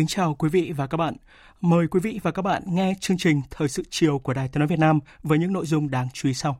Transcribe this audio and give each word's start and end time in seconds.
Kính 0.00 0.06
chào 0.06 0.34
quý 0.34 0.48
vị 0.48 0.72
và 0.76 0.86
các 0.86 0.96
bạn. 0.96 1.14
Mời 1.60 1.86
quý 1.86 2.00
vị 2.00 2.20
và 2.22 2.30
các 2.30 2.42
bạn 2.42 2.62
nghe 2.66 2.94
chương 3.00 3.16
trình 3.18 3.42
Thời 3.50 3.68
sự 3.68 3.82
chiều 3.90 4.18
của 4.18 4.32
Đài 4.32 4.48
Tiếng 4.48 4.58
nói 4.58 4.66
Việt 4.66 4.78
Nam 4.78 5.00
với 5.22 5.38
những 5.38 5.52
nội 5.52 5.66
dung 5.66 5.90
đáng 5.90 6.08
chú 6.12 6.28
ý 6.28 6.34
sau. 6.34 6.58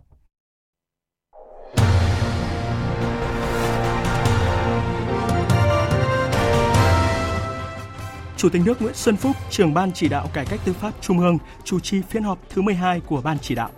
Chủ 8.36 8.48
tịch 8.48 8.62
nước 8.64 8.82
Nguyễn 8.82 8.94
Xuân 8.94 9.16
Phúc, 9.16 9.36
trưởng 9.50 9.74
ban 9.74 9.92
chỉ 9.92 10.08
đạo 10.08 10.30
cải 10.34 10.46
cách 10.46 10.60
tư 10.64 10.72
pháp 10.72 10.92
Trung 11.00 11.18
ương, 11.18 11.38
chủ 11.64 11.80
trì 11.80 12.02
phiên 12.02 12.22
họp 12.22 12.38
thứ 12.50 12.62
12 12.62 13.00
của 13.00 13.20
ban 13.22 13.38
chỉ 13.38 13.54
đạo. 13.54 13.70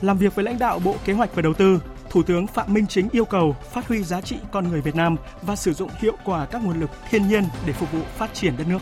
Làm 0.00 0.18
việc 0.18 0.34
với 0.34 0.44
lãnh 0.44 0.58
đạo 0.58 0.78
Bộ 0.84 0.96
Kế 1.04 1.12
hoạch 1.12 1.34
và 1.34 1.42
Đầu 1.42 1.54
tư, 1.54 1.80
Thủ 2.14 2.22
tướng 2.22 2.46
Phạm 2.46 2.74
Minh 2.74 2.86
Chính 2.86 3.08
yêu 3.12 3.24
cầu 3.24 3.56
phát 3.72 3.88
huy 3.88 4.02
giá 4.02 4.20
trị 4.20 4.36
con 4.52 4.68
người 4.68 4.80
Việt 4.80 4.94
Nam 4.94 5.16
và 5.42 5.56
sử 5.56 5.72
dụng 5.72 5.90
hiệu 5.98 6.16
quả 6.24 6.46
các 6.46 6.64
nguồn 6.64 6.80
lực 6.80 6.90
thiên 7.10 7.28
nhiên 7.28 7.44
để 7.66 7.72
phục 7.72 7.92
vụ 7.92 8.00
phát 8.16 8.34
triển 8.34 8.56
đất 8.56 8.68
nước. 8.68 8.78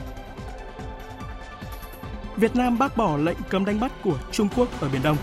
Việt 2.37 2.57
Nam 2.57 2.79
bác 2.79 2.97
bỏ 2.97 3.17
lệnh 3.17 3.37
cấm 3.49 3.65
đánh 3.65 3.81
bắt 3.81 3.93
của 4.05 4.19
Trung 4.31 4.49
Quốc 4.57 4.81
ở 4.81 4.89
Biển 4.93 5.03
Đông. 5.03 5.17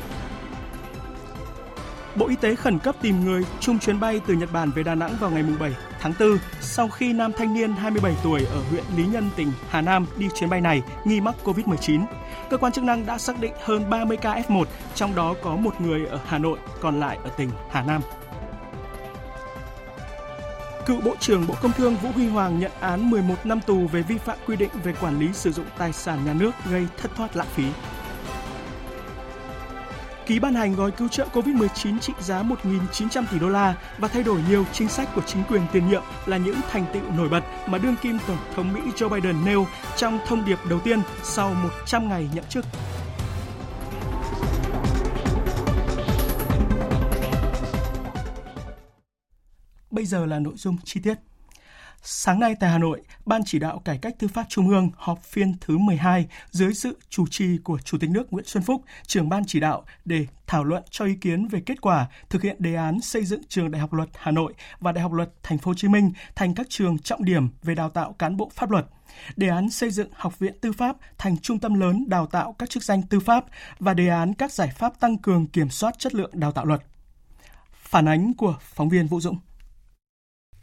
Bộ 2.15 2.27
Y 2.27 2.35
tế 2.35 2.55
khẩn 2.55 2.79
cấp 2.79 2.95
tìm 3.01 3.25
người 3.25 3.43
chung 3.59 3.79
chuyến 3.79 3.99
bay 3.99 4.21
từ 4.27 4.33
Nhật 4.33 4.51
Bản 4.53 4.71
về 4.71 4.83
Đà 4.83 4.95
Nẵng 4.95 5.17
vào 5.19 5.31
ngày 5.31 5.43
7 5.59 5.73
tháng 5.99 6.13
4 6.19 6.37
sau 6.61 6.87
khi 6.87 7.13
nam 7.13 7.31
thanh 7.37 7.53
niên 7.53 7.71
27 7.73 8.15
tuổi 8.23 8.45
ở 8.45 8.61
huyện 8.69 8.83
Lý 8.97 9.05
Nhân, 9.05 9.29
tỉnh 9.35 9.51
Hà 9.69 9.81
Nam 9.81 10.05
đi 10.17 10.27
chuyến 10.35 10.49
bay 10.49 10.61
này 10.61 10.81
nghi 11.05 11.21
mắc 11.21 11.35
COVID-19. 11.43 12.05
Cơ 12.49 12.57
quan 12.57 12.71
chức 12.71 12.83
năng 12.83 13.05
đã 13.05 13.17
xác 13.17 13.39
định 13.39 13.53
hơn 13.63 13.89
30 13.89 14.17
ca 14.17 14.33
F1, 14.33 14.65
trong 14.95 15.15
đó 15.15 15.35
có 15.41 15.55
một 15.55 15.81
người 15.81 16.05
ở 16.05 16.19
Hà 16.25 16.37
Nội, 16.37 16.57
còn 16.81 16.99
lại 16.99 17.17
ở 17.23 17.29
tỉnh 17.29 17.49
Hà 17.69 17.83
Nam. 17.83 18.01
Cựu 20.85 21.01
Bộ 21.01 21.15
trưởng 21.19 21.47
Bộ 21.47 21.55
Công 21.61 21.71
Thương 21.71 21.95
Vũ 21.95 22.09
Huy 22.15 22.27
Hoàng 22.27 22.59
nhận 22.59 22.71
án 22.79 23.09
11 23.09 23.35
năm 23.43 23.59
tù 23.61 23.87
về 23.87 24.01
vi 24.01 24.17
phạm 24.17 24.37
quy 24.47 24.55
định 24.55 24.69
về 24.83 24.93
quản 25.01 25.19
lý 25.19 25.33
sử 25.33 25.51
dụng 25.51 25.65
tài 25.77 25.93
sản 25.93 26.25
nhà 26.25 26.33
nước 26.33 26.51
gây 26.69 26.87
thất 26.97 27.11
thoát 27.15 27.35
lãng 27.35 27.47
phí 27.55 27.65
ký 30.29 30.39
ban 30.39 30.53
hành 30.53 30.75
gói 30.75 30.91
cứu 30.91 31.07
trợ 31.07 31.27
COVID-19 31.33 31.99
trị 31.99 32.13
giá 32.19 32.43
1.900 32.43 33.23
tỷ 33.31 33.39
đô 33.39 33.49
la 33.49 33.75
và 33.97 34.07
thay 34.07 34.23
đổi 34.23 34.41
nhiều 34.49 34.65
chính 34.73 34.87
sách 34.89 35.09
của 35.15 35.21
chính 35.21 35.43
quyền 35.49 35.61
tiền 35.73 35.87
nhiệm 35.87 36.01
là 36.25 36.37
những 36.37 36.55
thành 36.69 36.85
tựu 36.93 37.11
nổi 37.17 37.29
bật 37.29 37.43
mà 37.67 37.77
đương 37.77 37.95
kim 38.01 38.17
Tổng 38.27 38.37
thống 38.55 38.73
Mỹ 38.73 38.79
Joe 38.95 39.09
Biden 39.09 39.45
nêu 39.45 39.67
trong 39.97 40.19
thông 40.27 40.45
điệp 40.45 40.59
đầu 40.69 40.79
tiên 40.79 41.01
sau 41.23 41.53
100 41.53 42.09
ngày 42.09 42.29
nhậm 42.33 42.43
chức. 42.49 42.65
Bây 49.91 50.05
giờ 50.05 50.25
là 50.25 50.39
nội 50.39 50.53
dung 50.57 50.77
chi 50.83 50.99
tiết. 51.03 51.28
Sáng 52.01 52.39
nay 52.39 52.55
tại 52.59 52.69
Hà 52.69 52.77
Nội, 52.77 53.01
Ban 53.25 53.41
chỉ 53.45 53.59
đạo 53.59 53.81
cải 53.85 53.97
cách 53.97 54.15
tư 54.19 54.27
pháp 54.27 54.45
Trung 54.49 54.69
ương 54.69 54.89
họp 54.95 55.23
phiên 55.23 55.55
thứ 55.61 55.77
12 55.77 56.27
dưới 56.51 56.73
sự 56.73 56.97
chủ 57.09 57.27
trì 57.27 57.57
của 57.57 57.79
Chủ 57.79 57.97
tịch 57.97 58.09
nước 58.09 58.33
Nguyễn 58.33 58.45
Xuân 58.45 58.63
Phúc, 58.63 58.81
trưởng 59.07 59.29
ban 59.29 59.45
chỉ 59.45 59.59
đạo 59.59 59.83
để 60.05 60.25
thảo 60.47 60.63
luận 60.63 60.83
cho 60.89 61.05
ý 61.05 61.15
kiến 61.15 61.47
về 61.47 61.61
kết 61.65 61.81
quả 61.81 62.07
thực 62.29 62.41
hiện 62.41 62.55
đề 62.59 62.75
án 62.75 63.01
xây 63.01 63.25
dựng 63.25 63.41
trường 63.47 63.71
Đại 63.71 63.81
học 63.81 63.93
Luật 63.93 64.09
Hà 64.15 64.31
Nội 64.31 64.53
và 64.79 64.91
Đại 64.91 65.01
học 65.01 65.13
Luật 65.13 65.29
Thành 65.43 65.57
phố 65.57 65.69
Hồ 65.69 65.75
Chí 65.75 65.87
Minh 65.87 66.11
thành 66.35 66.55
các 66.55 66.67
trường 66.69 66.99
trọng 66.99 67.25
điểm 67.25 67.49
về 67.63 67.75
đào 67.75 67.89
tạo 67.89 68.13
cán 68.19 68.37
bộ 68.37 68.51
pháp 68.55 68.71
luật. 68.71 68.85
Đề 69.35 69.47
án 69.47 69.69
xây 69.69 69.91
dựng 69.91 70.09
Học 70.13 70.39
viện 70.39 70.53
Tư 70.61 70.71
pháp 70.71 70.95
thành 71.17 71.37
trung 71.37 71.59
tâm 71.59 71.79
lớn 71.79 72.05
đào 72.07 72.27
tạo 72.27 72.55
các 72.59 72.69
chức 72.69 72.83
danh 72.83 73.01
tư 73.01 73.19
pháp 73.19 73.45
và 73.79 73.93
đề 73.93 74.07
án 74.07 74.33
các 74.33 74.51
giải 74.51 74.69
pháp 74.77 74.99
tăng 74.99 75.17
cường 75.17 75.47
kiểm 75.47 75.69
soát 75.69 75.99
chất 75.99 76.15
lượng 76.15 76.31
đào 76.33 76.51
tạo 76.51 76.65
luật. 76.65 76.81
Phản 77.73 78.07
ánh 78.07 78.33
của 78.33 78.55
phóng 78.61 78.89
viên 78.89 79.07
Vũ 79.07 79.19
Dũng. 79.19 79.37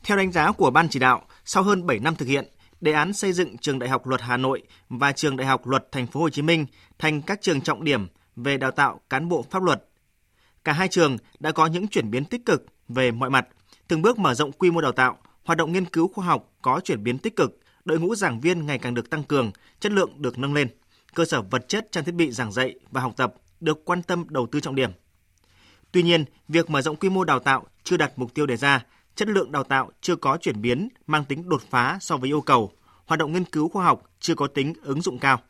Theo 0.06 0.16
đánh 0.16 0.32
giá 0.32 0.52
của 0.52 0.70
Ban 0.70 0.88
chỉ 0.88 0.98
đạo, 0.98 1.22
sau 1.44 1.62
hơn 1.62 1.86
7 1.86 1.98
năm 1.98 2.16
thực 2.16 2.28
hiện, 2.28 2.48
đề 2.80 2.92
án 2.92 3.12
xây 3.12 3.32
dựng 3.32 3.58
trường 3.58 3.78
Đại 3.78 3.88
học 3.88 4.06
Luật 4.06 4.20
Hà 4.20 4.36
Nội 4.36 4.62
và 4.88 5.12
trường 5.12 5.36
Đại 5.36 5.46
học 5.46 5.66
Luật 5.66 5.92
Thành 5.92 6.06
phố 6.06 6.20
Hồ 6.20 6.30
Chí 6.30 6.42
Minh 6.42 6.66
thành 6.98 7.22
các 7.22 7.38
trường 7.42 7.60
trọng 7.60 7.84
điểm 7.84 8.06
về 8.36 8.56
đào 8.56 8.70
tạo 8.70 9.00
cán 9.10 9.28
bộ 9.28 9.44
pháp 9.50 9.62
luật. 9.62 9.84
Cả 10.64 10.72
hai 10.72 10.88
trường 10.88 11.16
đã 11.38 11.52
có 11.52 11.66
những 11.66 11.88
chuyển 11.88 12.10
biến 12.10 12.24
tích 12.24 12.46
cực 12.46 12.66
về 12.88 13.10
mọi 13.10 13.30
mặt, 13.30 13.46
từng 13.88 14.02
bước 14.02 14.18
mở 14.18 14.34
rộng 14.34 14.52
quy 14.52 14.70
mô 14.70 14.80
đào 14.80 14.92
tạo, 14.92 15.18
hoạt 15.44 15.58
động 15.58 15.72
nghiên 15.72 15.84
cứu 15.84 16.08
khoa 16.14 16.26
học 16.26 16.52
có 16.62 16.80
chuyển 16.84 17.02
biến 17.02 17.18
tích 17.18 17.36
cực, 17.36 17.58
đội 17.84 18.00
ngũ 18.00 18.14
giảng 18.14 18.40
viên 18.40 18.66
ngày 18.66 18.78
càng 18.78 18.94
được 18.94 19.10
tăng 19.10 19.22
cường, 19.22 19.50
chất 19.80 19.92
lượng 19.92 20.22
được 20.22 20.38
nâng 20.38 20.54
lên, 20.54 20.68
cơ 21.14 21.24
sở 21.24 21.42
vật 21.42 21.68
chất 21.68 21.88
trang 21.92 22.04
thiết 22.04 22.14
bị 22.14 22.30
giảng 22.30 22.52
dạy 22.52 22.74
và 22.90 23.00
học 23.00 23.12
tập 23.16 23.34
được 23.60 23.84
quan 23.84 24.02
tâm 24.02 24.24
đầu 24.28 24.46
tư 24.52 24.60
trọng 24.60 24.74
điểm. 24.74 24.90
Tuy 25.92 26.02
nhiên, 26.02 26.24
việc 26.48 26.70
mở 26.70 26.82
rộng 26.82 26.96
quy 26.96 27.08
mô 27.08 27.24
đào 27.24 27.38
tạo 27.38 27.66
chưa 27.84 27.96
đạt 27.96 28.12
mục 28.16 28.34
tiêu 28.34 28.46
đề 28.46 28.56
ra 28.56 28.84
chất 29.16 29.28
lượng 29.28 29.52
đào 29.52 29.64
tạo 29.64 29.90
chưa 30.00 30.16
có 30.16 30.38
chuyển 30.40 30.60
biến 30.62 30.88
mang 31.06 31.24
tính 31.24 31.48
đột 31.48 31.62
phá 31.70 31.98
so 32.00 32.16
với 32.16 32.30
yêu 32.30 32.40
cầu, 32.40 32.72
hoạt 33.06 33.18
động 33.18 33.32
nghiên 33.32 33.44
cứu 33.44 33.68
khoa 33.68 33.84
học 33.84 34.02
chưa 34.20 34.34
có 34.34 34.46
tính 34.46 34.74
ứng 34.82 35.02
dụng 35.02 35.18
cao. 35.18 35.40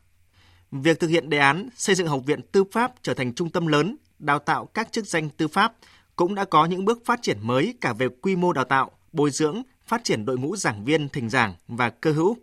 Việc 0.71 1.01
thực 1.01 1.09
hiện 1.09 1.31
đề 1.31 1.39
án 1.39 1.69
xây 1.77 1.95
dựng 1.95 2.07
Học 2.07 2.21
viện 2.27 2.41
Tư 2.53 2.65
pháp 2.73 2.93
trở 3.03 3.15
thành 3.15 3.35
trung 3.35 3.51
tâm 3.51 3.67
lớn 3.67 3.97
đào 4.19 4.39
tạo 4.39 4.67
các 4.67 4.93
chức 4.93 5.07
danh 5.07 5.29
tư 5.31 5.49
pháp 5.49 5.75
cũng 6.17 6.35
đã 6.35 6.45
có 6.45 6.65
những 6.65 6.85
bước 6.85 7.03
phát 7.05 7.23
triển 7.23 7.39
mới 7.43 7.75
cả 7.81 7.93
về 7.93 8.09
quy 8.23 8.37
mô 8.37 8.53
đào 8.53 8.65
tạo, 8.65 8.91
bồi 9.13 9.31
dưỡng, 9.31 9.63
phát 9.87 10.05
triển 10.05 10.25
đội 10.25 10.39
ngũ 10.39 10.57
giảng 10.57 10.85
viên 10.85 11.09
thỉnh 11.09 11.29
giảng 11.29 11.55
và 11.69 11.91
cơ 11.91 12.13
hữu. 12.13 12.37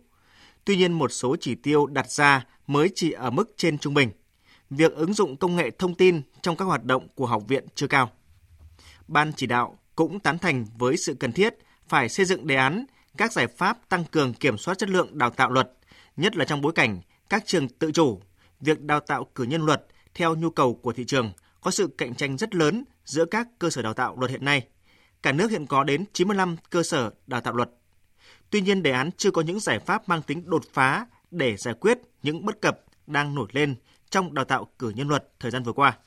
Tuy 0.64 0.76
nhiên 0.76 0.92
một 0.92 1.12
số 1.12 1.36
chỉ 1.40 1.54
tiêu 1.54 1.86
đặt 1.86 2.10
ra 2.10 2.46
mới 2.66 2.90
chỉ 2.94 3.12
ở 3.12 3.30
mức 3.30 3.54
trên 3.56 3.78
trung 3.78 3.94
bình. 3.94 4.10
Việc 4.70 4.94
ứng 4.94 5.14
dụng 5.14 5.36
công 5.36 5.56
nghệ 5.56 5.70
thông 5.70 5.94
tin 5.94 6.22
trong 6.42 6.56
các 6.56 6.64
hoạt 6.64 6.84
động 6.84 7.08
của 7.14 7.26
học 7.26 7.42
viện 7.48 7.66
chưa 7.74 7.86
cao. 7.86 8.10
Ban 9.08 9.32
chỉ 9.36 9.46
đạo 9.46 9.78
cũng 9.96 10.20
tán 10.20 10.38
thành 10.38 10.66
với 10.78 10.96
sự 10.96 11.14
cần 11.14 11.32
thiết 11.32 11.54
phải 11.88 12.08
xây 12.08 12.26
dựng 12.26 12.46
đề 12.46 12.54
án 12.54 12.84
các 13.16 13.32
giải 13.32 13.46
pháp 13.46 13.88
tăng 13.88 14.04
cường 14.04 14.34
kiểm 14.34 14.58
soát 14.58 14.78
chất 14.78 14.88
lượng 14.88 15.18
đào 15.18 15.30
tạo 15.30 15.50
luật, 15.50 15.72
nhất 16.16 16.36
là 16.36 16.44
trong 16.44 16.60
bối 16.60 16.72
cảnh 16.72 17.00
các 17.28 17.42
trường 17.46 17.68
tự 17.68 17.92
chủ, 17.92 18.20
việc 18.60 18.80
đào 18.80 19.00
tạo 19.00 19.24
cử 19.34 19.44
nhân 19.44 19.66
luật 19.66 19.86
theo 20.14 20.34
nhu 20.34 20.50
cầu 20.50 20.74
của 20.74 20.92
thị 20.92 21.04
trường 21.04 21.32
có 21.60 21.70
sự 21.70 21.88
cạnh 21.98 22.14
tranh 22.14 22.36
rất 22.36 22.54
lớn 22.54 22.84
giữa 23.04 23.24
các 23.24 23.48
cơ 23.58 23.70
sở 23.70 23.82
đào 23.82 23.94
tạo 23.94 24.16
luật 24.18 24.30
hiện 24.30 24.44
nay. 24.44 24.66
Cả 25.22 25.32
nước 25.32 25.50
hiện 25.50 25.66
có 25.66 25.84
đến 25.84 26.04
95 26.12 26.56
cơ 26.70 26.82
sở 26.82 27.10
đào 27.26 27.40
tạo 27.40 27.54
luật. 27.54 27.70
Tuy 28.50 28.60
nhiên, 28.60 28.82
đề 28.82 28.90
án 28.90 29.10
chưa 29.16 29.30
có 29.30 29.42
những 29.42 29.60
giải 29.60 29.78
pháp 29.78 30.08
mang 30.08 30.22
tính 30.22 30.42
đột 30.50 30.64
phá 30.72 31.06
để 31.30 31.56
giải 31.56 31.74
quyết 31.74 31.98
những 32.22 32.46
bất 32.46 32.60
cập 32.60 32.80
đang 33.06 33.34
nổi 33.34 33.48
lên 33.52 33.74
trong 34.10 34.34
đào 34.34 34.44
tạo 34.44 34.68
cử 34.78 34.90
nhân 34.90 35.08
luật 35.08 35.28
thời 35.40 35.50
gian 35.50 35.62
vừa 35.62 35.72
qua. 35.72 35.98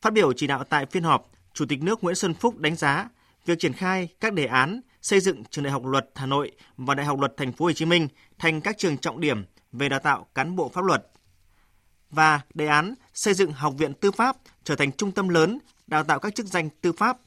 Phát 0.00 0.12
biểu 0.12 0.32
chỉ 0.32 0.46
đạo 0.46 0.64
tại 0.64 0.86
phiên 0.86 1.02
họp, 1.02 1.30
Chủ 1.54 1.64
tịch 1.68 1.82
nước 1.82 2.04
Nguyễn 2.04 2.14
Xuân 2.14 2.34
Phúc 2.34 2.58
đánh 2.58 2.76
giá 2.76 3.08
việc 3.46 3.58
triển 3.58 3.72
khai 3.72 4.08
các 4.20 4.32
đề 4.32 4.46
án 4.46 4.80
xây 5.02 5.20
dựng 5.20 5.44
trường 5.44 5.64
Đại 5.64 5.72
học 5.72 5.84
Luật 5.84 6.10
Hà 6.14 6.26
Nội 6.26 6.52
và 6.76 6.94
Đại 6.94 7.06
học 7.06 7.20
Luật 7.20 7.34
Thành 7.36 7.52
phố 7.52 7.64
Hồ 7.64 7.72
Chí 7.72 7.84
Minh 7.84 8.08
thành 8.38 8.60
các 8.60 8.78
trường 8.78 8.98
trọng 8.98 9.20
điểm 9.20 9.44
về 9.72 9.88
đào 9.88 10.00
tạo 10.00 10.26
cán 10.34 10.56
bộ 10.56 10.68
pháp 10.68 10.84
luật 10.84 11.06
và 12.10 12.40
đề 12.54 12.66
án 12.66 12.94
xây 13.14 13.34
dựng 13.34 13.52
Học 13.52 13.74
viện 13.78 13.94
Tư 13.94 14.10
pháp 14.10 14.36
trở 14.64 14.76
thành 14.76 14.92
trung 14.92 15.12
tâm 15.12 15.28
lớn 15.28 15.58
đào 15.86 16.04
tạo 16.04 16.18
các 16.18 16.34
chức 16.34 16.46
danh 16.46 16.68
tư 16.80 16.92
pháp 16.92 17.18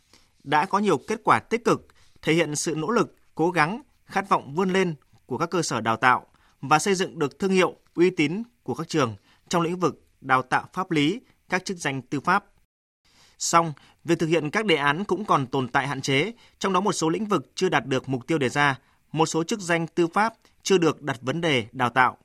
đã 0.43 0.65
có 0.65 0.79
nhiều 0.79 0.97
kết 0.97 1.21
quả 1.23 1.39
tích 1.39 1.65
cực, 1.65 1.87
thể 2.21 2.33
hiện 2.33 2.55
sự 2.55 2.75
nỗ 2.75 2.89
lực, 2.89 3.15
cố 3.35 3.51
gắng, 3.51 3.81
khát 4.05 4.29
vọng 4.29 4.55
vươn 4.55 4.73
lên 4.73 4.95
của 5.25 5.37
các 5.37 5.49
cơ 5.49 5.61
sở 5.61 5.81
đào 5.81 5.97
tạo 5.97 6.25
và 6.61 6.79
xây 6.79 6.95
dựng 6.95 7.19
được 7.19 7.39
thương 7.39 7.51
hiệu, 7.51 7.75
uy 7.95 8.09
tín 8.09 8.43
của 8.63 8.75
các 8.75 8.87
trường 8.87 9.15
trong 9.49 9.61
lĩnh 9.61 9.79
vực 9.79 10.05
đào 10.21 10.41
tạo 10.41 10.67
pháp 10.73 10.91
lý, 10.91 11.21
các 11.49 11.65
chức 11.65 11.77
danh 11.77 12.01
tư 12.01 12.19
pháp. 12.19 12.45
Song, 13.41 13.73
việc 14.03 14.19
thực 14.19 14.27
hiện 14.27 14.49
các 14.49 14.65
đề 14.65 14.75
án 14.75 15.03
cũng 15.03 15.25
còn 15.25 15.47
tồn 15.47 15.67
tại 15.67 15.87
hạn 15.87 16.01
chế, 16.01 16.33
trong 16.59 16.73
đó 16.73 16.81
một 16.81 16.93
số 16.93 17.09
lĩnh 17.09 17.25
vực 17.25 17.51
chưa 17.55 17.69
đạt 17.69 17.85
được 17.85 18.09
mục 18.09 18.27
tiêu 18.27 18.37
đề 18.37 18.49
ra, 18.49 18.79
một 19.11 19.25
số 19.25 19.43
chức 19.43 19.59
danh 19.59 19.87
tư 19.87 20.07
pháp 20.07 20.33
chưa 20.63 20.77
được 20.77 21.01
đặt 21.01 21.17
vấn 21.21 21.41
đề 21.41 21.65
đào 21.71 21.89
tạo. 21.89 22.17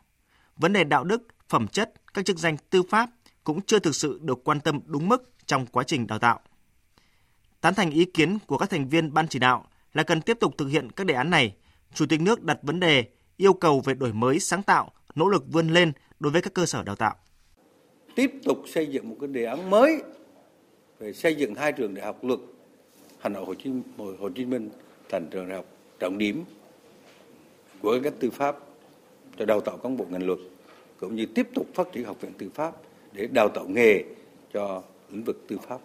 Vấn 0.57 0.73
đề 0.73 0.85
đạo 0.85 1.05
đức, 1.05 1.23
phẩm 1.49 1.69
chất 1.69 1.93
các 2.15 2.25
chức 2.25 2.39
danh 2.39 2.57
tư 2.71 2.83
pháp 2.91 3.11
cũng 3.45 3.61
chưa 3.61 3.79
thực 3.79 3.95
sự 3.95 4.19
được 4.23 4.45
quan 4.45 4.61
tâm 4.61 4.81
đúng 4.87 5.09
mức 5.09 5.33
trong 5.47 5.67
quá 5.67 5.85
trình 5.87 6.07
đào 6.07 6.19
tạo. 6.19 6.41
Tán 7.61 7.75
thành 7.75 7.91
ý 7.91 8.05
kiến 8.05 8.39
của 8.47 8.59
các 8.59 8.71
thành 8.71 8.89
viên 8.89 9.15
ban 9.15 9.29
chỉ 9.29 9.39
đạo 9.39 9.67
là 9.95 10.03
cần 10.03 10.21
tiếp 10.21 10.37
tục 10.41 10.55
thực 10.59 10.67
hiện 10.67 10.91
các 10.91 11.07
đề 11.07 11.15
án 11.15 11.31
này, 11.31 11.57
Chủ 11.95 12.07
tịch 12.07 12.21
nước 12.21 12.43
đặt 12.43 12.59
vấn 12.63 12.81
đề 12.81 13.05
yêu 13.37 13.53
cầu 13.53 13.81
về 13.81 13.95
đổi 13.95 14.13
mới 14.13 14.41
sáng 14.41 14.63
tạo, 14.63 14.93
nỗ 15.15 15.29
lực 15.29 15.45
vươn 15.53 15.69
lên 15.69 15.93
đối 16.21 16.33
với 16.33 16.43
các 16.43 16.55
cơ 16.55 16.67
sở 16.67 16.83
đào 16.83 16.97
tạo. 16.97 17.15
Tiếp 18.15 18.31
tục 18.45 18.63
xây 18.75 18.87
dựng 18.87 19.09
một 19.09 19.17
cái 19.21 19.29
đề 19.29 19.45
án 19.45 19.71
mới 19.71 20.03
về 20.99 21.13
xây 21.13 21.35
dựng 21.35 21.55
hai 21.55 21.73
trường 21.73 21.95
đại 21.95 22.07
học 22.07 22.25
luật 22.25 22.41
Hà 23.19 23.29
Nội 23.29 23.45
Hồ 23.45 23.55
Chí, 23.55 23.71
Hồ 23.97 24.29
Chí 24.35 24.45
Minh 24.45 24.71
thành 25.09 25.29
trường 25.31 25.49
đại 25.49 25.57
học 25.57 25.67
trọng 25.99 26.19
điểm 26.19 26.45
của 27.83 27.99
các 28.05 28.13
tư 28.21 28.31
pháp 28.31 28.59
cho 29.39 29.45
đào 29.45 29.61
tạo 29.61 29.77
cán 29.77 29.97
bộ 29.97 30.07
ngành 30.11 30.27
luật 30.27 30.39
cũng 31.01 31.17
như 31.17 31.27
tiếp 31.27 31.49
tục 31.55 31.67
phát 31.75 31.93
triển 31.93 32.05
học 32.05 32.21
viện 32.21 32.33
tư 32.39 32.51
pháp 32.55 32.77
để 33.13 33.27
đào 33.27 33.49
tạo 33.49 33.69
nghề 33.69 34.03
cho 34.53 34.83
lĩnh 35.11 35.25
vực 35.25 35.45
tư 35.49 35.59
pháp. 35.69 35.81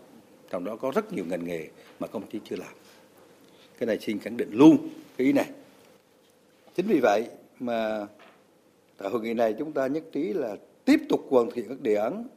Trong 0.50 0.64
đó 0.64 0.76
có 0.76 0.92
rất 0.96 1.14
nhiều 1.14 1.26
ngành 1.30 1.46
nghề 1.46 1.68
mà 2.00 2.08
công 2.08 2.28
ty 2.30 2.40
chưa 2.46 2.56
làm. 2.56 2.74
Cái 3.78 3.88
này 3.88 4.00
xin 4.00 4.20
khẳng 4.20 4.38
định 4.38 4.50
luôn 4.52 4.78
cái 5.18 5.28
ý 5.28 5.34
này. 5.34 5.50
Chính 6.76 6.88
vì 6.88 7.00
vậy 7.00 7.28
mà 7.60 8.08
tại 8.98 9.10
hội 9.10 9.22
nghị 9.22 9.34
này 9.34 9.56
chúng 9.60 9.72
ta 9.72 9.88
nhất 9.88 10.04
trí 10.12 10.34
là 10.34 10.56
tiếp 10.86 11.00
tục 11.10 11.28
hoàn 11.30 11.52
thiện 11.52 11.70
các 11.70 11.82
đề 11.82 11.96
án 11.96 12.28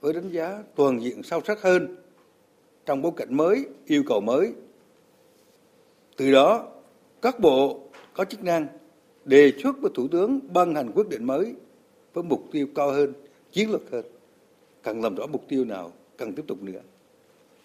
với 0.00 0.12
đánh 0.12 0.30
giá 0.30 0.62
toàn 0.74 1.02
diện 1.02 1.22
sâu 1.22 1.40
sắc 1.46 1.62
hơn 1.62 1.96
trong 2.86 3.02
bối 3.02 3.12
cảnh 3.16 3.36
mới, 3.36 3.66
yêu 3.86 4.02
cầu 4.06 4.20
mới. 4.20 4.52
Từ 6.16 6.32
đó, 6.32 6.66
các 7.22 7.40
bộ 7.40 7.80
có 8.14 8.24
chức 8.24 8.44
năng 8.44 8.66
đề 9.24 9.52
xuất 9.62 9.80
với 9.80 9.90
thủ 9.94 10.08
tướng 10.08 10.40
ban 10.52 10.74
hành 10.74 10.90
quyết 10.94 11.08
định 11.08 11.24
mới 11.24 11.54
với 12.14 12.24
mục 12.24 12.44
tiêu 12.52 12.66
cao 12.74 12.90
hơn, 12.90 13.12
chiến 13.52 13.70
lược 13.70 13.90
hơn. 13.90 14.04
Cần 14.82 15.02
làm 15.02 15.14
rõ 15.14 15.26
mục 15.26 15.44
tiêu 15.48 15.64
nào, 15.64 15.92
cần 16.16 16.32
tiếp 16.32 16.42
tục 16.46 16.62
nữa. 16.62 16.80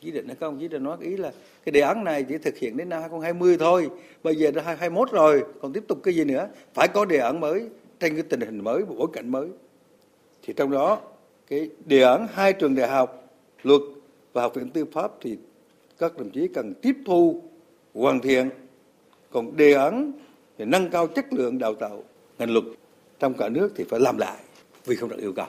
Chỉ 0.02 0.12
định 0.12 0.28
hay 0.28 0.36
không? 0.40 0.58
Chỉ 0.60 0.68
định 0.68 0.84
nói 0.84 0.98
ý 1.02 1.18
là 1.18 1.32
cái 1.66 1.72
đề 1.72 1.82
án 1.82 2.04
này 2.04 2.24
chỉ 2.24 2.38
thực 2.38 2.58
hiện 2.58 2.78
đến 2.78 2.90
năm 2.90 3.02
2020 3.02 3.58
thôi, 3.60 3.90
bây 4.24 4.36
giờ 4.36 4.52
đã 4.52 4.62
2021 4.62 5.12
rồi, 5.12 5.44
còn 5.62 5.74
tiếp 5.74 5.84
tục 5.88 6.00
cái 6.04 6.14
gì 6.14 6.24
nữa? 6.24 6.48
Phải 6.74 6.88
có 6.94 7.06
đề 7.06 7.18
án 7.18 7.40
mới, 7.40 7.70
trên 8.00 8.14
cái 8.14 8.24
tình 8.30 8.42
hình 8.42 8.64
mới, 8.64 8.84
bối 8.84 9.08
cảnh 9.14 9.32
mới. 9.32 9.48
Thì 10.44 10.54
trong 10.54 10.72
đó, 10.72 11.02
cái 11.48 11.70
đề 11.86 12.02
án 12.02 12.28
hai 12.32 12.54
trường 12.54 12.76
đại 12.76 12.90
học, 12.90 13.30
luật 13.64 13.82
và 14.34 14.42
học 14.42 14.56
viện 14.56 14.70
tư 14.70 14.86
pháp 14.94 15.12
thì 15.22 15.38
các 15.98 16.18
đồng 16.18 16.32
chí 16.32 16.48
cần 16.54 16.74
tiếp 16.82 16.96
thu 17.06 17.44
hoàn 17.94 18.20
thiện 18.20 18.50
còn 19.32 19.58
đề 19.58 19.74
án 19.74 20.12
để 20.58 20.66
nâng 20.66 20.90
cao 20.90 21.08
chất 21.08 21.34
lượng 21.34 21.58
đào 21.60 21.76
tạo 21.76 22.04
ngành 22.38 22.54
luật 22.54 22.66
trong 23.20 23.34
cả 23.34 23.50
nước 23.50 23.72
thì 23.76 23.84
phải 23.90 24.00
làm 24.00 24.18
lại 24.18 24.38
vì 24.86 24.96
không 24.96 25.10
đạt 25.10 25.20
yêu 25.20 25.34
cầu. 25.36 25.48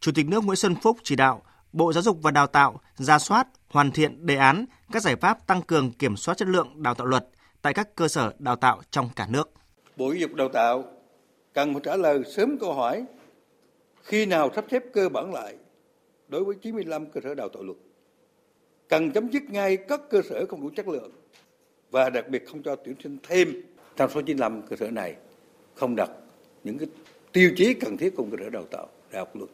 Chủ 0.00 0.12
tịch 0.14 0.26
nước 0.28 0.44
Nguyễn 0.44 0.56
Xuân 0.56 0.74
Phúc 0.82 0.96
chỉ 1.02 1.16
đạo 1.16 1.42
Bộ 1.72 1.92
Giáo 1.92 2.02
dục 2.02 2.18
và 2.22 2.30
Đào 2.30 2.46
tạo 2.46 2.80
ra 2.96 3.18
soát, 3.18 3.46
hoàn 3.68 3.90
thiện 3.90 4.26
đề 4.26 4.36
án 4.36 4.64
các 4.92 5.02
giải 5.02 5.16
pháp 5.16 5.46
tăng 5.46 5.62
cường 5.62 5.92
kiểm 5.92 6.16
soát 6.16 6.34
chất 6.34 6.48
lượng 6.48 6.82
đào 6.82 6.94
tạo 6.94 7.06
luật 7.06 7.28
tại 7.62 7.74
các 7.74 7.94
cơ 7.94 8.08
sở 8.08 8.32
đào 8.38 8.56
tạo 8.56 8.80
trong 8.90 9.08
cả 9.16 9.26
nước. 9.30 9.50
Bộ 9.96 10.06
Giáo 10.08 10.16
dục 10.16 10.34
Đào 10.34 10.48
tạo 10.48 10.84
cần 11.52 11.74
phải 11.74 11.82
trả 11.84 11.96
lời 11.96 12.22
sớm 12.36 12.58
câu 12.58 12.74
hỏi 12.74 13.04
khi 14.02 14.26
nào 14.26 14.50
sắp 14.54 14.64
xếp 14.70 14.82
cơ 14.92 15.08
bản 15.08 15.34
lại 15.34 15.56
đối 16.28 16.44
với 16.44 16.56
95 16.62 17.06
cơ 17.06 17.20
sở 17.24 17.34
đào 17.34 17.48
tạo 17.48 17.62
luật. 17.62 17.76
Cần 18.90 19.10
chấm 19.10 19.30
dứt 19.30 19.42
ngay 19.50 19.76
các 19.76 20.00
cơ 20.10 20.22
sở 20.22 20.46
không 20.46 20.62
đủ 20.62 20.70
chất 20.76 20.88
lượng 20.88 21.10
và 21.90 22.10
đặc 22.10 22.28
biệt 22.28 22.46
không 22.46 22.62
cho 22.62 22.76
tuyển 22.76 22.94
sinh 23.02 23.18
thêm 23.22 23.62
trong 23.96 24.10
số 24.10 24.22
95 24.22 24.62
cơ 24.62 24.76
sở 24.76 24.90
này 24.90 25.16
không 25.74 25.96
đặt 25.96 26.10
những 26.64 26.78
cái 26.78 26.88
tiêu 27.32 27.52
chí 27.56 27.74
cần 27.74 27.96
thiết 27.96 28.16
cùng 28.16 28.30
cơ 28.30 28.36
sở 28.40 28.50
đào 28.50 28.64
tạo, 28.64 28.88
đại 29.12 29.18
học 29.18 29.36
luật, 29.36 29.50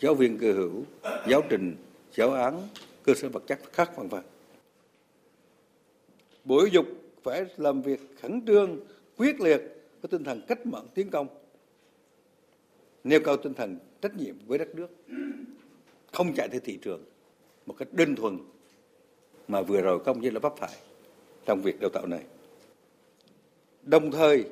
giáo 0.00 0.14
viên 0.14 0.38
cơ 0.38 0.52
hữu, 0.52 0.82
giáo 1.28 1.42
trình, 1.50 1.76
giáo 2.14 2.32
án, 2.32 2.68
cơ 3.02 3.14
sở 3.14 3.28
vật 3.28 3.42
chất 3.46 3.58
khác, 3.72 3.96
vân 3.96 4.08
vân. 4.08 4.22
Bộ 6.44 6.60
giáo 6.60 6.66
dục 6.66 6.86
phải 7.22 7.44
làm 7.56 7.82
việc 7.82 8.00
khẩn 8.20 8.40
trương, 8.46 8.80
quyết 9.16 9.40
liệt 9.40 9.62
với 10.02 10.08
tinh 10.10 10.24
thần 10.24 10.40
cách 10.48 10.66
mạng 10.66 10.86
tiến 10.94 11.10
công, 11.10 11.28
nêu 13.04 13.20
cao 13.20 13.36
tinh 13.36 13.54
thần 13.54 13.78
trách 14.02 14.16
nhiệm 14.16 14.34
với 14.46 14.58
đất 14.58 14.74
nước, 14.74 14.90
không 16.12 16.34
chạy 16.34 16.48
theo 16.48 16.60
thị 16.64 16.78
trường 16.82 17.04
một 17.66 17.74
cách 17.78 17.88
đơn 17.92 18.16
thuần 18.16 18.38
mà 19.48 19.62
vừa 19.62 19.80
rồi 19.80 19.98
công 20.04 20.20
chí 20.20 20.30
là 20.30 20.40
vấp 20.40 20.54
phải 20.56 20.76
trong 21.46 21.62
việc 21.62 21.80
đào 21.80 21.90
tạo 21.90 22.06
này. 22.06 22.22
Đồng 23.82 24.10
thời, 24.10 24.44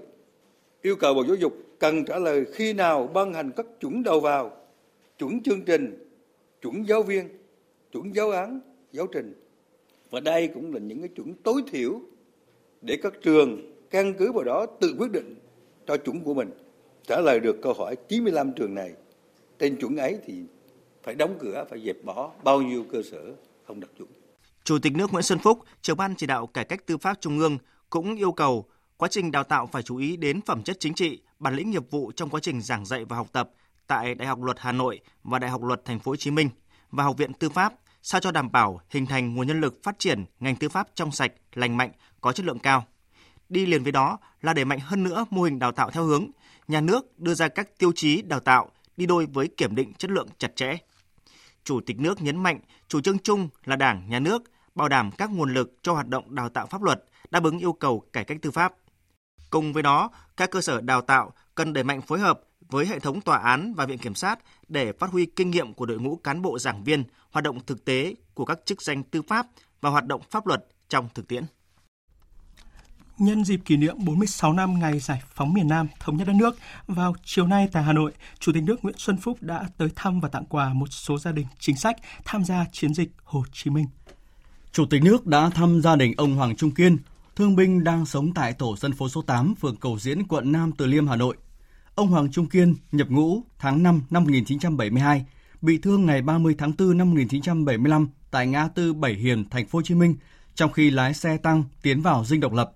yêu 0.83 0.97
cầu 0.97 1.15
bộ 1.15 1.25
giáo 1.25 1.37
dục 1.37 1.53
cần 1.79 2.05
trả 2.05 2.19
lời 2.19 2.45
khi 2.53 2.73
nào 2.73 3.07
ban 3.15 3.35
hành 3.35 3.51
các 3.57 3.67
chuẩn 3.81 4.03
đầu 4.03 4.21
vào, 4.21 4.57
chuẩn 5.19 5.43
chương 5.43 5.63
trình, 5.63 6.11
chuẩn 6.63 6.89
giáo 6.89 7.03
viên, 7.03 7.29
chuẩn 7.93 8.15
giáo 8.15 8.31
án, 8.31 8.61
giáo 8.93 9.07
trình. 9.07 9.35
Và 10.11 10.21
đây 10.21 10.49
cũng 10.49 10.75
là 10.75 10.81
những 10.81 10.99
cái 10.99 11.09
chuẩn 11.09 11.35
tối 11.35 11.63
thiểu 11.71 12.01
để 12.83 12.99
các 13.03 13.13
trường 13.23 13.73
căn 13.91 14.15
cứ 14.19 14.33
vào 14.33 14.45
đó 14.45 14.67
tự 14.81 14.95
quyết 14.99 15.11
định 15.11 15.35
cho 15.87 15.97
chuẩn 15.97 16.21
của 16.21 16.35
mình. 16.35 16.51
Trả 17.07 17.21
lời 17.21 17.41
được 17.41 17.57
câu 17.63 17.73
hỏi 17.73 17.97
95 18.09 18.53
trường 18.53 18.75
này 18.75 18.93
trên 19.59 19.77
chuẩn 19.77 19.97
ấy 19.97 20.19
thì 20.27 20.35
phải 21.05 21.15
đóng 21.15 21.39
cửa 21.41 21.65
phải 21.71 21.81
dẹp 21.87 21.97
bỏ 22.05 22.31
bao 22.45 22.63
nhiêu 22.63 22.85
cơ 22.93 23.03
sở 23.11 23.35
không 23.67 23.81
đặc 23.81 23.91
chuẩn 23.99 24.09
Chủ 24.65 24.79
tịch 24.79 24.93
nước 24.97 25.13
Nguyễn 25.13 25.23
Xuân 25.23 25.39
Phúc, 25.39 25.59
trưởng 25.83 25.97
ban 25.97 26.15
chỉ 26.15 26.27
đạo 26.27 26.47
cải 26.47 26.65
cách 26.65 26.87
tư 26.87 26.99
pháp 26.99 27.21
trung 27.21 27.39
ương 27.39 27.59
cũng 27.91 28.17
yêu 28.17 28.33
cầu 28.33 28.65
quá 28.97 29.09
trình 29.09 29.31
đào 29.31 29.45
tạo 29.45 29.67
phải 29.67 29.83
chú 29.83 29.97
ý 29.97 30.17
đến 30.17 30.41
phẩm 30.41 30.63
chất 30.63 30.77
chính 30.81 30.95
trị, 30.95 31.23
bản 31.39 31.55
lĩnh 31.55 31.71
nghiệp 31.71 31.91
vụ 31.91 32.13
trong 32.17 32.31
quá 32.31 32.41
trình 32.41 32.61
giảng 32.61 32.87
dạy 32.87 33.05
và 33.05 33.17
học 33.17 33.27
tập 33.33 33.51
tại 33.87 34.15
Đại 34.15 34.29
học 34.29 34.43
Luật 34.43 34.57
Hà 34.61 34.73
Nội 34.73 35.01
và 35.25 35.39
Đại 35.39 35.51
học 35.51 35.63
Luật 35.63 35.85
Thành 35.85 35.99
phố 35.99 36.13
Hồ 36.13 36.17
Chí 36.17 36.31
Minh 36.31 36.49
và 36.91 37.05
Học 37.05 37.17
viện 37.17 37.33
Tư 37.33 37.49
pháp 37.49 37.75
sao 38.03 38.21
cho 38.21 38.31
đảm 38.31 38.53
bảo 38.53 38.81
hình 38.91 39.07
thành 39.07 39.35
nguồn 39.35 39.47
nhân 39.47 39.61
lực 39.61 39.83
phát 39.83 39.99
triển 39.99 40.25
ngành 40.41 40.57
tư 40.57 40.69
pháp 40.69 40.89
trong 40.95 41.13
sạch, 41.13 41.33
lành 41.55 41.77
mạnh, 41.77 41.91
có 42.21 42.33
chất 42.33 42.47
lượng 42.47 42.59
cao. 42.59 42.85
Đi 43.49 43.67
liền 43.67 43.83
với 43.83 43.93
đó 43.93 44.19
là 44.43 44.53
đẩy 44.53 44.65
mạnh 44.65 44.81
hơn 44.81 45.03
nữa 45.03 45.25
mô 45.31 45.43
hình 45.43 45.59
đào 45.59 45.73
tạo 45.73 45.91
theo 45.91 46.05
hướng 46.05 46.27
nhà 46.69 46.81
nước 46.81 47.19
đưa 47.19 47.35
ra 47.35 47.49
các 47.49 47.79
tiêu 47.79 47.93
chí 47.95 48.23
đào 48.23 48.41
tạo 48.41 48.71
đi 48.97 49.07
đôi 49.07 49.27
với 49.27 49.49
kiểm 49.57 49.75
định 49.75 49.93
chất 49.99 50.11
lượng 50.11 50.29
chặt 50.39 50.57
chẽ. 50.57 50.77
Chủ 51.65 51.81
tịch 51.81 52.01
nước 52.01 52.23
nhấn 52.23 52.37
mạnh 52.37 52.61
chủ 52.89 53.01
trương 53.01 53.19
chung 53.19 53.49
là 53.65 53.77
Đảng, 53.77 54.09
Nhà 54.09 54.19
nước 54.19 54.43
bảo 54.75 54.89
đảm 54.89 55.11
các 55.19 55.31
nguồn 55.31 55.55
lực 55.55 55.79
cho 55.83 55.93
hoạt 55.93 56.09
động 56.09 56.35
đào 56.35 56.49
tạo 56.49 56.67
pháp 56.67 56.83
luật 56.83 57.05
đáp 57.31 57.45
ứng 57.45 57.59
yêu 57.59 57.73
cầu 57.73 58.03
cải 58.13 58.25
cách 58.25 58.39
tư 58.43 58.51
pháp. 58.51 58.75
Cùng 59.51 59.73
với 59.73 59.83
đó, 59.83 60.11
các 60.37 60.51
cơ 60.51 60.61
sở 60.61 60.81
đào 60.81 61.01
tạo 61.01 61.33
cần 61.55 61.73
đẩy 61.73 61.85
mạnh 61.85 62.03
phối 62.03 62.19
hợp 62.19 62.41
với 62.61 62.87
hệ 62.87 62.99
thống 62.99 63.21
tòa 63.21 63.39
án 63.39 63.75
và 63.77 63.87
viện 63.87 63.99
kiểm 63.99 64.15
sát 64.15 64.39
để 64.69 64.93
phát 64.93 65.11
huy 65.11 65.27
kinh 65.27 65.51
nghiệm 65.51 65.75
của 65.75 65.87
đội 65.87 65.99
ngũ 65.99 66.17
cán 66.17 66.43
bộ 66.43 66.59
giảng 66.59 66.85
viên, 66.85 67.05
hoạt 67.31 67.45
động 67.45 67.61
thực 67.67 67.85
tế 67.85 68.15
của 68.35 68.45
các 68.45 68.59
chức 68.65 68.83
danh 68.83 69.03
tư 69.03 69.23
pháp 69.23 69.47
và 69.81 69.91
hoạt 69.91 70.07
động 70.07 70.23
pháp 70.31 70.47
luật 70.47 70.65
trong 70.89 71.09
thực 71.15 71.29
tiễn. 71.29 71.45
Nhân 73.19 73.45
dịp 73.45 73.61
kỷ 73.65 73.77
niệm 73.77 73.97
46 74.05 74.53
năm 74.53 74.79
ngày 74.79 74.99
giải 74.99 75.23
phóng 75.35 75.55
miền 75.55 75.69
Nam 75.69 75.87
thống 76.01 76.17
nhất 76.17 76.27
đất 76.27 76.33
nước, 76.37 76.57
vào 76.87 77.15
chiều 77.25 77.47
nay 77.47 77.69
tại 77.73 77.83
Hà 77.83 77.93
Nội, 77.93 78.13
Chủ 78.39 78.53
tịch 78.53 78.63
nước 78.63 78.85
Nguyễn 78.85 78.95
Xuân 78.99 79.17
Phúc 79.17 79.39
đã 79.41 79.69
tới 79.77 79.89
thăm 79.97 80.21
và 80.21 80.29
tặng 80.29 80.45
quà 80.45 80.73
một 80.73 80.87
số 80.91 81.19
gia 81.19 81.33
đình 81.33 81.47
chính 81.59 81.77
sách 81.77 81.97
tham 82.25 82.45
gia 82.45 82.65
chiến 82.73 82.95
dịch 82.95 83.11
Hồ 83.25 83.45
Chí 83.53 83.71
Minh. 83.71 83.87
Chủ 84.73 84.87
tịch 84.87 85.03
nước 85.03 85.27
đã 85.27 85.51
thăm 85.51 85.81
gia 85.83 85.97
đình 85.97 86.15
ông 86.17 86.37
Hoàng 86.37 86.57
Trung 86.57 86.71
Kiên, 86.71 86.99
thương 87.37 87.57
binh 87.57 87.85
đang 87.85 88.07
sống 88.07 88.35
tại 88.35 88.53
tổ 88.53 88.77
dân 88.77 88.93
phố 88.93 89.09
số 89.09 89.23
8, 89.23 89.55
phường 89.55 89.77
Cầu 89.77 89.99
Diễn, 89.99 90.27
quận 90.27 90.53
Nam 90.53 90.73
Từ 90.73 90.87
Liêm, 90.87 91.07
Hà 91.07 91.17
Nội. 91.17 91.37
Ông 91.95 92.09
Hoàng 92.09 92.31
Trung 92.33 92.47
Kiên 92.47 92.75
nhập 92.93 93.09
ngũ 93.11 93.43
tháng 93.59 93.83
5 93.83 94.03
năm 94.11 94.25
1972, 94.25 95.25
bị 95.63 95.79
thương 95.79 96.07
ngày 96.07 96.23
30 96.23 96.55
tháng 96.59 96.73
4 96.79 96.99
năm 96.99 97.11
1975 97.11 98.09
tại 98.31 98.47
ngã 98.47 98.69
tư 98.69 98.93
Bảy 98.93 99.15
Hiền, 99.15 99.45
thành 99.51 99.67
phố 99.67 99.79
Hồ 99.79 99.83
Chí 99.83 99.95
Minh, 99.95 100.17
trong 100.55 100.73
khi 100.73 100.91
lái 100.91 101.15
xe 101.15 101.37
tăng 101.37 101.65
tiến 101.83 102.03
vào 102.03 102.25
dinh 102.25 102.41
độc 102.41 102.53
lập. 102.53 102.73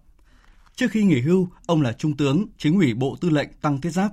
Trước 0.79 0.91
khi 0.91 1.03
nghỉ 1.03 1.21
hưu, 1.21 1.49
ông 1.67 1.83
là 1.83 1.93
Trung 1.93 2.17
tướng, 2.17 2.47
chính 2.59 2.79
ủy 2.79 2.95
Bộ 2.95 3.17
Tư 3.21 3.31
lệnh 3.31 3.49
Tăng 3.61 3.81
Thiết 3.81 3.91
Giáp. 3.91 4.13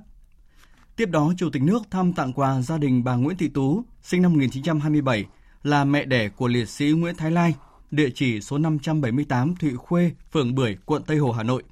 Tiếp 0.95 1.09
đó, 1.09 1.33
Chủ 1.37 1.49
tịch 1.49 1.61
nước 1.61 1.83
thăm 1.91 2.13
tặng 2.13 2.33
quà 2.33 2.61
gia 2.61 2.77
đình 2.77 3.03
bà 3.03 3.15
Nguyễn 3.15 3.37
Thị 3.37 3.47
Tú, 3.47 3.83
sinh 4.01 4.21
năm 4.21 4.33
1927, 4.33 5.25
là 5.63 5.83
mẹ 5.83 6.05
đẻ 6.05 6.29
của 6.29 6.47
liệt 6.47 6.69
sĩ 6.69 6.85
Nguyễn 6.85 7.15
Thái 7.15 7.31
Lai, 7.31 7.53
địa 7.91 8.09
chỉ 8.15 8.41
số 8.41 8.57
578 8.57 9.55
Thụy 9.55 9.75
Khuê, 9.75 10.11
phường 10.31 10.55
Bưởi, 10.55 10.77
quận 10.85 11.03
Tây 11.03 11.17
Hồ, 11.17 11.31
Hà 11.31 11.43
Nội. 11.43 11.63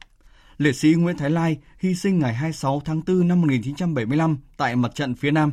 Liệt 0.58 0.76
sĩ 0.76 0.94
Nguyễn 0.94 1.18
Thái 1.18 1.30
Lai 1.30 1.58
hy 1.80 1.96
sinh 1.96 2.20
ngày 2.20 2.34
26 2.34 2.82
tháng 2.86 3.02
4 3.08 3.28
năm 3.28 3.42
1975 3.42 4.38
tại 4.58 4.76
mặt 4.76 4.96
trận 4.96 5.16
phía 5.16 5.32
Nam. 5.32 5.52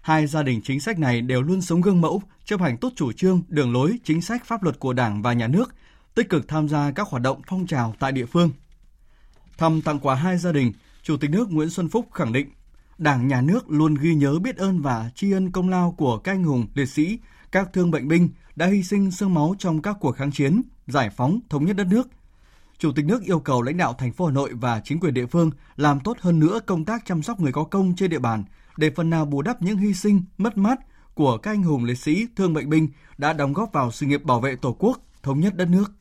Hai 0.00 0.26
gia 0.26 0.42
đình 0.42 0.60
chính 0.64 0.80
sách 0.80 0.98
này 0.98 1.20
đều 1.20 1.42
luôn 1.42 1.62
sống 1.62 1.80
gương 1.80 2.00
mẫu, 2.00 2.22
chấp 2.44 2.60
hành 2.60 2.76
tốt 2.76 2.92
chủ 2.96 3.12
trương, 3.12 3.42
đường 3.48 3.72
lối, 3.72 3.98
chính 4.04 4.22
sách 4.22 4.44
pháp 4.44 4.62
luật 4.62 4.78
của 4.78 4.92
Đảng 4.92 5.22
và 5.22 5.32
Nhà 5.32 5.46
nước, 5.46 5.74
tích 6.14 6.28
cực 6.28 6.48
tham 6.48 6.68
gia 6.68 6.90
các 6.90 7.08
hoạt 7.08 7.22
động 7.22 7.40
phong 7.46 7.66
trào 7.66 7.94
tại 7.98 8.12
địa 8.12 8.26
phương. 8.26 8.50
Thăm 9.58 9.82
tặng 9.82 9.98
quà 9.98 10.14
hai 10.14 10.38
gia 10.38 10.52
đình, 10.52 10.72
Chủ 11.02 11.16
tịch 11.16 11.30
nước 11.30 11.50
Nguyễn 11.50 11.70
Xuân 11.70 11.88
Phúc 11.88 12.08
khẳng 12.12 12.32
định 12.32 12.50
Đảng, 12.98 13.28
Nhà 13.28 13.40
nước 13.40 13.70
luôn 13.70 13.94
ghi 13.94 14.14
nhớ 14.14 14.38
biết 14.38 14.56
ơn 14.56 14.80
và 14.80 15.10
tri 15.14 15.32
ân 15.32 15.50
công 15.50 15.68
lao 15.68 15.94
của 15.98 16.18
các 16.18 16.32
anh 16.32 16.44
hùng, 16.44 16.66
liệt 16.74 16.86
sĩ, 16.86 17.18
các 17.52 17.68
thương 17.72 17.90
bệnh 17.90 18.08
binh 18.08 18.28
đã 18.56 18.66
hy 18.66 18.82
sinh 18.82 19.10
sương 19.10 19.34
máu 19.34 19.54
trong 19.58 19.82
các 19.82 19.96
cuộc 20.00 20.12
kháng 20.12 20.32
chiến, 20.32 20.62
giải 20.86 21.10
phóng, 21.10 21.40
thống 21.48 21.64
nhất 21.64 21.76
đất 21.76 21.86
nước. 21.90 22.08
Chủ 22.78 22.92
tịch 22.92 23.04
nước 23.04 23.22
yêu 23.22 23.40
cầu 23.40 23.62
lãnh 23.62 23.76
đạo 23.76 23.94
thành 23.98 24.12
phố 24.12 24.26
Hà 24.26 24.32
Nội 24.32 24.50
và 24.52 24.80
chính 24.84 25.00
quyền 25.00 25.14
địa 25.14 25.26
phương 25.26 25.50
làm 25.76 26.00
tốt 26.00 26.16
hơn 26.20 26.38
nữa 26.38 26.60
công 26.66 26.84
tác 26.84 27.02
chăm 27.06 27.22
sóc 27.22 27.40
người 27.40 27.52
có 27.52 27.64
công 27.64 27.94
trên 27.96 28.10
địa 28.10 28.18
bàn 28.18 28.44
để 28.76 28.90
phần 28.96 29.10
nào 29.10 29.24
bù 29.24 29.42
đắp 29.42 29.62
những 29.62 29.76
hy 29.76 29.94
sinh, 29.94 30.22
mất 30.38 30.56
mát 30.56 30.78
của 31.14 31.38
các 31.38 31.50
anh 31.50 31.62
hùng 31.62 31.84
liệt 31.84 31.98
sĩ, 31.98 32.26
thương 32.36 32.54
bệnh 32.54 32.70
binh 32.70 32.88
đã 33.18 33.32
đóng 33.32 33.52
góp 33.52 33.72
vào 33.72 33.90
sự 33.90 34.06
nghiệp 34.06 34.24
bảo 34.24 34.40
vệ 34.40 34.56
Tổ 34.56 34.76
quốc, 34.78 34.98
thống 35.22 35.40
nhất 35.40 35.56
đất 35.56 35.68
nước. 35.68 35.92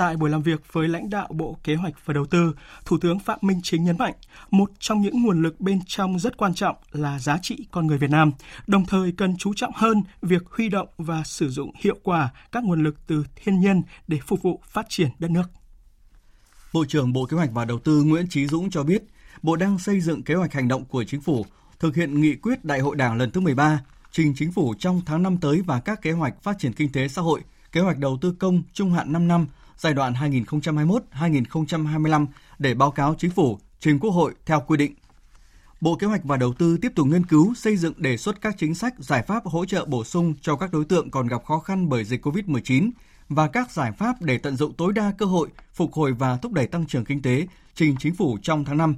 Tại 0.00 0.16
buổi 0.16 0.30
làm 0.30 0.42
việc 0.42 0.72
với 0.72 0.88
lãnh 0.88 1.10
đạo 1.10 1.28
Bộ 1.30 1.56
Kế 1.64 1.74
hoạch 1.74 1.94
và 2.04 2.14
Đầu 2.14 2.26
tư, 2.26 2.54
Thủ 2.84 2.98
tướng 2.98 3.18
Phạm 3.18 3.38
Minh 3.42 3.60
Chính 3.62 3.84
nhấn 3.84 3.98
mạnh, 3.98 4.14
một 4.50 4.70
trong 4.78 5.02
những 5.02 5.22
nguồn 5.22 5.42
lực 5.42 5.60
bên 5.60 5.80
trong 5.86 6.18
rất 6.18 6.36
quan 6.36 6.54
trọng 6.54 6.76
là 6.92 7.18
giá 7.18 7.38
trị 7.42 7.66
con 7.70 7.86
người 7.86 7.98
Việt 7.98 8.10
Nam, 8.10 8.32
đồng 8.66 8.86
thời 8.86 9.12
cần 9.12 9.36
chú 9.38 9.52
trọng 9.56 9.72
hơn 9.74 10.02
việc 10.22 10.42
huy 10.50 10.68
động 10.68 10.88
và 10.98 11.22
sử 11.24 11.48
dụng 11.48 11.70
hiệu 11.80 11.96
quả 12.02 12.30
các 12.52 12.64
nguồn 12.64 12.84
lực 12.84 12.96
từ 13.06 13.24
thiên 13.36 13.60
nhiên 13.60 13.82
để 14.08 14.18
phục 14.26 14.42
vụ 14.42 14.60
phát 14.64 14.86
triển 14.88 15.08
đất 15.18 15.30
nước. 15.30 15.50
Bộ 16.72 16.84
trưởng 16.84 17.12
Bộ 17.12 17.26
Kế 17.26 17.36
hoạch 17.36 17.50
và 17.52 17.64
Đầu 17.64 17.78
tư 17.78 18.02
Nguyễn 18.02 18.26
Chí 18.28 18.46
Dũng 18.46 18.70
cho 18.70 18.82
biết, 18.82 19.02
Bộ 19.42 19.56
đang 19.56 19.78
xây 19.78 20.00
dựng 20.00 20.22
kế 20.22 20.34
hoạch 20.34 20.52
hành 20.52 20.68
động 20.68 20.84
của 20.84 21.04
chính 21.04 21.20
phủ 21.20 21.46
thực 21.78 21.96
hiện 21.96 22.20
nghị 22.20 22.34
quyết 22.34 22.64
Đại 22.64 22.80
hội 22.80 22.96
Đảng 22.96 23.16
lần 23.16 23.30
thứ 23.30 23.40
13, 23.40 23.80
trình 24.12 24.34
chính 24.36 24.52
phủ 24.52 24.74
trong 24.78 25.00
tháng 25.06 25.22
5 25.22 25.38
tới 25.40 25.62
và 25.66 25.80
các 25.80 26.02
kế 26.02 26.12
hoạch 26.12 26.42
phát 26.42 26.58
triển 26.58 26.72
kinh 26.72 26.92
tế 26.92 27.08
xã 27.08 27.22
hội, 27.22 27.40
kế 27.72 27.80
hoạch 27.80 27.98
đầu 27.98 28.18
tư 28.20 28.34
công 28.38 28.62
trung 28.72 28.92
hạn 28.92 29.12
5 29.12 29.28
năm 29.28 29.46
giai 29.80 29.94
đoạn 29.94 30.12
2021-2025 30.12 32.26
để 32.58 32.74
báo 32.74 32.90
cáo 32.90 33.14
chính 33.18 33.30
phủ, 33.30 33.58
trình 33.78 33.98
Quốc 33.98 34.10
hội 34.10 34.34
theo 34.46 34.62
quy 34.66 34.76
định. 34.76 34.94
Bộ 35.80 35.96
Kế 35.96 36.06
hoạch 36.06 36.24
và 36.24 36.36
Đầu 36.36 36.52
tư 36.52 36.78
tiếp 36.82 36.92
tục 36.94 37.06
nghiên 37.06 37.26
cứu, 37.26 37.54
xây 37.54 37.76
dựng 37.76 37.94
đề 37.96 38.16
xuất 38.16 38.40
các 38.40 38.54
chính 38.58 38.74
sách, 38.74 38.94
giải 38.98 39.22
pháp 39.22 39.44
hỗ 39.44 39.64
trợ 39.64 39.84
bổ 39.84 40.04
sung 40.04 40.34
cho 40.40 40.56
các 40.56 40.72
đối 40.72 40.84
tượng 40.84 41.10
còn 41.10 41.26
gặp 41.26 41.44
khó 41.44 41.58
khăn 41.58 41.88
bởi 41.88 42.04
dịch 42.04 42.26
COVID-19 42.26 42.90
và 43.28 43.48
các 43.48 43.70
giải 43.70 43.92
pháp 43.92 44.22
để 44.22 44.38
tận 44.38 44.56
dụng 44.56 44.72
tối 44.72 44.92
đa 44.92 45.12
cơ 45.18 45.26
hội 45.26 45.48
phục 45.74 45.92
hồi 45.92 46.12
và 46.12 46.36
thúc 46.36 46.52
đẩy 46.52 46.66
tăng 46.66 46.86
trưởng 46.86 47.04
kinh 47.04 47.22
tế 47.22 47.46
trình 47.74 47.96
chính 47.98 48.14
phủ 48.14 48.38
trong 48.42 48.64
tháng 48.64 48.78
5. 48.78 48.94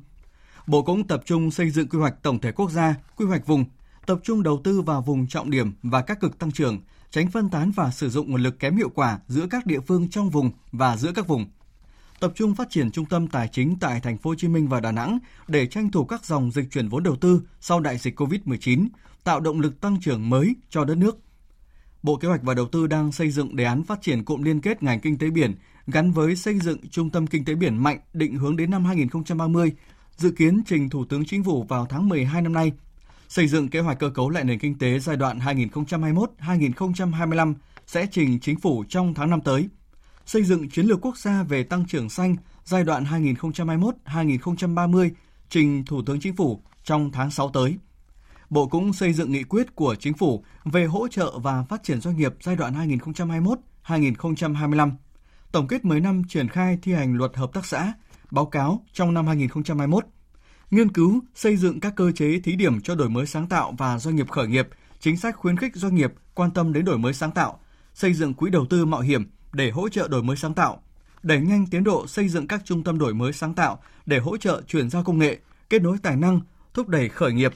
Bộ 0.66 0.82
cũng 0.82 1.06
tập 1.06 1.22
trung 1.24 1.50
xây 1.50 1.70
dựng 1.70 1.88
quy 1.88 1.98
hoạch 1.98 2.22
tổng 2.22 2.38
thể 2.38 2.52
quốc 2.52 2.70
gia, 2.70 2.94
quy 3.16 3.26
hoạch 3.26 3.46
vùng, 3.46 3.64
tập 4.06 4.18
trung 4.22 4.42
đầu 4.42 4.60
tư 4.64 4.80
vào 4.80 5.02
vùng 5.02 5.26
trọng 5.26 5.50
điểm 5.50 5.72
và 5.82 6.02
các 6.02 6.20
cực 6.20 6.38
tăng 6.38 6.52
trưởng, 6.52 6.80
tránh 7.12 7.30
phân 7.30 7.48
tán 7.48 7.70
và 7.70 7.90
sử 7.90 8.10
dụng 8.10 8.30
nguồn 8.30 8.42
lực 8.42 8.58
kém 8.58 8.76
hiệu 8.76 8.88
quả 8.88 9.18
giữa 9.28 9.46
các 9.50 9.66
địa 9.66 9.80
phương 9.80 10.08
trong 10.10 10.30
vùng 10.30 10.50
và 10.72 10.96
giữa 10.96 11.12
các 11.14 11.28
vùng. 11.28 11.46
Tập 12.20 12.32
trung 12.34 12.54
phát 12.54 12.70
triển 12.70 12.90
trung 12.90 13.04
tâm 13.04 13.26
tài 13.28 13.48
chính 13.48 13.76
tại 13.80 14.00
thành 14.00 14.18
phố 14.18 14.30
Hồ 14.30 14.34
Chí 14.38 14.48
Minh 14.48 14.68
và 14.68 14.80
Đà 14.80 14.92
Nẵng 14.92 15.18
để 15.48 15.66
tranh 15.66 15.90
thủ 15.90 16.04
các 16.04 16.24
dòng 16.24 16.50
dịch 16.50 16.70
chuyển 16.70 16.88
vốn 16.88 17.02
đầu 17.02 17.16
tư 17.16 17.42
sau 17.60 17.80
đại 17.80 17.98
dịch 17.98 18.20
Covid-19, 18.20 18.86
tạo 19.24 19.40
động 19.40 19.60
lực 19.60 19.80
tăng 19.80 20.00
trưởng 20.00 20.30
mới 20.30 20.54
cho 20.70 20.84
đất 20.84 20.94
nước. 20.94 21.18
Bộ 22.02 22.16
Kế 22.16 22.28
hoạch 22.28 22.42
và 22.42 22.54
Đầu 22.54 22.68
tư 22.68 22.86
đang 22.86 23.12
xây 23.12 23.30
dựng 23.30 23.56
đề 23.56 23.64
án 23.64 23.82
phát 23.82 24.02
triển 24.02 24.24
cụm 24.24 24.42
liên 24.42 24.60
kết 24.60 24.82
ngành 24.82 25.00
kinh 25.00 25.18
tế 25.18 25.30
biển 25.30 25.54
gắn 25.86 26.12
với 26.12 26.36
xây 26.36 26.60
dựng 26.60 26.88
trung 26.90 27.10
tâm 27.10 27.26
kinh 27.26 27.44
tế 27.44 27.54
biển 27.54 27.76
mạnh 27.76 27.98
định 28.12 28.36
hướng 28.36 28.56
đến 28.56 28.70
năm 28.70 28.84
2030, 28.84 29.72
dự 30.16 30.30
kiến 30.30 30.62
trình 30.66 30.90
Thủ 30.90 31.04
tướng 31.04 31.24
Chính 31.24 31.44
phủ 31.44 31.62
vào 31.62 31.86
tháng 31.86 32.08
12 32.08 32.42
năm 32.42 32.52
nay 32.52 32.72
xây 33.32 33.48
dựng 33.48 33.68
kế 33.68 33.80
hoạch 33.80 33.98
cơ 33.98 34.10
cấu 34.10 34.30
lại 34.30 34.44
nền 34.44 34.58
kinh 34.58 34.78
tế 34.78 34.98
giai 34.98 35.16
đoạn 35.16 35.38
2021-2025 35.38 37.54
sẽ 37.86 38.06
trình 38.10 38.40
chính 38.40 38.60
phủ 38.60 38.84
trong 38.88 39.14
tháng 39.14 39.30
năm 39.30 39.40
tới. 39.40 39.68
Xây 40.26 40.42
dựng 40.42 40.70
chiến 40.70 40.86
lược 40.86 41.00
quốc 41.00 41.18
gia 41.18 41.42
về 41.42 41.62
tăng 41.62 41.86
trưởng 41.86 42.08
xanh 42.08 42.36
giai 42.64 42.84
đoạn 42.84 43.04
2021-2030 43.04 45.10
trình 45.48 45.84
Thủ 45.84 46.02
tướng 46.06 46.20
Chính 46.20 46.36
phủ 46.36 46.62
trong 46.84 47.12
tháng 47.12 47.30
6 47.30 47.50
tới. 47.50 47.78
Bộ 48.50 48.66
cũng 48.66 48.92
xây 48.92 49.12
dựng 49.12 49.32
nghị 49.32 49.42
quyết 49.42 49.74
của 49.74 49.94
Chính 49.94 50.14
phủ 50.14 50.44
về 50.64 50.84
hỗ 50.84 51.08
trợ 51.08 51.38
và 51.38 51.64
phát 51.68 51.82
triển 51.82 52.00
doanh 52.00 52.16
nghiệp 52.16 52.34
giai 52.40 52.56
đoạn 52.56 52.74
2021-2025. 53.84 54.90
Tổng 55.52 55.66
kết 55.66 55.84
10 55.84 56.00
năm 56.00 56.22
triển 56.28 56.48
khai 56.48 56.78
thi 56.82 56.92
hành 56.92 57.14
luật 57.14 57.36
hợp 57.36 57.52
tác 57.52 57.66
xã, 57.66 57.92
báo 58.30 58.46
cáo 58.46 58.84
trong 58.92 59.14
năm 59.14 59.26
2021 59.26 60.04
nghiên 60.72 60.92
cứu, 60.92 61.20
xây 61.34 61.56
dựng 61.56 61.80
các 61.80 61.92
cơ 61.96 62.12
chế 62.12 62.40
thí 62.40 62.56
điểm 62.56 62.80
cho 62.80 62.94
đổi 62.94 63.08
mới 63.10 63.26
sáng 63.26 63.46
tạo 63.46 63.74
và 63.78 63.98
doanh 63.98 64.16
nghiệp 64.16 64.30
khởi 64.30 64.48
nghiệp, 64.48 64.68
chính 65.00 65.16
sách 65.16 65.36
khuyến 65.36 65.56
khích 65.56 65.76
doanh 65.76 65.94
nghiệp 65.94 66.12
quan 66.34 66.50
tâm 66.50 66.72
đến 66.72 66.84
đổi 66.84 66.98
mới 66.98 67.12
sáng 67.12 67.30
tạo, 67.30 67.60
xây 67.94 68.14
dựng 68.14 68.34
quỹ 68.34 68.50
đầu 68.50 68.66
tư 68.70 68.84
mạo 68.84 69.00
hiểm 69.00 69.30
để 69.52 69.70
hỗ 69.70 69.88
trợ 69.88 70.08
đổi 70.08 70.22
mới 70.22 70.36
sáng 70.36 70.54
tạo, 70.54 70.82
đẩy 71.22 71.40
nhanh 71.40 71.66
tiến 71.66 71.84
độ 71.84 72.06
xây 72.06 72.28
dựng 72.28 72.46
các 72.46 72.62
trung 72.64 72.84
tâm 72.84 72.98
đổi 72.98 73.14
mới 73.14 73.32
sáng 73.32 73.54
tạo 73.54 73.82
để 74.06 74.18
hỗ 74.18 74.36
trợ 74.36 74.62
chuyển 74.66 74.90
giao 74.90 75.04
công 75.04 75.18
nghệ, 75.18 75.38
kết 75.70 75.82
nối 75.82 75.96
tài 76.02 76.16
năng, 76.16 76.40
thúc 76.74 76.88
đẩy 76.88 77.08
khởi 77.08 77.32
nghiệp. 77.32 77.54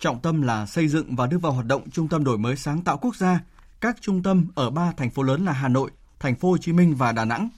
Trọng 0.00 0.20
tâm 0.20 0.42
là 0.42 0.66
xây 0.66 0.88
dựng 0.88 1.16
và 1.16 1.26
đưa 1.26 1.38
vào 1.38 1.52
hoạt 1.52 1.66
động 1.66 1.90
trung 1.90 2.08
tâm 2.08 2.24
đổi 2.24 2.38
mới 2.38 2.56
sáng 2.56 2.82
tạo 2.82 2.98
quốc 2.98 3.16
gia, 3.16 3.40
các 3.80 3.96
trung 4.00 4.22
tâm 4.22 4.46
ở 4.54 4.70
ba 4.70 4.92
thành 4.92 5.10
phố 5.10 5.22
lớn 5.22 5.44
là 5.44 5.52
Hà 5.52 5.68
Nội, 5.68 5.90
Thành 6.20 6.34
phố 6.34 6.50
Hồ 6.50 6.58
Chí 6.58 6.72
Minh 6.72 6.94
và 6.94 7.12
Đà 7.12 7.24
Nẵng. 7.24 7.48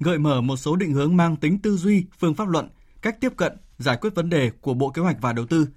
Gợi 0.00 0.18
mở 0.18 0.40
một 0.40 0.56
số 0.56 0.76
định 0.76 0.92
hướng 0.92 1.16
mang 1.16 1.36
tính 1.36 1.58
tư 1.58 1.76
duy, 1.76 2.04
phương 2.18 2.34
pháp 2.34 2.48
luận 2.48 2.68
cách 3.06 3.20
tiếp 3.20 3.32
cận, 3.36 3.52
giải 3.78 3.96
quyết 3.96 4.14
vấn 4.14 4.30
đề 4.30 4.50
của 4.60 4.74
Bộ 4.74 4.90
Kế 4.90 5.02
hoạch 5.02 5.16
và 5.20 5.32
Đầu 5.32 5.46
tư. 5.46 5.68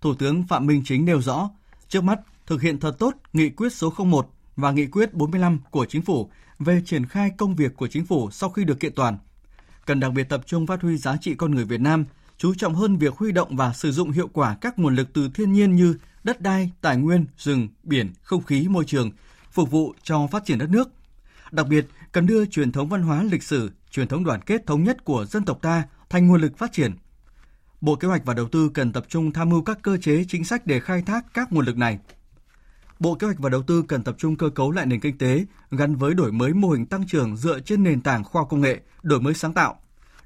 Thủ 0.00 0.14
tướng 0.14 0.46
Phạm 0.46 0.66
Minh 0.66 0.82
Chính 0.84 1.04
nêu 1.04 1.22
rõ, 1.22 1.50
trước 1.88 2.04
mắt 2.04 2.20
thực 2.46 2.62
hiện 2.62 2.80
thật 2.80 2.96
tốt 2.98 3.14
nghị 3.32 3.50
quyết 3.50 3.72
số 3.72 3.92
01 3.98 4.30
và 4.56 4.70
nghị 4.70 4.86
quyết 4.86 5.14
45 5.14 5.58
của 5.70 5.86
Chính 5.86 6.02
phủ 6.02 6.30
về 6.58 6.82
triển 6.86 7.06
khai 7.06 7.30
công 7.38 7.56
việc 7.56 7.76
của 7.76 7.88
Chính 7.88 8.06
phủ 8.06 8.30
sau 8.30 8.50
khi 8.50 8.64
được 8.64 8.80
kiện 8.80 8.94
toàn. 8.94 9.18
Cần 9.86 10.00
đặc 10.00 10.12
biệt 10.12 10.28
tập 10.28 10.42
trung 10.46 10.66
phát 10.66 10.82
huy 10.82 10.96
giá 10.96 11.16
trị 11.20 11.34
con 11.34 11.54
người 11.54 11.64
Việt 11.64 11.80
Nam, 11.80 12.04
chú 12.36 12.54
trọng 12.54 12.74
hơn 12.74 12.96
việc 12.96 13.14
huy 13.14 13.32
động 13.32 13.56
và 13.56 13.72
sử 13.72 13.92
dụng 13.92 14.10
hiệu 14.10 14.28
quả 14.32 14.56
các 14.60 14.78
nguồn 14.78 14.94
lực 14.94 15.08
từ 15.12 15.28
thiên 15.34 15.52
nhiên 15.52 15.76
như 15.76 15.94
đất 16.24 16.40
đai, 16.40 16.70
tài 16.80 16.96
nguyên, 16.96 17.26
rừng, 17.38 17.68
biển, 17.82 18.12
không 18.22 18.42
khí, 18.42 18.68
môi 18.68 18.84
trường, 18.84 19.10
phục 19.50 19.70
vụ 19.70 19.94
cho 20.02 20.26
phát 20.26 20.44
triển 20.44 20.58
đất 20.58 20.70
nước. 20.70 20.88
Đặc 21.50 21.66
biệt, 21.68 21.86
cần 22.12 22.26
đưa 22.26 22.46
truyền 22.46 22.72
thống 22.72 22.88
văn 22.88 23.02
hóa 23.02 23.22
lịch 23.22 23.42
sử, 23.42 23.70
truyền 23.90 24.08
thống 24.08 24.24
đoàn 24.24 24.40
kết 24.46 24.66
thống 24.66 24.84
nhất 24.84 25.04
của 25.04 25.24
dân 25.24 25.44
tộc 25.44 25.58
ta 25.62 25.82
thành 26.14 26.26
nguồn 26.26 26.40
lực 26.40 26.58
phát 26.58 26.72
triển. 26.72 26.92
Bộ 27.80 27.96
Kế 27.96 28.08
hoạch 28.08 28.24
và 28.24 28.34
Đầu 28.34 28.48
tư 28.48 28.70
cần 28.74 28.92
tập 28.92 29.04
trung 29.08 29.32
tham 29.32 29.48
mưu 29.48 29.62
các 29.62 29.78
cơ 29.82 29.96
chế 29.96 30.24
chính 30.28 30.44
sách 30.44 30.66
để 30.66 30.80
khai 30.80 31.02
thác 31.02 31.24
các 31.34 31.52
nguồn 31.52 31.64
lực 31.64 31.76
này. 31.76 31.98
Bộ 32.98 33.14
Kế 33.14 33.26
hoạch 33.26 33.38
và 33.38 33.50
Đầu 33.50 33.62
tư 33.62 33.84
cần 33.88 34.02
tập 34.02 34.14
trung 34.18 34.36
cơ 34.36 34.50
cấu 34.50 34.70
lại 34.70 34.86
nền 34.86 35.00
kinh 35.00 35.18
tế 35.18 35.44
gắn 35.70 35.96
với 35.96 36.14
đổi 36.14 36.32
mới 36.32 36.54
mô 36.54 36.68
hình 36.68 36.86
tăng 36.86 37.06
trưởng 37.06 37.36
dựa 37.36 37.60
trên 37.60 37.82
nền 37.82 38.00
tảng 38.00 38.24
khoa 38.24 38.44
công 38.44 38.60
nghệ, 38.60 38.80
đổi 39.02 39.20
mới 39.20 39.34
sáng 39.34 39.52
tạo, 39.52 39.78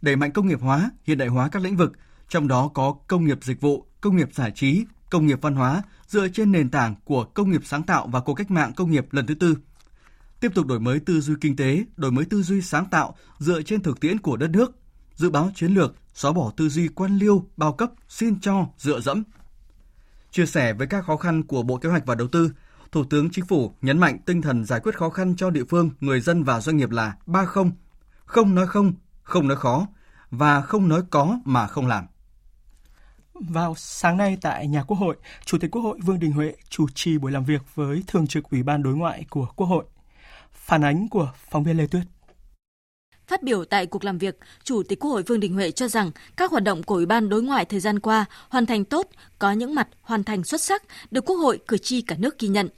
đẩy 0.03 0.17
mạnh 0.17 0.33
công 0.33 0.49
nghiệp 0.49 0.61
hóa, 0.61 0.91
hiện 1.05 1.19
đại 1.19 1.29
hóa 1.29 1.49
các 1.49 1.63
lĩnh 1.63 1.77
vực, 1.77 1.93
trong 2.29 2.49
đó 2.49 2.71
có 2.75 2.95
công 3.09 3.25
nghiệp 3.25 3.39
dịch 3.43 3.61
vụ, 3.61 3.87
công 4.01 4.17
nghiệp 4.17 4.29
giải 4.35 4.53
trí, 4.55 4.85
công 5.11 5.27
nghiệp 5.27 5.39
văn 5.43 5.55
hóa 5.55 5.83
dựa 6.07 6.29
trên 6.29 6.53
nền 6.53 6.71
tảng 6.71 6.95
của 7.05 7.25
công 7.25 7.51
nghiệp 7.51 7.63
sáng 7.65 7.83
tạo 7.83 8.07
và 8.07 8.21
cuộc 8.21 8.35
cách 8.35 8.51
mạng 8.51 8.73
công 8.77 8.91
nghiệp 8.91 9.07
lần 9.11 9.27
thứ 9.27 9.35
tư. 9.35 9.57
Tiếp 10.41 10.53
tục 10.55 10.67
đổi 10.67 10.81
mới 10.81 11.01
tư 11.01 11.21
duy 11.21 11.35
kinh 11.41 11.57
tế, 11.57 11.85
đổi 11.97 12.11
mới 12.11 12.25
tư 12.25 12.43
duy 12.43 12.63
sáng 12.63 12.87
tạo 12.91 13.15
dựa 13.39 13.63
trên 13.63 13.83
thực 13.83 14.01
tiễn 14.01 14.19
của 14.19 14.37
đất 14.37 14.51
nước, 14.51 14.75
dự 15.19 15.31
báo 15.31 15.51
chiến 15.55 15.75
lược, 15.75 15.95
xóa 16.15 16.33
bỏ 16.33 16.53
tư 16.57 16.69
duy 16.69 16.89
quan 16.89 17.17
liêu, 17.17 17.45
bao 17.57 17.73
cấp, 17.73 17.91
xin 18.09 18.41
cho, 18.41 18.67
dựa 18.77 19.01
dẫm. 19.01 19.23
Chia 20.31 20.47
sẻ 20.47 20.73
với 20.73 20.87
các 20.87 21.05
khó 21.05 21.17
khăn 21.17 21.43
của 21.43 21.63
Bộ 21.63 21.77
Kế 21.77 21.89
hoạch 21.89 22.07
và 22.07 22.15
Đầu 22.15 22.29
tư, 22.29 22.53
Thủ 22.93 23.05
tướng 23.05 23.31
Chính 23.31 23.47
phủ 23.47 23.75
nhấn 23.83 23.99
mạnh 23.99 24.19
tinh 24.27 24.43
thần 24.43 24.65
giải 24.65 24.81
quyết 24.81 24.97
khó 24.97 25.11
khăn 25.11 25.37
cho 25.37 25.51
địa 25.51 25.65
phương, 25.69 25.91
người 26.01 26.21
dân 26.21 26.45
và 26.45 26.61
doanh 26.61 26.77
nghiệp 26.77 26.91
là 26.91 27.17
ba 27.27 27.45
không. 27.45 27.71
Không 28.25 28.55
nói 28.55 28.67
không, 28.67 28.93
không 29.23 29.49
nói 29.49 29.57
khó 29.57 29.87
và 30.31 30.61
không 30.63 30.89
nói 30.89 31.03
có 31.11 31.39
mà 31.45 31.67
không 31.67 31.87
làm. 31.87 32.07
Vào 33.35 33.75
sáng 33.77 34.17
nay 34.17 34.39
tại 34.41 34.67
nhà 34.67 34.83
Quốc 34.83 34.97
hội, 34.97 35.17
Chủ 35.45 35.59
tịch 35.59 35.71
Quốc 35.71 35.83
hội 35.83 35.99
Vương 36.03 36.19
Đình 36.19 36.33
Huệ 36.33 36.55
chủ 36.69 36.87
trì 36.95 37.19
buổi 37.19 37.33
làm 37.33 37.45
việc 37.45 37.63
với 37.75 38.05
Thường 38.07 38.27
trực 38.27 38.51
Ủy 38.51 38.63
ban 38.63 38.83
Đối 38.83 38.95
ngoại 38.95 39.25
của 39.31 39.47
Quốc 39.57 39.67
hội. 39.67 39.85
Phản 40.53 40.85
ánh 40.85 41.09
của 41.09 41.33
phóng 41.51 41.65
viên 41.65 41.77
Lê 41.77 41.87
Tuyết. 41.87 42.03
Phát 43.29 43.43
biểu 43.43 43.65
tại 43.65 43.87
cuộc 43.87 44.05
làm 44.05 44.19
việc, 44.19 44.39
Chủ 44.65 44.83
tịch 44.83 44.99
Quốc 45.01 45.11
hội 45.11 45.23
Vương 45.23 45.41
Đình 45.41 45.55
Huệ 45.55 45.71
cho 45.71 45.89
rằng 45.89 46.11
các 46.37 46.51
hoạt 46.51 46.63
động 46.63 46.83
của 46.83 46.95
Ủy 46.95 47.07
ban 47.07 47.29
đối 47.29 47.43
ngoại 47.43 47.65
thời 47.65 47.81
gian 47.81 48.01
qua 48.01 48.25
hoàn 48.49 48.67
thành 48.67 48.85
tốt, 48.85 49.09
có 49.39 49.53
những 49.53 49.75
mặt 49.75 49.89
hoàn 50.01 50.25
thành 50.25 50.45
xuất 50.45 50.61
sắc, 50.61 50.83
được 51.11 51.25
Quốc 51.25 51.37
hội 51.37 51.59
cử 51.69 51.79
tri 51.79 52.03
cả 52.03 52.17
nước 52.19 52.39
ghi 52.39 52.49
nhận. 52.49 52.69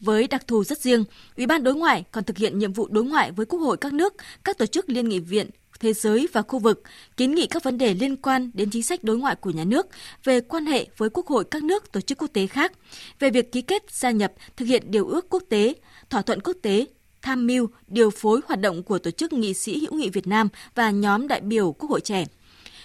Với 0.00 0.26
đặc 0.26 0.46
thù 0.46 0.64
rất 0.64 0.78
riêng, 0.78 1.04
Ủy 1.36 1.46
ban 1.46 1.64
đối 1.64 1.74
ngoại 1.74 2.04
còn 2.12 2.24
thực 2.24 2.38
hiện 2.38 2.58
nhiệm 2.58 2.72
vụ 2.72 2.88
đối 2.90 3.04
ngoại 3.04 3.32
với 3.32 3.46
Quốc 3.46 3.58
hội 3.58 3.76
các 3.76 3.92
nước, 3.92 4.14
các 4.44 4.58
tổ 4.58 4.66
chức 4.66 4.88
liên 4.88 5.08
nghị 5.08 5.18
viện, 5.18 5.50
thế 5.80 5.92
giới 5.92 6.28
và 6.32 6.42
khu 6.42 6.58
vực, 6.58 6.82
kiến 7.16 7.34
nghị 7.34 7.46
các 7.46 7.62
vấn 7.62 7.78
đề 7.78 7.94
liên 7.94 8.16
quan 8.16 8.50
đến 8.54 8.70
chính 8.70 8.82
sách 8.82 9.04
đối 9.04 9.18
ngoại 9.18 9.36
của 9.36 9.50
nhà 9.50 9.64
nước, 9.64 9.86
về 10.24 10.40
quan 10.40 10.66
hệ 10.66 10.86
với 10.96 11.10
quốc 11.10 11.26
hội 11.26 11.44
các 11.50 11.62
nước 11.62 11.92
tổ 11.92 12.00
chức 12.00 12.18
quốc 12.18 12.28
tế 12.32 12.46
khác, 12.46 12.72
về 13.18 13.30
việc 13.30 13.52
ký 13.52 13.62
kết 13.62 13.82
gia 13.90 14.10
nhập 14.10 14.32
thực 14.56 14.64
hiện 14.64 14.82
điều 14.86 15.06
ước 15.06 15.26
quốc 15.30 15.42
tế, 15.48 15.74
thỏa 16.10 16.22
thuận 16.22 16.40
quốc 16.40 16.56
tế 16.62 16.86
tham 17.26 17.46
mưu, 17.46 17.68
điều 17.88 18.10
phối 18.10 18.40
hoạt 18.46 18.60
động 18.60 18.82
của 18.82 18.98
Tổ 18.98 19.10
chức 19.10 19.32
Nghị 19.32 19.54
sĩ 19.54 19.80
hữu 19.80 19.94
nghị 19.94 20.10
Việt 20.10 20.26
Nam 20.26 20.48
và 20.74 20.90
nhóm 20.90 21.28
đại 21.28 21.40
biểu 21.40 21.72
Quốc 21.72 21.90
hội 21.90 22.00
trẻ. 22.00 22.24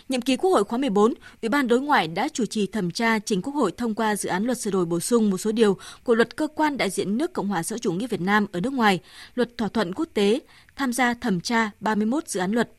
Nhiệm 0.09 0.21
kỳ 0.21 0.37
Quốc 0.37 0.51
hội 0.51 0.63
khóa 0.63 0.77
14, 0.77 1.13
Ủy 1.41 1.49
ban 1.49 1.67
Đối 1.67 1.81
ngoại 1.81 2.07
đã 2.07 2.27
chủ 2.33 2.45
trì 2.45 2.67
thẩm 2.67 2.91
tra 2.91 3.19
trình 3.19 3.41
Quốc 3.41 3.55
hội 3.55 3.71
thông 3.71 3.95
qua 3.95 4.15
dự 4.15 4.29
án 4.29 4.43
luật 4.43 4.57
sửa 4.57 4.71
đổi 4.71 4.85
bổ 4.85 4.99
sung 4.99 5.29
một 5.29 5.37
số 5.37 5.51
điều 5.51 5.77
của 6.03 6.15
luật 6.15 6.35
cơ 6.35 6.47
quan 6.47 6.77
đại 6.77 6.89
diện 6.89 7.17
nước 7.17 7.33
Cộng 7.33 7.47
hòa 7.47 7.63
xã 7.63 7.77
chủ 7.77 7.91
nghĩa 7.91 8.07
Việt 8.07 8.21
Nam 8.21 8.45
ở 8.51 8.59
nước 8.59 8.73
ngoài, 8.73 8.99
luật 9.35 9.57
thỏa 9.57 9.67
thuận 9.67 9.93
quốc 9.93 10.07
tế, 10.13 10.39
tham 10.75 10.93
gia 10.93 11.13
thẩm 11.13 11.41
tra 11.41 11.71
31 11.79 12.27
dự 12.27 12.39
án 12.39 12.51
luật. 12.51 12.71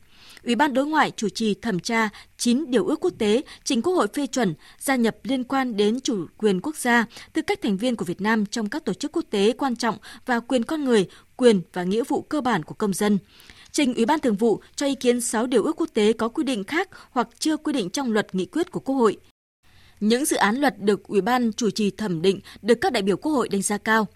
Ủy 0.43 0.55
ban 0.55 0.73
đối 0.73 0.85
ngoại 0.85 1.11
chủ 1.11 1.29
trì 1.29 1.53
thẩm 1.53 1.79
tra 1.79 2.09
9 2.37 2.65
điều 2.67 2.85
ước 2.85 2.99
quốc 2.99 3.13
tế 3.17 3.41
trình 3.63 3.81
Quốc 3.81 3.93
hội 3.93 4.07
phê 4.13 4.27
chuẩn 4.27 4.53
gia 4.79 4.95
nhập 4.95 5.15
liên 5.23 5.43
quan 5.43 5.77
đến 5.77 5.99
chủ 5.99 6.25
quyền 6.37 6.61
quốc 6.61 6.75
gia, 6.75 7.05
tư 7.33 7.41
cách 7.41 7.61
thành 7.61 7.77
viên 7.77 7.95
của 7.95 8.05
Việt 8.05 8.21
Nam 8.21 8.45
trong 8.45 8.69
các 8.69 8.85
tổ 8.85 8.93
chức 8.93 9.11
quốc 9.11 9.25
tế 9.29 9.53
quan 9.57 9.75
trọng 9.75 9.97
và 10.25 10.39
quyền 10.39 10.63
con 10.63 10.85
người, 10.85 11.07
quyền 11.35 11.61
và 11.73 11.83
nghĩa 11.83 12.03
vụ 12.07 12.21
cơ 12.21 12.41
bản 12.41 12.63
của 12.63 12.75
công 12.75 12.93
dân 12.93 13.17
trình 13.73 13.93
Ủy 13.93 14.05
ban 14.05 14.19
Thường 14.19 14.35
vụ 14.35 14.61
cho 14.75 14.85
ý 14.85 14.95
kiến 14.95 15.21
6 15.21 15.47
điều 15.47 15.63
ước 15.63 15.75
quốc 15.75 15.89
tế 15.93 16.13
có 16.13 16.29
quy 16.29 16.43
định 16.43 16.63
khác 16.63 16.89
hoặc 17.11 17.27
chưa 17.39 17.57
quy 17.57 17.73
định 17.73 17.89
trong 17.89 18.11
luật 18.11 18.35
nghị 18.35 18.45
quyết 18.45 18.71
của 18.71 18.79
Quốc 18.79 18.95
hội. 18.95 19.17
Những 19.99 20.25
dự 20.25 20.37
án 20.37 20.55
luật 20.55 20.79
được 20.79 21.07
Ủy 21.07 21.21
ban 21.21 21.53
chủ 21.53 21.69
trì 21.69 21.91
thẩm 21.91 22.21
định 22.21 22.39
được 22.61 22.75
các 22.81 22.93
đại 22.93 23.03
biểu 23.03 23.17
Quốc 23.17 23.31
hội 23.31 23.49
đánh 23.49 23.61
giá 23.61 23.77
cao. 23.77 24.07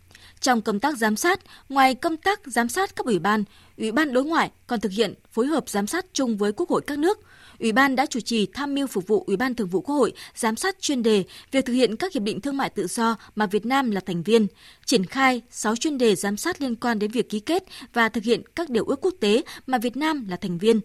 Trong 0.41 0.61
công 0.61 0.79
tác 0.79 0.97
giám 0.97 1.15
sát, 1.15 1.39
ngoài 1.69 1.95
công 1.95 2.17
tác 2.17 2.39
giám 2.45 2.69
sát 2.69 2.95
các 2.95 3.05
ủy 3.05 3.19
ban, 3.19 3.43
Ủy 3.77 3.91
ban 3.91 4.13
đối 4.13 4.23
ngoại 4.23 4.51
còn 4.67 4.79
thực 4.79 4.91
hiện 4.91 5.13
phối 5.31 5.47
hợp 5.47 5.69
giám 5.69 5.87
sát 5.87 6.05
chung 6.13 6.37
với 6.37 6.51
Quốc 6.51 6.69
hội 6.69 6.81
các 6.87 6.99
nước. 6.99 7.19
Ủy 7.59 7.71
ban 7.71 7.95
đã 7.95 8.05
chủ 8.05 8.19
trì 8.19 8.45
tham 8.53 8.75
mưu 8.75 8.87
phục 8.87 9.07
vụ 9.07 9.23
Ủy 9.27 9.37
ban 9.37 9.55
Thường 9.55 9.67
vụ 9.67 9.81
Quốc 9.81 9.95
hội 9.95 10.13
giám 10.35 10.55
sát 10.55 10.81
chuyên 10.81 11.03
đề 11.03 11.23
việc 11.51 11.65
thực 11.65 11.73
hiện 11.73 11.95
các 11.95 12.13
hiệp 12.13 12.23
định 12.23 12.41
thương 12.41 12.57
mại 12.57 12.69
tự 12.69 12.87
do 12.87 13.15
mà 13.35 13.45
Việt 13.45 13.65
Nam 13.65 13.91
là 13.91 14.01
thành 14.05 14.23
viên, 14.23 14.47
triển 14.85 15.05
khai 15.05 15.41
6 15.49 15.75
chuyên 15.75 15.97
đề 15.97 16.15
giám 16.15 16.37
sát 16.37 16.61
liên 16.61 16.75
quan 16.75 16.99
đến 16.99 17.11
việc 17.11 17.29
ký 17.29 17.39
kết 17.39 17.63
và 17.93 18.09
thực 18.09 18.23
hiện 18.23 18.41
các 18.55 18.69
điều 18.69 18.85
ước 18.85 19.01
quốc 19.01 19.13
tế 19.19 19.41
mà 19.67 19.77
Việt 19.77 19.97
Nam 19.97 20.27
là 20.29 20.35
thành 20.35 20.57
viên, 20.57 20.79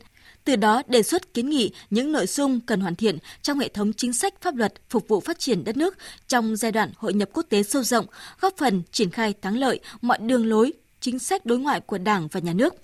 từ 0.45 0.57
đó 0.57 0.83
đề 0.87 1.03
xuất 1.03 1.35
kiến 1.35 1.51
nghị 1.51 1.71
những 1.91 2.13
nội 2.13 2.27
dung 2.27 2.61
cần 2.61 2.81
hoàn 2.81 2.95
thiện 2.95 3.19
trong 3.43 3.59
hệ 3.59 3.69
thống 3.69 3.93
chính 3.93 4.13
sách 4.13 4.35
pháp 4.41 4.57
luật 4.57 4.75
phục 4.91 5.09
vụ 5.09 5.21
phát 5.21 5.39
triển 5.39 5.65
đất 5.65 5.77
nước 5.77 5.99
trong 6.29 6.57
giai 6.57 6.73
đoạn 6.73 6.91
hội 6.97 7.13
nhập 7.13 7.29
quốc 7.33 7.47
tế 7.49 7.63
sâu 7.63 7.83
rộng, 7.83 8.07
góp 8.41 8.55
phần 8.57 8.83
triển 8.93 9.11
khai 9.11 9.35
thắng 9.43 9.59
lợi 9.59 9.81
mọi 10.01 10.19
đường 10.19 10.47
lối, 10.47 10.73
chính 11.01 11.19
sách 11.19 11.47
đối 11.47 11.59
ngoại 11.59 11.81
của 11.81 11.99
Đảng 11.99 12.29
và 12.29 12.41
Nhà 12.41 12.53
nước. 12.53 12.75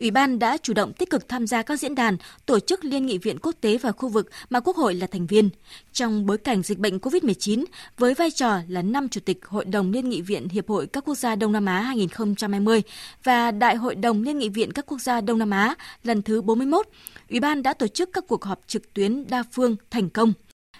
Ủy 0.00 0.10
ban 0.10 0.38
đã 0.38 0.56
chủ 0.56 0.72
động 0.72 0.92
tích 0.92 1.10
cực 1.10 1.28
tham 1.28 1.46
gia 1.46 1.62
các 1.62 1.80
diễn 1.80 1.94
đàn, 1.94 2.16
tổ 2.46 2.60
chức 2.60 2.84
liên 2.84 3.06
nghị 3.06 3.18
viện 3.18 3.38
quốc 3.42 3.54
tế 3.60 3.78
và 3.78 3.92
khu 3.92 4.08
vực 4.08 4.30
mà 4.50 4.60
Quốc 4.60 4.76
hội 4.76 4.94
là 4.94 5.06
thành 5.06 5.26
viên. 5.26 5.50
Trong 5.92 6.26
bối 6.26 6.38
cảnh 6.38 6.62
dịch 6.62 6.78
bệnh 6.78 6.98
COVID-19, 6.98 7.64
với 7.98 8.14
vai 8.14 8.30
trò 8.30 8.58
là 8.68 8.82
năm 8.82 9.08
chủ 9.08 9.20
tịch 9.24 9.46
Hội 9.46 9.64
đồng 9.64 9.92
Liên 9.92 10.08
nghị 10.08 10.22
viện 10.22 10.48
Hiệp 10.48 10.68
hội 10.68 10.86
các 10.86 11.04
quốc 11.04 11.18
gia 11.18 11.34
Đông 11.34 11.52
Nam 11.52 11.66
Á 11.66 11.80
2020 11.80 12.82
và 13.24 13.50
Đại 13.50 13.76
hội 13.76 13.94
đồng 13.94 14.22
Liên 14.22 14.38
nghị 14.38 14.48
viện 14.48 14.72
các 14.72 14.86
quốc 14.86 14.98
gia 14.98 15.20
Đông 15.20 15.38
Nam 15.38 15.50
Á 15.50 15.74
lần 16.04 16.22
thứ 16.22 16.42
41, 16.42 16.86
Ủy 17.30 17.40
ban 17.40 17.62
đã 17.62 17.74
tổ 17.74 17.86
chức 17.86 18.10
các 18.12 18.24
cuộc 18.28 18.44
họp 18.44 18.60
trực 18.66 18.94
tuyến 18.94 19.24
đa 19.28 19.44
phương 19.52 19.76
thành 19.90 20.10
công. 20.10 20.32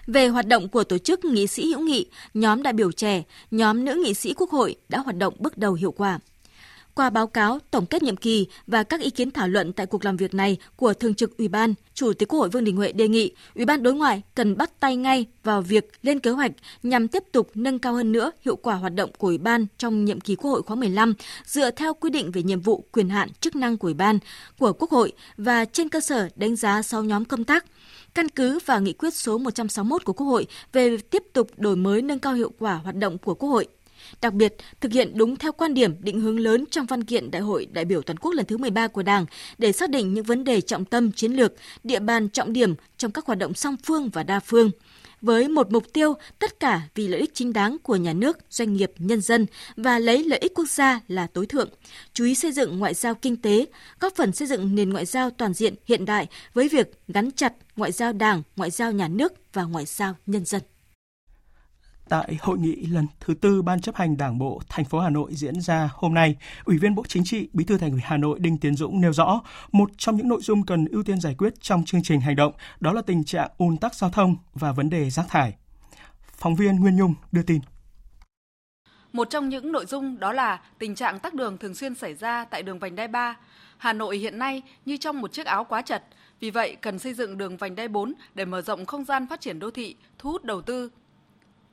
Về 0.07 0.27
hoạt 0.27 0.47
động 0.47 0.69
của 0.69 0.83
tổ 0.83 0.97
chức 0.97 1.25
nghị 1.25 1.47
sĩ 1.47 1.71
hữu 1.71 1.79
nghị, 1.79 2.05
nhóm 2.33 2.63
đại 2.63 2.73
biểu 2.73 2.91
trẻ, 2.91 3.23
nhóm 3.51 3.85
nữ 3.85 4.01
nghị 4.05 4.13
sĩ 4.13 4.33
quốc 4.33 4.49
hội 4.49 4.75
đã 4.89 4.99
hoạt 4.99 5.17
động 5.17 5.33
bước 5.39 5.57
đầu 5.57 5.73
hiệu 5.73 5.91
quả. 5.91 6.19
Qua 6.95 7.09
báo 7.09 7.27
cáo 7.27 7.59
tổng 7.71 7.85
kết 7.85 8.03
nhiệm 8.03 8.17
kỳ 8.17 8.47
và 8.67 8.83
các 8.83 9.01
ý 9.01 9.09
kiến 9.09 9.31
thảo 9.31 9.47
luận 9.47 9.73
tại 9.73 9.85
cuộc 9.85 10.05
làm 10.05 10.17
việc 10.17 10.33
này 10.33 10.57
của 10.75 10.93
Thường 10.93 11.15
trực 11.15 11.37
Ủy 11.37 11.47
ban, 11.47 11.73
Chủ 11.93 12.13
tịch 12.13 12.29
Quốc 12.29 12.39
hội 12.39 12.49
Vương 12.49 12.63
Đình 12.63 12.75
Huệ 12.75 12.91
đề 12.91 13.07
nghị 13.07 13.31
Ủy 13.55 13.65
ban 13.65 13.83
đối 13.83 13.93
ngoại 13.93 14.21
cần 14.35 14.57
bắt 14.57 14.79
tay 14.79 14.95
ngay 14.95 15.25
vào 15.43 15.61
việc 15.61 15.91
lên 16.01 16.19
kế 16.19 16.31
hoạch 16.31 16.51
nhằm 16.83 17.07
tiếp 17.07 17.23
tục 17.31 17.51
nâng 17.55 17.79
cao 17.79 17.93
hơn 17.93 18.11
nữa 18.11 18.31
hiệu 18.41 18.55
quả 18.55 18.75
hoạt 18.75 18.95
động 18.95 19.11
của 19.17 19.27
Ủy 19.27 19.37
ban 19.37 19.65
trong 19.77 20.05
nhiệm 20.05 20.21
kỳ 20.21 20.35
Quốc 20.35 20.51
hội 20.51 20.61
khóa 20.61 20.75
15 20.75 21.13
dựa 21.45 21.71
theo 21.71 21.93
quy 21.93 22.09
định 22.09 22.31
về 22.31 22.43
nhiệm 22.43 22.61
vụ, 22.61 22.85
quyền 22.91 23.09
hạn, 23.09 23.29
chức 23.41 23.55
năng 23.55 23.77
của 23.77 23.87
Ủy 23.87 23.93
ban 23.93 24.19
của 24.59 24.73
Quốc 24.73 24.91
hội 24.91 25.11
và 25.37 25.65
trên 25.65 25.89
cơ 25.89 25.99
sở 25.99 26.29
đánh 26.35 26.55
giá 26.55 26.81
6 26.81 27.03
nhóm 27.03 27.25
công 27.25 27.43
tác. 27.43 27.65
Căn 28.13 28.29
cứ 28.29 28.59
vào 28.65 28.81
nghị 28.81 28.93
quyết 28.93 29.13
số 29.13 29.37
161 29.37 30.05
của 30.05 30.13
Quốc 30.13 30.27
hội 30.27 30.47
về 30.73 30.97
tiếp 30.97 31.23
tục 31.33 31.49
đổi 31.57 31.75
mới 31.75 32.01
nâng 32.01 32.19
cao 32.19 32.33
hiệu 32.33 32.51
quả 32.59 32.73
hoạt 32.73 32.95
động 32.95 33.17
của 33.17 33.35
Quốc 33.35 33.49
hội. 33.49 33.67
Đặc 34.21 34.33
biệt, 34.33 34.55
thực 34.81 34.91
hiện 34.91 35.17
đúng 35.17 35.35
theo 35.35 35.51
quan 35.51 35.73
điểm 35.73 35.95
định 35.99 36.21
hướng 36.21 36.39
lớn 36.39 36.65
trong 36.71 36.85
văn 36.85 37.03
kiện 37.03 37.31
Đại 37.31 37.41
hội 37.41 37.65
đại 37.65 37.85
biểu 37.85 38.01
toàn 38.01 38.17
quốc 38.17 38.31
lần 38.31 38.45
thứ 38.45 38.57
13 38.57 38.87
của 38.87 39.03
Đảng 39.03 39.25
để 39.57 39.71
xác 39.71 39.89
định 39.89 40.13
những 40.13 40.23
vấn 40.23 40.43
đề 40.43 40.61
trọng 40.61 40.85
tâm 40.85 41.11
chiến 41.11 41.31
lược, 41.31 41.53
địa 41.83 41.99
bàn 41.99 42.29
trọng 42.29 42.53
điểm 42.53 42.75
trong 42.97 43.11
các 43.11 43.25
hoạt 43.25 43.39
động 43.39 43.53
song 43.53 43.75
phương 43.83 44.09
và 44.09 44.23
đa 44.23 44.39
phương 44.39 44.71
với 45.23 45.47
một 45.47 45.71
mục 45.71 45.93
tiêu 45.93 46.13
tất 46.39 46.59
cả 46.59 46.81
vì 46.95 47.07
lợi 47.07 47.19
ích 47.19 47.33
chính 47.33 47.53
đáng 47.53 47.77
của 47.83 47.95
nhà 47.95 48.13
nước, 48.13 48.37
doanh 48.49 48.73
nghiệp, 48.73 48.91
nhân 48.97 49.21
dân 49.21 49.45
và 49.75 49.99
lấy 49.99 50.23
lợi 50.23 50.39
ích 50.39 50.53
quốc 50.55 50.69
gia 50.69 50.99
là 51.07 51.27
tối 51.27 51.45
thượng. 51.45 51.69
Chú 52.13 52.25
ý 52.25 52.35
xây 52.35 52.51
dựng 52.51 52.79
ngoại 52.79 52.93
giao 52.93 53.15
kinh 53.15 53.35
tế, 53.35 53.65
góp 53.99 54.15
phần 54.15 54.31
xây 54.31 54.47
dựng 54.47 54.75
nền 54.75 54.89
ngoại 54.89 55.05
giao 55.05 55.29
toàn 55.29 55.53
diện 55.53 55.75
hiện 55.85 56.05
đại 56.05 56.27
với 56.53 56.69
việc 56.69 56.91
gắn 57.07 57.31
chặt 57.31 57.53
ngoại 57.75 57.91
giao 57.91 58.13
đảng, 58.13 58.43
ngoại 58.55 58.71
giao 58.71 58.91
nhà 58.91 59.07
nước 59.07 59.33
và 59.53 59.63
ngoại 59.63 59.85
giao 59.85 60.15
nhân 60.25 60.45
dân. 60.45 60.61
Tại 62.13 62.37
hội 62.41 62.57
nghị 62.57 62.75
lần 62.75 63.07
thứ 63.19 63.33
tư 63.33 63.61
Ban 63.61 63.81
chấp 63.81 63.95
hành 63.95 64.17
Đảng 64.17 64.37
bộ 64.37 64.61
thành 64.69 64.85
phố 64.85 64.99
Hà 64.99 65.09
Nội 65.09 65.31
diễn 65.35 65.61
ra 65.61 65.89
hôm 65.93 66.13
nay, 66.13 66.35
Ủy 66.65 66.77
viên 66.77 66.95
Bộ 66.95 67.03
Chính 67.07 67.23
trị, 67.23 67.49
Bí 67.53 67.63
thư 67.63 67.77
Thành 67.77 67.91
ủy 67.91 68.01
Hà 68.03 68.17
Nội 68.17 68.39
Đinh 68.39 68.57
Tiến 68.57 68.75
Dũng 68.75 69.01
nêu 69.01 69.13
rõ, 69.13 69.41
một 69.71 69.89
trong 69.97 70.15
những 70.15 70.27
nội 70.27 70.41
dung 70.41 70.65
cần 70.65 70.85
ưu 70.85 71.03
tiên 71.03 71.19
giải 71.19 71.35
quyết 71.37 71.53
trong 71.61 71.85
chương 71.85 72.03
trình 72.03 72.21
hành 72.21 72.35
động 72.35 72.53
đó 72.79 72.93
là 72.93 73.01
tình 73.01 73.23
trạng 73.23 73.49
ùn 73.57 73.77
tắc 73.77 73.95
giao 73.95 74.09
thông 74.09 74.35
và 74.53 74.71
vấn 74.71 74.89
đề 74.89 75.09
rác 75.09 75.25
thải. 75.29 75.53
Phóng 76.37 76.55
viên 76.55 76.75
Nguyên 76.75 76.95
Nhung 76.95 77.13
đưa 77.31 77.43
tin. 77.43 77.61
Một 79.13 79.29
trong 79.29 79.49
những 79.49 79.71
nội 79.71 79.85
dung 79.85 80.19
đó 80.19 80.33
là 80.33 80.61
tình 80.79 80.95
trạng 80.95 81.19
tắc 81.19 81.33
đường 81.33 81.57
thường 81.57 81.75
xuyên 81.75 81.95
xảy 81.95 82.13
ra 82.13 82.45
tại 82.45 82.63
đường 82.63 82.79
vành 82.79 82.95
đai 82.95 83.07
3. 83.07 83.37
Hà 83.77 83.93
Nội 83.93 84.17
hiện 84.17 84.39
nay 84.39 84.61
như 84.85 84.97
trong 84.97 85.21
một 85.21 85.33
chiếc 85.33 85.45
áo 85.45 85.63
quá 85.63 85.81
chật, 85.81 86.03
vì 86.39 86.49
vậy 86.49 86.77
cần 86.81 86.99
xây 86.99 87.13
dựng 87.13 87.37
đường 87.37 87.57
vành 87.57 87.75
đai 87.75 87.87
4 87.87 88.13
để 88.35 88.45
mở 88.45 88.61
rộng 88.61 88.85
không 88.85 89.03
gian 89.03 89.27
phát 89.27 89.41
triển 89.41 89.59
đô 89.59 89.71
thị, 89.71 89.95
thu 90.17 90.31
hút 90.31 90.43
đầu 90.43 90.61
tư, 90.61 90.89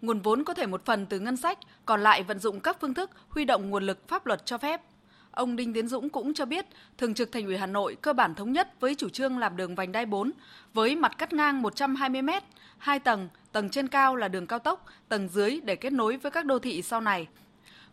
Nguồn 0.03 0.21
vốn 0.21 0.45
có 0.45 0.55
thể 0.55 0.67
một 0.67 0.85
phần 0.85 1.07
từ 1.07 1.21
ngân 1.21 1.37
sách, 1.37 1.59
còn 1.87 2.01
lại 2.01 2.23
vận 2.23 2.39
dụng 2.39 2.61
các 2.61 2.77
phương 2.81 2.95
thức 2.95 3.11
huy 3.29 3.45
động 3.45 3.71
nguồn 3.71 3.83
lực 3.83 4.09
pháp 4.09 4.27
luật 4.27 4.47
cho 4.47 4.59
phép. 4.59 4.81
Ông 5.31 5.57
Đinh 5.57 5.73
Tiến 5.73 5.89
Dũng 5.89 6.09
cũng 6.09 6.35
cho 6.35 6.45
biết, 6.45 6.67
Thường 6.99 7.15
trực 7.15 7.33
Thành 7.33 7.47
ủy 7.47 7.57
Hà 7.57 7.67
Nội 7.67 7.97
cơ 8.03 8.13
bản 8.13 8.35
thống 8.35 8.53
nhất 8.53 8.81
với 8.81 8.95
chủ 8.95 9.09
trương 9.09 9.39
làm 9.39 9.57
đường 9.57 9.75
vành 9.75 9.93
đai 9.93 10.07
4 10.07 10.31
với 10.75 10.97
mặt 10.97 11.19
cắt 11.19 11.33
ngang 11.33 11.63
120 11.63 12.23
m, 12.23 12.31
hai 12.79 12.99
tầng, 12.99 13.29
tầng 13.53 13.71
trên 13.71 13.89
cao 13.89 14.17
là 14.17 14.29
đường 14.29 14.47
cao 14.47 14.59
tốc, 14.59 14.87
tầng 15.09 15.29
dưới 15.29 15.61
để 15.65 15.77
kết 15.77 15.93
nối 15.93 16.17
với 16.17 16.31
các 16.31 16.45
đô 16.45 16.59
thị 16.59 16.83
sau 16.83 17.01
này. 17.01 17.27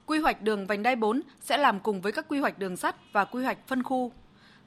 Quy 0.05 0.19
hoạch 0.19 0.41
đường 0.41 0.67
vành 0.67 0.83
đai 0.83 0.95
4 0.95 1.21
sẽ 1.41 1.57
làm 1.57 1.79
cùng 1.79 2.01
với 2.01 2.11
các 2.11 2.25
quy 2.27 2.39
hoạch 2.39 2.59
đường 2.59 2.77
sắt 2.77 2.95
và 3.13 3.25
quy 3.25 3.43
hoạch 3.43 3.57
phân 3.67 3.83
khu. 3.83 4.11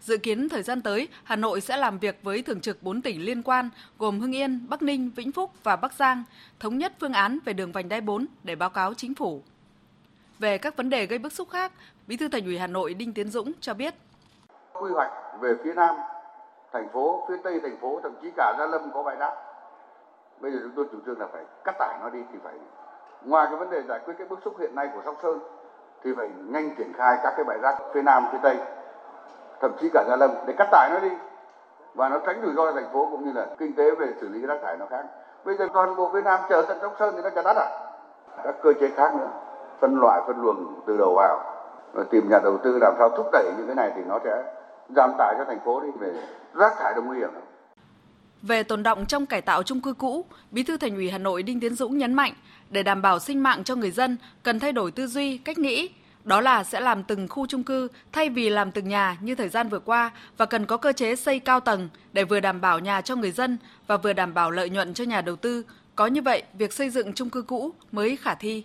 Dự 0.01 0.19
kiến 0.19 0.49
thời 0.49 0.63
gian 0.63 0.83
tới, 0.83 1.09
Hà 1.25 1.37
Nội 1.37 1.61
sẽ 1.61 1.77
làm 1.77 1.99
việc 1.99 2.19
với 2.23 2.43
thường 2.43 2.61
trực 2.61 2.83
4 2.83 3.03
tỉnh 3.03 3.25
liên 3.25 3.43
quan 3.43 3.71
gồm 3.99 4.21
Hưng 4.21 4.35
Yên, 4.35 4.67
Bắc 4.69 4.83
Ninh, 4.83 5.11
Vĩnh 5.17 5.33
Phúc 5.33 5.51
và 5.63 5.77
Bắc 5.77 5.93
Giang, 5.93 6.25
thống 6.61 6.79
nhất 6.79 6.93
phương 7.01 7.13
án 7.13 7.39
về 7.45 7.53
đường 7.53 7.73
vành 7.73 7.89
đai 7.89 8.01
4 8.01 8.27
để 8.45 8.57
báo 8.57 8.71
cáo 8.71 8.95
chính 8.95 9.15
phủ. 9.15 9.43
Về 10.39 10.59
các 10.59 10.77
vấn 10.77 10.91
đề 10.91 11.07
gây 11.07 11.19
bức 11.19 11.33
xúc 11.33 11.51
khác, 11.51 11.73
Bí 12.07 12.17
thư 12.17 12.29
Thành 12.29 12.45
ủy 12.45 12.59
Hà 12.59 12.67
Nội 12.67 12.95
Đinh 12.95 13.13
Tiến 13.13 13.29
Dũng 13.29 13.53
cho 13.61 13.75
biết. 13.75 13.95
Quy 14.73 14.91
hoạch 14.91 15.11
về 15.41 15.55
phía 15.65 15.75
Nam, 15.75 15.97
thành 16.73 16.89
phố, 16.93 17.27
phía 17.29 17.37
Tây 17.45 17.61
thành 17.63 17.81
phố, 17.81 18.01
thậm 18.03 18.13
chí 18.23 18.29
cả 18.37 18.55
Gia 18.59 18.67
Lâm 18.67 18.91
có 18.95 19.03
bãi 19.03 19.17
rác. 19.17 19.33
Bây 20.41 20.53
giờ 20.53 20.59
chúng 20.63 20.73
tôi 20.77 20.87
chủ 20.93 20.99
trương 21.07 21.21
là 21.21 21.27
phải 21.33 21.45
cắt 21.65 21.75
tải 21.79 21.99
nó 22.01 22.11
đi 22.11 22.19
thì 22.33 22.39
phải 22.45 22.55
ngoài 23.25 23.47
cái 23.51 23.57
vấn 23.57 23.71
đề 23.71 23.83
giải 23.89 24.01
quyết 24.05 24.15
cái 24.19 24.27
bức 24.27 24.39
xúc 24.45 24.57
hiện 24.61 24.75
nay 24.75 24.89
của 24.95 25.03
Sóc 25.05 25.17
Sơn 25.23 25.39
thì 26.05 26.11
phải 26.17 26.29
nhanh 26.47 26.75
triển 26.79 26.93
khai 26.93 27.19
các 27.23 27.33
cái 27.37 27.45
bãi 27.45 27.59
rác 27.63 27.75
phía 27.95 28.03
Nam, 28.03 28.25
phía 28.33 28.39
Tây 28.43 28.57
thậm 29.61 29.73
chí 29.81 29.89
cả 29.93 30.05
gia 30.09 30.17
lâm 30.17 30.31
để 30.47 30.55
cắt 30.59 30.69
tải 30.73 30.91
nó 30.95 31.01
đi. 31.01 31.15
Và 31.95 32.09
nó 32.09 32.19
tránh 32.27 32.41
rủi 32.43 32.55
ro 32.55 32.65
cho 32.65 32.73
thành 32.73 32.93
phố 32.93 33.09
cũng 33.11 33.25
như 33.27 33.33
là 33.33 33.47
kinh 33.59 33.75
tế 33.75 33.91
về 33.91 34.07
xử 34.21 34.29
lý 34.29 34.41
rác 34.41 34.59
thải 34.63 34.77
nó 34.77 34.87
khác. 34.91 35.05
Bây 35.45 35.57
giờ 35.57 35.69
toàn 35.75 35.97
bộ 35.97 36.11
phía 36.13 36.23
nam 36.23 36.41
chờ 36.49 36.63
tận 36.69 36.79
sóc 36.81 36.97
sơn 36.99 37.15
thì 37.17 37.23
nó 37.23 37.31
chả 37.31 37.43
đắt 37.43 37.57
à? 37.57 37.69
Các 38.45 38.55
cơ 38.63 38.73
chế 38.81 38.91
khác 38.97 39.15
nữa. 39.15 39.31
Phân 39.81 40.01
loại 40.01 40.21
phân 40.27 40.43
luồng 40.43 40.81
từ 40.87 40.97
đầu 40.97 41.15
vào. 41.17 41.41
Rồi 41.95 42.05
tìm 42.11 42.29
nhà 42.31 42.39
đầu 42.45 42.59
tư 42.65 42.79
làm 42.79 42.95
sao 42.99 43.09
thúc 43.17 43.27
đẩy 43.33 43.45
những 43.57 43.67
cái 43.67 43.77
này 43.77 43.93
thì 43.97 44.03
nó 44.09 44.19
sẽ 44.25 44.43
giảm 44.97 45.11
tải 45.19 45.35
cho 45.39 45.45
thành 45.45 45.61
phố 45.65 45.81
đi 45.81 45.89
về 46.01 46.13
rác 46.55 46.73
thải 46.79 46.95
đồng 46.95 47.07
nguy 47.07 47.19
hiểm 47.19 47.31
về 48.43 48.63
tồn 48.63 48.83
động 48.83 49.07
trong 49.07 49.27
cải 49.27 49.41
tạo 49.41 49.63
chung 49.63 49.81
cư 49.81 49.95
cũ, 49.95 50.25
Bí 50.51 50.63
thư 50.63 50.77
Thành 50.77 50.95
ủy 50.95 51.11
Hà 51.11 51.19
Nội 51.19 51.43
Đinh 51.43 51.61
Tiến 51.61 51.75
Dũng 51.75 51.99
nhấn 51.99 52.15
mạnh, 52.15 52.33
để 52.71 52.83
đảm 52.83 53.03
bảo 53.03 53.19
sinh 53.19 53.43
mạng 53.43 53.65
cho 53.65 53.75
người 53.75 53.91
dân, 53.91 54.17
cần 54.43 54.59
thay 54.59 54.73
đổi 54.73 54.91
tư 54.91 55.07
duy, 55.07 55.39
cách 55.39 55.59
nghĩ, 55.59 55.91
đó 56.25 56.41
là 56.41 56.65
sẽ 56.65 56.81
làm 56.81 57.03
từng 57.03 57.29
khu 57.29 57.47
chung 57.47 57.63
cư 57.63 57.89
thay 58.13 58.31
vì 58.31 58.51
làm 58.51 58.73
từng 58.73 58.89
nhà 58.89 59.17
như 59.21 59.35
thời 59.35 59.49
gian 59.49 59.69
vừa 59.69 59.79
qua 59.79 60.11
và 60.37 60.47
cần 60.47 60.67
có 60.67 60.77
cơ 60.77 60.93
chế 60.93 61.17
xây 61.17 61.39
cao 61.41 61.61
tầng 61.61 61.89
để 62.13 62.25
vừa 62.25 62.41
đảm 62.41 62.61
bảo 62.61 62.79
nhà 62.79 63.01
cho 63.01 63.17
người 63.17 63.33
dân 63.33 63.59
và 63.87 63.97
vừa 63.97 64.13
đảm 64.13 64.35
bảo 64.35 64.51
lợi 64.51 64.71
nhuận 64.71 64.95
cho 64.95 65.05
nhà 65.05 65.21
đầu 65.21 65.37
tư. 65.37 65.63
Có 65.95 66.07
như 66.07 66.23
vậy, 66.23 66.43
việc 66.59 66.73
xây 66.73 66.91
dựng 66.91 67.13
chung 67.13 67.31
cư 67.31 67.43
cũ 67.43 67.71
mới 67.93 68.17
khả 68.17 68.35
thi. 68.35 68.65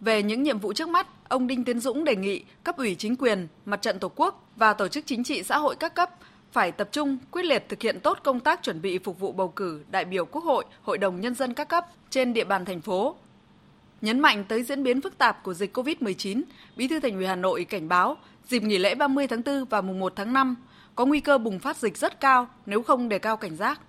Về 0.00 0.22
những 0.22 0.42
nhiệm 0.42 0.58
vụ 0.58 0.72
trước 0.72 0.88
mắt, 0.88 1.06
ông 1.28 1.46
Đinh 1.46 1.64
Tiến 1.64 1.80
Dũng 1.80 2.04
đề 2.04 2.16
nghị 2.16 2.44
cấp 2.64 2.76
ủy 2.76 2.94
chính 2.94 3.16
quyền, 3.16 3.48
mặt 3.64 3.82
trận 3.82 3.98
Tổ 3.98 4.08
quốc 4.16 4.48
và 4.56 4.72
tổ 4.72 4.88
chức 4.88 5.06
chính 5.06 5.24
trị 5.24 5.42
xã 5.42 5.58
hội 5.58 5.76
các 5.76 5.94
cấp 5.94 6.10
phải 6.52 6.72
tập 6.72 6.88
trung 6.92 7.18
quyết 7.30 7.44
liệt 7.44 7.68
thực 7.68 7.82
hiện 7.82 8.00
tốt 8.00 8.18
công 8.22 8.40
tác 8.40 8.62
chuẩn 8.62 8.82
bị 8.82 8.98
phục 8.98 9.20
vụ 9.20 9.32
bầu 9.32 9.48
cử 9.48 9.82
đại 9.90 10.04
biểu 10.04 10.24
Quốc 10.24 10.44
hội, 10.44 10.64
Hội 10.82 10.98
đồng 10.98 11.20
nhân 11.20 11.34
dân 11.34 11.54
các 11.54 11.68
cấp 11.68 11.86
trên 12.10 12.32
địa 12.32 12.44
bàn 12.44 12.64
thành 12.64 12.80
phố 12.80 13.16
Nhấn 14.02 14.20
mạnh 14.20 14.44
tới 14.48 14.62
diễn 14.62 14.82
biến 14.82 15.00
phức 15.00 15.18
tạp 15.18 15.42
của 15.42 15.54
dịch 15.54 15.76
COVID-19, 15.76 16.42
Bí 16.76 16.88
thư 16.88 17.00
Thành 17.00 17.14
ủy 17.14 17.26
Hà 17.26 17.36
Nội 17.36 17.64
cảnh 17.64 17.88
báo 17.88 18.16
dịp 18.48 18.62
nghỉ 18.62 18.78
lễ 18.78 18.94
30 18.94 19.26
tháng 19.26 19.42
4 19.44 19.64
và 19.64 19.80
mùng 19.80 20.00
1 20.00 20.12
tháng 20.16 20.32
5 20.32 20.56
có 20.94 21.04
nguy 21.04 21.20
cơ 21.20 21.38
bùng 21.38 21.58
phát 21.58 21.76
dịch 21.76 21.96
rất 21.96 22.20
cao 22.20 22.46
nếu 22.66 22.82
không 22.82 23.08
đề 23.08 23.18
cao 23.18 23.36
cảnh 23.36 23.56
giác. 23.56 23.80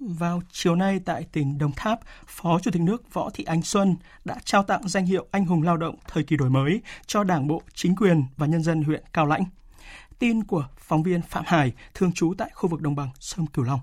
Vào 0.00 0.42
chiều 0.50 0.74
nay 0.74 1.00
tại 1.04 1.26
tỉnh 1.32 1.58
Đồng 1.58 1.72
Tháp, 1.76 2.00
Phó 2.26 2.58
Chủ 2.62 2.70
tịch 2.70 2.82
nước 2.82 3.12
Võ 3.12 3.30
Thị 3.34 3.44
Ánh 3.44 3.62
Xuân 3.62 3.96
đã 4.24 4.36
trao 4.44 4.62
tặng 4.62 4.88
danh 4.88 5.06
hiệu 5.06 5.26
Anh 5.30 5.44
hùng 5.44 5.62
lao 5.62 5.76
động 5.76 5.94
thời 6.08 6.22
kỳ 6.22 6.36
đổi 6.36 6.50
mới 6.50 6.80
cho 7.06 7.24
Đảng 7.24 7.48
bộ, 7.48 7.62
chính 7.74 7.96
quyền 7.96 8.24
và 8.36 8.46
nhân 8.46 8.62
dân 8.62 8.82
huyện 8.82 9.04
Cao 9.12 9.26
Lãnh. 9.26 9.44
Tin 10.18 10.44
của 10.44 10.64
phóng 10.78 11.02
viên 11.02 11.22
Phạm 11.22 11.44
Hải, 11.46 11.72
thường 11.94 12.12
trú 12.12 12.34
tại 12.38 12.50
khu 12.54 12.68
vực 12.68 12.80
đồng 12.80 12.96
bằng 12.96 13.08
sông 13.20 13.46
Cửu 13.46 13.64
Long. 13.64 13.80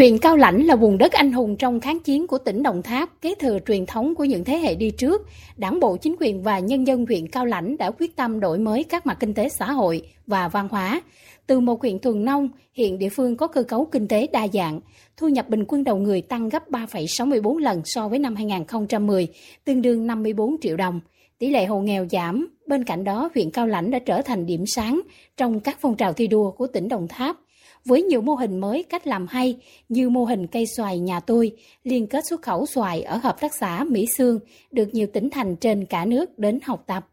Huyện 0.00 0.18
Cao 0.18 0.36
Lãnh 0.36 0.66
là 0.66 0.76
vùng 0.76 0.98
đất 0.98 1.12
anh 1.12 1.32
hùng 1.32 1.56
trong 1.56 1.80
kháng 1.80 1.98
chiến 2.00 2.26
của 2.26 2.38
tỉnh 2.38 2.62
Đồng 2.62 2.82
Tháp, 2.82 3.08
kế 3.22 3.34
thừa 3.40 3.58
truyền 3.66 3.86
thống 3.86 4.14
của 4.14 4.24
những 4.24 4.44
thế 4.44 4.58
hệ 4.58 4.74
đi 4.74 4.90
trước. 4.90 5.28
Đảng 5.56 5.80
bộ, 5.80 5.96
chính 5.96 6.16
quyền 6.20 6.42
và 6.42 6.58
nhân 6.58 6.86
dân 6.86 7.06
huyện 7.06 7.28
Cao 7.28 7.46
Lãnh 7.46 7.76
đã 7.76 7.90
quyết 7.90 8.16
tâm 8.16 8.40
đổi 8.40 8.58
mới 8.58 8.84
các 8.84 9.06
mặt 9.06 9.16
kinh 9.20 9.34
tế 9.34 9.48
xã 9.48 9.72
hội 9.72 10.02
và 10.26 10.48
văn 10.48 10.68
hóa. 10.70 11.02
Từ 11.46 11.60
một 11.60 11.80
huyện 11.80 11.98
thuần 11.98 12.24
nông, 12.24 12.48
hiện 12.72 12.98
địa 12.98 13.08
phương 13.08 13.36
có 13.36 13.46
cơ 13.46 13.62
cấu 13.62 13.84
kinh 13.84 14.08
tế 14.08 14.26
đa 14.32 14.48
dạng, 14.52 14.80
thu 15.16 15.28
nhập 15.28 15.48
bình 15.48 15.64
quân 15.68 15.84
đầu 15.84 15.96
người 15.96 16.22
tăng 16.22 16.48
gấp 16.48 16.70
3,64 16.70 17.58
lần 17.58 17.82
so 17.84 18.08
với 18.08 18.18
năm 18.18 18.36
2010, 18.36 19.28
tương 19.64 19.82
đương 19.82 20.06
54 20.06 20.56
triệu 20.60 20.76
đồng. 20.76 21.00
Tỷ 21.38 21.50
lệ 21.50 21.64
hộ 21.64 21.80
nghèo 21.80 22.06
giảm, 22.10 22.48
bên 22.66 22.84
cạnh 22.84 23.04
đó 23.04 23.30
huyện 23.34 23.50
Cao 23.50 23.66
Lãnh 23.66 23.90
đã 23.90 23.98
trở 23.98 24.22
thành 24.22 24.46
điểm 24.46 24.64
sáng 24.66 25.00
trong 25.36 25.60
các 25.60 25.78
phong 25.80 25.96
trào 25.96 26.12
thi 26.12 26.26
đua 26.26 26.50
của 26.50 26.66
tỉnh 26.66 26.88
Đồng 26.88 27.08
Tháp– 27.08 27.36
với 27.84 28.02
nhiều 28.02 28.20
mô 28.20 28.34
hình 28.34 28.58
mới 28.58 28.82
cách 28.82 29.06
làm 29.06 29.26
hay 29.26 29.56
như 29.88 30.10
mô 30.10 30.24
hình 30.24 30.46
cây 30.46 30.64
xoài 30.76 30.98
nhà 30.98 31.20
tôi, 31.20 31.52
liên 31.84 32.06
kết 32.06 32.26
xuất 32.26 32.42
khẩu 32.42 32.66
xoài 32.66 33.02
ở 33.02 33.16
Hợp 33.16 33.40
tác 33.40 33.52
xã 33.60 33.84
Mỹ 33.88 34.06
Sương, 34.18 34.38
được 34.70 34.94
nhiều 34.94 35.06
tỉnh 35.12 35.30
thành 35.30 35.56
trên 35.56 35.86
cả 35.86 36.04
nước 36.04 36.38
đến 36.38 36.58
học 36.64 36.84
tập. 36.86 37.06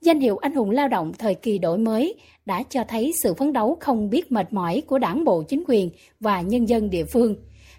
Danh 0.00 0.20
hiệu 0.20 0.36
anh 0.36 0.54
hùng 0.54 0.70
lao 0.70 0.88
động 0.88 1.12
thời 1.18 1.34
kỳ 1.34 1.58
đổi 1.58 1.78
mới 1.78 2.14
đã 2.46 2.62
cho 2.62 2.84
thấy 2.88 3.12
sự 3.22 3.34
phấn 3.34 3.52
đấu 3.52 3.76
không 3.80 4.10
biết 4.10 4.32
mệt 4.32 4.52
mỏi 4.52 4.82
của 4.86 4.98
đảng 4.98 5.24
bộ 5.24 5.42
chính 5.42 5.62
quyền 5.66 5.90
và 6.20 6.40
nhân 6.40 6.68
dân 6.68 6.90
địa 6.90 7.04
phương. 7.04 7.34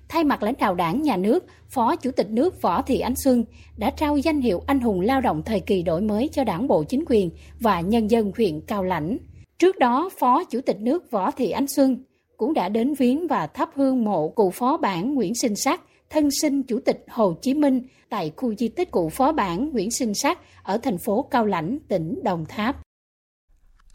Thay 0.09 0.23
mặt 0.23 0.43
lãnh 0.43 0.55
đạo 0.59 0.75
đảng, 0.75 1.01
nhà 1.01 1.17
nước, 1.17 1.45
Phó 1.69 1.95
Chủ 1.95 2.11
tịch 2.11 2.29
nước 2.29 2.61
Võ 2.61 2.81
Thị 2.81 2.99
Ánh 2.99 3.15
Xuân 3.15 3.43
đã 3.77 3.89
trao 3.89 4.17
danh 4.17 4.41
hiệu 4.41 4.61
anh 4.65 4.79
hùng 4.79 5.01
lao 5.01 5.21
động 5.21 5.41
thời 5.45 5.59
kỳ 5.59 5.83
đổi 5.83 6.01
mới 6.01 6.29
cho 6.33 6.43
đảng 6.43 6.67
bộ 6.67 6.83
chính 6.83 7.03
quyền 7.07 7.29
và 7.59 7.81
nhân 7.81 8.11
dân 8.11 8.31
huyện 8.37 8.61
Cao 8.61 8.83
Lãnh. 8.83 9.17
Trước 9.59 9.79
đó, 9.79 10.09
Phó 10.19 10.43
Chủ 10.43 10.61
tịch 10.61 10.77
nước 10.79 11.11
Võ 11.11 11.31
Thị 11.31 11.51
Ánh 11.51 11.67
Xuân 11.67 12.03
cũng 12.39 12.53
đã 12.53 12.69
đến 12.69 12.93
viếng 12.93 13.27
và 13.27 13.47
thắp 13.47 13.69
hương 13.75 14.03
mộ 14.03 14.29
cụ 14.29 14.51
phó 14.51 14.77
bản 14.77 15.13
Nguyễn 15.13 15.33
Sinh 15.35 15.55
Sắc, 15.55 15.81
thân 16.09 16.29
sinh 16.41 16.63
Chủ 16.63 16.79
tịch 16.85 17.05
Hồ 17.09 17.37
Chí 17.41 17.53
Minh 17.53 17.81
tại 18.09 18.31
khu 18.37 18.55
di 18.55 18.67
tích 18.67 18.91
cụ 18.91 19.09
phó 19.09 19.31
bản 19.31 19.69
Nguyễn 19.69 19.91
Sinh 19.91 20.13
Sắc 20.13 20.39
ở 20.63 20.77
thành 20.77 20.97
phố 20.97 21.27
Cao 21.31 21.45
Lãnh, 21.45 21.77
tỉnh 21.87 22.23
Đồng 22.23 22.45
Tháp. 22.45 22.75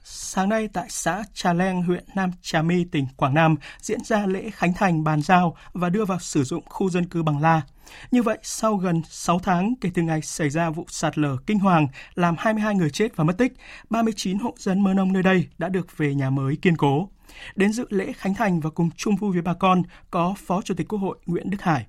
Sáng 0.04 0.48
nay 0.48 0.68
tại 0.72 0.86
xã 0.88 1.24
Trà 1.34 1.52
Leng, 1.52 1.82
huyện 1.82 2.04
Nam 2.14 2.30
Trà 2.42 2.62
My, 2.62 2.84
tỉnh 2.84 3.06
Quảng 3.16 3.34
Nam 3.34 3.56
diễn 3.80 4.04
ra 4.04 4.26
lễ 4.26 4.50
khánh 4.52 4.72
thành 4.72 5.04
bàn 5.04 5.22
giao 5.22 5.56
và 5.72 5.88
đưa 5.88 6.04
vào 6.04 6.18
sử 6.18 6.44
dụng 6.44 6.64
khu 6.66 6.90
dân 6.90 7.04
cư 7.04 7.22
Bằng 7.22 7.40
La. 7.40 7.62
Như 8.10 8.22
vậy, 8.22 8.38
sau 8.42 8.76
gần 8.76 9.02
6 9.08 9.38
tháng 9.38 9.74
kể 9.80 9.90
từ 9.94 10.02
ngày 10.02 10.22
xảy 10.22 10.50
ra 10.50 10.70
vụ 10.70 10.86
sạt 10.88 11.18
lở 11.18 11.36
kinh 11.46 11.58
hoàng 11.58 11.88
làm 12.14 12.34
22 12.38 12.74
người 12.74 12.90
chết 12.90 13.16
và 13.16 13.24
mất 13.24 13.38
tích, 13.38 13.52
39 13.90 14.38
hộ 14.38 14.54
dân 14.58 14.80
mơ 14.80 14.94
nông 14.94 15.12
nơi 15.12 15.22
đây 15.22 15.46
đã 15.58 15.68
được 15.68 15.98
về 15.98 16.14
nhà 16.14 16.30
mới 16.30 16.56
kiên 16.62 16.76
cố. 16.76 17.08
Đến 17.56 17.72
dự 17.72 17.86
lễ 17.90 18.12
khánh 18.12 18.34
thành 18.34 18.60
và 18.60 18.70
cùng 18.70 18.90
chung 18.96 19.16
vui 19.16 19.32
với 19.32 19.42
bà 19.42 19.54
con 19.54 19.82
có 20.10 20.34
Phó 20.38 20.62
Chủ 20.62 20.74
tịch 20.74 20.88
Quốc 20.88 20.98
hội 20.98 21.18
Nguyễn 21.26 21.50
Đức 21.50 21.62
Hải. 21.62 21.86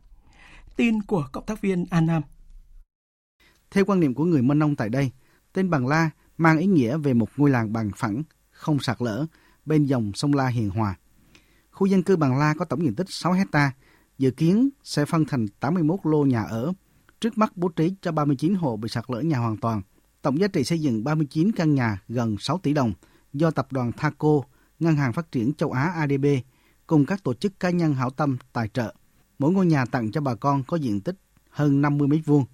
Tin 0.76 1.02
của 1.02 1.28
cộng 1.32 1.45
tác 1.45 1.62
viên 1.62 1.86
An 1.89 2.06
Nam. 2.06 2.21
Theo 3.71 3.86
quan 3.86 4.00
niệm 4.00 4.13
của 4.13 4.26
người 4.26 4.41
Mân 4.41 4.60
Nông 4.60 4.76
tại 4.76 4.89
đây, 4.89 5.12
tên 5.54 5.69
Bằng 5.69 5.88
La 5.88 6.10
mang 6.38 6.58
ý 6.58 6.67
nghĩa 6.67 6.98
về 6.98 7.13
một 7.13 7.30
ngôi 7.38 7.50
làng 7.50 7.74
bằng 7.74 7.91
phẳng, 7.95 8.24
không 8.52 8.80
sạt 8.80 8.98
lở, 9.02 9.26
bên 9.65 9.86
dòng 9.86 10.12
sông 10.13 10.34
La 10.34 10.48
hiền 10.48 10.69
hòa. 10.69 10.95
Khu 11.71 11.88
dân 11.88 12.04
cư 12.04 12.15
Bằng 12.15 12.38
La 12.38 12.54
có 12.54 12.65
tổng 12.65 12.84
diện 12.84 12.95
tích 12.95 13.10
6 13.10 13.34
hecta, 13.34 13.71
dự 14.17 14.32
kiến 14.32 14.69
sẽ 14.84 15.06
phân 15.06 15.26
thành 15.26 15.48
81 15.60 16.00
lô 16.04 16.26
nhà 16.26 16.43
ở. 16.43 16.74
Trước 17.21 17.38
mắt 17.38 17.58
bố 17.58 17.67
trí 17.67 17.93
cho 18.02 18.12
39 18.12 18.56
hộ 18.56 18.78
bị 18.78 18.89
sạt 18.89 19.06
lở 19.08 19.21
nhà 19.21 19.38
hoàn 19.38 19.58
toàn. 19.58 19.82
Tổng 20.21 20.39
giá 20.39 20.48
trị 20.48 20.63
xây 20.63 20.80
dựng 20.80 21.04
39 21.04 21.52
căn 21.52 21.76
nhà 21.76 22.02
gần 22.08 22.38
6 22.39 22.58
tỷ 22.58 22.74
đồng 22.74 22.93
do 23.34 23.52
tập 23.52 23.67
đoàn 23.71 23.91
Thaco, 23.91 24.41
Ngân 24.86 24.95
hàng 24.95 25.13
Phát 25.13 25.32
triển 25.32 25.54
Châu 25.54 25.71
Á 25.71 25.84
ADB 25.84 26.26
cùng 26.88 27.06
các 27.06 27.24
tổ 27.24 27.34
chức 27.34 27.60
cá 27.60 27.69
nhân 27.69 27.93
hảo 27.93 28.10
tâm 28.10 28.38
tài 28.54 28.67
trợ. 28.67 28.93
Mỗi 29.39 29.52
ngôi 29.52 29.65
nhà 29.65 29.86
tặng 29.86 30.12
cho 30.12 30.21
bà 30.21 30.36
con 30.36 30.63
có 30.63 30.78
diện 30.78 31.02
tích 31.02 31.15
hơn 31.50 31.82
50 31.82 32.08
mét 32.08 32.19
vuông, 32.26 32.45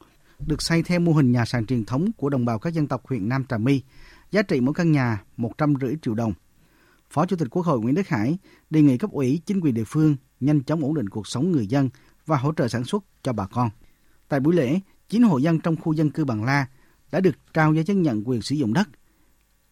được 0.48 0.62
xây 0.62 0.84
theo 0.84 1.00
mô 1.00 1.14
hình 1.14 1.32
nhà 1.32 1.46
sàn 1.46 1.66
truyền 1.66 1.86
thống 1.86 2.12
của 2.18 2.30
đồng 2.30 2.46
bào 2.46 2.60
các 2.60 2.74
dân 2.74 2.88
tộc 2.88 3.08
huyện 3.08 3.30
Nam 3.30 3.46
Trà 3.46 3.58
My, 3.58 3.82
giá 4.32 4.42
trị 4.42 4.62
mỗi 4.62 4.74
căn 4.74 4.92
nhà 4.92 5.24
150 5.38 5.98
triệu 6.02 6.14
đồng. 6.14 6.34
Phó 7.10 7.26
Chủ 7.26 7.36
tịch 7.36 7.48
Quốc 7.52 7.66
hội 7.66 7.80
Nguyễn 7.80 7.96
Đức 7.96 8.08
Hải 8.08 8.38
đề 8.70 8.82
nghị 8.82 8.98
cấp 8.98 9.12
ủy 9.12 9.42
chính 9.46 9.60
quyền 9.60 9.74
địa 9.74 9.84
phương 9.88 10.16
nhanh 10.40 10.64
chóng 10.64 10.84
ổn 10.84 10.94
định 10.94 11.10
cuộc 11.10 11.28
sống 11.28 11.52
người 11.52 11.68
dân 11.68 11.90
và 12.26 12.38
hỗ 12.38 12.54
trợ 12.54 12.68
sản 12.68 12.84
xuất 12.84 13.04
cho 13.24 13.34
bà 13.34 13.48
con. 13.48 13.70
Tại 14.28 14.40
buổi 14.40 14.56
lễ, 14.56 14.80
9 15.10 15.24
hộ 15.24 15.38
dân 15.38 15.60
trong 15.60 15.76
khu 15.76 15.94
dân 15.94 16.10
cư 16.10 16.26
Bằng 16.26 16.44
La 16.44 16.68
đã 17.12 17.20
được 17.20 17.54
trao 17.54 17.74
giấy 17.74 17.84
chứng 17.84 18.02
nhận 18.02 18.28
quyền 18.28 18.42
sử 18.42 18.56
dụng 18.56 18.74
đất. 18.74 18.90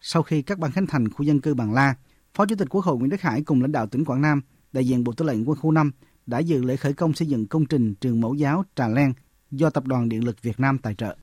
Sau 0.00 0.22
khi 0.22 0.42
các 0.42 0.58
ban 0.58 0.72
khánh 0.72 0.86
thành 0.86 1.08
khu 1.08 1.22
dân 1.22 1.40
cư 1.40 1.54
Bằng 1.54 1.72
La, 1.72 1.94
Phó 2.34 2.46
Chủ 2.46 2.56
tịch 2.56 2.68
Quốc 2.70 2.84
hội 2.84 2.96
Nguyễn 2.96 3.10
Đức 3.10 3.20
Hải 3.20 3.42
cùng 3.42 3.62
lãnh 3.62 3.72
đạo 3.72 3.86
tỉnh 3.86 4.04
Quảng 4.04 4.22
Nam, 4.22 4.40
đại 4.72 4.86
diện 4.86 5.04
Bộ 5.04 5.12
Tư 5.12 5.24
lệnh 5.24 5.48
Quân 5.48 5.58
khu 5.58 5.70
5 5.70 5.92
đã 6.26 6.38
dự 6.38 6.62
lễ 6.62 6.76
khởi 6.76 6.92
công 6.92 7.12
xây 7.12 7.28
dựng 7.28 7.46
công 7.46 7.66
trình 7.66 7.94
trường 7.94 8.20
mẫu 8.20 8.34
giáo 8.34 8.64
Trà 8.74 8.88
Len 8.88 9.12
do 9.50 9.70
Tập 9.70 9.86
đoàn 9.86 10.08
Điện 10.08 10.24
lực 10.24 10.42
Việt 10.42 10.60
Nam 10.60 10.78
tài 10.78 10.94
trợ. 10.94 11.16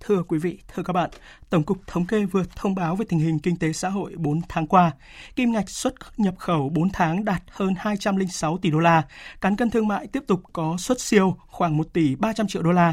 Thưa 0.00 0.22
quý 0.22 0.38
vị, 0.38 0.58
thưa 0.74 0.82
các 0.82 0.92
bạn, 0.92 1.10
Tổng 1.50 1.62
cục 1.62 1.86
Thống 1.86 2.06
kê 2.06 2.24
vừa 2.24 2.44
thông 2.56 2.74
báo 2.74 2.96
về 2.96 3.04
tình 3.08 3.18
hình 3.18 3.38
kinh 3.38 3.56
tế 3.56 3.72
xã 3.72 3.88
hội 3.88 4.14
4 4.16 4.40
tháng 4.48 4.66
qua. 4.66 4.92
Kim 5.36 5.52
ngạch 5.52 5.70
xuất 5.70 5.94
nhập 6.16 6.34
khẩu 6.38 6.68
4 6.68 6.88
tháng 6.92 7.24
đạt 7.24 7.42
hơn 7.50 7.74
206 7.78 8.58
tỷ 8.58 8.70
đô 8.70 8.78
la, 8.78 9.02
cán 9.40 9.56
cân 9.56 9.70
thương 9.70 9.88
mại 9.88 10.06
tiếp 10.06 10.22
tục 10.26 10.42
có 10.52 10.76
xuất 10.78 11.00
siêu 11.00 11.36
khoảng 11.46 11.76
1 11.76 11.92
tỷ 11.92 12.14
300 12.14 12.46
triệu 12.46 12.62
đô 12.62 12.72
la. 12.72 12.92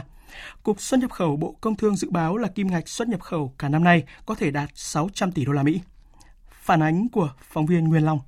Cục 0.64 0.82
xuất 0.82 1.00
nhập 1.00 1.12
khẩu 1.12 1.38
Bộ 1.38 1.56
Công 1.62 1.76
Thương 1.76 1.96
dự 1.96 2.10
báo 2.10 2.38
là 2.38 2.48
kim 2.48 2.68
ngạch 2.68 2.88
xuất 2.88 3.08
nhập 3.08 3.22
khẩu 3.22 3.54
cả 3.58 3.70
năm 3.70 3.84
nay 3.84 4.04
có 4.26 4.36
thể 4.36 4.52
đạt 4.52 4.70
600 4.74 5.32
tỷ 5.32 5.46
đô 5.46 5.52
la 5.52 5.64
Mỹ. 5.64 5.82
Phản 6.68 6.84
ánh 6.84 7.10
của 7.10 7.30
phóng 7.52 7.66
viên 7.66 7.84
Nguyên 7.84 8.06
Long. 8.06 8.20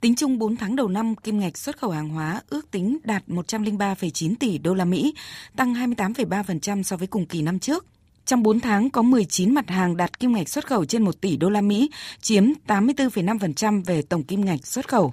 Tính 0.00 0.14
chung 0.14 0.38
4 0.38 0.56
tháng 0.56 0.76
đầu 0.76 0.88
năm, 0.88 1.14
kim 1.16 1.40
ngạch 1.40 1.58
xuất 1.58 1.78
khẩu 1.78 1.90
hàng 1.90 2.08
hóa 2.08 2.42
ước 2.48 2.70
tính 2.70 2.98
đạt 3.04 3.22
103,9 3.28 4.34
tỷ 4.40 4.58
đô 4.58 4.74
la 4.74 4.84
Mỹ, 4.84 5.14
tăng 5.56 5.74
28,3% 5.74 6.82
so 6.82 6.96
với 6.96 7.06
cùng 7.06 7.26
kỳ 7.26 7.42
năm 7.42 7.58
trước. 7.58 7.86
Trong 8.24 8.42
4 8.42 8.60
tháng 8.60 8.90
có 8.90 9.02
19 9.02 9.54
mặt 9.54 9.70
hàng 9.70 9.96
đạt 9.96 10.20
kim 10.20 10.32
ngạch 10.32 10.48
xuất 10.48 10.66
khẩu 10.66 10.84
trên 10.84 11.02
1 11.02 11.20
tỷ 11.20 11.36
đô 11.36 11.50
la 11.50 11.60
Mỹ, 11.60 11.90
chiếm 12.20 12.44
84,5% 12.66 13.84
về 13.84 14.02
tổng 14.02 14.22
kim 14.22 14.44
ngạch 14.44 14.66
xuất 14.66 14.88
khẩu. 14.88 15.12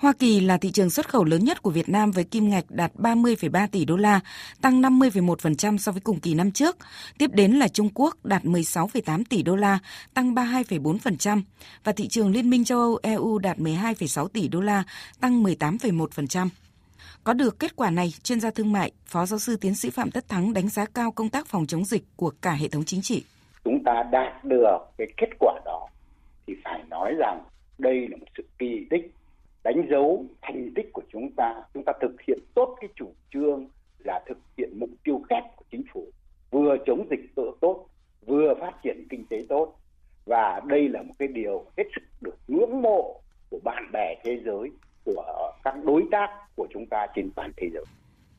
Hoa 0.00 0.12
Kỳ 0.18 0.40
là 0.40 0.56
thị 0.56 0.70
trường 0.70 0.90
xuất 0.90 1.08
khẩu 1.08 1.24
lớn 1.24 1.44
nhất 1.44 1.62
của 1.62 1.70
Việt 1.70 1.88
Nam 1.88 2.10
với 2.10 2.24
kim 2.24 2.50
ngạch 2.50 2.64
đạt 2.68 2.92
30,3 2.94 3.68
tỷ 3.72 3.84
đô 3.84 3.96
la, 3.96 4.20
tăng 4.62 4.82
50,1% 4.82 5.78
so 5.78 5.92
với 5.92 6.00
cùng 6.00 6.20
kỳ 6.20 6.34
năm 6.34 6.50
trước. 6.50 6.76
Tiếp 7.18 7.30
đến 7.32 7.52
là 7.52 7.68
Trung 7.68 7.88
Quốc 7.94 8.16
đạt 8.24 8.44
16,8 8.44 9.22
tỷ 9.28 9.42
đô 9.42 9.56
la, 9.56 9.78
tăng 10.14 10.34
32,4% 10.34 11.42
và 11.84 11.92
thị 11.92 12.08
trường 12.08 12.32
Liên 12.32 12.50
minh 12.50 12.64
châu 12.64 12.78
Âu 12.78 12.98
EU 13.02 13.38
đạt 13.38 13.58
12,6 13.58 14.28
tỷ 14.28 14.48
đô 14.48 14.60
la, 14.60 14.82
tăng 15.20 15.42
18,1%. 15.42 16.48
Có 17.24 17.32
được 17.32 17.58
kết 17.58 17.76
quả 17.76 17.90
này, 17.90 18.12
chuyên 18.22 18.40
gia 18.40 18.50
thương 18.50 18.72
mại, 18.72 18.92
Phó 19.06 19.26
giáo 19.26 19.38
sư 19.38 19.56
tiến 19.56 19.74
sĩ 19.74 19.90
Phạm 19.90 20.10
Tất 20.10 20.28
Thắng 20.28 20.52
đánh 20.52 20.68
giá 20.68 20.84
cao 20.94 21.12
công 21.12 21.28
tác 21.28 21.46
phòng 21.46 21.66
chống 21.66 21.84
dịch 21.84 22.02
của 22.16 22.32
cả 22.42 22.52
hệ 22.52 22.68
thống 22.68 22.84
chính 22.84 23.02
trị. 23.02 23.24
Chúng 23.64 23.84
ta 23.84 23.92
đạt 24.12 24.44
được 24.44 24.78
cái 24.98 25.06
kết 25.16 25.28
quả 25.38 25.60
đó 25.64 25.88
thì 26.46 26.54
phải 26.64 26.82
nói 26.90 27.14
rằng 27.18 27.42
đây 27.78 28.08
là 28.10 28.16
một 28.16 28.26
sự 28.36 28.42
kỳ 28.58 28.86
tích 28.90 29.14
đánh 29.64 29.86
dấu 29.90 30.24
thành 30.42 30.72
tích 30.74 30.92
của 30.92 31.02
chúng 31.12 31.30
ta 31.36 31.54
chúng 31.74 31.82
ta 31.86 31.92
thực 32.00 32.22
hiện 32.28 32.38
tốt 32.54 32.76
cái 32.80 32.90
chủ 32.96 33.12
trương 33.32 33.68
là 33.98 34.20
thực 34.28 34.38
hiện 34.58 34.78
mục 34.80 34.90
tiêu 35.04 35.22
kép 35.28 35.44
của 35.56 35.64
chính 35.70 35.82
phủ 35.92 36.06
vừa 36.50 36.76
chống 36.86 37.06
dịch 37.10 37.34
tốt 37.60 37.86
vừa 38.26 38.54
phát 38.60 38.72
triển 38.82 39.06
kinh 39.10 39.24
tế 39.30 39.36
tốt. 39.48 39.76
Và 40.26 40.60
đây 40.66 40.88
là 40.88 41.02
một 41.02 41.14
cái 41.18 41.28
điều 41.28 41.64
hết 41.76 41.84
sức 41.94 42.02
được 42.20 42.36
ngưỡng 42.48 42.82
mộ 42.82 43.20
của 43.50 43.58
bạn 43.64 43.90
bè 43.92 44.14
thế 44.24 44.40
giới 44.44 44.70
của 45.04 45.52
các 45.64 45.74
đối 45.84 46.04
tác 46.10 46.28
của 46.56 46.66
chúng 46.70 46.86
ta 46.86 47.06
trên 47.14 47.30
toàn 47.36 47.52
thế 47.56 47.68
giới. 47.74 47.84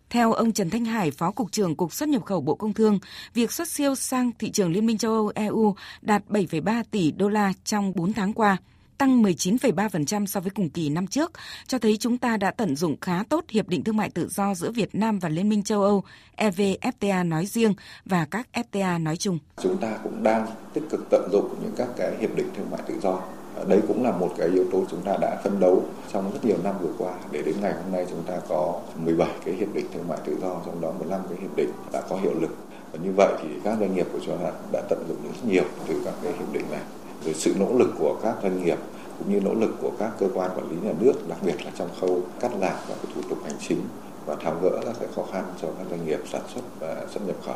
Theo 0.09 0.33
ông 0.33 0.51
Trần 0.51 0.69
Thanh 0.69 0.85
Hải, 0.85 1.11
Phó 1.11 1.31
Cục 1.31 1.51
trưởng 1.51 1.75
Cục 1.75 1.93
xuất 1.93 2.09
nhập 2.09 2.25
khẩu 2.25 2.41
Bộ 2.41 2.55
Công 2.55 2.73
Thương, 2.73 2.99
việc 3.33 3.51
xuất 3.51 3.67
siêu 3.67 3.95
sang 3.95 4.31
thị 4.39 4.51
trường 4.51 4.71
Liên 4.71 4.85
minh 4.85 4.97
châu 4.97 5.11
Âu 5.11 5.31
EU 5.35 5.75
đạt 6.01 6.23
7,3 6.29 6.83
tỷ 6.91 7.11
đô 7.11 7.29
la 7.29 7.53
trong 7.63 7.93
4 7.95 8.13
tháng 8.13 8.33
qua 8.33 8.57
tăng 9.01 9.23
19,3% 9.23 10.25
so 10.25 10.39
với 10.39 10.49
cùng 10.49 10.69
kỳ 10.69 10.89
năm 10.89 11.07
trước, 11.07 11.31
cho 11.67 11.79
thấy 11.79 11.97
chúng 11.97 12.17
ta 12.17 12.37
đã 12.37 12.51
tận 12.51 12.75
dụng 12.75 12.95
khá 13.01 13.23
tốt 13.29 13.45
Hiệp 13.49 13.67
định 13.67 13.83
Thương 13.83 13.97
mại 13.97 14.09
Tự 14.09 14.27
do 14.29 14.55
giữa 14.55 14.71
Việt 14.71 14.95
Nam 14.95 15.19
và 15.19 15.29
Liên 15.29 15.49
minh 15.49 15.63
châu 15.63 15.83
Âu 15.83 16.03
EVFTA 16.37 17.27
nói 17.29 17.45
riêng 17.45 17.73
và 18.05 18.25
các 18.31 18.47
FTA 18.53 19.03
nói 19.03 19.17
chung. 19.17 19.39
Chúng 19.61 19.77
ta 19.77 19.97
cũng 20.03 20.23
đang 20.23 20.47
tích 20.73 20.83
cực 20.89 21.09
tận 21.09 21.29
dụng 21.31 21.55
những 21.61 21.71
các 21.77 21.87
cái 21.97 22.17
hiệp 22.19 22.35
định 22.35 22.47
thương 22.57 22.71
mại 22.71 22.81
tự 22.87 22.99
do. 23.01 23.21
Đây 23.67 23.81
cũng 23.87 24.03
là 24.03 24.11
một 24.11 24.33
cái 24.37 24.47
yếu 24.47 24.65
tố 24.71 24.85
chúng 24.91 25.01
ta 25.01 25.17
đã 25.21 25.41
phấn 25.43 25.59
đấu 25.59 25.85
trong 26.13 26.31
rất 26.33 26.45
nhiều 26.45 26.57
năm 26.63 26.75
vừa 26.81 26.93
qua. 26.97 27.13
Để 27.31 27.41
đến 27.41 27.55
ngày 27.61 27.73
hôm 27.73 27.91
nay 27.91 28.05
chúng 28.09 28.23
ta 28.23 28.39
có 28.49 28.81
17 29.05 29.29
cái 29.45 29.53
hiệp 29.53 29.73
định 29.73 29.85
thương 29.93 30.07
mại 30.07 30.19
tự 30.25 30.37
do 30.41 30.61
trong 30.65 30.81
đó 30.81 30.93
15 30.99 31.21
cái 31.29 31.37
hiệp 31.41 31.55
định 31.55 31.69
đã 31.93 32.01
có 32.09 32.15
hiệu 32.15 32.33
lực. 32.41 32.57
Và 32.91 32.99
như 33.03 33.11
vậy 33.17 33.33
thì 33.43 33.49
các 33.63 33.77
doanh 33.79 33.95
nghiệp 33.95 34.07
của 34.13 34.19
chúng 34.25 34.37
ta 34.43 34.51
đã 34.71 34.81
tận 34.89 35.05
dụng 35.07 35.17
được 35.23 35.29
rất 35.33 35.49
nhiều 35.51 35.63
từ 35.87 36.01
các 36.05 36.13
cái 36.23 36.33
hiệp 36.33 36.53
định 36.53 36.65
này 36.71 36.81
rồi 37.25 37.33
sự 37.33 37.55
nỗ 37.59 37.73
lực 37.73 37.93
của 37.97 38.19
các 38.23 38.35
doanh 38.43 38.63
nghiệp 38.63 38.77
cũng 39.19 39.33
như 39.33 39.39
nỗ 39.39 39.53
lực 39.53 39.75
của 39.81 39.91
các 39.99 40.11
cơ 40.19 40.27
quan 40.33 40.51
quản 40.55 40.71
lý 40.71 40.77
nhà 40.83 40.93
nước 40.99 41.13
đặc 41.29 41.37
biệt 41.45 41.65
là 41.65 41.71
trong 41.77 41.89
khâu 42.01 42.21
cắt 42.39 42.51
giảm 42.51 42.75
các 42.87 42.97
thủ 43.15 43.21
tục 43.29 43.39
hành 43.43 43.57
chính 43.67 43.81
và 44.25 44.35
tháo 44.35 44.59
gỡ 44.61 44.81
các 44.85 44.95
cái 44.99 45.07
khó 45.15 45.23
khăn 45.31 45.43
cho 45.61 45.67
các 45.77 45.87
doanh 45.89 46.05
nghiệp 46.05 46.19
sản 46.31 46.41
xuất 46.53 46.61
và 46.79 47.05
xuất 47.13 47.27
nhập 47.27 47.35
khẩu. 47.45 47.55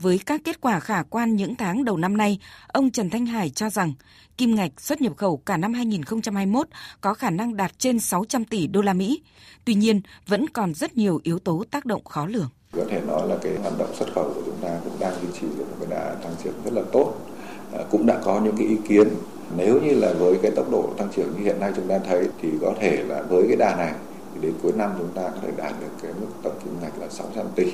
Với 0.00 0.20
các 0.26 0.40
kết 0.44 0.60
quả 0.60 0.80
khả 0.80 1.02
quan 1.02 1.36
những 1.36 1.54
tháng 1.54 1.84
đầu 1.84 1.96
năm 1.96 2.16
nay, 2.16 2.38
ông 2.66 2.90
Trần 2.90 3.10
Thanh 3.10 3.26
Hải 3.26 3.50
cho 3.50 3.70
rằng 3.70 3.92
kim 4.36 4.54
ngạch 4.54 4.80
xuất 4.80 5.00
nhập 5.00 5.16
khẩu 5.16 5.36
cả 5.36 5.56
năm 5.56 5.74
2021 5.74 6.68
có 7.00 7.14
khả 7.14 7.30
năng 7.30 7.56
đạt 7.56 7.78
trên 7.78 8.00
600 8.00 8.44
tỷ 8.44 8.66
đô 8.66 8.80
la 8.80 8.92
Mỹ. 8.92 9.22
Tuy 9.64 9.74
nhiên, 9.74 10.00
vẫn 10.26 10.48
còn 10.48 10.74
rất 10.74 10.96
nhiều 10.96 11.20
yếu 11.22 11.38
tố 11.38 11.64
tác 11.70 11.84
động 11.84 12.04
khó 12.04 12.26
lường. 12.26 12.48
Có 12.72 12.84
thể 12.90 13.00
nói 13.06 13.28
là 13.28 13.36
cái 13.42 13.52
hoạt 13.62 13.78
động 13.78 13.94
xuất 13.98 14.08
khẩu 14.14 14.32
của 14.34 14.42
chúng 14.46 14.56
ta 14.62 14.80
cũng 14.84 14.96
đang 15.00 15.12
duy 15.22 15.28
trì 15.40 15.46
được 15.58 15.64
một 15.70 15.76
cái 15.80 15.90
đà 15.90 16.14
tăng 16.14 16.34
trưởng 16.44 16.54
rất 16.64 16.72
là 16.72 16.82
tốt. 16.92 17.14
Ờ, 17.78 17.84
cũng 17.90 18.06
đã 18.06 18.18
có 18.24 18.40
những 18.44 18.56
cái 18.56 18.66
ý 18.66 18.76
kiến 18.88 19.08
nếu 19.56 19.80
như 19.80 19.94
là 19.94 20.12
với 20.18 20.38
cái 20.42 20.50
tốc 20.50 20.70
độ 20.70 20.88
tăng 20.96 21.08
trưởng 21.16 21.32
như 21.36 21.44
hiện 21.44 21.60
nay 21.60 21.72
chúng 21.76 21.88
ta 21.88 21.98
thấy 22.08 22.28
thì 22.42 22.48
có 22.60 22.72
thể 22.80 23.04
là 23.08 23.22
với 23.22 23.44
cái 23.48 23.56
đà 23.56 23.76
này 23.76 23.92
thì 24.34 24.40
đến 24.40 24.52
cuối 24.62 24.72
năm 24.76 24.90
chúng 24.98 25.08
ta 25.14 25.22
có 25.22 25.36
thể 25.42 25.48
đạt 25.56 25.72
được 25.80 25.86
cái 26.02 26.12
mức 26.20 26.26
tổng 26.42 26.58
kim 26.64 26.74
ngạch 26.82 26.98
là 27.00 27.08
600 27.10 27.46
tỷ. 27.54 27.72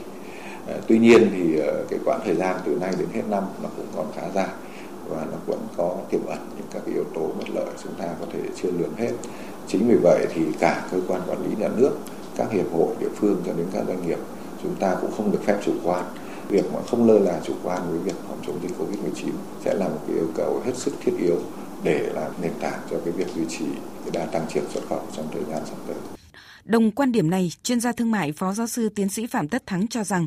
Ờ, 0.67 0.81
tuy 0.87 0.99
nhiên 0.99 1.31
thì 1.33 1.59
ờ, 1.59 1.85
cái 1.91 1.99
quãng 2.05 2.21
thời 2.25 2.35
gian 2.35 2.57
từ 2.65 2.75
nay 2.75 2.93
đến 2.99 3.09
hết 3.13 3.23
năm 3.31 3.43
nó 3.63 3.69
cũng 3.77 3.87
còn 3.97 4.07
khá 4.17 4.23
dài 4.35 4.49
và 5.09 5.27
nó 5.31 5.37
vẫn 5.47 5.59
có 5.77 5.97
tiềm 6.11 6.27
ẩn 6.27 6.39
những 6.57 6.67
các 6.73 6.83
cái 6.87 6.95
yếu 6.95 7.05
tố 7.15 7.21
bất 7.39 7.51
lợi 7.55 7.67
chúng 7.83 7.95
ta 7.95 8.05
có 8.21 8.27
thể 8.33 8.41
chưa 8.63 8.71
lường 8.79 8.95
hết. 8.97 9.13
Chính 9.67 9.89
vì 9.89 9.95
vậy 10.03 10.27
thì 10.35 10.43
cả 10.61 10.87
cơ 10.93 10.99
quan 11.09 11.21
quản 11.27 11.39
lý 11.43 11.57
nhà 11.59 11.69
nước, 11.77 11.91
các 12.37 12.51
hiệp 12.51 12.73
hội 12.73 12.95
địa 13.01 13.11
phương 13.17 13.43
cho 13.47 13.53
đến 13.53 13.67
các 13.73 13.85
doanh 13.87 14.07
nghiệp 14.07 14.19
chúng 14.63 14.75
ta 14.75 14.97
cũng 15.01 15.11
không 15.17 15.33
được 15.33 15.41
phép 15.45 15.57
chủ 15.65 15.73
quan 15.85 16.05
việc 16.49 16.73
mà 16.73 16.81
không 16.87 17.07
lơ 17.07 17.19
là 17.19 17.41
chủ 17.45 17.55
quan 17.63 17.91
với 17.91 17.99
việc 17.99 18.17
phòng 18.29 18.43
chống 18.47 18.59
dịch 18.63 18.79
Covid-19 18.79 19.31
sẽ 19.65 19.75
là 19.75 19.89
một 19.89 20.01
cái 20.07 20.17
yêu 20.17 20.31
cầu 20.35 20.63
hết 20.65 20.73
sức 20.77 20.95
thiết 21.01 21.13
yếu 21.19 21.41
để 21.83 22.11
làm 22.15 22.33
nền 22.43 22.53
tảng 22.61 22.81
cho 22.91 22.97
cái 23.05 23.13
việc 23.13 23.27
duy 23.37 23.45
trì 23.49 23.65
cái 24.05 24.11
đa 24.13 24.27
tăng 24.27 24.47
trưởng 24.55 24.71
xuất 24.71 24.89
khẩu 24.89 25.03
trong 25.17 25.29
thời 25.33 25.43
gian 25.51 25.63
sắp 25.67 25.77
tới. 25.87 25.97
Đồng 26.65 26.91
quan 26.91 27.13
điểm 27.13 27.31
này, 27.31 27.53
chuyên 27.63 27.81
gia 27.81 27.93
thương 27.93 28.11
mại 28.11 28.33
Phó 28.33 28.53
Giáo 28.53 28.67
sư 28.67 28.89
Tiến 28.89 29.09
sĩ 29.09 29.27
Phạm 29.27 29.49
Tất 29.49 29.67
Thắng 29.67 29.89
cho 29.89 30.05
rằng, 30.05 30.27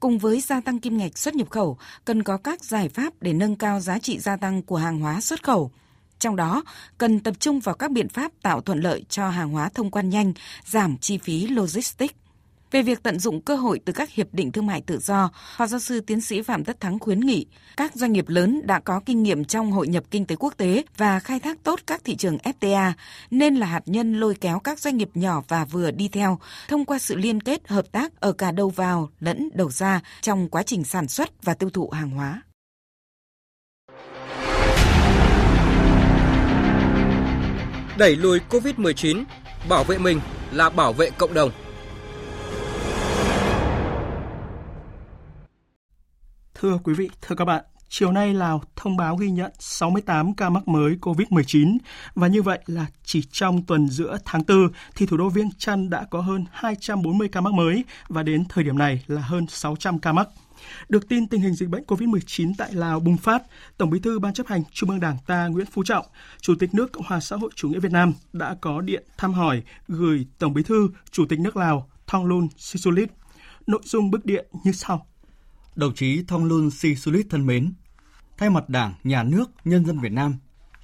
cùng 0.00 0.18
với 0.18 0.40
gia 0.40 0.60
tăng 0.60 0.80
kim 0.80 0.98
ngạch 0.98 1.18
xuất 1.18 1.34
nhập 1.34 1.50
khẩu, 1.50 1.78
cần 2.04 2.22
có 2.22 2.36
các 2.36 2.64
giải 2.64 2.88
pháp 2.88 3.12
để 3.20 3.32
nâng 3.32 3.56
cao 3.56 3.80
giá 3.80 3.98
trị 3.98 4.18
gia 4.18 4.36
tăng 4.36 4.62
của 4.62 4.76
hàng 4.76 5.00
hóa 5.00 5.20
xuất 5.20 5.42
khẩu. 5.42 5.70
Trong 6.18 6.36
đó, 6.36 6.64
cần 6.98 7.20
tập 7.20 7.34
trung 7.38 7.60
vào 7.60 7.74
các 7.74 7.90
biện 7.90 8.08
pháp 8.08 8.32
tạo 8.42 8.60
thuận 8.60 8.80
lợi 8.80 9.04
cho 9.08 9.28
hàng 9.28 9.50
hóa 9.50 9.68
thông 9.68 9.90
quan 9.90 10.10
nhanh, 10.10 10.32
giảm 10.64 10.98
chi 10.98 11.18
phí 11.18 11.46
logistics. 11.46 12.14
Về 12.74 12.82
việc 12.82 13.02
tận 13.02 13.18
dụng 13.18 13.40
cơ 13.40 13.56
hội 13.56 13.80
từ 13.84 13.92
các 13.92 14.10
hiệp 14.10 14.26
định 14.32 14.52
thương 14.52 14.66
mại 14.66 14.80
tự 14.80 14.98
do, 14.98 15.30
Phó 15.56 15.66
giáo 15.66 15.80
sư 15.80 16.00
tiến 16.00 16.20
sĩ 16.20 16.42
Phạm 16.42 16.64
Tất 16.64 16.80
Thắng 16.80 16.98
khuyến 16.98 17.20
nghị 17.20 17.46
các 17.76 17.94
doanh 17.94 18.12
nghiệp 18.12 18.28
lớn 18.28 18.60
đã 18.64 18.80
có 18.80 19.00
kinh 19.06 19.22
nghiệm 19.22 19.44
trong 19.44 19.72
hội 19.72 19.88
nhập 19.88 20.04
kinh 20.10 20.26
tế 20.26 20.36
quốc 20.36 20.54
tế 20.56 20.84
và 20.96 21.20
khai 21.20 21.40
thác 21.40 21.62
tốt 21.62 21.80
các 21.86 22.04
thị 22.04 22.16
trường 22.16 22.36
FTA 22.36 22.92
nên 23.30 23.54
là 23.54 23.66
hạt 23.66 23.82
nhân 23.86 24.20
lôi 24.20 24.34
kéo 24.34 24.58
các 24.58 24.78
doanh 24.78 24.96
nghiệp 24.96 25.10
nhỏ 25.14 25.42
và 25.48 25.64
vừa 25.64 25.90
đi 25.90 26.08
theo 26.08 26.38
thông 26.68 26.84
qua 26.84 26.98
sự 26.98 27.16
liên 27.16 27.40
kết 27.40 27.68
hợp 27.68 27.92
tác 27.92 28.20
ở 28.20 28.32
cả 28.32 28.52
đầu 28.52 28.68
vào 28.68 29.10
lẫn 29.20 29.48
đầu 29.54 29.70
ra 29.70 30.00
trong 30.20 30.48
quá 30.48 30.62
trình 30.62 30.84
sản 30.84 31.08
xuất 31.08 31.44
và 31.44 31.54
tiêu 31.54 31.70
thụ 31.70 31.90
hàng 31.90 32.10
hóa. 32.10 32.42
Đẩy 37.98 38.16
lùi 38.16 38.40
COVID-19, 38.50 39.24
bảo 39.68 39.84
vệ 39.84 39.98
mình 39.98 40.20
là 40.52 40.70
bảo 40.70 40.92
vệ 40.92 41.10
cộng 41.10 41.34
đồng. 41.34 41.50
Thưa 46.64 46.78
quý 46.84 46.94
vị, 46.94 47.10
thưa 47.22 47.36
các 47.36 47.44
bạn, 47.44 47.64
chiều 47.88 48.12
nay 48.12 48.34
Lào 48.34 48.62
thông 48.76 48.96
báo 48.96 49.16
ghi 49.16 49.30
nhận 49.30 49.52
68 49.58 50.34
ca 50.34 50.50
mắc 50.50 50.68
mới 50.68 50.96
COVID-19 51.00 51.78
và 52.14 52.26
như 52.26 52.42
vậy 52.42 52.58
là 52.66 52.86
chỉ 53.04 53.22
trong 53.32 53.62
tuần 53.62 53.88
giữa 53.88 54.18
tháng 54.24 54.42
4 54.48 54.68
thì 54.94 55.06
thủ 55.06 55.16
đô 55.16 55.28
Viêng 55.28 55.50
Chăn 55.58 55.90
đã 55.90 56.06
có 56.10 56.20
hơn 56.20 56.44
240 56.52 57.28
ca 57.28 57.40
mắc 57.40 57.54
mới 57.54 57.84
và 58.08 58.22
đến 58.22 58.44
thời 58.48 58.64
điểm 58.64 58.78
này 58.78 59.04
là 59.06 59.22
hơn 59.22 59.46
600 59.48 59.98
ca 59.98 60.12
mắc. 60.12 60.28
Được 60.88 61.08
tin 61.08 61.26
tình 61.26 61.40
hình 61.40 61.54
dịch 61.54 61.68
bệnh 61.68 61.84
COVID-19 61.84 62.52
tại 62.58 62.72
Lào 62.72 63.00
bùng 63.00 63.16
phát, 63.16 63.42
Tổng 63.76 63.90
Bí 63.90 64.00
thư 64.00 64.18
Ban 64.18 64.34
chấp 64.34 64.46
hành 64.46 64.62
Trung 64.72 64.90
ương 64.90 65.00
Đảng 65.00 65.16
ta 65.26 65.46
Nguyễn 65.46 65.66
Phú 65.66 65.84
Trọng, 65.84 66.06
Chủ 66.40 66.54
tịch 66.58 66.74
nước 66.74 66.92
Cộng 66.92 67.04
hòa 67.06 67.20
xã 67.20 67.36
hội 67.36 67.50
chủ 67.54 67.68
nghĩa 67.68 67.80
Việt 67.80 67.92
Nam 67.92 68.12
đã 68.32 68.56
có 68.60 68.80
điện 68.80 69.04
thăm 69.18 69.32
hỏi 69.32 69.62
gửi 69.88 70.26
Tổng 70.38 70.54
Bí 70.54 70.62
thư 70.62 70.88
Chủ 71.10 71.26
tịch 71.28 71.40
nước 71.40 71.56
Lào 71.56 71.88
Thongloun 72.06 72.48
Sisulit. 72.56 73.10
Nội 73.66 73.80
dung 73.84 74.10
bức 74.10 74.26
điện 74.26 74.46
như 74.64 74.72
sau. 74.72 75.06
Đồng 75.76 75.94
chí 75.94 76.24
Thong 76.28 76.44
Lun 76.44 76.70
Si 76.70 76.94
Sulit 76.94 77.26
thân 77.30 77.46
mến, 77.46 77.72
thay 78.38 78.50
mặt 78.50 78.68
Đảng, 78.68 78.94
Nhà 79.04 79.22
nước, 79.22 79.50
nhân 79.64 79.86
dân 79.86 79.98
Việt 79.98 80.12
Nam, 80.12 80.34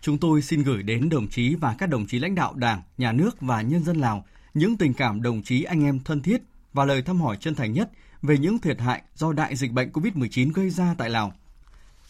chúng 0.01 0.19
tôi 0.19 0.43
xin 0.43 0.63
gửi 0.63 0.83
đến 0.83 1.09
đồng 1.09 1.29
chí 1.29 1.55
và 1.55 1.75
các 1.79 1.89
đồng 1.89 2.07
chí 2.07 2.19
lãnh 2.19 2.35
đạo 2.35 2.55
Đảng, 2.55 2.83
Nhà 2.99 3.13
nước 3.13 3.41
và 3.41 3.63
nhân 3.63 3.85
dân 3.85 3.97
Lào 3.97 4.25
những 4.55 4.77
tình 4.77 4.95
cảm 4.95 5.23
đồng 5.23 5.43
chí 5.43 5.63
anh 5.63 5.85
em 5.85 6.01
thân 6.01 6.23
thiết 6.23 6.43
và 6.73 6.85
lời 6.85 7.03
thăm 7.03 7.21
hỏi 7.21 7.37
chân 7.41 7.55
thành 7.55 7.73
nhất 7.73 7.91
về 8.23 8.39
những 8.39 8.59
thiệt 8.59 8.81
hại 8.81 9.03
do 9.15 9.33
đại 9.33 9.57
dịch 9.57 9.73
bệnh 9.73 9.91
COVID-19 9.91 10.53
gây 10.53 10.71
ra 10.71 10.95
tại 10.99 11.11
Lào. 11.11 11.33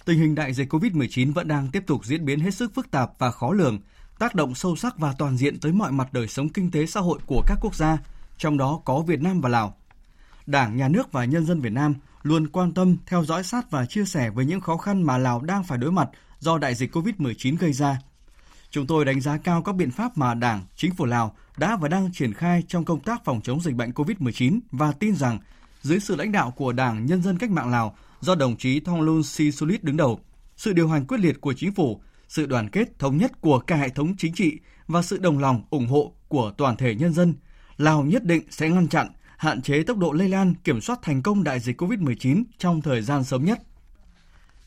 Tình 0.05 0.19
hình 0.19 0.35
đại 0.35 0.55
dịch 0.55 0.73
COVID-19 0.73 1.33
vẫn 1.33 1.49
đang 1.49 1.71
tiếp 1.71 1.83
tục 1.87 2.05
diễn 2.05 2.25
biến 2.25 2.41
hết 2.41 2.55
sức 2.55 2.75
phức 2.75 2.91
tạp 2.91 3.11
và 3.19 3.31
khó 3.31 3.53
lường, 3.53 3.79
tác 4.19 4.35
động 4.35 4.55
sâu 4.55 4.77
sắc 4.77 4.99
và 4.99 5.15
toàn 5.19 5.37
diện 5.37 5.61
tới 5.61 5.73
mọi 5.73 5.93
mặt 5.93 6.13
đời 6.13 6.29
sống 6.29 6.49
kinh 6.49 6.71
tế 6.71 6.87
xã 6.87 7.01
hội 7.01 7.19
của 7.27 7.43
các 7.47 7.59
quốc 7.61 7.75
gia, 7.75 7.99
trong 8.39 8.59
đó 8.59 8.81
có 8.85 9.01
Việt 9.01 9.21
Nam 9.21 9.41
và 9.41 9.49
Lào. 9.49 9.77
Đảng, 10.47 10.77
Nhà 10.77 10.89
nước 10.89 11.13
và 11.13 11.25
nhân 11.25 11.47
dân 11.47 11.61
Việt 11.61 11.73
Nam 11.73 11.95
luôn 12.23 12.47
quan 12.49 12.73
tâm, 12.73 12.97
theo 13.07 13.25
dõi 13.25 13.43
sát 13.43 13.71
và 13.71 13.87
chia 13.87 14.05
sẻ 14.05 14.31
với 14.31 14.45
những 14.45 14.61
khó 14.61 14.77
khăn 14.77 15.03
mà 15.03 15.19
Lào 15.19 15.41
đang 15.41 15.65
phải 15.65 15.79
đối 15.79 15.93
mặt 15.93 16.09
do 16.39 16.59
đại 16.59 16.75
dịch 16.75 16.97
COVID-19 16.97 17.57
gây 17.57 17.73
ra. 17.73 17.99
Chúng 18.71 18.87
tôi 18.87 19.05
đánh 19.05 19.21
giá 19.21 19.37
cao 19.37 19.63
các 19.63 19.75
biện 19.75 19.91
pháp 19.91 20.19
mà 20.19 20.35
Đảng, 20.35 20.65
Chính 20.77 20.95
phủ 20.95 21.05
Lào 21.05 21.37
đã 21.57 21.77
và 21.77 21.89
đang 21.89 22.13
triển 22.13 22.35
khai 22.35 22.63
trong 22.69 22.85
công 22.85 23.01
tác 23.01 23.25
phòng 23.25 23.41
chống 23.41 23.61
dịch 23.61 23.75
bệnh 23.75 23.91
COVID-19 23.91 24.61
và 24.73 24.93
tin 24.93 25.17
rằng 25.17 25.39
dưới 25.83 26.01
sự 26.01 26.17
lãnh 26.17 26.33
đạo 26.33 26.51
của 26.51 26.73
Đảng 26.73 27.07
Nhân 27.07 27.23
dân 27.23 27.39
Cách 27.39 27.51
mạng 27.51 27.71
Lào 27.71 27.97
do 28.21 28.35
đồng 28.35 28.57
chí 28.57 28.81
Thongloun 28.81 29.23
Sisulit 29.23 29.85
đứng 29.85 29.97
đầu, 29.97 30.21
sự 30.57 30.73
điều 30.73 30.89
hành 30.89 31.07
quyết 31.07 31.21
liệt 31.21 31.41
của 31.41 31.53
chính 31.53 31.75
phủ, 31.75 32.01
sự 32.29 32.47
đoàn 32.47 32.69
kết 32.69 32.99
thống 32.99 33.17
nhất 33.17 33.41
của 33.41 33.59
cả 33.59 33.77
hệ 33.77 33.89
thống 33.89 34.15
chính 34.19 34.35
trị 34.35 34.59
và 34.89 35.03
sự 35.03 35.19
đồng 35.19 35.39
lòng 35.39 35.63
ủng 35.71 35.87
hộ 35.87 36.13
của 36.29 36.53
toàn 36.57 36.77
thể 36.77 36.95
nhân 36.95 37.13
dân, 37.13 37.35
Lào 37.77 38.03
nhất 38.03 38.25
định 38.25 38.43
sẽ 38.51 38.69
ngăn 38.69 38.89
chặn, 38.89 39.09
hạn 39.41 39.63
chế 39.63 39.83
tốc 39.83 39.99
độ 39.99 40.13
lây 40.13 40.29
lan, 40.29 40.55
kiểm 40.65 40.81
soát 40.81 40.99
thành 41.03 41.23
công 41.23 41.45
đại 41.45 41.61
dịch 41.61 41.83
COVID-19 41.83 42.45
trong 42.59 42.83
thời 42.83 43.03
gian 43.03 43.25
sớm 43.25 43.45
nhất. 43.45 43.59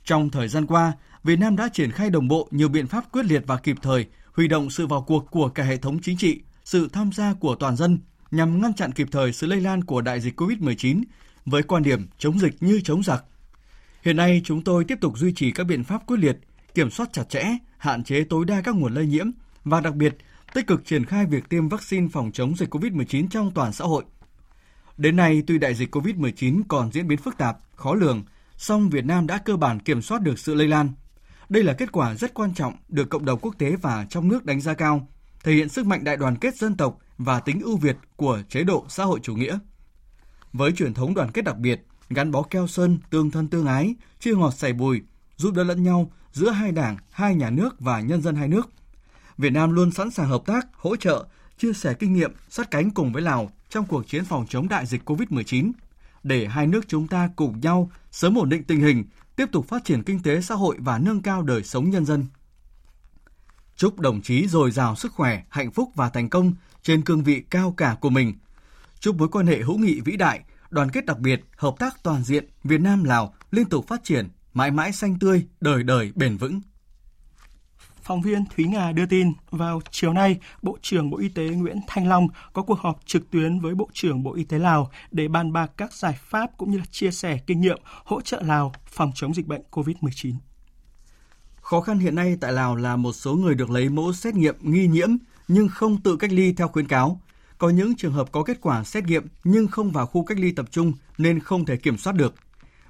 Trong 0.05 0.29
thời 0.29 0.47
gian 0.47 0.65
qua, 0.65 0.93
Việt 1.23 1.39
Nam 1.39 1.55
đã 1.55 1.69
triển 1.73 1.91
khai 1.91 2.09
đồng 2.09 2.27
bộ 2.27 2.47
nhiều 2.51 2.69
biện 2.69 2.87
pháp 2.87 3.11
quyết 3.11 3.25
liệt 3.25 3.43
và 3.47 3.57
kịp 3.57 3.77
thời, 3.81 4.05
huy 4.31 4.47
động 4.47 4.69
sự 4.69 4.87
vào 4.87 5.01
cuộc 5.01 5.31
của 5.31 5.49
cả 5.49 5.63
hệ 5.63 5.77
thống 5.77 5.99
chính 6.01 6.17
trị, 6.17 6.41
sự 6.63 6.89
tham 6.93 7.11
gia 7.11 7.33
của 7.33 7.55
toàn 7.55 7.75
dân 7.75 7.99
nhằm 8.31 8.61
ngăn 8.61 8.73
chặn 8.73 8.91
kịp 8.91 9.07
thời 9.11 9.33
sự 9.33 9.47
lây 9.47 9.61
lan 9.61 9.83
của 9.83 10.01
đại 10.01 10.19
dịch 10.19 10.39
COVID-19 10.39 11.03
với 11.45 11.63
quan 11.63 11.83
điểm 11.83 12.07
chống 12.17 12.39
dịch 12.39 12.63
như 12.63 12.81
chống 12.83 13.03
giặc. 13.03 13.23
Hiện 14.03 14.17
nay, 14.17 14.41
chúng 14.45 14.63
tôi 14.63 14.85
tiếp 14.85 14.97
tục 15.01 15.17
duy 15.17 15.33
trì 15.33 15.51
các 15.51 15.63
biện 15.63 15.83
pháp 15.83 16.07
quyết 16.07 16.17
liệt, 16.19 16.37
kiểm 16.73 16.89
soát 16.89 17.09
chặt 17.13 17.29
chẽ, 17.29 17.57
hạn 17.77 18.03
chế 18.03 18.23
tối 18.23 18.45
đa 18.45 18.61
các 18.61 18.75
nguồn 18.75 18.93
lây 18.93 19.05
nhiễm 19.05 19.31
và 19.63 19.81
đặc 19.81 19.95
biệt 19.95 20.17
tích 20.53 20.67
cực 20.67 20.85
triển 20.85 21.05
khai 21.05 21.25
việc 21.25 21.49
tiêm 21.49 21.69
vaccine 21.69 22.07
phòng 22.11 22.31
chống 22.31 22.55
dịch 22.57 22.75
COVID-19 22.75 23.27
trong 23.27 23.51
toàn 23.51 23.73
xã 23.73 23.85
hội. 23.85 24.03
Đến 25.03 25.15
nay, 25.15 25.43
tuy 25.47 25.57
đại 25.57 25.75
dịch 25.75 25.95
COVID-19 25.95 26.61
còn 26.67 26.91
diễn 26.91 27.07
biến 27.07 27.17
phức 27.17 27.37
tạp, 27.37 27.57
khó 27.75 27.93
lường, 27.93 28.23
song 28.57 28.89
Việt 28.89 29.05
Nam 29.05 29.27
đã 29.27 29.37
cơ 29.37 29.55
bản 29.55 29.79
kiểm 29.79 30.01
soát 30.01 30.21
được 30.21 30.39
sự 30.39 30.55
lây 30.55 30.67
lan. 30.67 30.89
Đây 31.49 31.63
là 31.63 31.73
kết 31.73 31.91
quả 31.91 32.15
rất 32.15 32.33
quan 32.33 32.53
trọng 32.53 32.73
được 32.89 33.09
cộng 33.09 33.25
đồng 33.25 33.39
quốc 33.39 33.55
tế 33.57 33.75
và 33.75 34.05
trong 34.09 34.27
nước 34.27 34.45
đánh 34.45 34.61
giá 34.61 34.73
cao, 34.73 35.07
thể 35.43 35.53
hiện 35.53 35.69
sức 35.69 35.85
mạnh 35.85 36.03
đại 36.03 36.17
đoàn 36.17 36.35
kết 36.35 36.55
dân 36.57 36.77
tộc 36.77 36.99
và 37.17 37.39
tính 37.39 37.61
ưu 37.61 37.77
việt 37.77 37.97
của 38.15 38.41
chế 38.49 38.63
độ 38.63 38.85
xã 38.89 39.03
hội 39.03 39.19
chủ 39.23 39.35
nghĩa. 39.35 39.57
Với 40.53 40.71
truyền 40.71 40.93
thống 40.93 41.13
đoàn 41.13 41.31
kết 41.31 41.41
đặc 41.41 41.57
biệt, 41.57 41.85
gắn 42.09 42.31
bó 42.31 42.41
keo 42.41 42.67
sơn, 42.67 42.99
tương 43.09 43.31
thân 43.31 43.47
tương 43.47 43.65
ái, 43.65 43.95
chia 44.19 44.35
ngọt 44.35 44.53
sẻ 44.53 44.73
bùi, 44.73 45.01
giúp 45.35 45.53
đỡ 45.53 45.63
lẫn 45.63 45.83
nhau 45.83 46.11
giữa 46.31 46.49
hai 46.49 46.71
đảng, 46.71 46.97
hai 47.11 47.35
nhà 47.35 47.49
nước 47.49 47.79
và 47.79 48.01
nhân 48.01 48.21
dân 48.21 48.35
hai 48.35 48.47
nước. 48.47 48.69
Việt 49.37 49.53
Nam 49.53 49.71
luôn 49.71 49.91
sẵn 49.91 50.11
sàng 50.11 50.29
hợp 50.29 50.41
tác, 50.45 50.67
hỗ 50.73 50.95
trợ, 50.95 51.25
chia 51.57 51.73
sẻ 51.73 51.93
kinh 51.93 52.13
nghiệm, 52.13 52.31
sát 52.49 52.71
cánh 52.71 52.91
cùng 52.91 53.13
với 53.13 53.21
Lào 53.21 53.51
trong 53.69 53.85
cuộc 53.85 54.07
chiến 54.07 54.25
phòng 54.25 54.45
chống 54.49 54.69
đại 54.69 54.85
dịch 54.85 55.09
COVID-19 55.09 55.71
để 56.23 56.47
hai 56.47 56.67
nước 56.67 56.85
chúng 56.87 57.07
ta 57.07 57.29
cùng 57.35 57.59
nhau 57.59 57.91
sớm 58.11 58.37
ổn 58.37 58.49
định 58.49 58.63
tình 58.63 58.81
hình, 58.81 59.03
tiếp 59.35 59.45
tục 59.51 59.67
phát 59.67 59.85
triển 59.85 60.03
kinh 60.03 60.23
tế 60.23 60.41
xã 60.41 60.55
hội 60.55 60.77
và 60.79 60.97
nâng 60.97 61.21
cao 61.21 61.41
đời 61.41 61.63
sống 61.63 61.89
nhân 61.89 62.05
dân. 62.05 62.25
Chúc 63.75 63.99
đồng 63.99 64.21
chí 64.21 64.47
dồi 64.47 64.71
dào 64.71 64.95
sức 64.95 65.11
khỏe, 65.11 65.43
hạnh 65.49 65.71
phúc 65.71 65.89
và 65.95 66.09
thành 66.09 66.29
công 66.29 66.53
trên 66.81 67.01
cương 67.01 67.23
vị 67.23 67.43
cao 67.49 67.73
cả 67.77 67.97
của 68.01 68.09
mình. 68.09 68.33
Chúc 68.99 69.15
mối 69.15 69.27
quan 69.29 69.47
hệ 69.47 69.61
hữu 69.61 69.77
nghị 69.77 70.01
vĩ 70.01 70.17
đại, 70.17 70.43
đoàn 70.69 70.91
kết 70.91 71.05
đặc 71.05 71.19
biệt, 71.19 71.41
hợp 71.57 71.75
tác 71.79 72.03
toàn 72.03 72.23
diện 72.23 72.45
Việt 72.63 72.81
Nam 72.81 73.03
Lào 73.03 73.33
liên 73.51 73.65
tục 73.65 73.87
phát 73.87 74.03
triển, 74.03 74.29
mãi 74.53 74.71
mãi 74.71 74.91
xanh 74.91 75.19
tươi, 75.19 75.45
đời 75.61 75.83
đời 75.83 76.11
bền 76.15 76.37
vững. 76.37 76.61
Phóng 78.03 78.21
viên 78.21 78.45
Thúy 78.55 78.65
Nga 78.65 78.91
đưa 78.91 79.05
tin, 79.05 79.33
vào 79.51 79.81
chiều 79.91 80.13
nay, 80.13 80.39
Bộ 80.61 80.77
trưởng 80.81 81.09
Bộ 81.09 81.17
Y 81.17 81.29
tế 81.29 81.47
Nguyễn 81.47 81.77
Thanh 81.87 82.07
Long 82.07 82.27
có 82.53 82.61
cuộc 82.61 82.79
họp 82.79 82.99
trực 83.05 83.31
tuyến 83.31 83.59
với 83.59 83.75
Bộ 83.75 83.89
trưởng 83.93 84.23
Bộ 84.23 84.33
Y 84.33 84.43
tế 84.43 84.59
Lào 84.59 84.91
để 85.11 85.27
bàn 85.27 85.53
bạc 85.53 85.71
các 85.77 85.93
giải 85.93 86.17
pháp 86.19 86.49
cũng 86.57 86.71
như 86.71 86.77
là 86.77 86.83
chia 86.91 87.11
sẻ 87.11 87.37
kinh 87.47 87.61
nghiệm 87.61 87.77
hỗ 88.05 88.21
trợ 88.21 88.41
Lào 88.41 88.73
phòng 88.85 89.11
chống 89.15 89.33
dịch 89.33 89.47
bệnh 89.47 89.61
COVID-19. 89.71 90.33
Khó 91.61 91.81
khăn 91.81 91.99
hiện 91.99 92.15
nay 92.15 92.37
tại 92.41 92.53
Lào 92.53 92.75
là 92.75 92.95
một 92.95 93.13
số 93.13 93.33
người 93.33 93.55
được 93.55 93.69
lấy 93.69 93.89
mẫu 93.89 94.13
xét 94.13 94.35
nghiệm 94.35 94.55
nghi 94.61 94.87
nhiễm 94.87 95.09
nhưng 95.47 95.67
không 95.67 96.01
tự 96.01 96.15
cách 96.15 96.31
ly 96.31 96.53
theo 96.53 96.67
khuyến 96.67 96.87
cáo. 96.87 97.21
Có 97.57 97.69
những 97.69 97.95
trường 97.95 98.13
hợp 98.13 98.31
có 98.31 98.43
kết 98.43 98.57
quả 98.61 98.83
xét 98.83 99.03
nghiệm 99.03 99.27
nhưng 99.43 99.67
không 99.67 99.91
vào 99.91 100.05
khu 100.05 100.23
cách 100.23 100.39
ly 100.39 100.51
tập 100.51 100.65
trung 100.71 100.93
nên 101.17 101.39
không 101.39 101.65
thể 101.65 101.77
kiểm 101.77 101.97
soát 101.97 102.13
được. 102.13 102.35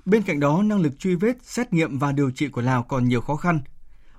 Bên 0.06 0.21
cạnh 0.23 0.39
đó, 0.39 0.62
năng 0.62 0.82
lực 0.82 0.99
truy 0.99 1.15
vết, 1.15 1.38
xét 1.43 1.73
nghiệm 1.73 1.99
và 1.99 2.12
điều 2.12 2.32
trị 2.32 2.47
của 2.47 2.62
Lào 2.62 2.84
còn 2.84 3.08
nhiều 3.08 3.21
khó 3.21 3.36
khăn. 3.36 3.60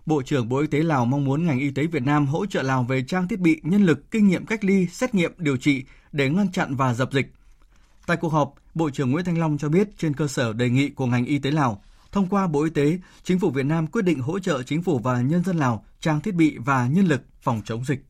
Bộ 0.06 0.22
trưởng 0.22 0.48
Bộ 0.48 0.58
Y 0.58 0.66
tế 0.66 0.78
Lào 0.78 1.06
mong 1.06 1.24
muốn 1.24 1.46
ngành 1.46 1.58
y 1.58 1.70
tế 1.70 1.86
Việt 1.86 2.02
Nam 2.02 2.26
hỗ 2.26 2.46
trợ 2.46 2.62
Lào 2.62 2.82
về 2.82 3.02
trang 3.02 3.28
thiết 3.28 3.40
bị, 3.40 3.60
nhân 3.62 3.86
lực, 3.86 4.10
kinh 4.10 4.28
nghiệm 4.28 4.46
cách 4.46 4.64
ly, 4.64 4.86
xét 4.86 5.14
nghiệm, 5.14 5.32
điều 5.38 5.56
trị 5.56 5.84
để 6.12 6.30
ngăn 6.30 6.52
chặn 6.52 6.76
và 6.76 6.94
dập 6.94 7.12
dịch. 7.12 7.32
Tại 8.06 8.16
cuộc 8.16 8.28
họp, 8.28 8.54
Bộ 8.74 8.90
trưởng 8.90 9.10
Nguyễn 9.10 9.24
Thanh 9.24 9.38
Long 9.38 9.58
cho 9.58 9.68
biết 9.68 9.88
trên 9.98 10.14
cơ 10.14 10.26
sở 10.26 10.52
đề 10.52 10.70
nghị 10.70 10.88
của 10.88 11.06
ngành 11.06 11.24
y 11.24 11.38
tế 11.38 11.50
Lào, 11.50 11.82
thông 12.12 12.26
qua 12.28 12.46
Bộ 12.46 12.64
Y 12.64 12.70
tế, 12.70 12.98
Chính 13.22 13.38
phủ 13.38 13.50
Việt 13.50 13.66
Nam 13.66 13.86
quyết 13.86 14.02
định 14.02 14.18
hỗ 14.18 14.38
trợ 14.38 14.62
chính 14.62 14.82
phủ 14.82 14.98
và 14.98 15.20
nhân 15.20 15.44
dân 15.44 15.56
Lào 15.56 15.84
trang 16.00 16.20
thiết 16.20 16.34
bị 16.34 16.58
và 16.58 16.86
nhân 16.86 17.06
lực 17.06 17.20
phòng 17.40 17.60
chống 17.64 17.84
dịch. 17.84 18.04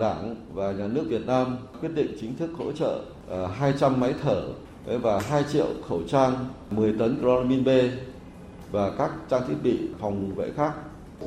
Đảng 0.00 0.34
và 0.52 0.72
nhà 0.72 0.86
nước 0.86 1.04
Việt 1.08 1.26
Nam 1.26 1.56
quyết 1.80 1.94
định 1.94 2.16
chính 2.20 2.36
thức 2.36 2.50
hỗ 2.58 2.72
trợ 2.72 3.04
ờ, 3.28 3.46
200 3.46 4.00
máy 4.00 4.14
thở 4.22 4.48
và 4.84 5.20
2 5.20 5.44
triệu 5.52 5.68
khẩu 5.88 6.02
trang, 6.08 6.48
10 6.70 6.94
tấn 6.98 7.18
chloramin 7.20 7.64
B 7.64 7.68
và 8.72 8.90
các 8.98 9.10
trang 9.30 9.42
thiết 9.48 9.54
bị 9.62 9.78
phòng 10.00 10.34
vệ 10.34 10.50
khác. 10.56 10.72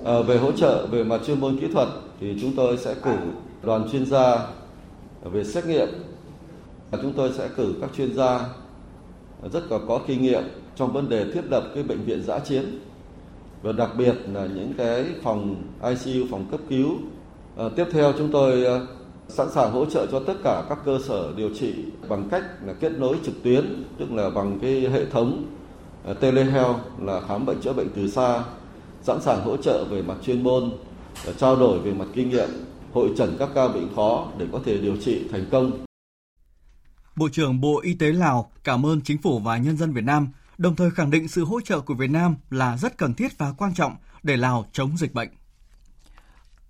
À, 0.06 0.22
về 0.28 0.38
hỗ 0.38 0.52
trợ 0.52 0.88
về 0.92 1.04
mặt 1.04 1.22
chuyên 1.26 1.40
môn 1.40 1.58
kỹ 1.58 1.68
thuật 1.68 1.88
thì 2.20 2.38
chúng 2.42 2.56
tôi 2.56 2.78
sẽ 2.78 2.96
cử 3.04 3.16
đoàn 3.64 3.90
chuyên 3.92 4.06
gia 4.06 4.48
về 5.24 5.44
xét 5.44 5.66
nghiệm. 5.66 5.88
Chúng 7.02 7.14
tôi 7.14 7.32
sẽ 7.38 7.50
cử 7.56 7.74
các 7.82 7.90
chuyên 7.98 8.16
gia 8.16 8.46
rất 9.52 9.72
là 9.72 9.78
có 9.88 10.00
kinh 10.08 10.22
nghiệm 10.22 10.44
trong 10.76 10.94
vấn 10.94 11.10
đề 11.10 11.32
thiết 11.34 11.42
lập 11.50 11.64
cái 11.76 11.84
bệnh 11.84 12.04
viện 12.04 12.24
giã 12.24 12.40
chiến 12.40 12.80
và 13.62 13.72
đặc 13.72 13.90
biệt 13.98 14.16
là 14.34 14.46
những 14.46 14.74
cái 14.78 15.06
phòng 15.24 15.56
ICU, 15.84 16.28
phòng 16.32 16.46
cấp 16.52 16.60
cứu. 16.70 16.88
À, 17.58 17.66
tiếp 17.76 17.86
theo 17.92 18.14
chúng 18.18 18.32
tôi 18.32 18.66
ờ, 18.66 18.88
sẵn 19.28 19.50
sàng 19.50 19.72
hỗ 19.72 19.86
trợ 19.86 20.06
cho 20.12 20.20
tất 20.20 20.34
cả 20.44 20.64
các 20.70 20.78
cơ 20.86 21.00
sở 21.04 21.32
điều 21.36 21.50
trị 21.54 21.74
bằng 22.10 22.28
cách 22.32 22.44
là 22.66 22.74
kết 22.74 22.92
nối 22.92 23.18
trực 23.24 23.44
tuyến, 23.44 23.84
tức 23.98 24.12
là 24.12 24.30
bằng 24.30 24.60
cái 24.62 24.90
hệ 24.94 25.06
thống 25.06 25.44
Ờ, 26.04 26.14
telehealth 26.14 26.80
là 27.02 27.22
khám 27.28 27.46
bệnh 27.46 27.62
chữa 27.62 27.74
bệnh 27.74 27.90
từ 27.96 28.10
xa, 28.10 28.44
sẵn 29.04 29.22
sàng 29.22 29.44
hỗ 29.44 29.58
trợ 29.58 29.86
về 29.90 30.02
mặt 30.02 30.16
chuyên 30.26 30.44
môn, 30.44 30.72
ờ, 31.26 31.34
trao 31.34 31.56
đổi 31.56 31.80
về 31.80 31.94
mặt 31.94 32.06
kinh 32.14 32.30
nghiệm, 32.30 32.50
hội 32.94 33.10
trần 33.18 33.36
các 33.40 33.50
ca 33.56 33.68
bệnh 33.68 33.96
khó 33.96 34.28
để 34.38 34.46
có 34.52 34.60
thể 34.66 34.78
điều 34.78 34.98
trị 34.98 35.22
thành 35.32 35.46
công. 35.52 35.86
Bộ 37.16 37.30
trưởng 37.32 37.62
Bộ 37.62 37.80
Y 37.84 37.94
tế 37.94 38.12
Lào 38.12 38.52
cảm 38.64 38.86
ơn 38.86 39.02
chính 39.02 39.22
phủ 39.22 39.40
và 39.40 39.58
nhân 39.58 39.78
dân 39.78 39.94
Việt 39.94 40.04
Nam, 40.04 40.28
đồng 40.58 40.76
thời 40.76 40.92
khẳng 40.92 41.12
định 41.12 41.28
sự 41.28 41.46
hỗ 41.46 41.62
trợ 41.62 41.80
của 41.80 41.94
Việt 41.94 42.10
Nam 42.10 42.36
là 42.50 42.78
rất 42.78 42.98
cần 42.98 43.14
thiết 43.14 43.38
và 43.38 43.52
quan 43.58 43.74
trọng 43.74 43.96
để 44.24 44.38
Lào 44.38 44.66
chống 44.72 44.98
dịch 44.98 45.14
bệnh. 45.14 45.30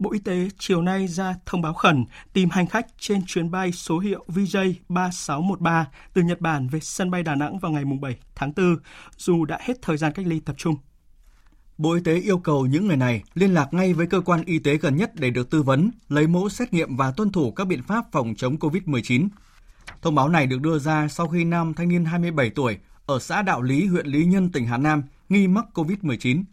Bộ 0.02 0.12
Y 0.12 0.20
tế 0.20 0.48
chiều 0.60 0.82
nay 0.82 1.08
ra 1.08 1.36
thông 1.46 1.62
báo 1.62 1.74
khẩn 1.74 2.06
tìm 2.34 2.50
hành 2.50 2.68
khách 2.68 2.88
trên 3.00 3.26
chuyến 3.26 3.52
bay 3.52 3.72
số 3.72 4.00
hiệu 4.00 4.26
VJ3613 4.28 5.86
từ 6.14 6.22
Nhật 6.22 6.42
Bản 6.42 6.68
về 6.68 6.80
sân 6.80 7.12
bay 7.12 7.24
Đà 7.24 7.36
Nẵng 7.36 7.60
vào 7.60 7.72
ngày 7.72 7.84
7 8.02 8.16
tháng 8.36 8.54
4, 8.56 8.78
dù 9.18 9.46
đã 9.46 9.58
hết 9.62 9.74
thời 9.82 9.98
gian 9.98 10.14
cách 10.14 10.28
ly 10.28 10.40
tập 10.40 10.56
trung. 10.58 10.76
Bộ 11.78 11.94
Y 11.94 12.02
tế 12.04 12.16
yêu 12.16 12.38
cầu 12.38 12.66
những 12.66 12.88
người 12.88 12.98
này 12.98 13.24
liên 13.34 13.54
lạc 13.54 13.74
ngay 13.74 13.94
với 13.94 14.08
cơ 14.08 14.22
quan 14.22 14.44
y 14.46 14.60
tế 14.60 14.78
gần 14.78 14.96
nhất 14.96 15.12
để 15.16 15.30
được 15.30 15.50
tư 15.50 15.64
vấn, 15.64 15.92
lấy 16.10 16.28
mẫu 16.28 16.50
xét 16.50 16.74
nghiệm 16.74 16.98
và 16.98 17.12
tuân 17.12 17.32
thủ 17.32 17.52
các 17.52 17.68
biện 17.68 17.84
pháp 17.84 18.06
phòng 18.12 18.34
chống 18.38 18.56
COVID-19. 18.56 19.28
Thông 20.02 20.16
báo 20.16 20.30
này 20.30 20.48
được 20.48 20.62
đưa 20.62 20.80
ra 20.80 21.08
sau 21.08 21.28
khi 21.28 21.44
nam 21.44 21.74
thanh 21.74 21.90
niên 21.90 22.06
27 22.06 22.50
tuổi 22.50 22.78
ở 23.06 23.20
xã 23.20 23.42
Đạo 23.42 23.62
Lý, 23.62 23.86
huyện 23.86 24.06
Lý 24.06 24.26
Nhân, 24.26 24.52
tỉnh 24.52 24.66
Hà 24.66 24.78
Nam 24.78 25.04
nghi 25.30 25.48
mắc 25.48 25.66
COVID-19. 25.74 26.44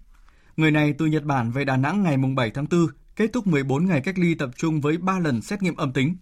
Người 0.57 0.71
này 0.71 0.95
từ 0.99 1.07
Nhật 1.07 1.25
Bản 1.25 1.51
về 1.51 1.65
Đà 1.65 1.77
Nẵng 1.77 2.03
ngày 2.03 2.17
7 2.37 2.51
tháng 2.51 2.67
4 2.71 2.87
kết 3.19 3.33
thúc 3.33 3.47
14 3.47 3.87
ngày 3.87 4.01
cách 4.01 4.19
ly 4.19 4.35
tập 4.35 4.51
trung 4.57 4.81
với 4.81 4.97
3 4.97 5.19
lần 5.19 5.43
xét 5.43 5.63
nghiệm 5.63 5.77
âm 5.77 5.93
tính. 5.93 6.17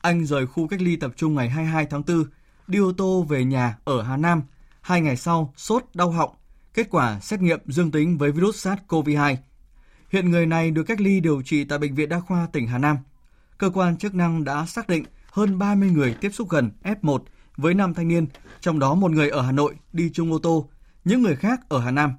Anh 0.00 0.26
rời 0.26 0.46
khu 0.46 0.68
cách 0.68 0.80
ly 0.80 0.96
tập 0.96 1.12
trung 1.16 1.34
ngày 1.34 1.48
22 1.48 1.86
tháng 1.86 2.02
4, 2.06 2.24
đi 2.66 2.78
ô 2.78 2.92
tô 2.96 3.22
về 3.28 3.44
nhà 3.44 3.76
ở 3.84 4.02
Hà 4.02 4.16
Nam. 4.16 4.42
Hai 4.80 5.00
ngày 5.00 5.16
sau, 5.16 5.52
sốt, 5.56 5.84
đau 5.94 6.10
họng, 6.10 6.30
kết 6.74 6.86
quả 6.90 7.20
xét 7.20 7.40
nghiệm 7.40 7.60
dương 7.66 7.90
tính 7.90 8.18
với 8.18 8.32
virus 8.32 8.66
SARS-CoV-2. 8.66 9.36
Hiện 10.12 10.30
người 10.30 10.46
này 10.46 10.70
được 10.70 10.82
cách 10.82 11.00
ly 11.00 11.20
điều 11.20 11.42
trị 11.42 11.64
tại 11.64 11.78
Bệnh 11.78 11.94
viện 11.94 12.08
Đa 12.08 12.20
khoa 12.20 12.46
tỉnh 12.52 12.66
Hà 12.66 12.78
Nam. 12.78 12.96
Cơ 13.58 13.70
quan 13.70 13.96
chức 13.96 14.14
năng 14.14 14.44
đã 14.44 14.66
xác 14.66 14.88
định 14.88 15.04
hơn 15.30 15.58
30 15.58 15.90
người 15.90 16.14
tiếp 16.20 16.30
xúc 16.30 16.48
gần 16.48 16.70
F1 16.82 17.18
với 17.56 17.74
5 17.74 17.94
thanh 17.94 18.08
niên, 18.08 18.26
trong 18.60 18.78
đó 18.78 18.94
một 18.94 19.10
người 19.10 19.28
ở 19.28 19.42
Hà 19.42 19.52
Nội 19.52 19.74
đi 19.92 20.10
chung 20.14 20.32
ô 20.32 20.38
tô, 20.38 20.68
những 21.04 21.22
người 21.22 21.36
khác 21.36 21.60
ở 21.68 21.80
Hà 21.80 21.90
Nam. 21.90 22.12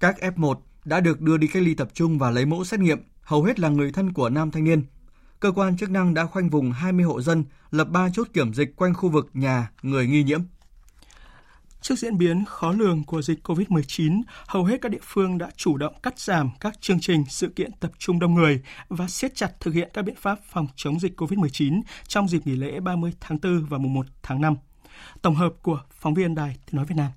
Các 0.00 0.16
F1 0.20 0.54
đã 0.84 1.00
được 1.00 1.20
đưa 1.20 1.36
đi 1.36 1.46
cách 1.46 1.62
ly 1.62 1.74
tập 1.74 1.88
trung 1.94 2.18
và 2.18 2.30
lấy 2.30 2.46
mẫu 2.46 2.64
xét 2.64 2.80
nghiệm 2.80 3.11
hầu 3.22 3.42
hết 3.42 3.60
là 3.60 3.68
người 3.68 3.92
thân 3.92 4.12
của 4.12 4.28
nam 4.28 4.50
thanh 4.50 4.64
niên. 4.64 4.82
Cơ 5.40 5.52
quan 5.52 5.76
chức 5.76 5.90
năng 5.90 6.14
đã 6.14 6.26
khoanh 6.26 6.50
vùng 6.50 6.72
20 6.72 7.04
hộ 7.04 7.22
dân, 7.22 7.44
lập 7.70 7.88
3 7.90 8.08
chốt 8.12 8.28
kiểm 8.32 8.54
dịch 8.54 8.76
quanh 8.76 8.94
khu 8.94 9.08
vực 9.08 9.30
nhà 9.34 9.70
người 9.82 10.06
nghi 10.06 10.22
nhiễm. 10.22 10.40
Trước 11.80 11.98
diễn 11.98 12.18
biến 12.18 12.44
khó 12.44 12.72
lường 12.72 13.04
của 13.04 13.22
dịch 13.22 13.48
COVID-19, 13.48 14.22
hầu 14.46 14.64
hết 14.64 14.82
các 14.82 14.88
địa 14.88 14.98
phương 15.02 15.38
đã 15.38 15.50
chủ 15.56 15.76
động 15.76 15.94
cắt 16.02 16.18
giảm 16.18 16.50
các 16.60 16.80
chương 16.80 17.00
trình, 17.00 17.24
sự 17.28 17.48
kiện 17.48 17.70
tập 17.80 17.92
trung 17.98 18.18
đông 18.18 18.34
người 18.34 18.62
và 18.88 19.08
siết 19.08 19.34
chặt 19.34 19.60
thực 19.60 19.74
hiện 19.74 19.88
các 19.92 20.02
biện 20.02 20.16
pháp 20.18 20.38
phòng 20.50 20.66
chống 20.76 21.00
dịch 21.00 21.20
COVID-19 21.20 21.82
trong 22.06 22.28
dịp 22.28 22.46
nghỉ 22.46 22.56
lễ 22.56 22.80
30 22.80 23.12
tháng 23.20 23.38
4 23.42 23.66
và 23.66 23.78
mùng 23.78 23.94
1 23.94 24.06
tháng 24.22 24.40
5. 24.40 24.56
Tổng 25.22 25.34
hợp 25.34 25.52
của 25.62 25.80
phóng 25.90 26.14
viên 26.14 26.34
Đài 26.34 26.56
Tiếng 26.66 26.76
nói 26.76 26.86
Việt 26.86 26.96
Nam. 26.96 27.10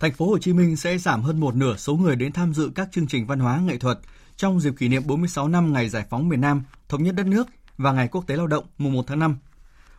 Thành 0.00 0.12
phố 0.12 0.26
Hồ 0.26 0.38
Chí 0.38 0.52
Minh 0.52 0.76
sẽ 0.76 0.98
giảm 0.98 1.22
hơn 1.22 1.40
một 1.40 1.54
nửa 1.54 1.76
số 1.76 1.96
người 1.96 2.16
đến 2.16 2.32
tham 2.32 2.54
dự 2.54 2.70
các 2.74 2.88
chương 2.92 3.06
trình 3.06 3.26
văn 3.26 3.38
hóa 3.38 3.60
nghệ 3.60 3.78
thuật 3.78 3.98
trong 4.40 4.60
dịp 4.60 4.74
kỷ 4.78 4.88
niệm 4.88 5.02
46 5.06 5.48
năm 5.48 5.72
ngày 5.72 5.88
giải 5.88 6.04
phóng 6.10 6.28
miền 6.28 6.40
Nam, 6.40 6.62
thống 6.88 7.02
nhất 7.02 7.14
đất 7.14 7.26
nước 7.26 7.46
và 7.78 7.92
ngày 7.92 8.08
quốc 8.08 8.26
tế 8.26 8.36
lao 8.36 8.46
động 8.46 8.64
mùng 8.78 8.92
1 8.92 9.04
tháng 9.06 9.18
5. 9.18 9.36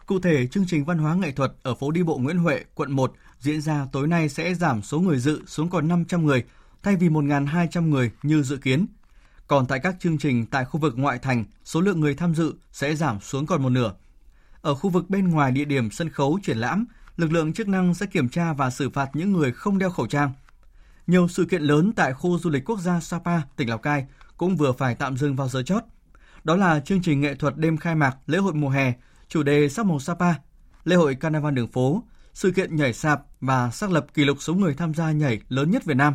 Cụ 0.05 0.19
thể, 0.19 0.47
chương 0.47 0.65
trình 0.67 0.85
văn 0.85 0.97
hóa 0.97 1.15
nghệ 1.15 1.31
thuật 1.31 1.53
ở 1.63 1.75
phố 1.75 1.91
đi 1.91 2.03
bộ 2.03 2.17
Nguyễn 2.17 2.37
Huệ, 2.37 2.63
quận 2.75 2.91
1 2.91 3.13
diễn 3.39 3.61
ra 3.61 3.87
tối 3.91 4.07
nay 4.07 4.29
sẽ 4.29 4.53
giảm 4.53 4.81
số 4.81 4.99
người 4.99 5.19
dự 5.19 5.41
xuống 5.47 5.69
còn 5.69 5.87
500 5.87 6.25
người, 6.25 6.43
thay 6.83 6.95
vì 6.95 7.09
1.200 7.09 7.89
người 7.89 8.11
như 8.23 8.43
dự 8.43 8.57
kiến. 8.57 8.85
Còn 9.47 9.65
tại 9.65 9.79
các 9.79 9.95
chương 9.99 10.17
trình 10.17 10.45
tại 10.45 10.65
khu 10.65 10.79
vực 10.79 10.93
ngoại 10.97 11.19
thành, 11.19 11.45
số 11.63 11.81
lượng 11.81 11.99
người 11.99 12.15
tham 12.15 12.35
dự 12.35 12.53
sẽ 12.71 12.95
giảm 12.95 13.19
xuống 13.19 13.45
còn 13.45 13.63
một 13.63 13.69
nửa. 13.69 13.93
Ở 14.61 14.75
khu 14.75 14.89
vực 14.89 15.09
bên 15.09 15.29
ngoài 15.29 15.51
địa 15.51 15.65
điểm 15.65 15.91
sân 15.91 16.09
khấu 16.09 16.39
triển 16.43 16.57
lãm, 16.57 16.85
lực 17.17 17.31
lượng 17.31 17.53
chức 17.53 17.67
năng 17.67 17.93
sẽ 17.93 18.05
kiểm 18.05 18.29
tra 18.29 18.53
và 18.53 18.69
xử 18.69 18.89
phạt 18.89 19.09
những 19.13 19.31
người 19.31 19.51
không 19.51 19.77
đeo 19.77 19.89
khẩu 19.89 20.07
trang. 20.07 20.31
Nhiều 21.07 21.27
sự 21.27 21.45
kiện 21.45 21.61
lớn 21.61 21.91
tại 21.95 22.13
khu 22.13 22.39
du 22.39 22.49
lịch 22.49 22.65
quốc 22.65 22.79
gia 22.79 22.99
Sapa, 22.99 23.41
tỉnh 23.55 23.69
Lào 23.69 23.77
Cai 23.77 24.05
cũng 24.41 24.55
vừa 24.55 24.71
phải 24.71 24.95
tạm 24.95 25.17
dừng 25.17 25.35
vào 25.35 25.49
giờ 25.49 25.63
chót. 25.63 25.83
Đó 26.43 26.55
là 26.55 26.79
chương 26.79 27.01
trình 27.01 27.21
nghệ 27.21 27.35
thuật 27.35 27.57
đêm 27.57 27.77
khai 27.77 27.95
mạc 27.95 28.17
lễ 28.27 28.37
hội 28.37 28.53
mùa 28.53 28.69
hè, 28.69 28.93
chủ 29.27 29.43
đề 29.43 29.69
sắc 29.69 29.85
màu 29.85 29.99
Sapa, 29.99 30.33
lễ 30.83 30.95
hội 30.95 31.15
Carnival 31.15 31.53
đường 31.53 31.67
phố, 31.67 32.03
sự 32.33 32.51
kiện 32.51 32.75
nhảy 32.75 32.93
sạp 32.93 33.21
và 33.41 33.71
xác 33.71 33.91
lập 33.91 34.05
kỷ 34.13 34.25
lục 34.25 34.37
số 34.41 34.53
người 34.53 34.73
tham 34.73 34.93
gia 34.93 35.11
nhảy 35.11 35.41
lớn 35.49 35.71
nhất 35.71 35.85
Việt 35.85 35.97
Nam. 35.97 36.13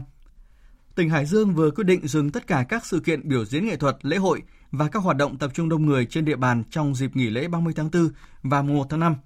Tỉnh 0.94 1.10
Hải 1.10 1.26
Dương 1.26 1.54
vừa 1.54 1.70
quyết 1.70 1.84
định 1.84 2.08
dừng 2.08 2.30
tất 2.30 2.46
cả 2.46 2.64
các 2.68 2.86
sự 2.86 3.00
kiện 3.00 3.28
biểu 3.28 3.44
diễn 3.44 3.66
nghệ 3.66 3.76
thuật, 3.76 3.96
lễ 4.02 4.16
hội 4.16 4.42
và 4.70 4.88
các 4.88 5.02
hoạt 5.02 5.16
động 5.16 5.38
tập 5.38 5.50
trung 5.54 5.68
đông 5.68 5.86
người 5.86 6.06
trên 6.06 6.24
địa 6.24 6.36
bàn 6.36 6.62
trong 6.70 6.94
dịp 6.94 7.16
nghỉ 7.16 7.30
lễ 7.30 7.48
30 7.48 7.72
tháng 7.76 7.90
4 7.92 8.08
và 8.42 8.62
mùa 8.62 8.74
1 8.74 8.86
tháng 8.90 9.00
5. 9.00 9.16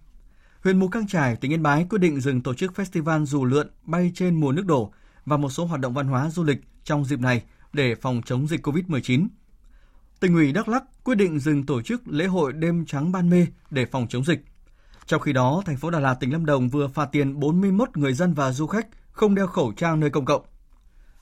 Huyện 0.64 0.78
Mù 0.78 0.88
Căng 0.88 1.06
Trải, 1.06 1.36
tỉnh 1.36 1.52
Yên 1.52 1.62
Bái 1.62 1.86
quyết 1.90 1.98
định 1.98 2.20
dừng 2.20 2.40
tổ 2.40 2.54
chức 2.54 2.72
festival 2.76 3.24
dù 3.24 3.44
lượn 3.44 3.70
bay 3.82 4.12
trên 4.14 4.40
mùa 4.40 4.52
nước 4.52 4.66
đổ 4.66 4.92
và 5.26 5.36
một 5.36 5.50
số 5.50 5.64
hoạt 5.64 5.80
động 5.80 5.94
văn 5.94 6.06
hóa 6.06 6.30
du 6.30 6.44
lịch 6.44 6.58
trong 6.84 7.04
dịp 7.04 7.20
này 7.20 7.42
để 7.72 7.94
phòng 7.94 8.22
chống 8.24 8.48
dịch 8.48 8.66
COVID-19. 8.66 9.28
Tỉnh 10.20 10.34
ủy 10.34 10.52
Đắk 10.52 10.68
Lắk 10.68 10.84
quyết 11.04 11.14
định 11.14 11.38
dừng 11.38 11.66
tổ 11.66 11.82
chức 11.82 12.08
lễ 12.08 12.26
hội 12.26 12.52
đêm 12.52 12.86
trắng 12.86 13.12
ban 13.12 13.30
mê 13.30 13.46
để 13.70 13.86
phòng 13.86 14.06
chống 14.08 14.24
dịch. 14.24 14.44
Trong 15.06 15.20
khi 15.20 15.32
đó, 15.32 15.62
thành 15.66 15.76
phố 15.76 15.90
Đà 15.90 16.00
Lạt, 16.00 16.14
tỉnh 16.14 16.32
Lâm 16.32 16.46
Đồng 16.46 16.68
vừa 16.68 16.88
phạt 16.88 17.08
tiền 17.12 17.40
41 17.40 17.96
người 17.96 18.12
dân 18.12 18.34
và 18.34 18.52
du 18.52 18.66
khách 18.66 18.86
không 19.12 19.34
đeo 19.34 19.46
khẩu 19.46 19.72
trang 19.72 20.00
nơi 20.00 20.10
công 20.10 20.24
cộng. 20.24 20.42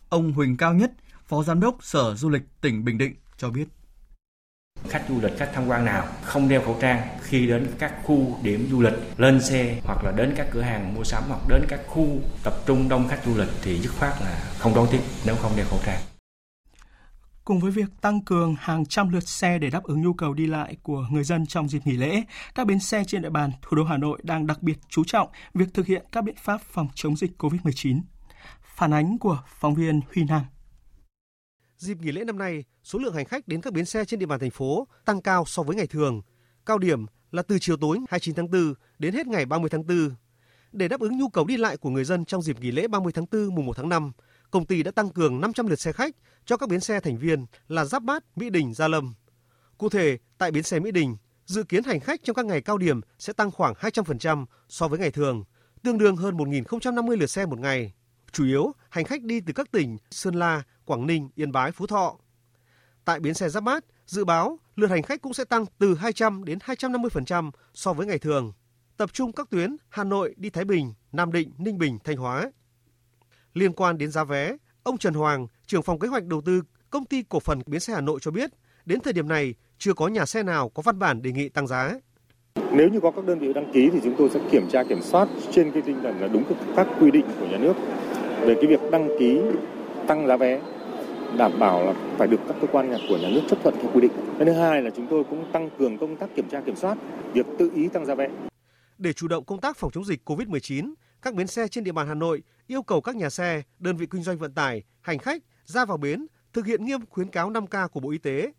Ông 0.08 0.32
Huỳnh 0.32 0.56
Cao 0.56 0.74
Nhất, 0.74 0.92
Phó 1.26 1.42
Giám 1.42 1.60
đốc 1.60 1.76
Sở 1.80 2.14
Du 2.14 2.28
lịch 2.28 2.42
tỉnh 2.60 2.84
Bình 2.84 2.98
Định 2.98 3.14
cho 3.36 3.50
biết. 3.50 3.64
Khách 4.88 5.04
du 5.08 5.20
lịch, 5.20 5.38
khách 5.38 5.50
tham 5.54 5.68
quan 5.68 5.84
nào 5.84 6.06
không 6.22 6.48
đeo 6.48 6.62
khẩu 6.64 6.78
trang 6.80 7.18
khi 7.22 7.46
đến 7.46 7.66
các 7.78 7.94
khu 8.04 8.38
điểm 8.42 8.68
du 8.70 8.80
lịch, 8.80 8.94
lên 9.16 9.42
xe 9.42 9.80
hoặc 9.84 10.04
là 10.04 10.12
đến 10.16 10.34
các 10.36 10.48
cửa 10.50 10.62
hàng 10.62 10.94
mua 10.94 11.04
sắm 11.04 11.22
hoặc 11.28 11.40
đến 11.48 11.62
các 11.68 11.80
khu 11.86 12.18
tập 12.42 12.54
trung 12.66 12.88
đông 12.88 13.08
khách 13.08 13.20
du 13.24 13.38
lịch 13.38 13.48
thì 13.62 13.78
dứt 13.78 13.90
khoát 13.98 14.12
là 14.20 14.52
không 14.58 14.74
đón 14.74 14.88
tiếp 14.90 15.00
nếu 15.26 15.36
không 15.36 15.52
đeo 15.56 15.66
khẩu 15.70 15.80
trang. 15.86 16.17
Cùng 17.48 17.60
với 17.60 17.70
việc 17.70 17.88
tăng 18.00 18.20
cường 18.20 18.54
hàng 18.58 18.86
trăm 18.86 19.08
lượt 19.08 19.28
xe 19.28 19.58
để 19.58 19.70
đáp 19.70 19.84
ứng 19.84 20.02
nhu 20.02 20.12
cầu 20.12 20.34
đi 20.34 20.46
lại 20.46 20.76
của 20.82 21.06
người 21.10 21.24
dân 21.24 21.46
trong 21.46 21.68
dịp 21.68 21.86
nghỉ 21.86 21.96
lễ, 21.96 22.22
các 22.54 22.66
bến 22.66 22.80
xe 22.80 23.04
trên 23.06 23.22
địa 23.22 23.30
bàn 23.30 23.50
thủ 23.62 23.76
đô 23.76 23.84
Hà 23.84 23.96
Nội 23.96 24.18
đang 24.22 24.46
đặc 24.46 24.62
biệt 24.62 24.78
chú 24.88 25.04
trọng 25.04 25.28
việc 25.54 25.74
thực 25.74 25.86
hiện 25.86 26.04
các 26.12 26.24
biện 26.24 26.34
pháp 26.38 26.60
phòng 26.60 26.88
chống 26.94 27.16
dịch 27.16 27.30
COVID-19. 27.42 28.00
Phản 28.76 28.94
ánh 28.94 29.18
của 29.18 29.42
phóng 29.46 29.74
viên 29.74 30.00
Huy 30.14 30.24
Nam. 30.24 30.42
Dịp 31.76 31.98
nghỉ 32.00 32.12
lễ 32.12 32.24
năm 32.24 32.38
nay, 32.38 32.64
số 32.82 32.98
lượng 32.98 33.14
hành 33.14 33.24
khách 33.24 33.48
đến 33.48 33.60
các 33.60 33.72
bến 33.72 33.84
xe 33.84 34.04
trên 34.04 34.20
địa 34.20 34.26
bàn 34.26 34.40
thành 34.40 34.50
phố 34.50 34.88
tăng 35.04 35.22
cao 35.22 35.44
so 35.46 35.62
với 35.62 35.76
ngày 35.76 35.86
thường. 35.86 36.22
Cao 36.66 36.78
điểm 36.78 37.06
là 37.30 37.42
từ 37.42 37.58
chiều 37.60 37.76
tối 37.76 37.98
29 38.08 38.34
tháng 38.34 38.50
4 38.50 38.74
đến 38.98 39.14
hết 39.14 39.26
ngày 39.26 39.46
30 39.46 39.70
tháng 39.70 39.86
4. 39.86 40.10
Để 40.72 40.88
đáp 40.88 41.00
ứng 41.00 41.18
nhu 41.18 41.28
cầu 41.28 41.44
đi 41.44 41.56
lại 41.56 41.76
của 41.76 41.90
người 41.90 42.04
dân 42.04 42.24
trong 42.24 42.42
dịp 42.42 42.60
nghỉ 42.60 42.70
lễ 42.70 42.88
30 42.88 43.12
tháng 43.12 43.26
4 43.32 43.54
mùng 43.54 43.66
1 43.66 43.76
tháng 43.76 43.88
5, 43.88 44.12
công 44.50 44.66
ty 44.66 44.82
đã 44.82 44.90
tăng 44.90 45.10
cường 45.10 45.40
500 45.40 45.66
lượt 45.66 45.80
xe 45.80 45.92
khách 45.92 46.16
cho 46.44 46.56
các 46.56 46.68
bến 46.68 46.80
xe 46.80 47.00
thành 47.00 47.18
viên 47.18 47.46
là 47.68 47.84
Giáp 47.84 48.02
Bát, 48.02 48.24
Mỹ 48.36 48.50
Đình, 48.50 48.74
Gia 48.74 48.88
Lâm. 48.88 49.14
Cụ 49.78 49.88
thể, 49.88 50.18
tại 50.38 50.50
bến 50.50 50.62
xe 50.62 50.80
Mỹ 50.80 50.90
Đình, 50.90 51.16
dự 51.46 51.62
kiến 51.62 51.84
hành 51.84 52.00
khách 52.00 52.20
trong 52.24 52.36
các 52.36 52.46
ngày 52.46 52.60
cao 52.60 52.78
điểm 52.78 53.00
sẽ 53.18 53.32
tăng 53.32 53.50
khoảng 53.50 53.74
200% 53.74 54.44
so 54.68 54.88
với 54.88 54.98
ngày 54.98 55.10
thường, 55.10 55.44
tương 55.82 55.98
đương 55.98 56.16
hơn 56.16 56.36
1.050 56.36 57.16
lượt 57.16 57.26
xe 57.26 57.46
một 57.46 57.58
ngày. 57.58 57.92
Chủ 58.32 58.44
yếu 58.44 58.72
hành 58.90 59.04
khách 59.04 59.22
đi 59.22 59.40
từ 59.40 59.52
các 59.52 59.70
tỉnh 59.70 59.98
Sơn 60.10 60.34
La, 60.34 60.62
Quảng 60.84 61.06
Ninh, 61.06 61.30
Yên 61.34 61.52
Bái, 61.52 61.72
Phú 61.72 61.86
Thọ. 61.86 62.16
Tại 63.04 63.20
bến 63.20 63.34
xe 63.34 63.48
Giáp 63.48 63.64
Bát, 63.64 63.84
dự 64.06 64.24
báo 64.24 64.58
lượt 64.76 64.90
hành 64.90 65.02
khách 65.02 65.22
cũng 65.22 65.34
sẽ 65.34 65.44
tăng 65.44 65.64
từ 65.78 65.94
200 65.94 66.44
đến 66.44 66.58
250% 66.58 67.50
so 67.74 67.92
với 67.92 68.06
ngày 68.06 68.18
thường, 68.18 68.52
tập 68.96 69.12
trung 69.12 69.32
các 69.32 69.50
tuyến 69.50 69.76
Hà 69.88 70.04
Nội 70.04 70.34
đi 70.36 70.50
Thái 70.50 70.64
Bình, 70.64 70.92
Nam 71.12 71.32
Định, 71.32 71.52
Ninh 71.58 71.78
Bình, 71.78 71.98
Thanh 72.04 72.16
Hóa. 72.16 72.50
Liên 73.54 73.72
quan 73.72 73.98
đến 73.98 74.10
giá 74.10 74.24
vé, 74.24 74.56
ông 74.82 74.98
Trần 74.98 75.14
Hoàng, 75.14 75.46
trưởng 75.66 75.82
phòng 75.82 75.98
kế 75.98 76.08
hoạch 76.08 76.24
đầu 76.24 76.40
tư 76.40 76.62
công 76.90 77.04
ty 77.04 77.22
cổ 77.28 77.40
phần 77.40 77.58
bến 77.66 77.80
xe 77.80 77.94
Hà 77.94 78.00
Nội 78.00 78.18
cho 78.22 78.30
biết, 78.30 78.50
đến 78.84 79.00
thời 79.00 79.12
điểm 79.12 79.28
này 79.28 79.54
chưa 79.78 79.94
có 79.94 80.08
nhà 80.08 80.26
xe 80.26 80.42
nào 80.42 80.68
có 80.68 80.82
văn 80.82 80.98
bản 80.98 81.22
đề 81.22 81.32
nghị 81.32 81.48
tăng 81.48 81.66
giá. 81.66 81.94
Nếu 82.72 82.88
như 82.88 83.00
có 83.00 83.10
các 83.10 83.24
đơn 83.24 83.38
vị 83.38 83.52
đăng 83.52 83.72
ký 83.72 83.90
thì 83.92 84.00
chúng 84.04 84.14
tôi 84.18 84.30
sẽ 84.30 84.40
kiểm 84.50 84.68
tra 84.70 84.84
kiểm 84.84 85.02
soát 85.02 85.28
trên 85.52 85.72
cái 85.72 85.82
tinh 85.82 86.00
thần 86.02 86.20
là 86.20 86.28
đúng 86.28 86.44
các 86.76 86.86
quy 87.00 87.10
định 87.10 87.24
của 87.40 87.46
nhà 87.46 87.58
nước 87.58 87.74
về 88.40 88.54
cái 88.54 88.66
việc 88.66 88.80
đăng 88.92 89.08
ký 89.18 89.40
tăng 90.06 90.26
giá 90.26 90.36
vé 90.36 90.60
đảm 91.38 91.58
bảo 91.58 91.84
là 91.84 91.94
phải 92.18 92.28
được 92.28 92.40
các 92.48 92.56
cơ 92.60 92.66
quan 92.72 92.94
của 93.08 93.18
nhà 93.18 93.28
nước 93.32 93.40
chấp 93.48 93.58
thuận 93.62 93.74
theo 93.82 93.90
quy 93.94 94.00
định. 94.00 94.12
Cái 94.38 94.46
thứ 94.46 94.52
hai 94.52 94.82
là 94.82 94.90
chúng 94.96 95.06
tôi 95.10 95.24
cũng 95.30 95.52
tăng 95.52 95.70
cường 95.78 95.98
công 95.98 96.16
tác 96.16 96.34
kiểm 96.36 96.48
tra 96.48 96.60
kiểm 96.60 96.76
soát 96.76 96.98
việc 97.32 97.46
tự 97.58 97.70
ý 97.74 97.88
tăng 97.88 98.06
giá 98.06 98.14
vé. 98.14 98.28
Để 98.98 99.12
chủ 99.12 99.28
động 99.28 99.44
công 99.44 99.60
tác 99.60 99.76
phòng 99.76 99.90
chống 99.90 100.04
dịch 100.04 100.30
COVID-19, 100.30 100.92
các 101.22 101.34
bến 101.34 101.46
xe 101.46 101.68
trên 101.68 101.84
địa 101.84 101.92
bàn 101.92 102.08
Hà 102.08 102.14
Nội 102.14 102.42
yêu 102.66 102.82
cầu 102.82 103.00
các 103.00 103.16
nhà 103.16 103.30
xe, 103.30 103.62
đơn 103.78 103.96
vị 103.96 104.06
kinh 104.10 104.22
doanh 104.22 104.38
vận 104.38 104.54
tải, 104.54 104.82
hành 105.00 105.18
khách 105.18 105.42
ra 105.64 105.84
vào 105.84 105.96
bến 105.96 106.26
thực 106.52 106.66
hiện 106.66 106.84
nghiêm 106.84 107.06
khuyến 107.06 107.30
cáo 107.30 107.50
5K 107.50 107.88
của 107.88 108.00
Bộ 108.00 108.10
Y 108.10 108.18
tế. 108.18 108.52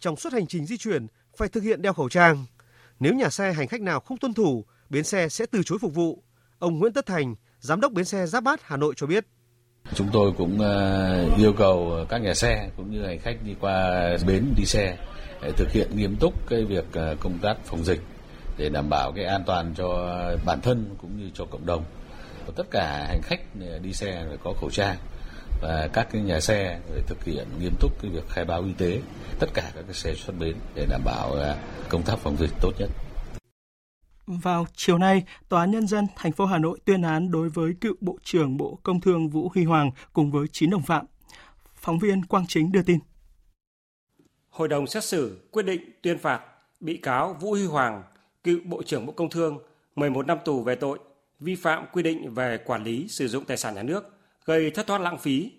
Trong 0.00 0.16
suốt 0.16 0.32
hành 0.32 0.46
trình 0.46 0.66
di 0.66 0.76
chuyển 0.76 1.06
phải 1.36 1.48
thực 1.48 1.62
hiện 1.62 1.82
đeo 1.82 1.92
khẩu 1.92 2.08
trang. 2.08 2.44
Nếu 3.00 3.14
nhà 3.14 3.30
xe 3.30 3.52
hành 3.52 3.68
khách 3.68 3.80
nào 3.80 4.00
không 4.00 4.18
tuân 4.18 4.34
thủ, 4.34 4.64
bến 4.90 5.04
xe 5.04 5.28
sẽ 5.28 5.46
từ 5.46 5.62
chối 5.62 5.78
phục 5.80 5.94
vụ. 5.94 6.22
Ông 6.58 6.78
Nguyễn 6.78 6.92
Tất 6.92 7.06
Thành, 7.06 7.34
giám 7.60 7.80
đốc 7.80 7.92
bến 7.92 8.04
xe 8.04 8.26
Giáp 8.26 8.44
Bát 8.44 8.60
Hà 8.62 8.76
Nội 8.76 8.94
cho 8.96 9.06
biết. 9.06 9.26
Chúng 9.94 10.08
tôi 10.12 10.32
cũng 10.38 10.60
ờ, 10.60 11.28
yêu 11.38 11.52
cầu 11.52 12.06
các 12.08 12.18
nhà 12.18 12.34
xe 12.34 12.70
cũng 12.76 12.90
như 12.90 13.06
hành 13.06 13.18
khách 13.18 13.36
đi 13.44 13.54
qua 13.60 14.08
bến 14.26 14.54
đi 14.56 14.64
xe 14.64 14.96
để 15.42 15.52
thực 15.52 15.72
hiện 15.72 15.96
nghiêm 15.96 16.16
túc 16.20 16.48
cái 16.48 16.64
việc 16.64 16.84
ờ, 16.92 17.16
công 17.20 17.38
tác 17.38 17.56
phòng 17.64 17.84
dịch 17.84 18.00
để 18.56 18.68
đảm 18.68 18.88
bảo 18.90 19.12
cái 19.12 19.24
an 19.24 19.42
toàn 19.46 19.74
cho 19.76 20.18
bản 20.46 20.60
thân 20.60 20.94
cũng 21.00 21.18
như 21.18 21.30
cho 21.34 21.44
cộng 21.44 21.66
đồng. 21.66 21.84
Tất 22.56 22.70
cả 22.70 23.06
hành 23.08 23.22
khách 23.22 23.40
đi 23.82 23.92
xe 23.92 24.24
phải 24.28 24.38
có 24.44 24.52
khẩu 24.60 24.70
trang 24.70 24.96
và 25.60 25.88
các 25.92 26.08
cái 26.12 26.22
nhà 26.22 26.40
xe 26.40 26.80
phải 26.90 27.02
thực 27.06 27.24
hiện 27.24 27.46
nghiêm 27.60 27.74
túc 27.80 28.02
cái 28.02 28.10
việc 28.10 28.28
khai 28.28 28.44
báo 28.44 28.62
y 28.62 28.72
tế 28.72 29.00
tất 29.38 29.46
cả 29.54 29.70
các 29.74 29.82
cái 29.82 29.94
xe 29.94 30.14
xuất 30.14 30.34
bến 30.38 30.56
để 30.74 30.86
đảm 30.90 31.00
bảo 31.04 31.36
công 31.88 32.02
tác 32.02 32.18
phòng 32.18 32.36
dịch 32.36 32.50
tốt 32.60 32.72
nhất. 32.78 32.90
Vào 34.26 34.66
chiều 34.74 34.98
nay, 34.98 35.24
Tòa 35.48 35.60
án 35.60 35.70
Nhân 35.70 35.86
dân 35.86 36.06
thành 36.16 36.32
phố 36.32 36.46
Hà 36.46 36.58
Nội 36.58 36.78
tuyên 36.84 37.02
án 37.02 37.30
đối 37.30 37.48
với 37.48 37.72
cựu 37.80 37.94
Bộ 38.00 38.18
trưởng 38.22 38.56
Bộ 38.56 38.78
Công 38.82 39.00
Thương 39.00 39.28
Vũ 39.28 39.50
Huy 39.54 39.64
Hoàng 39.64 39.90
cùng 40.12 40.30
với 40.30 40.46
9 40.52 40.70
đồng 40.70 40.82
phạm. 40.82 41.06
Phóng 41.74 41.98
viên 41.98 42.24
Quang 42.24 42.46
Chính 42.48 42.72
đưa 42.72 42.82
tin. 42.82 42.98
Hội 44.50 44.68
đồng 44.68 44.86
xét 44.86 45.04
xử 45.04 45.48
quyết 45.50 45.62
định 45.62 45.80
tuyên 46.02 46.18
phạt 46.18 46.40
bị 46.80 46.96
cáo 46.96 47.36
Vũ 47.40 47.50
Huy 47.50 47.66
Hoàng, 47.66 48.02
cựu 48.44 48.58
Bộ 48.64 48.82
trưởng 48.82 49.06
Bộ 49.06 49.12
Công 49.12 49.30
Thương 49.30 49.58
11 49.96 50.26
năm 50.26 50.38
tù 50.44 50.62
về 50.62 50.74
tội 50.74 50.98
vi 51.40 51.54
phạm 51.54 51.84
quy 51.92 52.02
định 52.02 52.34
về 52.34 52.58
quản 52.58 52.84
lý 52.84 53.08
sử 53.08 53.28
dụng 53.28 53.44
tài 53.44 53.56
sản 53.56 53.74
nhà 53.74 53.82
nước, 53.82 54.18
gây 54.44 54.70
thất 54.70 54.86
thoát 54.86 55.00
lãng 55.00 55.18
phí. 55.18 55.52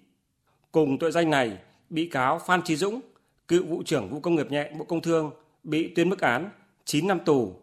Cùng 0.72 1.00
tội 1.00 1.12
danh 1.12 1.30
này, 1.30 1.58
bị 1.90 2.08
cáo 2.08 2.40
Phan 2.40 2.62
Trí 2.62 2.76
Dũng, 2.76 3.02
cựu 3.48 3.66
Vụ 3.66 3.84
trưởng 3.86 4.10
Vụ 4.10 4.20
Công 4.20 4.36
nghiệp 4.36 4.52
nhẹ 4.52 4.72
Bộ 4.78 4.86
Công 4.86 5.02
Thương 5.02 5.32
bị 5.64 5.94
tuyên 5.96 6.10
mức 6.10 6.20
án 6.20 6.50
9 6.86 7.08
năm 7.08 7.20
tù 7.26 7.56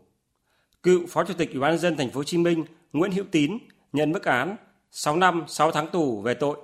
Cựu 0.83 1.07
Phó 1.07 1.25
Chủ 1.25 1.35
tịch 1.35 1.51
Ủy 1.51 1.61
ban 1.61 1.71
nhân 1.71 1.81
dân 1.81 1.97
thành 1.97 2.11
phố 2.11 2.21
Hồ 2.21 2.25
Chí 2.25 2.39
Minh 2.39 2.65
Nguyễn 2.93 3.13
Hữu 3.13 3.25
Tín 3.31 3.59
nhận 3.93 4.13
mức 4.13 4.25
án 4.25 4.57
6 4.91 5.17
năm 5.17 5.45
6 5.49 5.73
tháng 5.73 5.89
tù 5.89 6.21
về 6.21 6.35
tội 6.35 6.59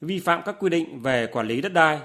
vi 0.00 0.18
phạm 0.18 0.42
các 0.44 0.56
quy 0.58 0.70
định 0.70 1.02
về 1.02 1.26
quản 1.26 1.46
lý 1.46 1.60
đất 1.60 1.72
đai. 1.72 2.00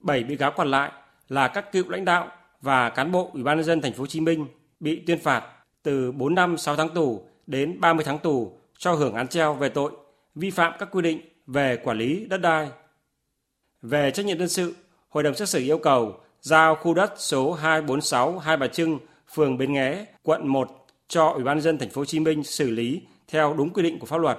7 0.00 0.24
bị 0.24 0.36
cáo 0.36 0.52
còn 0.52 0.70
lại 0.70 0.92
là 1.28 1.48
các 1.48 1.72
cựu 1.72 1.88
lãnh 1.88 2.04
đạo 2.04 2.28
và 2.60 2.90
cán 2.90 3.12
bộ 3.12 3.30
Ủy 3.32 3.42
ban 3.42 3.56
nhân 3.56 3.64
dân 3.64 3.80
thành 3.80 3.92
phố 3.92 4.00
Hồ 4.00 4.06
Chí 4.06 4.20
Minh 4.20 4.46
bị 4.80 5.02
tuyên 5.06 5.18
phạt 5.18 5.44
từ 5.82 6.12
4 6.12 6.34
năm 6.34 6.58
6 6.58 6.76
tháng 6.76 6.94
tù 6.94 7.26
đến 7.48 7.80
30 7.80 8.04
tháng 8.04 8.18
tù 8.18 8.52
cho 8.78 8.92
hưởng 8.92 9.14
án 9.14 9.28
treo 9.28 9.54
về 9.54 9.68
tội 9.68 9.92
vi 10.34 10.50
phạm 10.50 10.72
các 10.78 10.88
quy 10.92 11.02
định 11.02 11.20
về 11.46 11.76
quản 11.84 11.98
lý 11.98 12.26
đất 12.26 12.38
đai. 12.38 12.68
Về 13.82 14.10
trách 14.10 14.26
nhiệm 14.26 14.38
dân 14.38 14.48
sự, 14.48 14.74
Hội 15.08 15.22
đồng 15.22 15.34
xét 15.34 15.48
xử 15.48 15.58
yêu 15.58 15.78
cầu 15.78 16.20
giao 16.40 16.74
khu 16.74 16.94
đất 16.94 17.12
số 17.16 17.52
246 17.52 18.38
Hai 18.38 18.56
Bà 18.56 18.66
Trưng, 18.66 18.98
phường 19.34 19.58
Bến 19.58 19.72
Nghé, 19.72 20.04
quận 20.22 20.48
1 20.48 20.86
cho 21.08 21.28
Ủy 21.28 21.44
ban 21.44 21.60
dân 21.60 21.78
thành 21.78 21.90
phố 21.90 22.00
Hồ 22.00 22.04
Chí 22.04 22.20
Minh 22.20 22.44
xử 22.44 22.70
lý 22.70 23.02
theo 23.28 23.54
đúng 23.54 23.70
quy 23.70 23.82
định 23.82 23.98
của 23.98 24.06
pháp 24.06 24.18
luật. 24.18 24.38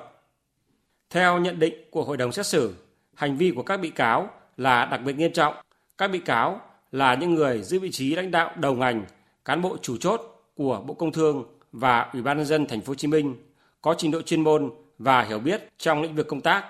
Theo 1.10 1.39
nhận 1.39 1.60
định 1.60 1.74
của 1.91 2.03
hội 2.03 2.18
đồng 2.18 2.32
xét 2.32 2.45
xử, 2.45 2.76
hành 3.16 3.38
vi 3.38 3.51
của 3.55 3.64
các 3.64 3.78
bị 3.78 3.89
cáo 3.89 4.30
là 4.57 4.86
đặc 4.86 5.01
biệt 5.05 5.14
nghiêm 5.14 5.34
trọng. 5.34 5.53
Các 5.97 6.07
bị 6.07 6.20
cáo 6.20 6.62
là 6.91 7.16
những 7.16 7.36
người 7.36 7.64
giữ 7.64 7.80
vị 7.80 7.91
trí 7.91 8.16
lãnh 8.16 8.32
đạo 8.32 8.51
đầu 8.55 8.76
ngành, 8.76 9.05
cán 9.45 9.62
bộ 9.62 9.78
chủ 9.82 9.97
chốt 9.97 10.22
của 10.55 10.84
Bộ 10.88 10.93
Công 10.93 11.12
Thương 11.12 11.59
và 11.72 12.09
Ủy 12.13 12.22
ban 12.22 12.38
nhân 12.38 12.45
dân 12.45 12.65
thành 12.65 12.82
phố 12.82 12.91
Hồ 12.91 12.95
Chí 12.95 13.07
Minh 13.07 13.36
có 13.82 13.95
trình 13.97 14.11
độ 14.11 14.22
chuyên 14.22 14.41
môn 14.41 14.72
và 14.97 15.22
hiểu 15.22 15.39
biết 15.39 15.70
trong 15.78 16.01
lĩnh 16.01 16.15
vực 16.15 16.28
công 16.28 16.41
tác. 16.41 16.65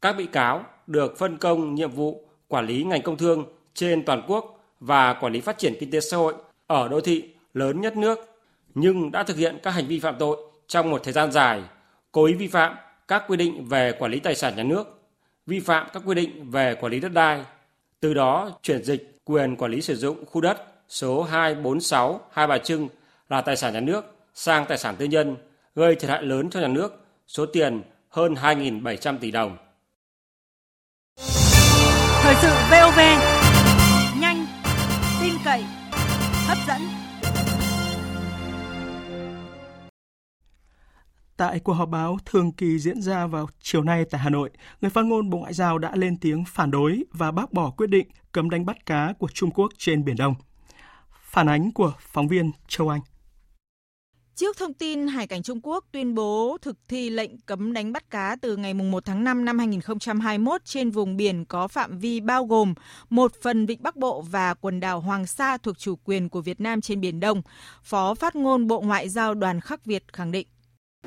Các 0.00 0.12
bị 0.12 0.26
cáo 0.26 0.64
được 0.86 1.18
phân 1.18 1.36
công 1.36 1.74
nhiệm 1.74 1.90
vụ 1.90 2.28
quản 2.48 2.66
lý 2.66 2.84
ngành 2.84 3.02
công 3.02 3.16
thương 3.16 3.44
trên 3.74 4.04
toàn 4.04 4.22
quốc 4.28 4.64
và 4.80 5.12
quản 5.12 5.32
lý 5.32 5.40
phát 5.40 5.58
triển 5.58 5.74
kinh 5.80 5.90
tế 5.90 6.00
xã 6.00 6.16
hội 6.16 6.34
ở 6.66 6.88
đô 6.88 7.00
thị 7.00 7.28
lớn 7.54 7.80
nhất 7.80 7.96
nước 7.96 8.18
nhưng 8.74 9.10
đã 9.10 9.22
thực 9.22 9.36
hiện 9.36 9.58
các 9.62 9.70
hành 9.70 9.86
vi 9.86 10.00
phạm 10.00 10.14
tội 10.18 10.36
trong 10.66 10.90
một 10.90 11.04
thời 11.04 11.12
gian 11.12 11.32
dài, 11.32 11.62
cố 12.12 12.24
ý 12.24 12.34
vi 12.34 12.46
phạm 12.46 12.74
các 13.08 13.24
quy 13.28 13.36
định 13.36 13.68
về 13.68 13.92
quản 13.98 14.10
lý 14.10 14.20
tài 14.20 14.34
sản 14.34 14.56
nhà 14.56 14.62
nước, 14.62 15.02
vi 15.46 15.60
phạm 15.60 15.86
các 15.92 16.02
quy 16.06 16.14
định 16.14 16.50
về 16.50 16.74
quản 16.74 16.92
lý 16.92 17.00
đất 17.00 17.12
đai, 17.12 17.44
từ 18.00 18.14
đó 18.14 18.50
chuyển 18.62 18.84
dịch 18.84 19.18
quyền 19.24 19.56
quản 19.56 19.70
lý 19.70 19.80
sử 19.80 19.96
dụng 19.96 20.24
khu 20.26 20.40
đất 20.40 20.64
số 20.88 21.22
246 21.22 22.20
Hai 22.30 22.46
Bà 22.46 22.58
Trưng 22.58 22.88
là 23.28 23.40
tài 23.40 23.56
sản 23.56 23.72
nhà 23.72 23.80
nước 23.80 24.13
sang 24.34 24.64
tài 24.68 24.78
sản 24.78 24.96
tư 24.98 25.04
nhân, 25.04 25.36
gây 25.74 25.94
thiệt 25.94 26.10
hại 26.10 26.22
lớn 26.22 26.50
cho 26.50 26.60
nhà 26.60 26.68
nước, 26.68 27.06
số 27.26 27.46
tiền 27.46 27.82
hơn 28.08 28.34
2.700 28.34 29.18
tỷ 29.18 29.30
đồng. 29.30 29.56
Thời 32.22 32.34
sự 32.42 32.48
VOV, 32.70 32.98
nhanh, 34.20 34.46
tin 35.20 35.34
cậy, 35.44 35.64
hấp 36.46 36.58
dẫn. 36.68 36.80
Tại 41.36 41.60
cuộc 41.60 41.72
họp 41.72 41.88
báo 41.88 42.18
thường 42.24 42.52
kỳ 42.52 42.78
diễn 42.78 43.02
ra 43.02 43.26
vào 43.26 43.46
chiều 43.60 43.82
nay 43.82 44.04
tại 44.10 44.20
Hà 44.20 44.30
Nội, 44.30 44.50
người 44.80 44.90
phát 44.90 45.04
ngôn 45.04 45.30
Bộ 45.30 45.38
Ngoại 45.38 45.54
giao 45.54 45.78
đã 45.78 45.92
lên 45.94 46.16
tiếng 46.20 46.44
phản 46.48 46.70
đối 46.70 47.04
và 47.12 47.30
bác 47.30 47.52
bỏ 47.52 47.70
quyết 47.70 47.86
định 47.86 48.08
cấm 48.32 48.50
đánh 48.50 48.66
bắt 48.66 48.86
cá 48.86 49.12
của 49.18 49.28
Trung 49.34 49.50
Quốc 49.50 49.72
trên 49.78 50.04
Biển 50.04 50.16
Đông. 50.16 50.34
Phản 51.22 51.48
ánh 51.48 51.72
của 51.72 51.92
phóng 52.00 52.28
viên 52.28 52.50
Châu 52.68 52.88
Anh. 52.88 53.00
Trước 54.36 54.56
thông 54.56 54.74
tin 54.74 55.06
Hải 55.06 55.26
cảnh 55.26 55.42
Trung 55.42 55.60
Quốc 55.62 55.84
tuyên 55.92 56.14
bố 56.14 56.56
thực 56.62 56.76
thi 56.88 57.10
lệnh 57.10 57.40
cấm 57.40 57.72
đánh 57.72 57.92
bắt 57.92 58.10
cá 58.10 58.36
từ 58.42 58.56
ngày 58.56 58.74
1 58.74 59.04
tháng 59.04 59.24
5 59.24 59.44
năm 59.44 59.58
2021 59.58 60.64
trên 60.64 60.90
vùng 60.90 61.16
biển 61.16 61.44
có 61.44 61.68
phạm 61.68 61.98
vi 61.98 62.20
bao 62.20 62.44
gồm 62.44 62.74
một 63.10 63.32
phần 63.42 63.66
vịnh 63.66 63.82
Bắc 63.82 63.96
Bộ 63.96 64.24
và 64.30 64.54
quần 64.54 64.80
đảo 64.80 65.00
Hoàng 65.00 65.26
Sa 65.26 65.56
thuộc 65.56 65.78
chủ 65.78 65.96
quyền 66.04 66.28
của 66.28 66.40
Việt 66.40 66.60
Nam 66.60 66.80
trên 66.80 67.00
Biển 67.00 67.20
Đông, 67.20 67.42
Phó 67.82 68.14
phát 68.14 68.36
ngôn 68.36 68.66
Bộ 68.66 68.80
Ngoại 68.80 69.08
giao 69.08 69.34
Đoàn 69.34 69.60
Khắc 69.60 69.84
Việt 69.84 70.04
khẳng 70.12 70.32
định. 70.32 70.46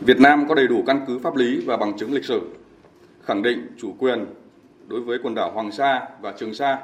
Việt 0.02 0.20
Nam 0.20 0.48
có 0.50 0.56
đầy 0.56 0.68
đủ 0.68 0.84
căn 0.88 1.04
cứ 1.08 1.20
pháp 1.20 1.36
lý 1.36 1.60
và 1.66 1.78
bằng 1.78 1.98
chứng 1.98 2.14
lịch 2.14 2.26
sử 2.26 2.42
khẳng 3.26 3.42
định 3.42 3.68
chủ 3.78 3.96
quyền 4.00 4.26
đối 4.88 5.02
với 5.02 5.20
quần 5.24 5.36
đảo 5.36 5.52
Hoàng 5.52 5.72
Sa 5.72 6.08
và 6.22 6.34
Trường 6.40 6.54
Sa 6.54 6.80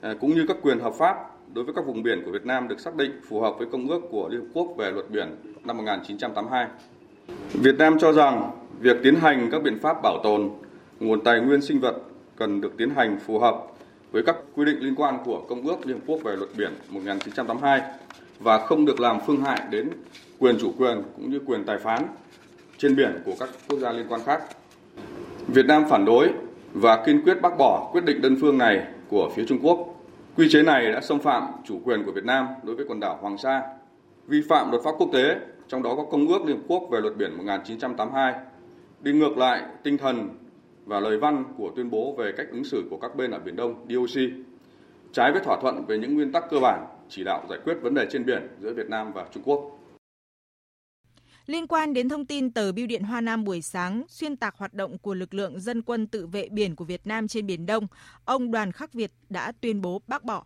à, 0.00 0.14
cũng 0.20 0.34
như 0.34 0.44
các 0.48 0.56
quyền 0.62 0.78
hợp 0.80 0.94
pháp 0.98 1.35
đối 1.54 1.64
với 1.64 1.74
các 1.74 1.86
vùng 1.86 2.02
biển 2.02 2.22
của 2.24 2.30
Việt 2.30 2.46
Nam 2.46 2.68
được 2.68 2.80
xác 2.80 2.96
định 2.96 3.10
phù 3.28 3.40
hợp 3.40 3.54
với 3.58 3.66
Công 3.72 3.88
ước 3.88 4.00
của 4.10 4.28
Liên 4.28 4.40
Hợp 4.40 4.46
Quốc 4.54 4.74
về 4.78 4.90
luật 4.90 5.10
biển 5.10 5.36
năm 5.64 5.76
1982. 5.76 6.66
Việt 7.52 7.74
Nam 7.78 7.98
cho 7.98 8.12
rằng 8.12 8.50
việc 8.80 8.96
tiến 9.02 9.14
hành 9.14 9.48
các 9.52 9.62
biện 9.62 9.78
pháp 9.78 9.96
bảo 10.02 10.20
tồn 10.24 10.50
nguồn 11.00 11.24
tài 11.24 11.40
nguyên 11.40 11.62
sinh 11.62 11.80
vật 11.80 11.96
cần 12.36 12.60
được 12.60 12.76
tiến 12.76 12.90
hành 12.90 13.18
phù 13.26 13.38
hợp 13.38 13.66
với 14.12 14.22
các 14.22 14.36
quy 14.54 14.64
định 14.64 14.78
liên 14.80 14.94
quan 14.94 15.18
của 15.24 15.40
Công 15.48 15.62
ước 15.62 15.86
Liên 15.86 15.96
Hợp 15.96 16.02
Quốc 16.06 16.20
về 16.24 16.36
luật 16.36 16.50
biển 16.56 16.72
1982 16.88 17.80
và 18.40 18.66
không 18.66 18.86
được 18.86 19.00
làm 19.00 19.18
phương 19.26 19.40
hại 19.40 19.62
đến 19.70 19.90
quyền 20.38 20.58
chủ 20.60 20.72
quyền 20.78 21.02
cũng 21.16 21.30
như 21.30 21.40
quyền 21.46 21.64
tài 21.64 21.78
phán 21.78 22.02
trên 22.78 22.96
biển 22.96 23.22
của 23.24 23.32
các 23.40 23.48
quốc 23.68 23.78
gia 23.78 23.92
liên 23.92 24.06
quan 24.08 24.20
khác. 24.24 24.42
Việt 25.48 25.66
Nam 25.66 25.84
phản 25.90 26.04
đối 26.04 26.30
và 26.72 27.04
kiên 27.06 27.22
quyết 27.22 27.40
bác 27.42 27.58
bỏ 27.58 27.90
quyết 27.92 28.04
định 28.04 28.20
đơn 28.22 28.36
phương 28.40 28.58
này 28.58 28.86
của 29.08 29.30
phía 29.36 29.44
Trung 29.48 29.58
Quốc. 29.62 29.95
Quy 30.36 30.48
chế 30.50 30.62
này 30.62 30.92
đã 30.92 31.00
xâm 31.00 31.18
phạm 31.18 31.42
chủ 31.64 31.80
quyền 31.84 32.04
của 32.04 32.12
Việt 32.12 32.24
Nam 32.24 32.46
đối 32.62 32.76
với 32.76 32.84
quần 32.88 33.00
đảo 33.00 33.18
Hoàng 33.20 33.38
Sa, 33.38 33.62
vi 34.26 34.42
phạm 34.48 34.70
luật 34.70 34.82
pháp 34.84 34.90
quốc 34.98 35.10
tế, 35.12 35.36
trong 35.68 35.82
đó 35.82 35.94
có 35.96 36.04
Công 36.04 36.28
ước 36.28 36.44
Liên 36.46 36.56
Hợp 36.56 36.62
Quốc 36.68 36.82
về 36.90 37.00
luật 37.00 37.16
biển 37.16 37.36
1982, 37.36 38.34
đi 39.00 39.12
ngược 39.12 39.38
lại 39.38 39.62
tinh 39.82 39.98
thần 39.98 40.28
và 40.84 41.00
lời 41.00 41.18
văn 41.18 41.44
của 41.58 41.70
tuyên 41.76 41.90
bố 41.90 42.14
về 42.18 42.32
cách 42.36 42.46
ứng 42.50 42.64
xử 42.64 42.84
của 42.90 42.96
các 42.96 43.16
bên 43.16 43.30
ở 43.30 43.38
Biển 43.38 43.56
Đông 43.56 43.86
DOC, 43.88 44.22
trái 45.12 45.32
với 45.32 45.40
thỏa 45.40 45.56
thuận 45.60 45.84
về 45.86 45.98
những 45.98 46.14
nguyên 46.14 46.32
tắc 46.32 46.50
cơ 46.50 46.60
bản 46.60 46.86
chỉ 47.08 47.24
đạo 47.24 47.44
giải 47.50 47.58
quyết 47.64 47.74
vấn 47.82 47.94
đề 47.94 48.06
trên 48.10 48.26
biển 48.26 48.48
giữa 48.60 48.74
Việt 48.74 48.88
Nam 48.90 49.12
và 49.12 49.26
Trung 49.34 49.42
Quốc. 49.46 49.78
Liên 51.46 51.66
quan 51.66 51.94
đến 51.94 52.08
thông 52.08 52.26
tin 52.26 52.50
tờ 52.50 52.72
Bưu 52.72 52.86
điện 52.86 53.02
Hoa 53.02 53.20
Nam 53.20 53.44
buổi 53.44 53.62
sáng 53.62 54.02
xuyên 54.08 54.36
tạc 54.36 54.54
hoạt 54.56 54.74
động 54.74 54.98
của 54.98 55.14
lực 55.14 55.34
lượng 55.34 55.60
dân 55.60 55.82
quân 55.82 56.06
tự 56.06 56.26
vệ 56.26 56.48
biển 56.48 56.76
của 56.76 56.84
Việt 56.84 57.00
Nam 57.04 57.28
trên 57.28 57.46
Biển 57.46 57.66
Đông, 57.66 57.86
ông 58.24 58.50
Đoàn 58.50 58.72
Khắc 58.72 58.92
Việt 58.92 59.12
đã 59.28 59.52
tuyên 59.60 59.82
bố 59.82 60.02
bác 60.06 60.24
bỏ. 60.24 60.44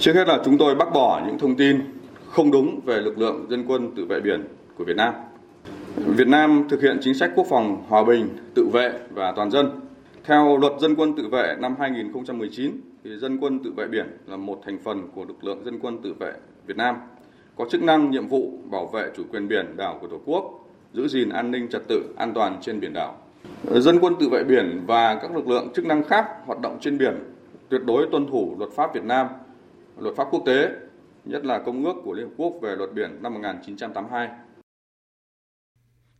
Trước 0.00 0.12
hết 0.14 0.28
là 0.28 0.42
chúng 0.44 0.58
tôi 0.58 0.74
bác 0.74 0.92
bỏ 0.94 1.22
những 1.26 1.38
thông 1.38 1.56
tin 1.56 1.80
không 2.26 2.50
đúng 2.50 2.80
về 2.84 3.00
lực 3.00 3.18
lượng 3.18 3.46
dân 3.50 3.64
quân 3.68 3.94
tự 3.96 4.04
vệ 4.04 4.20
biển 4.20 4.48
của 4.76 4.84
Việt 4.84 4.96
Nam. 4.96 5.14
Việt 5.96 6.28
Nam 6.28 6.66
thực 6.70 6.82
hiện 6.82 6.98
chính 7.02 7.14
sách 7.14 7.30
quốc 7.34 7.46
phòng 7.50 7.84
hòa 7.88 8.04
bình, 8.04 8.28
tự 8.54 8.68
vệ 8.72 8.92
và 9.10 9.32
toàn 9.36 9.50
dân. 9.50 9.80
Theo 10.24 10.56
luật 10.56 10.72
dân 10.80 10.94
quân 10.94 11.14
tự 11.16 11.28
vệ 11.28 11.56
năm 11.58 11.74
2019, 11.78 12.80
thì 13.04 13.10
dân 13.16 13.38
quân 13.40 13.60
tự 13.64 13.72
vệ 13.76 13.86
biển 13.86 14.06
là 14.26 14.36
một 14.36 14.60
thành 14.64 14.78
phần 14.84 15.08
của 15.14 15.24
lực 15.24 15.44
lượng 15.44 15.64
dân 15.64 15.78
quân 15.80 16.02
tự 16.02 16.14
vệ 16.14 16.32
Việt 16.66 16.76
Nam, 16.76 16.96
có 17.58 17.66
chức 17.70 17.82
năng 17.82 18.10
nhiệm 18.10 18.28
vụ 18.28 18.52
bảo 18.70 18.86
vệ 18.86 19.10
chủ 19.16 19.24
quyền 19.30 19.48
biển 19.48 19.76
đảo 19.76 19.98
của 20.00 20.08
Tổ 20.08 20.20
quốc, 20.26 20.44
giữ 20.92 21.08
gìn 21.08 21.28
an 21.28 21.50
ninh 21.50 21.68
trật 21.70 21.88
tự 21.88 22.14
an 22.16 22.32
toàn 22.34 22.58
trên 22.62 22.80
biển 22.80 22.92
đảo. 22.92 23.18
Dân 23.64 23.98
quân 24.00 24.14
tự 24.20 24.28
vệ 24.28 24.44
biển 24.44 24.84
và 24.86 25.18
các 25.22 25.36
lực 25.36 25.48
lượng 25.48 25.68
chức 25.74 25.84
năng 25.84 26.04
khác 26.04 26.26
hoạt 26.46 26.60
động 26.60 26.78
trên 26.80 26.98
biển 26.98 27.14
tuyệt 27.68 27.80
đối 27.84 28.06
tuân 28.10 28.26
thủ 28.30 28.54
luật 28.58 28.70
pháp 28.76 28.94
Việt 28.94 29.04
Nam, 29.04 29.26
luật 29.98 30.16
pháp 30.16 30.28
quốc 30.30 30.42
tế, 30.46 30.68
nhất 31.24 31.44
là 31.44 31.58
Công 31.58 31.84
ước 31.84 31.94
của 32.04 32.12
Liên 32.12 32.26
Hợp 32.26 32.34
Quốc 32.36 32.52
về 32.62 32.76
luật 32.76 32.94
biển 32.94 33.18
năm 33.22 33.34
1982. 33.34 34.28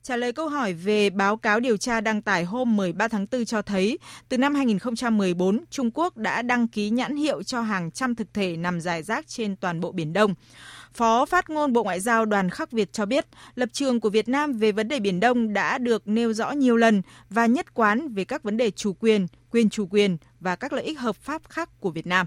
Trả 0.03 0.16
lời 0.16 0.32
câu 0.32 0.49
hỏi 0.49 0.72
về 0.72 1.11
báo 1.11 1.36
cáo 1.36 1.61
điều 1.61 1.76
tra 1.76 2.01
đăng 2.01 2.22
tải 2.22 2.45
hôm 2.45 2.76
13 2.76 3.09
tháng 3.09 3.26
4 3.32 3.45
cho 3.45 3.62
thấy, 3.62 3.99
từ 4.28 4.39
năm 4.39 4.55
2014, 4.55 5.64
Trung 5.70 5.91
Quốc 5.95 6.16
đã 6.16 6.43
đăng 6.43 6.68
ký 6.68 6.91
nhãn 6.91 7.16
hiệu 7.16 7.43
cho 7.43 7.61
hàng 7.61 7.91
trăm 7.91 8.14
thực 8.14 8.34
thể 8.34 8.57
nằm 8.57 8.80
dài 8.80 9.03
rác 9.03 9.28
trên 9.28 9.57
toàn 9.57 9.80
bộ 9.80 9.93
Biển 9.93 10.12
Đông. 10.12 10.34
Phó 10.95 11.24
phát 11.24 11.51
ngôn 11.51 11.72
Bộ 11.72 11.84
Ngoại 11.84 12.01
giao 12.01 12.24
Đoàn 12.24 12.51
Khắc 12.51 12.72
Việt 12.72 12.93
cho 12.93 13.07
biết, 13.07 13.26
lập 13.55 13.68
trường 13.72 14.01
của 14.01 14.11
Việt 14.11 14.28
Nam 14.28 14.53
về 14.53 14.72
vấn 14.72 14.89
đề 14.89 15.01
Biển 15.01 15.20
Đông 15.20 15.53
đã 15.53 15.78
được 15.78 16.09
nêu 16.09 16.32
rõ 16.32 16.51
nhiều 16.51 16.76
lần 16.76 17.03
và 17.30 17.47
nhất 17.47 17.74
quán 17.74 18.14
về 18.14 18.24
các 18.24 18.43
vấn 18.43 18.57
đề 18.57 18.70
chủ 18.70 18.93
quyền, 18.93 19.26
quyền 19.51 19.70
chủ 19.70 19.86
quyền 19.91 20.16
và 20.41 20.57
các 20.57 20.72
lợi 20.72 20.84
ích 20.84 21.01
hợp 21.01 21.16
pháp 21.16 21.43
khác 21.49 21.70
của 21.80 21.91
Việt 21.91 22.07
Nam. 22.07 22.26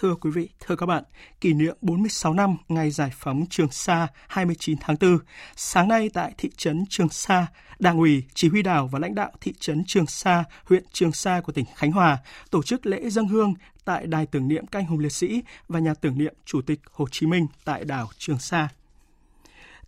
Thưa 0.00 0.14
quý 0.14 0.30
vị, 0.30 0.48
thưa 0.60 0.76
các 0.76 0.86
bạn, 0.86 1.04
kỷ 1.40 1.52
niệm 1.52 1.76
46 1.80 2.34
năm 2.34 2.56
ngày 2.68 2.90
giải 2.90 3.10
phóng 3.14 3.44
Trường 3.50 3.70
Sa 3.70 4.08
29 4.28 4.78
tháng 4.80 4.96
4, 5.00 5.18
sáng 5.56 5.88
nay 5.88 6.10
tại 6.14 6.32
thị 6.38 6.50
trấn 6.56 6.84
Trường 6.88 7.08
Sa, 7.08 7.46
Đảng 7.78 7.98
ủy, 7.98 8.22
Chỉ 8.34 8.48
huy 8.48 8.62
đảo 8.62 8.88
và 8.92 8.98
lãnh 8.98 9.14
đạo 9.14 9.30
thị 9.40 9.52
trấn 9.60 9.84
Trường 9.86 10.06
Sa, 10.06 10.44
huyện 10.64 10.84
Trường 10.92 11.12
Sa 11.12 11.40
của 11.40 11.52
tỉnh 11.52 11.64
Khánh 11.76 11.92
Hòa 11.92 12.18
tổ 12.50 12.62
chức 12.62 12.86
lễ 12.86 13.10
dân 13.10 13.28
hương 13.28 13.54
tại 13.88 14.06
Đài 14.06 14.26
tưởng 14.26 14.48
niệm 14.48 14.66
canh 14.66 14.86
hùng 14.86 14.98
liệt 14.98 15.12
sĩ 15.12 15.42
và 15.68 15.78
nhà 15.80 15.94
tưởng 15.94 16.18
niệm 16.18 16.34
Chủ 16.44 16.62
tịch 16.62 16.80
Hồ 16.92 17.06
Chí 17.10 17.26
Minh 17.26 17.46
tại 17.64 17.84
đảo 17.84 18.08
Trường 18.18 18.38
Sa. 18.38 18.68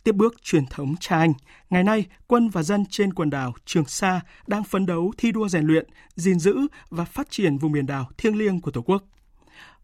Tiếp 0.03 0.15
bước 0.15 0.43
truyền 0.43 0.65
thống 0.65 0.95
cha 0.99 1.17
anh, 1.17 1.33
ngày 1.69 1.83
nay 1.83 2.05
quân 2.27 2.49
và 2.49 2.63
dân 2.63 2.85
trên 2.89 3.13
quần 3.13 3.29
đảo 3.29 3.53
Trường 3.65 3.85
Sa 3.85 4.21
đang 4.47 4.63
phấn 4.63 4.85
đấu 4.85 5.13
thi 5.17 5.31
đua 5.31 5.47
rèn 5.47 5.65
luyện, 5.65 5.87
gìn 6.15 6.39
giữ 6.39 6.57
và 6.89 7.05
phát 7.05 7.27
triển 7.29 7.57
vùng 7.57 7.71
biển 7.71 7.85
đảo 7.85 8.09
thiêng 8.17 8.37
liêng 8.37 8.61
của 8.61 8.71
Tổ 8.71 8.81
quốc. 8.81 9.03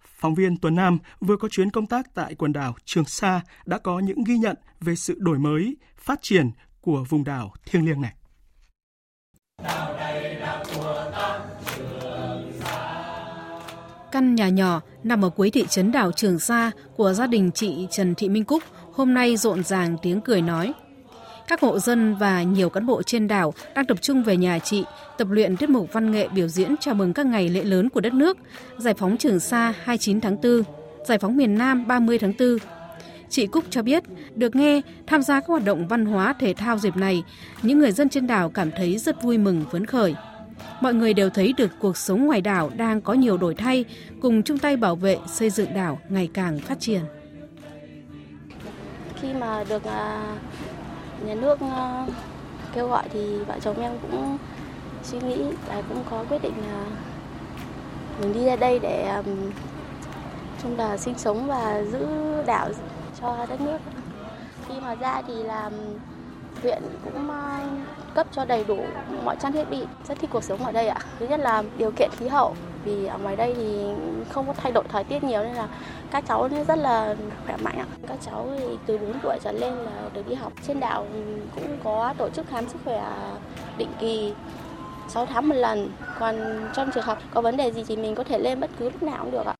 Phóng 0.01 0.35
viên 0.35 0.57
Tuấn 0.57 0.75
Nam 0.75 0.97
vừa 1.19 1.37
có 1.37 1.49
chuyến 1.49 1.69
công 1.69 1.87
tác 1.87 2.13
tại 2.13 2.35
quần 2.35 2.53
đảo 2.53 2.75
Trường 2.85 3.05
Sa 3.05 3.41
đã 3.65 3.77
có 3.77 3.99
những 3.99 4.23
ghi 4.23 4.37
nhận 4.37 4.55
về 4.79 4.95
sự 4.95 5.15
đổi 5.19 5.39
mới, 5.39 5.75
phát 5.97 6.19
triển 6.21 6.51
của 6.81 7.05
vùng 7.09 7.23
đảo 7.23 7.53
thiêng 7.65 7.85
liêng 7.85 8.01
này. 8.01 8.13
Căn 14.17 14.35
nhà 14.35 14.49
nhỏ 14.49 14.81
nằm 15.03 15.25
ở 15.25 15.29
cuối 15.29 15.49
thị 15.49 15.65
trấn 15.69 15.91
đảo 15.91 16.11
Trường 16.11 16.39
Sa 16.39 16.71
của 16.95 17.13
gia 17.13 17.27
đình 17.27 17.51
chị 17.51 17.87
Trần 17.91 18.15
Thị 18.15 18.29
Minh 18.29 18.43
Cúc 18.43 18.63
hôm 18.93 19.13
nay 19.13 19.37
rộn 19.37 19.63
ràng 19.63 19.97
tiếng 20.01 20.21
cười 20.21 20.41
nói. 20.41 20.73
Các 21.47 21.61
hộ 21.61 21.79
dân 21.79 22.15
và 22.15 22.43
nhiều 22.43 22.69
cán 22.69 22.85
bộ 22.85 23.03
trên 23.03 23.27
đảo 23.27 23.53
đang 23.75 23.85
tập 23.85 23.97
trung 24.01 24.23
về 24.23 24.37
nhà 24.37 24.59
chị, 24.59 24.83
tập 25.17 25.27
luyện 25.31 25.57
tiết 25.57 25.69
mục 25.69 25.93
văn 25.93 26.11
nghệ 26.11 26.27
biểu 26.27 26.47
diễn 26.47 26.75
chào 26.77 26.95
mừng 26.95 27.13
các 27.13 27.25
ngày 27.25 27.49
lễ 27.49 27.63
lớn 27.63 27.89
của 27.89 28.01
đất 28.01 28.13
nước, 28.13 28.37
giải 28.77 28.93
phóng 28.93 29.17
Trường 29.17 29.39
Sa 29.39 29.73
29 29.83 30.21
tháng 30.21 30.41
4, 30.41 30.63
giải 31.07 31.17
phóng 31.17 31.37
miền 31.37 31.57
Nam 31.57 31.87
30 31.87 32.19
tháng 32.19 32.33
4. 32.39 32.57
Chị 33.29 33.47
Cúc 33.47 33.63
cho 33.69 33.81
biết, 33.81 34.03
được 34.35 34.55
nghe 34.55 34.81
tham 35.07 35.21
gia 35.21 35.39
các 35.39 35.47
hoạt 35.47 35.65
động 35.65 35.87
văn 35.87 36.05
hóa 36.05 36.33
thể 36.33 36.53
thao 36.53 36.77
dịp 36.77 36.97
này, 36.97 37.23
những 37.61 37.79
người 37.79 37.91
dân 37.91 38.09
trên 38.09 38.27
đảo 38.27 38.49
cảm 38.49 38.71
thấy 38.71 38.97
rất 38.97 39.23
vui 39.23 39.37
mừng 39.37 39.63
phấn 39.71 39.85
khởi. 39.85 40.15
Mọi 40.81 40.93
người 40.93 41.13
đều 41.13 41.29
thấy 41.29 41.53
được 41.57 41.71
cuộc 41.79 41.97
sống 41.97 42.25
ngoài 42.25 42.41
đảo 42.41 42.69
đang 42.75 43.01
có 43.01 43.13
nhiều 43.13 43.37
đổi 43.37 43.55
thay, 43.55 43.85
cùng 44.21 44.43
chung 44.43 44.57
tay 44.57 44.77
bảo 44.77 44.95
vệ 44.95 45.17
xây 45.27 45.49
dựng 45.49 45.73
đảo 45.73 45.99
ngày 46.09 46.29
càng 46.33 46.59
phát 46.59 46.79
triển. 46.79 47.01
Khi 49.21 49.33
mà 49.33 49.63
được 49.69 49.83
à, 49.83 50.35
nhà 51.25 51.35
nước 51.35 51.59
à, 51.61 52.05
kêu 52.73 52.87
gọi 52.87 53.03
thì 53.13 53.37
vợ 53.43 53.59
chồng 53.61 53.81
em 53.81 53.91
cũng 54.01 54.37
suy 55.03 55.19
nghĩ 55.19 55.37
và 55.67 55.81
cũng 55.89 56.03
có 56.09 56.25
quyết 56.29 56.41
định 56.41 56.53
là 56.67 56.85
mình 58.21 58.33
đi 58.33 58.45
ra 58.45 58.55
đây 58.55 58.79
để 58.79 59.01
à, 59.01 59.23
chung 60.63 60.77
là 60.77 60.97
sinh 60.97 61.17
sống 61.17 61.47
và 61.47 61.83
giữ 61.91 62.07
đảo 62.45 62.69
cho 63.21 63.45
đất 63.49 63.61
nước. 63.61 63.77
Khi 64.67 64.73
mà 64.81 64.95
ra 64.95 65.21
thì 65.27 65.33
làm 65.43 65.73
huyện 66.61 66.81
cũng 67.03 67.27
cấp 68.17 68.27
cho 68.31 68.45
đầy 68.45 68.63
đủ 68.63 68.77
mọi 69.23 69.35
trang 69.39 69.51
thiết 69.51 69.69
bị 69.69 69.85
rất 70.07 70.19
thích 70.19 70.29
cuộc 70.33 70.43
sống 70.43 70.65
ở 70.65 70.71
đây 70.71 70.87
ạ. 70.87 70.97
Thứ 71.19 71.27
nhất 71.27 71.39
là 71.39 71.63
điều 71.77 71.91
kiện 71.91 72.09
khí 72.17 72.27
hậu, 72.27 72.55
vì 72.83 73.05
ở 73.05 73.17
ngoài 73.17 73.35
đây 73.35 73.53
thì 73.57 73.85
không 74.29 74.47
có 74.47 74.53
thay 74.53 74.71
đổi 74.71 74.83
thời 74.89 75.03
tiết 75.03 75.23
nhiều 75.23 75.43
nên 75.43 75.53
là 75.53 75.67
các 76.11 76.23
cháu 76.27 76.49
rất 76.67 76.77
là 76.77 77.15
khỏe 77.45 77.57
mạnh 77.57 77.77
ạ. 77.77 77.85
Các 78.07 78.17
cháu 78.25 78.47
thì 78.59 78.65
từ 78.85 78.97
4 78.97 79.19
tuổi 79.23 79.37
trở 79.43 79.51
lên 79.51 79.75
là 79.75 79.91
được 80.13 80.27
đi 80.29 80.35
học. 80.35 80.53
Trên 80.67 80.79
đảo 80.79 81.05
cũng 81.55 81.77
có 81.83 82.13
tổ 82.17 82.29
chức 82.29 82.47
khám 82.49 82.69
sức 82.69 82.79
khỏe 82.85 83.03
định 83.77 83.89
kỳ 83.99 84.33
6 85.09 85.25
tháng 85.25 85.49
một 85.49 85.55
lần. 85.55 85.89
Còn 86.19 86.35
trong 86.75 86.91
trường 86.91 87.03
học 87.03 87.17
có 87.33 87.41
vấn 87.41 87.57
đề 87.57 87.71
gì 87.71 87.83
thì 87.87 87.95
mình 87.95 88.15
có 88.15 88.23
thể 88.23 88.39
lên 88.39 88.59
bất 88.59 88.69
cứ 88.79 88.89
lúc 88.89 89.03
nào 89.03 89.17
cũng 89.21 89.31
được 89.31 89.45
ạ. 89.45 89.53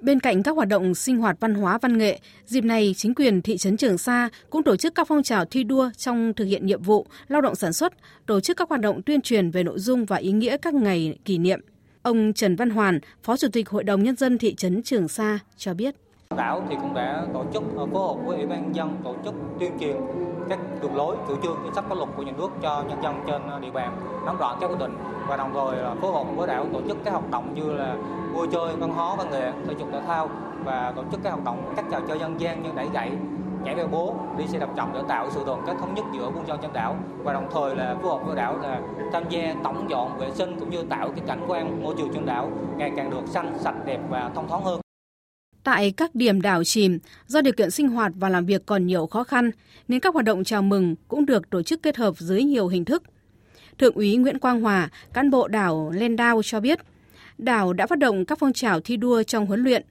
Bên 0.00 0.20
cạnh 0.20 0.42
các 0.42 0.56
hoạt 0.56 0.68
động 0.68 0.94
sinh 0.94 1.16
hoạt 1.16 1.36
văn 1.40 1.54
hóa 1.54 1.78
văn 1.78 1.98
nghệ, 1.98 2.20
dịp 2.46 2.64
này 2.64 2.94
chính 2.96 3.14
quyền 3.14 3.42
thị 3.42 3.56
trấn 3.56 3.76
Trường 3.76 3.98
Sa 3.98 4.28
cũng 4.50 4.62
tổ 4.62 4.76
chức 4.76 4.94
các 4.94 5.08
phong 5.08 5.22
trào 5.22 5.44
thi 5.44 5.64
đua 5.64 5.90
trong 5.96 6.32
thực 6.34 6.44
hiện 6.44 6.66
nhiệm 6.66 6.82
vụ 6.82 7.06
lao 7.28 7.40
động 7.40 7.54
sản 7.54 7.72
xuất, 7.72 7.92
tổ 8.26 8.40
chức 8.40 8.56
các 8.56 8.68
hoạt 8.68 8.80
động 8.80 9.02
tuyên 9.02 9.20
truyền 9.20 9.50
về 9.50 9.62
nội 9.62 9.78
dung 9.78 10.04
và 10.04 10.16
ý 10.16 10.32
nghĩa 10.32 10.56
các 10.56 10.74
ngày 10.74 11.18
kỷ 11.24 11.38
niệm. 11.38 11.60
Ông 12.02 12.32
Trần 12.32 12.56
Văn 12.56 12.70
Hoàn, 12.70 13.00
Phó 13.22 13.36
Chủ 13.36 13.48
tịch 13.52 13.68
Hội 13.68 13.84
đồng 13.84 14.02
Nhân 14.02 14.16
dân 14.16 14.38
thị 14.38 14.54
trấn 14.54 14.82
Trường 14.82 15.08
Sa 15.08 15.38
cho 15.56 15.74
biết. 15.74 15.94
Đảo 16.36 16.66
thì 16.70 16.76
cũng 16.80 16.94
đã 16.94 17.26
tổ 17.34 17.44
chức 17.52 17.62
ờ, 17.76 17.86
phối 17.86 18.02
hợp 18.02 18.16
với 18.26 18.36
Ủy 18.36 18.46
ban 18.46 18.74
dân 18.74 18.88
tổ 19.04 19.16
chức 19.24 19.34
tuyên 19.60 19.72
truyền 19.80 19.96
các 20.50 20.58
đường 20.82 20.96
lối, 20.96 21.16
chủ 21.28 21.34
trương, 21.42 21.56
chính 21.64 21.74
sách 21.74 21.84
pháp 21.88 21.94
luật 21.94 22.08
của 22.16 22.22
nhà 22.22 22.32
nước 22.38 22.48
cho 22.62 22.84
nhân 22.88 23.02
dân 23.02 23.14
trên 23.26 23.42
địa 23.60 23.70
bàn 23.70 23.96
nắm 24.26 24.36
rõ 24.38 24.56
các 24.60 24.66
quy 24.66 24.76
định 24.78 24.96
và 25.28 25.36
đồng 25.36 25.50
thời 25.54 25.82
là 25.82 25.94
phối 26.00 26.12
hợp 26.12 26.24
với 26.36 26.46
đảo 26.46 26.66
tổ 26.72 26.80
chức 26.88 26.96
các 27.04 27.10
hoạt 27.10 27.30
động 27.30 27.54
như 27.54 27.72
là 27.72 27.96
vui 28.32 28.46
chơi 28.52 28.76
văn 28.76 28.90
hóa 28.90 29.14
văn 29.16 29.30
nghệ 29.30 29.52
thể 29.66 29.74
dục 29.78 29.88
thể 29.92 30.00
thao 30.06 30.28
và 30.64 30.92
tổ 30.96 31.02
chức 31.12 31.20
các 31.22 31.30
hoạt 31.30 31.44
động 31.44 31.72
các 31.76 31.84
trò 31.90 32.00
chơi 32.08 32.18
dân 32.18 32.40
gian 32.40 32.62
như 32.62 32.68
đẩy 32.74 32.88
gậy 32.94 33.10
nhảy 33.64 33.76
leo 33.76 33.88
bố 33.90 34.14
đi 34.38 34.46
xe 34.46 34.58
đạp 34.58 34.68
chậm 34.76 34.90
để 34.94 35.00
tạo 35.08 35.30
sự 35.30 35.40
đoàn 35.46 35.62
kết 35.66 35.74
thống 35.80 35.94
nhất 35.94 36.04
giữa 36.12 36.30
quân 36.34 36.46
dân 36.46 36.58
trên 36.62 36.72
đảo 36.72 36.96
và 37.24 37.32
đồng 37.32 37.48
thời 37.52 37.76
là 37.76 37.96
phối 38.02 38.12
hợp 38.12 38.26
với 38.26 38.36
đảo 38.36 38.56
là 38.62 38.80
tham 39.12 39.22
gia 39.28 39.54
tổng 39.64 39.90
dọn 39.90 40.18
vệ 40.18 40.30
sinh 40.30 40.56
cũng 40.60 40.70
như 40.70 40.82
tạo 40.82 41.08
cái 41.08 41.24
cảnh 41.26 41.44
quan 41.48 41.82
môi 41.82 41.94
trường 41.98 42.14
trên 42.14 42.26
đảo 42.26 42.50
ngày 42.76 42.92
càng 42.96 43.10
được 43.10 43.26
xanh 43.26 43.52
sạch 43.58 43.74
đẹp 43.84 44.00
và 44.10 44.30
thông 44.34 44.48
thoáng 44.48 44.62
hơn. 44.64 44.80
Tại 45.64 45.90
các 45.90 46.14
điểm 46.14 46.40
đảo 46.40 46.64
chìm, 46.64 46.98
do 47.26 47.40
điều 47.40 47.52
kiện 47.52 47.70
sinh 47.70 47.88
hoạt 47.88 48.12
và 48.14 48.28
làm 48.28 48.46
việc 48.46 48.66
còn 48.66 48.86
nhiều 48.86 49.06
khó 49.06 49.24
khăn, 49.24 49.50
nên 49.88 50.00
các 50.00 50.14
hoạt 50.14 50.24
động 50.24 50.44
chào 50.44 50.62
mừng 50.62 50.94
cũng 51.08 51.26
được 51.26 51.50
tổ 51.50 51.62
chức 51.62 51.82
kết 51.82 51.96
hợp 51.96 52.14
dưới 52.18 52.42
nhiều 52.42 52.68
hình 52.68 52.84
thức. 52.84 53.02
Thượng 53.78 53.94
úy 53.94 54.16
Nguyễn 54.16 54.38
Quang 54.38 54.60
Hòa, 54.60 54.88
cán 55.12 55.30
bộ 55.30 55.48
đảo 55.48 55.92
đao 56.16 56.42
cho 56.42 56.60
biết, 56.60 56.78
đảo 57.38 57.72
đã 57.72 57.86
phát 57.86 57.98
động 57.98 58.24
các 58.24 58.38
phong 58.38 58.52
trào 58.52 58.80
thi 58.80 58.96
đua 58.96 59.22
trong 59.22 59.46
huấn 59.46 59.64
luyện 59.64 59.84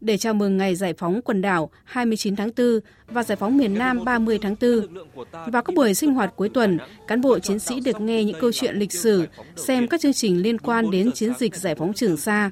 để 0.00 0.16
chào 0.16 0.34
mừng 0.34 0.56
ngày 0.56 0.74
giải 0.74 0.94
phóng 0.98 1.20
quần 1.22 1.42
đảo 1.42 1.70
29 1.84 2.36
tháng 2.36 2.50
4 2.56 2.80
và 3.08 3.22
giải 3.22 3.36
phóng 3.36 3.56
miền 3.56 3.74
Nam 3.74 4.04
30 4.04 4.38
tháng 4.42 4.54
4. 4.60 5.04
Vào 5.46 5.62
các 5.62 5.74
buổi 5.74 5.94
sinh 5.94 6.14
hoạt 6.14 6.32
cuối 6.36 6.48
tuần, 6.48 6.78
cán 7.06 7.20
bộ 7.20 7.38
chiến 7.38 7.58
sĩ 7.58 7.80
được 7.80 8.00
nghe 8.00 8.24
những 8.24 8.40
câu 8.40 8.52
chuyện 8.52 8.76
lịch 8.76 8.92
sử, 8.92 9.26
xem 9.56 9.88
các 9.88 10.00
chương 10.00 10.12
trình 10.12 10.42
liên 10.42 10.58
quan 10.58 10.90
đến 10.90 11.12
chiến 11.12 11.32
dịch 11.38 11.56
giải 11.56 11.74
phóng 11.74 11.92
Trường 11.92 12.16
Sa. 12.16 12.50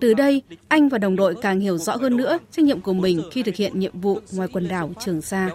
Từ 0.00 0.14
đây, 0.14 0.42
anh 0.68 0.88
và 0.88 0.98
đồng 0.98 1.16
đội 1.16 1.34
càng 1.42 1.60
hiểu 1.60 1.78
rõ 1.78 1.96
hơn 1.96 2.16
nữa 2.16 2.38
trách 2.50 2.64
nhiệm 2.64 2.80
của 2.80 2.92
mình 2.92 3.22
khi 3.30 3.42
thực 3.42 3.54
hiện 3.54 3.80
nhiệm 3.80 4.00
vụ 4.00 4.18
ngoài 4.32 4.48
quần 4.52 4.68
đảo 4.68 4.90
Trường 5.00 5.22
Sa. 5.22 5.50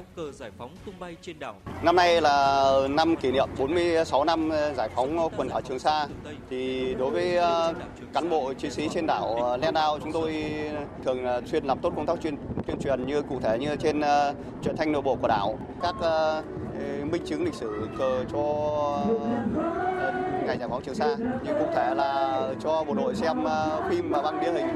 Năm 1.83 1.95
nay 1.95 2.21
là 2.21 2.73
năm 2.89 3.15
kỷ 3.15 3.31
niệm 3.31 3.49
46 3.57 4.23
năm 4.23 4.49
giải 4.77 4.89
phóng 4.95 5.29
quần 5.37 5.49
đảo 5.49 5.61
Trường 5.61 5.79
Sa. 5.79 6.07
Thì 6.49 6.93
đối 6.99 7.11
với 7.11 7.35
ờ, 7.35 7.73
cán 8.13 8.29
bộ 8.29 8.53
chiến 8.53 8.71
sĩ 8.71 8.89
trên 8.93 9.05
đảo 9.05 9.35
ờ, 9.35 9.57
Len 9.57 9.73
Đao, 9.73 9.99
chúng 9.99 10.11
tôi 10.11 10.45
thường 11.05 11.18
xuyên 11.45 11.65
làm 11.65 11.79
tốt 11.79 11.93
công 11.95 12.05
tác 12.05 12.21
chuyên 12.21 12.35
tuyên 12.67 12.79
truyền 12.79 13.05
như 13.05 13.21
cụ 13.21 13.39
thể 13.39 13.57
như 13.59 13.75
trên 13.75 14.01
ờ, 14.01 14.29
uh, 14.29 14.63
truyền 14.63 14.77
thanh 14.77 14.91
nội 14.91 15.01
bộ 15.01 15.15
của 15.15 15.27
đảo. 15.27 15.59
Các 15.81 15.95
uh, 15.99 16.45
minh 17.11 17.21
chứng 17.25 17.43
lịch 17.43 17.53
sử 17.53 17.87
cờ 17.97 18.23
cho 18.31 18.39
uh, 18.39 19.21
ngày 20.45 20.57
giải 20.57 20.69
phóng 20.69 20.83
Trường 20.85 20.95
Sa. 20.95 21.15
Như 21.17 21.53
cụ 21.59 21.65
thể 21.75 21.95
là 21.95 22.41
cho 22.63 22.83
bộ 22.87 22.93
đội 22.93 23.15
xem 23.15 23.43
uh, 23.43 23.49
phim 23.89 24.09
và 24.09 24.21
băng 24.21 24.39
đĩa 24.39 24.51
hình. 24.51 24.67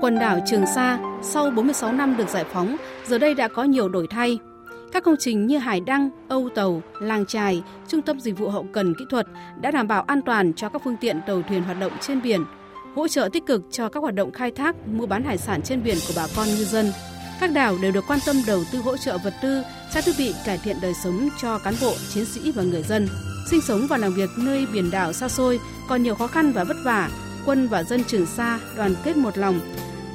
Quần 0.00 0.18
đảo 0.18 0.38
Trường 0.46 0.66
Sa 0.66 0.98
sau 1.22 1.50
46 1.50 1.92
năm 1.92 2.16
được 2.16 2.28
giải 2.28 2.44
phóng, 2.44 2.76
giờ 3.06 3.18
đây 3.18 3.34
đã 3.34 3.48
có 3.48 3.64
nhiều 3.64 3.88
đổi 3.88 4.06
thay. 4.10 4.38
Các 4.92 5.04
công 5.04 5.16
trình 5.18 5.46
như 5.46 5.58
Hải 5.58 5.80
Đăng, 5.80 6.10
Âu 6.28 6.48
Tàu, 6.54 6.82
Làng 7.00 7.26
Trài, 7.26 7.62
Trung 7.88 8.02
tâm 8.02 8.20
Dịch 8.20 8.38
vụ 8.38 8.48
Hậu 8.48 8.66
cần 8.72 8.94
Kỹ 8.98 9.04
thuật 9.10 9.26
đã 9.60 9.70
đảm 9.70 9.88
bảo 9.88 10.02
an 10.02 10.22
toàn 10.22 10.52
cho 10.54 10.68
các 10.68 10.82
phương 10.84 10.96
tiện 10.96 11.20
tàu 11.26 11.42
thuyền 11.42 11.62
hoạt 11.62 11.80
động 11.80 11.92
trên 12.00 12.22
biển, 12.22 12.44
hỗ 12.94 13.08
trợ 13.08 13.28
tích 13.32 13.46
cực 13.46 13.62
cho 13.70 13.88
các 13.88 14.00
hoạt 14.00 14.14
động 14.14 14.32
khai 14.32 14.50
thác, 14.50 14.76
mua 14.88 15.06
bán 15.06 15.24
hải 15.24 15.38
sản 15.38 15.62
trên 15.62 15.82
biển 15.82 15.96
của 16.08 16.14
bà 16.16 16.26
con 16.36 16.46
ngư 16.46 16.64
dân. 16.64 16.92
Các 17.40 17.52
đảo 17.52 17.76
đều 17.82 17.92
được 17.92 18.04
quan 18.08 18.18
tâm 18.26 18.36
đầu 18.46 18.62
tư 18.72 18.78
hỗ 18.78 18.96
trợ 18.96 19.18
vật 19.18 19.34
tư, 19.42 19.62
trang 19.94 20.02
thiết 20.06 20.14
bị 20.18 20.34
cải 20.44 20.58
thiện 20.58 20.76
đời 20.82 20.94
sống 20.94 21.28
cho 21.38 21.58
cán 21.58 21.74
bộ, 21.80 21.94
chiến 22.14 22.24
sĩ 22.24 22.52
và 22.52 22.62
người 22.62 22.82
dân. 22.82 23.08
Sinh 23.50 23.60
sống 23.60 23.86
và 23.88 23.96
làm 23.96 24.14
việc 24.14 24.30
nơi 24.38 24.66
biển 24.72 24.90
đảo 24.90 25.12
xa 25.12 25.28
xôi 25.28 25.60
còn 25.88 26.02
nhiều 26.02 26.14
khó 26.14 26.26
khăn 26.26 26.52
và 26.52 26.64
vất 26.64 26.76
vả, 26.84 27.10
quân 27.46 27.68
và 27.68 27.82
dân 27.82 28.04
Trường 28.04 28.26
Sa 28.26 28.60
đoàn 28.76 28.94
kết 29.04 29.16
một 29.16 29.38
lòng, 29.38 29.60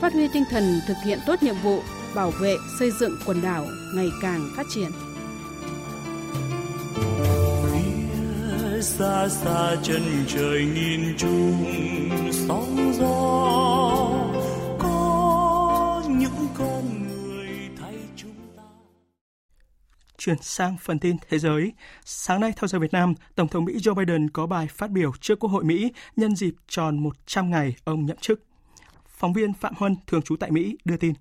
phát 0.02 0.14
huy 0.14 0.28
tinh 0.28 0.44
thần 0.50 0.82
thực 0.88 0.98
hiện 1.06 1.20
tốt 1.26 1.44
nhiệm 1.44 1.56
vụ, 1.64 1.80
bảo 2.16 2.32
vệ, 2.32 2.58
xây 2.80 2.92
dựng 2.92 3.18
quần 3.26 3.42
đảo 3.42 3.66
ngày 3.96 4.10
càng 4.22 4.50
phát 4.56 4.66
triển. 4.70 4.92
Phía 7.66 8.82
xa 8.82 9.30
xa 9.30 9.76
chân 9.84 10.02
trời 10.28 10.66
nhìn 10.66 11.18
chung 11.18 11.66
sóng 12.32 12.94
gió 12.94 13.08
có 14.80 16.04
những 16.08 16.48
con 16.58 17.08
người 17.08 17.50
thay 17.82 17.96
chúng 18.16 18.36
ta. 18.58 18.64
Chuyển 20.18 20.38
sang 20.42 20.78
phần 20.82 21.00
tin 21.00 21.16
thế 21.30 21.40
giới. 21.40 21.74
Sáng 22.06 22.42
nay 22.42 22.54
theo 22.56 22.68
giờ 22.68 22.80
Việt 22.80 22.94
Nam, 22.94 23.14
Tổng 23.36 23.48
thống 23.48 23.66
Mỹ 23.66 23.74
Joe 23.74 23.94
Biden 23.94 24.30
có 24.30 24.48
bài 24.48 24.68
phát 24.68 24.90
biểu 24.90 25.12
trước 25.22 25.40
Quốc 25.40 25.50
hội 25.50 25.64
Mỹ 25.64 25.92
nhân 26.16 26.36
dịp 26.36 26.54
tròn 26.68 27.04
100 27.04 27.50
ngày 27.52 27.76
ông 27.84 28.06
nhậm 28.06 28.18
chức. 28.18 28.44
Phóng 29.08 29.34
viên 29.34 29.54
Phạm 29.54 29.74
Huân, 29.78 29.96
thường 30.08 30.22
trú 30.22 30.36
tại 30.36 30.52
Mỹ, 30.52 30.78
đưa 30.86 30.98
tin. 30.98 31.14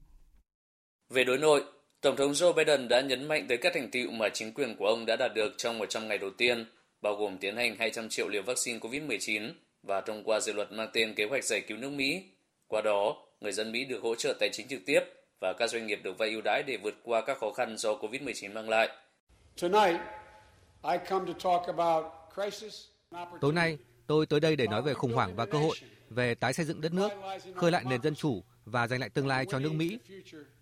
Về 1.13 1.25
đối 1.25 1.39
nội, 1.39 1.65
Tổng 2.01 2.17
thống 2.17 2.33
Joe 2.33 2.53
Biden 2.53 2.89
đã 2.89 3.01
nhấn 3.01 3.29
mạnh 3.29 3.47
tới 3.49 3.59
các 3.59 3.73
thành 3.75 3.91
tựu 3.91 4.11
mà 4.11 4.29
chính 4.29 4.53
quyền 4.55 4.77
của 4.77 4.87
ông 4.87 5.07
đã 5.07 5.17
đạt 5.17 5.35
được 5.35 5.55
trong 5.57 5.79
100 5.79 6.09
ngày 6.09 6.19
đầu 6.19 6.31
tiên, 6.31 6.67
bao 7.03 7.15
gồm 7.15 7.39
tiến 7.39 7.57
hành 7.57 7.77
200 7.79 8.09
triệu 8.09 8.29
liều 8.29 8.43
vaccine 8.43 8.79
COVID-19 8.79 9.53
và 9.83 10.01
thông 10.01 10.25
qua 10.25 10.41
dự 10.41 10.53
luật 10.53 10.73
mang 10.73 10.89
tên 10.93 11.15
Kế 11.15 11.25
hoạch 11.25 11.45
giải 11.45 11.61
cứu 11.61 11.79
nước 11.79 11.91
Mỹ. 11.91 12.23
Qua 12.69 12.81
đó, 12.81 13.17
người 13.41 13.53
dân 13.53 13.73
Mỹ 13.73 13.85
được 13.85 14.03
hỗ 14.03 14.15
trợ 14.15 14.35
tài 14.41 14.49
chính 14.53 14.69
trực 14.69 14.81
tiếp 14.87 15.01
và 15.41 15.53
các 15.53 15.71
doanh 15.71 15.87
nghiệp 15.87 16.01
được 16.03 16.19
vay 16.19 16.31
ưu 16.31 16.41
đãi 16.45 16.63
để 16.67 16.77
vượt 16.77 16.95
qua 17.03 17.21
các 17.21 17.39
khó 17.39 17.53
khăn 17.53 17.77
do 17.77 17.93
COVID-19 17.95 18.53
mang 18.53 18.69
lại. 18.69 18.89
Tối 23.41 23.53
nay, 23.53 23.79
tôi 24.07 24.27
tới 24.27 24.41
đây 24.41 24.57
để 24.57 24.67
nói 24.67 24.83
về 24.83 24.95
khủng 24.95 25.13
hoảng 25.13 25.37
và 25.37 25.47
cơ 25.47 25.59
hội, 25.59 25.77
về 26.11 26.35
tái 26.35 26.53
xây 26.53 26.67
dựng 26.67 26.81
đất 26.81 26.93
nước, 26.93 27.09
khơi 27.57 27.71
lại 27.71 27.85
nền 27.87 28.03
dân 28.03 28.15
chủ 28.15 28.43
và 28.65 28.87
giành 28.87 29.01
lại 29.01 29.11
tương 29.11 29.27
lai 29.27 29.47
cho 29.51 29.59
nước 29.59 29.73
Mỹ. 29.73 29.99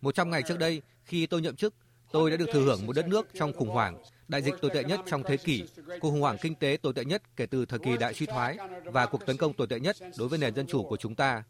Một 0.01 0.15
trăm 0.15 0.31
ngày 0.31 0.43
trước 0.49 0.59
đây, 0.59 0.83
khi 1.05 1.27
tôi 1.27 1.41
nhậm 1.41 1.57
chức, 1.57 1.75
tôi 2.13 2.31
đã 2.31 2.37
được 2.37 2.49
thừa 2.53 2.65
hưởng 2.65 2.87
một 2.87 2.97
đất 2.97 3.09
nước 3.09 3.29
trong 3.35 3.53
khủng 3.53 3.69
hoảng, 3.69 4.03
đại 4.29 4.43
dịch 4.43 4.55
tồi 4.63 4.71
tệ 4.75 4.85
nhất 4.85 5.01
trong 5.07 5.23
thế 5.23 5.37
kỷ, 5.37 5.65
cuộc 6.01 6.11
khủng 6.11 6.21
hoảng 6.21 6.37
kinh 6.41 6.55
tế 6.55 6.79
tồi 6.83 6.93
tệ 6.93 7.05
nhất 7.05 7.23
kể 7.37 7.47
từ 7.47 7.67
thời 7.67 7.79
kỳ 7.79 7.97
đại 7.97 8.15
suy 8.15 8.27
thoái 8.27 8.59
và 8.85 9.07
cuộc 9.07 9.27
tấn 9.27 9.37
công 9.37 9.53
tồi 9.53 9.67
tệ 9.67 9.81
nhất 9.81 9.97
đối 10.19 10.29
với 10.29 10.39
nền 10.39 10.55
dân 10.55 10.67
chủ 10.67 10.85
của 10.85 10.97
chúng 10.97 11.15
ta. 11.15 11.43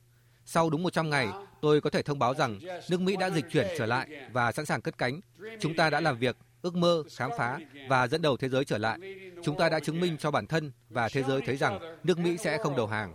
Sau 0.44 0.70
đúng 0.70 0.82
100 0.82 1.10
ngày, 1.10 1.28
tôi 1.60 1.80
có 1.80 1.90
thể 1.90 2.02
thông 2.02 2.18
báo 2.18 2.34
rằng 2.34 2.58
nước 2.90 3.00
Mỹ 3.00 3.16
đã 3.16 3.30
dịch 3.30 3.44
chuyển 3.50 3.66
trở 3.78 3.86
lại 3.86 4.08
và 4.32 4.52
sẵn 4.52 4.66
sàng 4.66 4.80
cất 4.80 4.98
cánh. 4.98 5.20
Chúng 5.60 5.76
ta 5.76 5.90
đã 5.90 6.00
làm 6.00 6.18
việc, 6.18 6.36
ước 6.62 6.74
mơ, 6.74 7.02
khám 7.16 7.30
phá 7.38 7.58
và 7.88 8.06
dẫn 8.06 8.22
đầu 8.22 8.36
thế 8.36 8.48
giới 8.48 8.64
trở 8.64 8.78
lại. 8.78 8.98
Chúng 9.42 9.58
ta 9.58 9.68
đã 9.68 9.80
chứng 9.80 10.00
minh 10.00 10.16
cho 10.18 10.30
bản 10.30 10.46
thân 10.46 10.72
và 10.88 11.08
thế 11.08 11.22
giới 11.22 11.40
thấy 11.46 11.56
rằng 11.56 11.98
nước 12.04 12.18
Mỹ 12.18 12.36
sẽ 12.36 12.58
không 12.58 12.76
đầu 12.76 12.86
hàng. 12.86 13.14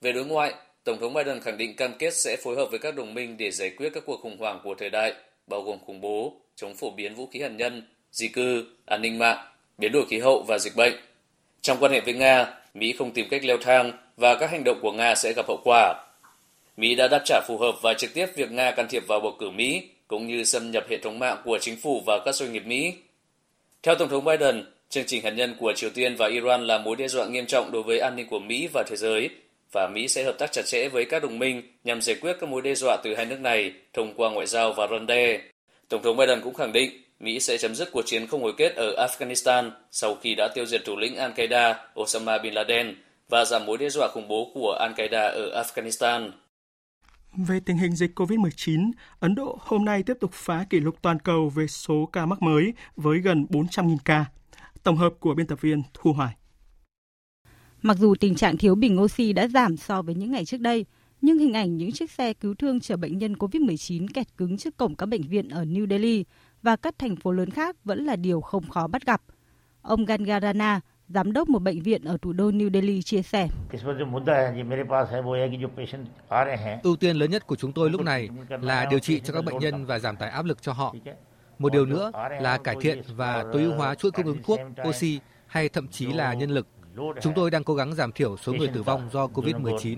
Về 0.00 0.12
đối 0.12 0.24
ngoại, 0.24 0.54
Tổng 0.84 0.98
thống 1.00 1.14
Biden 1.14 1.40
khẳng 1.40 1.56
định 1.56 1.76
cam 1.76 1.92
kết 1.98 2.14
sẽ 2.14 2.36
phối 2.36 2.56
hợp 2.56 2.66
với 2.70 2.78
các 2.78 2.94
đồng 2.96 3.14
minh 3.14 3.36
để 3.36 3.50
giải 3.50 3.70
quyết 3.70 3.90
các 3.94 4.02
cuộc 4.06 4.20
khủng 4.20 4.38
hoảng 4.38 4.60
của 4.64 4.74
thời 4.74 4.90
đại, 4.90 5.14
bao 5.46 5.62
gồm 5.62 5.78
khủng 5.86 6.00
bố, 6.00 6.40
chống 6.56 6.74
phổ 6.74 6.90
biến 6.90 7.14
vũ 7.14 7.26
khí 7.26 7.40
hạt 7.40 7.48
nhân, 7.48 7.82
di 8.12 8.28
cư, 8.28 8.64
an 8.86 9.02
ninh 9.02 9.18
mạng, 9.18 9.38
biến 9.78 9.92
đổi 9.92 10.06
khí 10.08 10.18
hậu 10.18 10.44
và 10.48 10.58
dịch 10.58 10.76
bệnh. 10.76 10.94
Trong 11.60 11.78
quan 11.80 11.92
hệ 11.92 12.00
với 12.00 12.14
Nga, 12.14 12.54
Mỹ 12.74 12.94
không 12.98 13.10
tìm 13.10 13.28
cách 13.30 13.44
leo 13.44 13.56
thang 13.58 13.92
và 14.16 14.34
các 14.34 14.50
hành 14.50 14.64
động 14.64 14.78
của 14.82 14.92
Nga 14.92 15.14
sẽ 15.14 15.32
gặp 15.36 15.48
hậu 15.48 15.60
quả. 15.64 15.94
Mỹ 16.76 16.94
đã 16.94 17.08
đáp 17.08 17.22
trả 17.24 17.40
phù 17.48 17.58
hợp 17.58 17.74
và 17.82 17.94
trực 17.94 18.14
tiếp 18.14 18.26
việc 18.36 18.50
Nga 18.50 18.70
can 18.70 18.88
thiệp 18.88 19.06
vào 19.08 19.20
bầu 19.20 19.36
cử 19.38 19.50
Mỹ, 19.50 19.88
cũng 20.08 20.26
như 20.26 20.44
xâm 20.44 20.70
nhập 20.70 20.86
hệ 20.90 20.98
thống 20.98 21.18
mạng 21.18 21.42
của 21.44 21.58
chính 21.60 21.76
phủ 21.76 22.02
và 22.06 22.18
các 22.24 22.34
doanh 22.34 22.52
nghiệp 22.52 22.66
Mỹ. 22.66 22.92
Theo 23.82 23.94
Tổng 23.94 24.08
thống 24.08 24.24
Biden, 24.24 24.64
chương 24.88 25.06
trình 25.06 25.24
hạt 25.24 25.30
nhân 25.30 25.56
của 25.58 25.72
Triều 25.76 25.90
Tiên 25.90 26.16
và 26.16 26.28
Iran 26.28 26.66
là 26.66 26.78
mối 26.78 26.96
đe 26.96 27.08
dọa 27.08 27.26
nghiêm 27.26 27.46
trọng 27.46 27.72
đối 27.72 27.82
với 27.82 27.98
an 27.98 28.16
ninh 28.16 28.26
của 28.26 28.38
Mỹ 28.38 28.68
và 28.72 28.84
thế 28.86 28.96
giới, 28.96 29.30
và 29.72 29.88
Mỹ 29.88 30.08
sẽ 30.08 30.24
hợp 30.24 30.36
tác 30.38 30.52
chặt 30.52 30.62
chẽ 30.62 30.88
với 30.88 31.04
các 31.04 31.22
đồng 31.22 31.38
minh 31.38 31.62
nhằm 31.84 32.00
giải 32.00 32.16
quyết 32.20 32.36
các 32.40 32.48
mối 32.48 32.62
đe 32.62 32.74
dọa 32.74 32.96
từ 33.04 33.14
hai 33.16 33.26
nước 33.26 33.40
này 33.40 33.72
thông 33.92 34.14
qua 34.16 34.30
ngoại 34.30 34.46
giao 34.46 34.72
và 34.72 34.86
răn 34.90 35.06
đe. 35.06 35.40
Tổng 35.88 36.02
thống 36.02 36.16
Biden 36.16 36.40
cũng 36.40 36.54
khẳng 36.54 36.72
định 36.72 36.90
Mỹ 37.20 37.40
sẽ 37.40 37.58
chấm 37.58 37.74
dứt 37.74 37.88
cuộc 37.92 38.02
chiến 38.06 38.26
không 38.26 38.42
hồi 38.42 38.52
kết 38.56 38.74
ở 38.76 39.06
Afghanistan 39.06 39.70
sau 39.90 40.14
khi 40.14 40.34
đã 40.34 40.48
tiêu 40.54 40.66
diệt 40.66 40.82
thủ 40.84 40.96
lĩnh 40.96 41.16
Al-Qaeda 41.16 41.74
Osama 42.00 42.38
Bin 42.38 42.54
Laden 42.54 42.94
và 43.28 43.44
giảm 43.44 43.66
mối 43.66 43.78
đe 43.78 43.88
dọa 43.88 44.08
khủng 44.08 44.28
bố 44.28 44.50
của 44.54 44.78
Al-Qaeda 44.80 45.30
ở 45.32 45.62
Afghanistan. 45.62 46.30
Về 47.36 47.60
tình 47.66 47.76
hình 47.76 47.96
dịch 47.96 48.10
COVID-19, 48.18 48.90
Ấn 49.20 49.34
Độ 49.34 49.58
hôm 49.60 49.84
nay 49.84 50.02
tiếp 50.02 50.16
tục 50.20 50.30
phá 50.34 50.64
kỷ 50.70 50.80
lục 50.80 50.94
toàn 51.02 51.18
cầu 51.18 51.48
về 51.48 51.66
số 51.66 52.08
ca 52.12 52.26
mắc 52.26 52.42
mới 52.42 52.72
với 52.96 53.18
gần 53.18 53.46
400.000 53.50 53.96
ca. 54.04 54.24
Tổng 54.82 54.96
hợp 54.96 55.12
của 55.20 55.34
biên 55.34 55.46
tập 55.46 55.60
viên 55.60 55.82
Thu 55.94 56.12
Hoài. 56.12 56.34
Mặc 57.82 57.96
dù 57.96 58.14
tình 58.20 58.34
trạng 58.34 58.56
thiếu 58.56 58.74
bình 58.74 59.00
oxy 59.00 59.32
đã 59.32 59.46
giảm 59.46 59.76
so 59.76 60.02
với 60.02 60.14
những 60.14 60.30
ngày 60.30 60.44
trước 60.44 60.60
đây, 60.60 60.86
nhưng 61.22 61.38
hình 61.38 61.52
ảnh 61.52 61.76
những 61.76 61.92
chiếc 61.92 62.10
xe 62.10 62.32
cứu 62.32 62.54
thương 62.54 62.80
chở 62.80 62.96
bệnh 62.96 63.18
nhân 63.18 63.34
COVID-19 63.34 64.06
kẹt 64.14 64.26
cứng 64.36 64.56
trước 64.56 64.76
cổng 64.76 64.94
các 64.94 65.06
bệnh 65.06 65.22
viện 65.22 65.48
ở 65.48 65.64
New 65.64 65.88
Delhi 65.90 66.24
và 66.62 66.76
các 66.76 66.94
thành 66.98 67.16
phố 67.16 67.32
lớn 67.32 67.50
khác 67.50 67.76
vẫn 67.84 68.04
là 68.04 68.16
điều 68.16 68.40
không 68.40 68.68
khó 68.68 68.86
bắt 68.86 69.06
gặp. 69.06 69.22
Ông 69.82 70.04
Gangarana, 70.04 70.80
giám 71.08 71.32
đốc 71.32 71.48
một 71.48 71.58
bệnh 71.58 71.80
viện 71.80 72.04
ở 72.04 72.16
thủ 72.22 72.32
đô 72.32 72.50
New 72.50 72.72
Delhi 72.72 73.02
chia 73.02 73.22
sẻ. 73.22 73.48
Ưu 76.82 76.96
tiên 76.96 77.16
lớn 77.16 77.30
nhất 77.30 77.46
của 77.46 77.56
chúng 77.56 77.72
tôi 77.72 77.90
lúc 77.90 78.00
này 78.00 78.28
là 78.48 78.86
điều 78.90 78.98
trị 78.98 79.20
cho 79.24 79.32
các 79.32 79.44
bệnh 79.44 79.58
nhân 79.58 79.86
và 79.86 79.98
giảm 79.98 80.16
tải 80.16 80.30
áp 80.30 80.44
lực 80.44 80.62
cho 80.62 80.72
họ. 80.72 80.94
Một 81.58 81.72
điều 81.72 81.86
nữa 81.86 82.12
là 82.40 82.58
cải 82.58 82.76
thiện 82.80 83.02
và 83.16 83.44
tối 83.52 83.62
ưu 83.62 83.74
hóa 83.74 83.94
chuỗi 83.94 84.10
cung 84.10 84.26
ứng 84.26 84.42
thuốc, 84.42 84.60
oxy 84.88 85.20
hay 85.46 85.68
thậm 85.68 85.88
chí 85.88 86.06
là 86.06 86.34
nhân 86.34 86.50
lực. 86.50 86.66
Chúng 87.22 87.32
tôi 87.36 87.50
đang 87.50 87.64
cố 87.64 87.74
gắng 87.74 87.94
giảm 87.94 88.12
thiểu 88.12 88.36
số 88.36 88.52
người 88.52 88.68
tử 88.68 88.82
vong 88.82 89.08
do 89.12 89.26
COVID-19. 89.26 89.96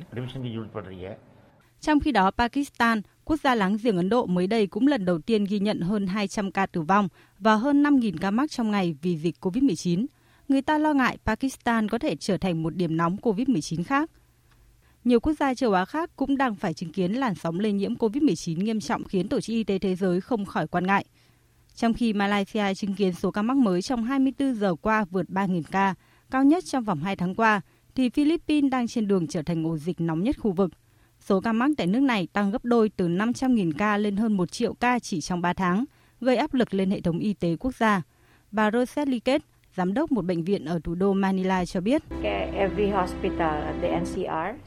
Trong 1.81 2.01
khi 2.01 2.13
đó, 2.13 2.31
Pakistan, 2.31 3.03
quốc 3.25 3.41
gia 3.41 3.55
láng 3.55 3.77
giềng 3.83 3.97
Ấn 3.97 4.09
Độ 4.09 4.27
mới 4.27 4.47
đây 4.47 4.67
cũng 4.67 4.87
lần 4.87 5.05
đầu 5.05 5.19
tiên 5.19 5.45
ghi 5.45 5.59
nhận 5.59 5.81
hơn 5.81 6.07
200 6.07 6.53
ca 6.53 6.67
tử 6.67 6.81
vong 6.81 7.09
và 7.39 7.55
hơn 7.55 7.83
5.000 7.83 8.17
ca 8.21 8.31
mắc 8.31 8.51
trong 8.51 8.71
ngày 8.71 8.97
vì 9.03 9.17
dịch 9.17 9.37
COVID-19. 9.41 10.07
Người 10.49 10.63
ta 10.63 10.79
lo 10.79 10.93
ngại 10.93 11.19
Pakistan 11.25 11.89
có 11.89 11.99
thể 11.99 12.17
trở 12.17 12.37
thành 12.37 12.63
một 12.63 12.75
điểm 12.77 12.97
nóng 12.97 13.17
COVID-19 13.17 13.85
khác. 13.85 14.11
Nhiều 15.05 15.21
quốc 15.21 15.33
gia 15.41 15.55
châu 15.55 15.73
Á 15.73 15.85
khác 15.85 16.11
cũng 16.17 16.37
đang 16.37 16.55
phải 16.55 16.75
chứng 16.75 16.93
kiến 16.93 17.13
làn 17.13 17.35
sóng 17.35 17.61
lây 17.61 17.73
nhiễm 17.73 17.95
COVID-19 17.95 18.65
nghiêm 18.65 18.81
trọng 18.81 19.05
khiến 19.05 19.29
Tổ 19.29 19.41
chức 19.41 19.55
Y 19.55 19.65
tế 19.65 19.79
Thế 19.79 19.95
giới 19.95 20.21
không 20.21 20.45
khỏi 20.45 20.67
quan 20.67 20.87
ngại. 20.87 21.05
Trong 21.75 21.95
khi 21.95 22.13
Malaysia 22.13 22.75
chứng 22.75 22.95
kiến 22.95 23.13
số 23.13 23.31
ca 23.31 23.43
mắc 23.43 23.57
mới 23.57 23.83
trong 23.83 24.05
24 24.05 24.55
giờ 24.55 24.75
qua 24.75 25.05
vượt 25.05 25.27
3.000 25.29 25.63
ca, 25.71 25.95
cao 26.33 26.45
nhất 26.45 26.65
trong 26.65 26.85
vòng 26.85 26.99
2 26.99 27.17
tháng 27.17 27.35
qua, 27.35 27.61
thì 27.95 28.09
Philippines 28.09 28.71
đang 28.71 28.89
trên 28.89 29.09
đường 29.09 29.27
trở 29.27 29.43
thành 29.43 29.67
ổ 29.67 29.77
dịch 29.77 30.01
nóng 30.01 30.23
nhất 30.23 30.37
khu 30.39 30.53
vực. 30.53 30.71
Số 31.21 31.41
ca 31.41 31.53
mắc 31.53 31.71
tại 31.77 31.87
nước 31.87 32.01
này 32.01 32.29
tăng 32.33 32.51
gấp 32.51 32.65
đôi 32.65 32.89
từ 32.89 33.09
500.000 33.09 33.73
ca 33.79 33.97
lên 33.97 34.17
hơn 34.17 34.37
1 34.37 34.53
triệu 34.53 34.75
ca 34.75 34.99
chỉ 34.99 35.21
trong 35.21 35.41
3 35.41 35.53
tháng, 35.53 35.85
gây 36.21 36.37
áp 36.37 36.55
lực 36.55 36.75
lên 36.75 36.91
hệ 36.91 37.01
thống 37.01 37.19
y 37.19 37.33
tế 37.33 37.57
quốc 37.57 37.75
gia. 37.75 38.03
Bà 38.51 38.71
Rosette 38.71 39.11
Liket, 39.11 39.43
giám 39.77 39.95
đốc 39.95 40.13
một 40.13 40.25
bệnh 40.25 40.45
viện 40.45 40.65
ở 40.65 40.81
thủ 40.85 40.95
đô 40.95 41.13
Manila 41.13 41.65
cho 41.65 41.81
biết. 41.81 42.03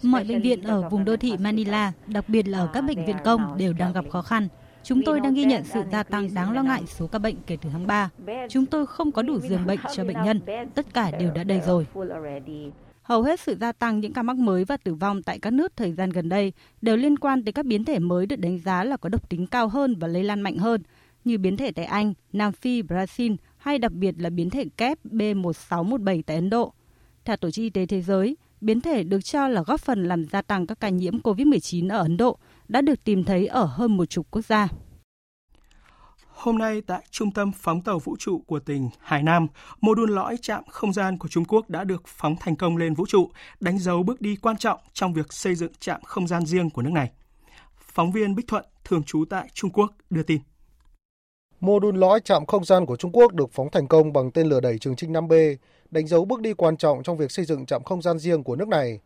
Mọi 0.04 0.24
bệnh 0.24 0.42
viện 0.42 0.62
ở 0.62 0.90
vùng 0.90 1.06
đô 1.06 1.18
thị 1.18 1.38
Manila, 1.38 1.92
đặc 2.08 2.30
biệt 2.30 2.48
là 2.48 2.58
ở 2.58 2.70
các 2.74 2.82
bệnh 2.82 3.06
viện 3.06 3.18
công, 3.26 3.58
đều 3.58 3.74
đang 3.74 3.94
gặp 3.94 4.06
khó 4.10 4.22
khăn. 4.22 4.48
Chúng 4.86 5.02
tôi 5.06 5.20
đang 5.20 5.34
ghi 5.34 5.46
nhận 5.46 5.64
sự 5.64 5.82
gia 5.92 6.04
tăng 6.04 6.34
đáng 6.34 6.54
lo 6.54 6.64
ngại 6.64 6.84
số 6.88 7.08
ca 7.08 7.20
bệnh 7.20 7.36
kể 7.48 7.58
từ 7.62 7.70
tháng 7.74 7.88
3. 7.88 8.10
Chúng 8.50 8.66
tôi 8.66 8.88
không 8.88 9.12
có 9.12 9.22
đủ 9.22 9.40
giường 9.40 9.66
bệnh 9.66 9.80
cho 9.96 10.04
bệnh 10.04 10.24
nhân, 10.24 10.42
tất 10.76 10.86
cả 10.94 11.12
đều 11.20 11.32
đã 11.32 11.44
đầy 11.44 11.62
rồi. 11.66 11.88
Hầu 13.02 13.22
hết 13.22 13.40
sự 13.40 13.56
gia 13.56 13.72
tăng 13.72 14.00
những 14.00 14.14
ca 14.14 14.24
mắc 14.24 14.38
mới 14.38 14.66
và 14.66 14.78
tử 14.78 14.94
vong 14.94 15.24
tại 15.24 15.40
các 15.40 15.54
nước 15.54 15.76
thời 15.76 15.92
gian 15.92 16.10
gần 16.10 16.30
đây 16.30 16.54
đều 16.82 16.98
liên 16.98 17.20
quan 17.20 17.44
tới 17.44 17.54
các 17.54 17.66
biến 17.66 17.86
thể 17.86 18.00
mới 18.00 18.26
được 18.26 18.40
đánh 18.40 18.60
giá 18.60 18.84
là 18.84 18.98
có 18.98 19.10
độc 19.10 19.30
tính 19.30 19.48
cao 19.48 19.68
hơn 19.68 19.96
và 20.00 20.08
lây 20.08 20.24
lan 20.24 20.42
mạnh 20.42 20.58
hơn, 20.58 20.82
như 21.26 21.38
biến 21.38 21.58
thể 21.58 21.72
tại 21.72 21.86
Anh, 21.86 22.14
Nam 22.34 22.52
Phi, 22.52 22.82
Brazil 22.82 23.36
hay 23.58 23.80
đặc 23.80 23.92
biệt 23.92 24.16
là 24.18 24.30
biến 24.30 24.50
thể 24.50 24.66
kép 24.78 25.06
B1617 25.06 26.22
tại 26.26 26.36
Ấn 26.36 26.50
Độ. 26.50 26.74
Theo 27.26 27.38
Tổ 27.38 27.52
chức 27.52 27.64
Y 27.64 27.70
tế 27.70 27.86
Thế 27.86 28.02
giới, 28.02 28.38
biến 28.62 28.82
thể 28.82 29.04
được 29.04 29.22
cho 29.22 29.48
là 29.48 29.64
góp 29.64 29.80
phần 29.80 30.08
làm 30.08 30.26
gia 30.26 30.42
tăng 30.42 30.68
các 30.68 30.80
ca 30.80 30.90
nhiễm 30.90 31.20
COVID-19 31.20 31.90
ở 31.90 31.98
Ấn 31.98 32.18
Độ 32.18 32.38
đã 32.68 32.82
được 32.82 33.04
tìm 33.04 33.24
thấy 33.24 33.48
ở 33.48 33.66
hơn 33.66 33.98
một 33.98 34.06
chục 34.06 34.28
quốc 34.32 34.46
gia. 34.46 34.68
Hôm 36.28 36.58
nay 36.58 36.82
tại 36.82 37.04
Trung 37.12 37.32
tâm 37.32 37.52
phóng 37.52 37.82
tàu 37.82 38.00
vũ 38.00 38.16
trụ 38.20 38.42
của 38.48 38.60
tỉnh 38.60 38.90
Hải 39.00 39.24
Nam, 39.24 39.48
mô 39.82 39.96
đun 39.96 40.10
lõi 40.10 40.38
chạm 40.42 40.64
không 40.70 40.94
gian 40.94 41.18
của 41.18 41.28
Trung 41.28 41.46
Quốc 41.46 41.70
đã 41.70 41.84
được 41.84 42.04
phóng 42.08 42.36
thành 42.40 42.56
công 42.56 42.78
lên 42.78 42.94
vũ 42.94 43.06
trụ, 43.08 43.30
đánh 43.60 43.80
dấu 43.80 44.04
bước 44.04 44.22
đi 44.22 44.36
quan 44.36 44.58
trọng 44.58 44.80
trong 44.94 45.14
việc 45.14 45.34
xây 45.34 45.56
dựng 45.56 45.72
trạm 45.80 46.02
không 46.02 46.28
gian 46.28 46.46
riêng 46.46 46.70
của 46.70 46.82
nước 46.82 46.92
này. 46.94 47.12
Phóng 47.78 48.12
viên 48.12 48.36
Bích 48.36 48.48
Thuận, 48.48 48.66
thường 48.84 49.04
trú 49.04 49.26
tại 49.30 49.48
Trung 49.54 49.72
Quốc, 49.72 49.92
đưa 50.10 50.24
tin. 50.24 50.42
Mô 51.60 51.80
đun 51.80 51.96
lõi 51.96 52.20
chạm 52.20 52.46
không 52.46 52.66
gian 52.66 52.86
của 52.86 52.96
Trung 52.96 53.12
Quốc 53.12 53.34
được 53.34 53.50
phóng 53.54 53.70
thành 53.72 53.88
công 53.88 54.14
bằng 54.14 54.32
tên 54.32 54.48
lửa 54.48 54.60
đẩy 54.60 54.80
Trường 54.80 54.96
Trinh 54.96 55.14
5B, 55.14 55.56
đánh 55.92 56.08
dấu 56.08 56.26
bước 56.26 56.42
đi 56.42 56.54
quan 56.54 56.78
trọng 56.78 57.04
trong 57.04 57.18
việc 57.18 57.32
xây 57.32 57.46
dựng 57.46 57.66
trạm 57.66 57.84
không 57.84 58.02
gian 58.02 58.20
riêng 58.20 58.44
của 58.44 58.56
nước 58.56 58.68
này. 58.68 59.00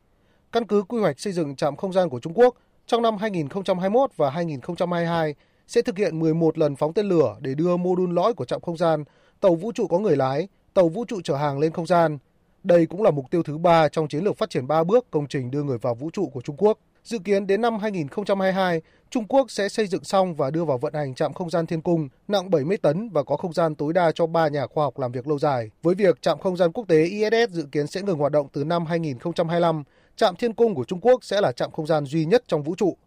Căn 0.51 0.68
cứ 0.68 0.84
quy 0.84 0.99
hoạch 0.99 1.20
xây 1.20 1.34
dựng 1.34 1.55
trạm 1.55 1.76
không 1.76 1.93
gian 1.93 2.10
của 2.10 2.20
Trung 2.20 2.34
Quốc, 2.34 2.55
trong 2.89 3.01
năm 3.01 3.17
2021 3.17 4.11
và 4.15 4.29
2022 4.29 5.35
sẽ 5.67 5.81
thực 5.81 5.97
hiện 5.97 6.19
11 6.19 6.57
lần 6.57 6.75
phóng 6.75 6.93
tên 6.93 7.05
lửa 7.05 7.35
để 7.39 7.53
đưa 7.55 7.77
mô 7.77 7.95
đun 7.95 8.15
lõi 8.15 8.33
của 8.33 8.45
trạm 8.45 8.61
không 8.61 8.77
gian, 8.77 9.03
tàu 9.39 9.55
vũ 9.55 9.71
trụ 9.71 9.87
có 9.87 9.99
người 9.99 10.15
lái, 10.15 10.47
tàu 10.73 10.89
vũ 10.89 11.05
trụ 11.05 11.21
chở 11.23 11.35
hàng 11.35 11.59
lên 11.59 11.71
không 11.71 11.85
gian. 11.85 12.17
Đây 12.63 12.85
cũng 12.85 13.03
là 13.03 13.11
mục 13.11 13.25
tiêu 13.31 13.43
thứ 13.43 13.57
ba 13.57 13.89
trong 13.89 14.07
chiến 14.07 14.23
lược 14.23 14.37
phát 14.37 14.49
triển 14.49 14.67
3 14.67 14.83
bước 14.83 15.11
công 15.11 15.27
trình 15.27 15.51
đưa 15.51 15.63
người 15.63 15.77
vào 15.77 15.95
vũ 15.95 16.09
trụ 16.09 16.29
của 16.33 16.41
Trung 16.41 16.55
Quốc. 16.57 16.79
Dự 17.03 17.19
kiến 17.19 17.47
đến 17.47 17.61
năm 17.61 17.79
2022, 17.79 18.81
Trung 19.09 19.27
Quốc 19.27 19.51
sẽ 19.51 19.69
xây 19.69 19.87
dựng 19.87 20.03
xong 20.03 20.35
và 20.35 20.49
đưa 20.49 20.65
vào 20.65 20.77
vận 20.77 20.93
hành 20.93 21.15
trạm 21.15 21.33
không 21.33 21.49
gian 21.49 21.65
Thiên 21.65 21.81
Cung 21.81 22.09
nặng 22.27 22.49
70 22.49 22.77
tấn 22.77 23.09
và 23.09 23.23
có 23.23 23.37
không 23.37 23.53
gian 23.53 23.75
tối 23.75 23.93
đa 23.93 24.11
cho 24.11 24.27
3 24.27 24.47
nhà 24.47 24.67
khoa 24.67 24.83
học 24.83 24.99
làm 24.99 25.11
việc 25.11 25.27
lâu 25.27 25.39
dài. 25.39 25.69
Với 25.83 25.95
việc 25.95 26.21
trạm 26.21 26.39
không 26.39 26.57
gian 26.57 26.71
quốc 26.71 26.87
tế 26.87 27.03
ISS 27.03 27.51
dự 27.51 27.65
kiến 27.71 27.87
sẽ 27.87 28.01
ngừng 28.01 28.17
hoạt 28.17 28.31
động 28.31 28.47
từ 28.53 28.63
năm 28.63 28.85
2025, 28.85 29.83
trạm 30.20 30.36
Thiên 30.36 30.53
Cung 30.53 30.76
của 30.76 30.84
Trung 30.84 30.99
Quốc 31.01 31.24
sẽ 31.24 31.41
là 31.41 31.51
trạm 31.51 31.72
không 31.72 31.88
gian 31.88 32.05
duy 32.05 32.26
nhất 32.26 32.43
trong 32.47 32.63
vũ 32.63 32.76
trụ. 32.76 32.97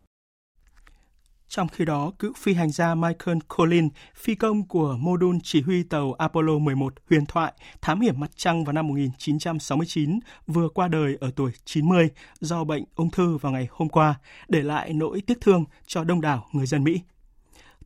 Trong 1.49 1.69
khi 1.69 1.85
đó, 1.85 2.13
cựu 2.19 2.33
phi 2.37 2.55
hành 2.55 2.71
gia 2.71 2.95
Michael 2.95 3.39
Collins, 3.57 3.93
phi 4.15 4.35
công 4.35 4.69
của 4.69 4.97
mô 4.99 5.17
đun 5.17 5.39
chỉ 5.43 5.63
huy 5.63 5.83
tàu 5.83 6.13
Apollo 6.13 6.59
11 6.59 6.95
huyền 7.11 7.27
thoại 7.27 7.53
thám 7.81 8.01
hiểm 8.01 8.21
mặt 8.21 8.31
trăng 8.37 8.65
vào 8.65 8.73
năm 8.73 8.89
1969, 8.89 10.19
vừa 10.47 10.69
qua 10.69 10.89
đời 10.89 11.17
ở 11.21 11.31
tuổi 11.37 11.51
90 11.65 12.11
do 12.41 12.65
bệnh 12.65 12.85
ung 12.97 13.11
thư 13.11 13.37
vào 13.37 13.53
ngày 13.53 13.69
hôm 13.71 13.89
qua, 13.89 14.15
để 14.49 14.63
lại 14.63 14.93
nỗi 14.93 15.23
tiếc 15.27 15.41
thương 15.41 15.65
cho 15.87 16.05
đông 16.05 16.21
đảo 16.21 16.47
người 16.53 16.67
dân 16.67 16.85
Mỹ. 16.85 17.01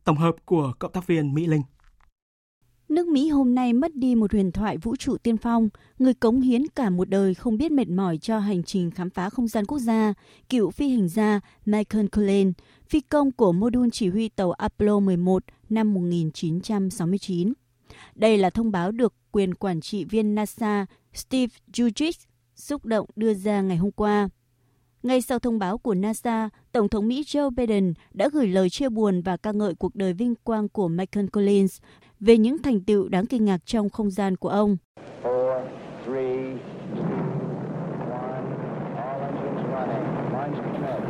Tổng 0.03 0.17
hợp 0.17 0.35
của 0.45 0.73
cộng 0.79 0.91
tác 0.91 1.07
viên 1.07 1.33
Mỹ 1.33 1.45
Linh. 1.47 1.63
Nước 2.89 3.07
Mỹ 3.07 3.29
hôm 3.29 3.55
nay 3.55 3.73
mất 3.73 3.95
đi 3.95 4.15
một 4.15 4.31
huyền 4.31 4.51
thoại 4.51 4.77
vũ 4.77 4.95
trụ 4.95 5.17
tiên 5.17 5.37
phong, 5.37 5.69
người 5.99 6.13
cống 6.13 6.41
hiến 6.41 6.67
cả 6.67 6.89
một 6.89 7.09
đời 7.09 7.33
không 7.33 7.57
biết 7.57 7.71
mệt 7.71 7.89
mỏi 7.89 8.17
cho 8.17 8.39
hành 8.39 8.63
trình 8.63 8.91
khám 8.91 9.09
phá 9.09 9.29
không 9.29 9.47
gian 9.47 9.65
quốc 9.65 9.79
gia, 9.79 10.13
cựu 10.49 10.71
phi 10.71 10.89
hành 10.89 11.07
gia 11.07 11.39
Michael 11.65 12.07
Collins, 12.07 12.53
phi 12.87 12.99
công 12.99 13.31
của 13.31 13.51
mô 13.51 13.69
đun 13.69 13.91
chỉ 13.91 14.09
huy 14.09 14.29
tàu 14.29 14.51
Apollo 14.51 14.99
11 14.99 15.43
năm 15.69 15.93
1969. 15.93 17.53
Đây 18.15 18.37
là 18.37 18.49
thông 18.49 18.71
báo 18.71 18.91
được 18.91 19.13
quyền 19.31 19.55
quản 19.55 19.81
trị 19.81 20.05
viên 20.05 20.35
NASA 20.35 20.85
Steve 21.13 21.55
Jurich 21.73 22.25
xúc 22.55 22.85
động 22.85 23.07
đưa 23.15 23.33
ra 23.33 23.61
ngày 23.61 23.77
hôm 23.77 23.91
qua. 23.91 24.29
Ngay 25.03 25.21
sau 25.21 25.39
thông 25.39 25.59
báo 25.59 25.77
của 25.77 25.93
NASA, 25.93 26.49
Tổng 26.71 26.89
thống 26.89 27.07
Mỹ 27.07 27.23
Joe 27.23 27.49
Biden 27.49 27.93
đã 28.13 28.29
gửi 28.33 28.47
lời 28.47 28.69
chia 28.69 28.89
buồn 28.89 29.21
và 29.21 29.37
ca 29.37 29.51
ngợi 29.51 29.75
cuộc 29.75 29.95
đời 29.95 30.13
vinh 30.13 30.35
quang 30.35 30.69
của 30.69 30.87
Michael 30.87 31.27
Collins 31.27 31.81
về 32.19 32.37
những 32.37 32.61
thành 32.61 32.79
tựu 32.79 33.09
đáng 33.09 33.25
kinh 33.25 33.45
ngạc 33.45 33.65
trong 33.65 33.89
không 33.89 34.11
gian 34.11 34.35
của 34.35 34.49
ông. 34.49 34.77
Four, 35.23 35.61
three, 36.05 36.57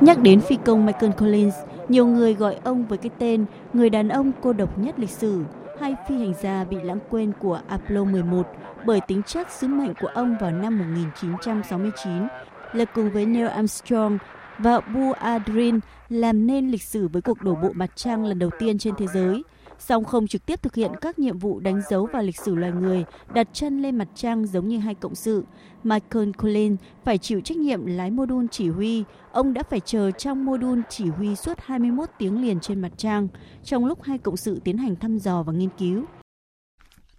Nhắc 0.01 0.21
đến 0.21 0.41
phi 0.41 0.57
công 0.65 0.85
Michael 0.85 1.11
Collins, 1.13 1.55
nhiều 1.89 2.07
người 2.07 2.33
gọi 2.33 2.55
ông 2.63 2.85
với 2.85 2.97
cái 2.97 3.09
tên 3.19 3.45
người 3.73 3.89
đàn 3.89 4.09
ông 4.09 4.31
cô 4.41 4.53
độc 4.53 4.77
nhất 4.79 4.99
lịch 4.99 5.09
sử 5.09 5.43
hay 5.79 5.95
phi 6.09 6.17
hành 6.17 6.33
gia 6.41 6.63
bị 6.63 6.77
lãng 6.83 6.99
quên 7.09 7.31
của 7.39 7.61
Apollo 7.67 8.03
11 8.03 8.47
bởi 8.85 9.01
tính 9.07 9.21
chất 9.23 9.51
sứ 9.51 9.67
mệnh 9.67 9.93
của 10.01 10.07
ông 10.07 10.35
vào 10.41 10.51
năm 10.51 10.79
1969 10.79 12.27
là 12.73 12.85
cùng 12.85 13.11
với 13.11 13.25
Neil 13.25 13.47
Armstrong 13.47 14.17
và 14.57 14.79
Buzz 14.93 15.13
Aldrin 15.13 15.79
làm 16.09 16.47
nên 16.47 16.67
lịch 16.67 16.83
sử 16.83 17.07
với 17.07 17.21
cuộc 17.21 17.41
đổ 17.41 17.55
bộ 17.55 17.69
mặt 17.73 17.89
trăng 17.95 18.25
lần 18.25 18.39
đầu 18.39 18.49
tiên 18.59 18.77
trên 18.77 18.95
thế 18.97 19.05
giới– 19.13 19.43
song 19.79 20.03
không 20.03 20.27
trực 20.27 20.45
tiếp 20.45 20.61
thực 20.61 20.75
hiện 20.75 20.91
các 21.01 21.19
nhiệm 21.19 21.37
vụ 21.37 21.59
đánh 21.59 21.81
dấu 21.89 22.05
vào 22.05 22.23
lịch 22.23 22.37
sử 22.37 22.55
loài 22.55 22.71
người, 22.71 23.05
đặt 23.33 23.47
chân 23.53 23.81
lên 23.81 23.97
mặt 23.97 24.07
trăng 24.15 24.45
giống 24.45 24.67
như 24.67 24.79
hai 24.79 24.95
cộng 24.95 25.15
sự. 25.15 25.45
Michael 25.83 26.31
Collins 26.31 26.79
phải 27.03 27.17
chịu 27.17 27.41
trách 27.41 27.57
nhiệm 27.57 27.85
lái 27.85 28.11
mô 28.11 28.25
đun 28.25 28.47
chỉ 28.47 28.69
huy. 28.69 29.03
Ông 29.31 29.53
đã 29.53 29.63
phải 29.63 29.79
chờ 29.79 30.11
trong 30.11 30.45
mô 30.45 30.57
đun 30.57 30.81
chỉ 30.89 31.05
huy 31.05 31.35
suốt 31.35 31.57
21 31.61 32.09
tiếng 32.17 32.41
liền 32.41 32.59
trên 32.59 32.81
mặt 32.81 32.91
trăng, 32.97 33.27
trong 33.63 33.85
lúc 33.85 34.03
hai 34.03 34.17
cộng 34.17 34.37
sự 34.37 34.61
tiến 34.63 34.77
hành 34.77 34.95
thăm 34.95 35.17
dò 35.17 35.43
và 35.43 35.53
nghiên 35.53 35.69
cứu. 35.77 36.05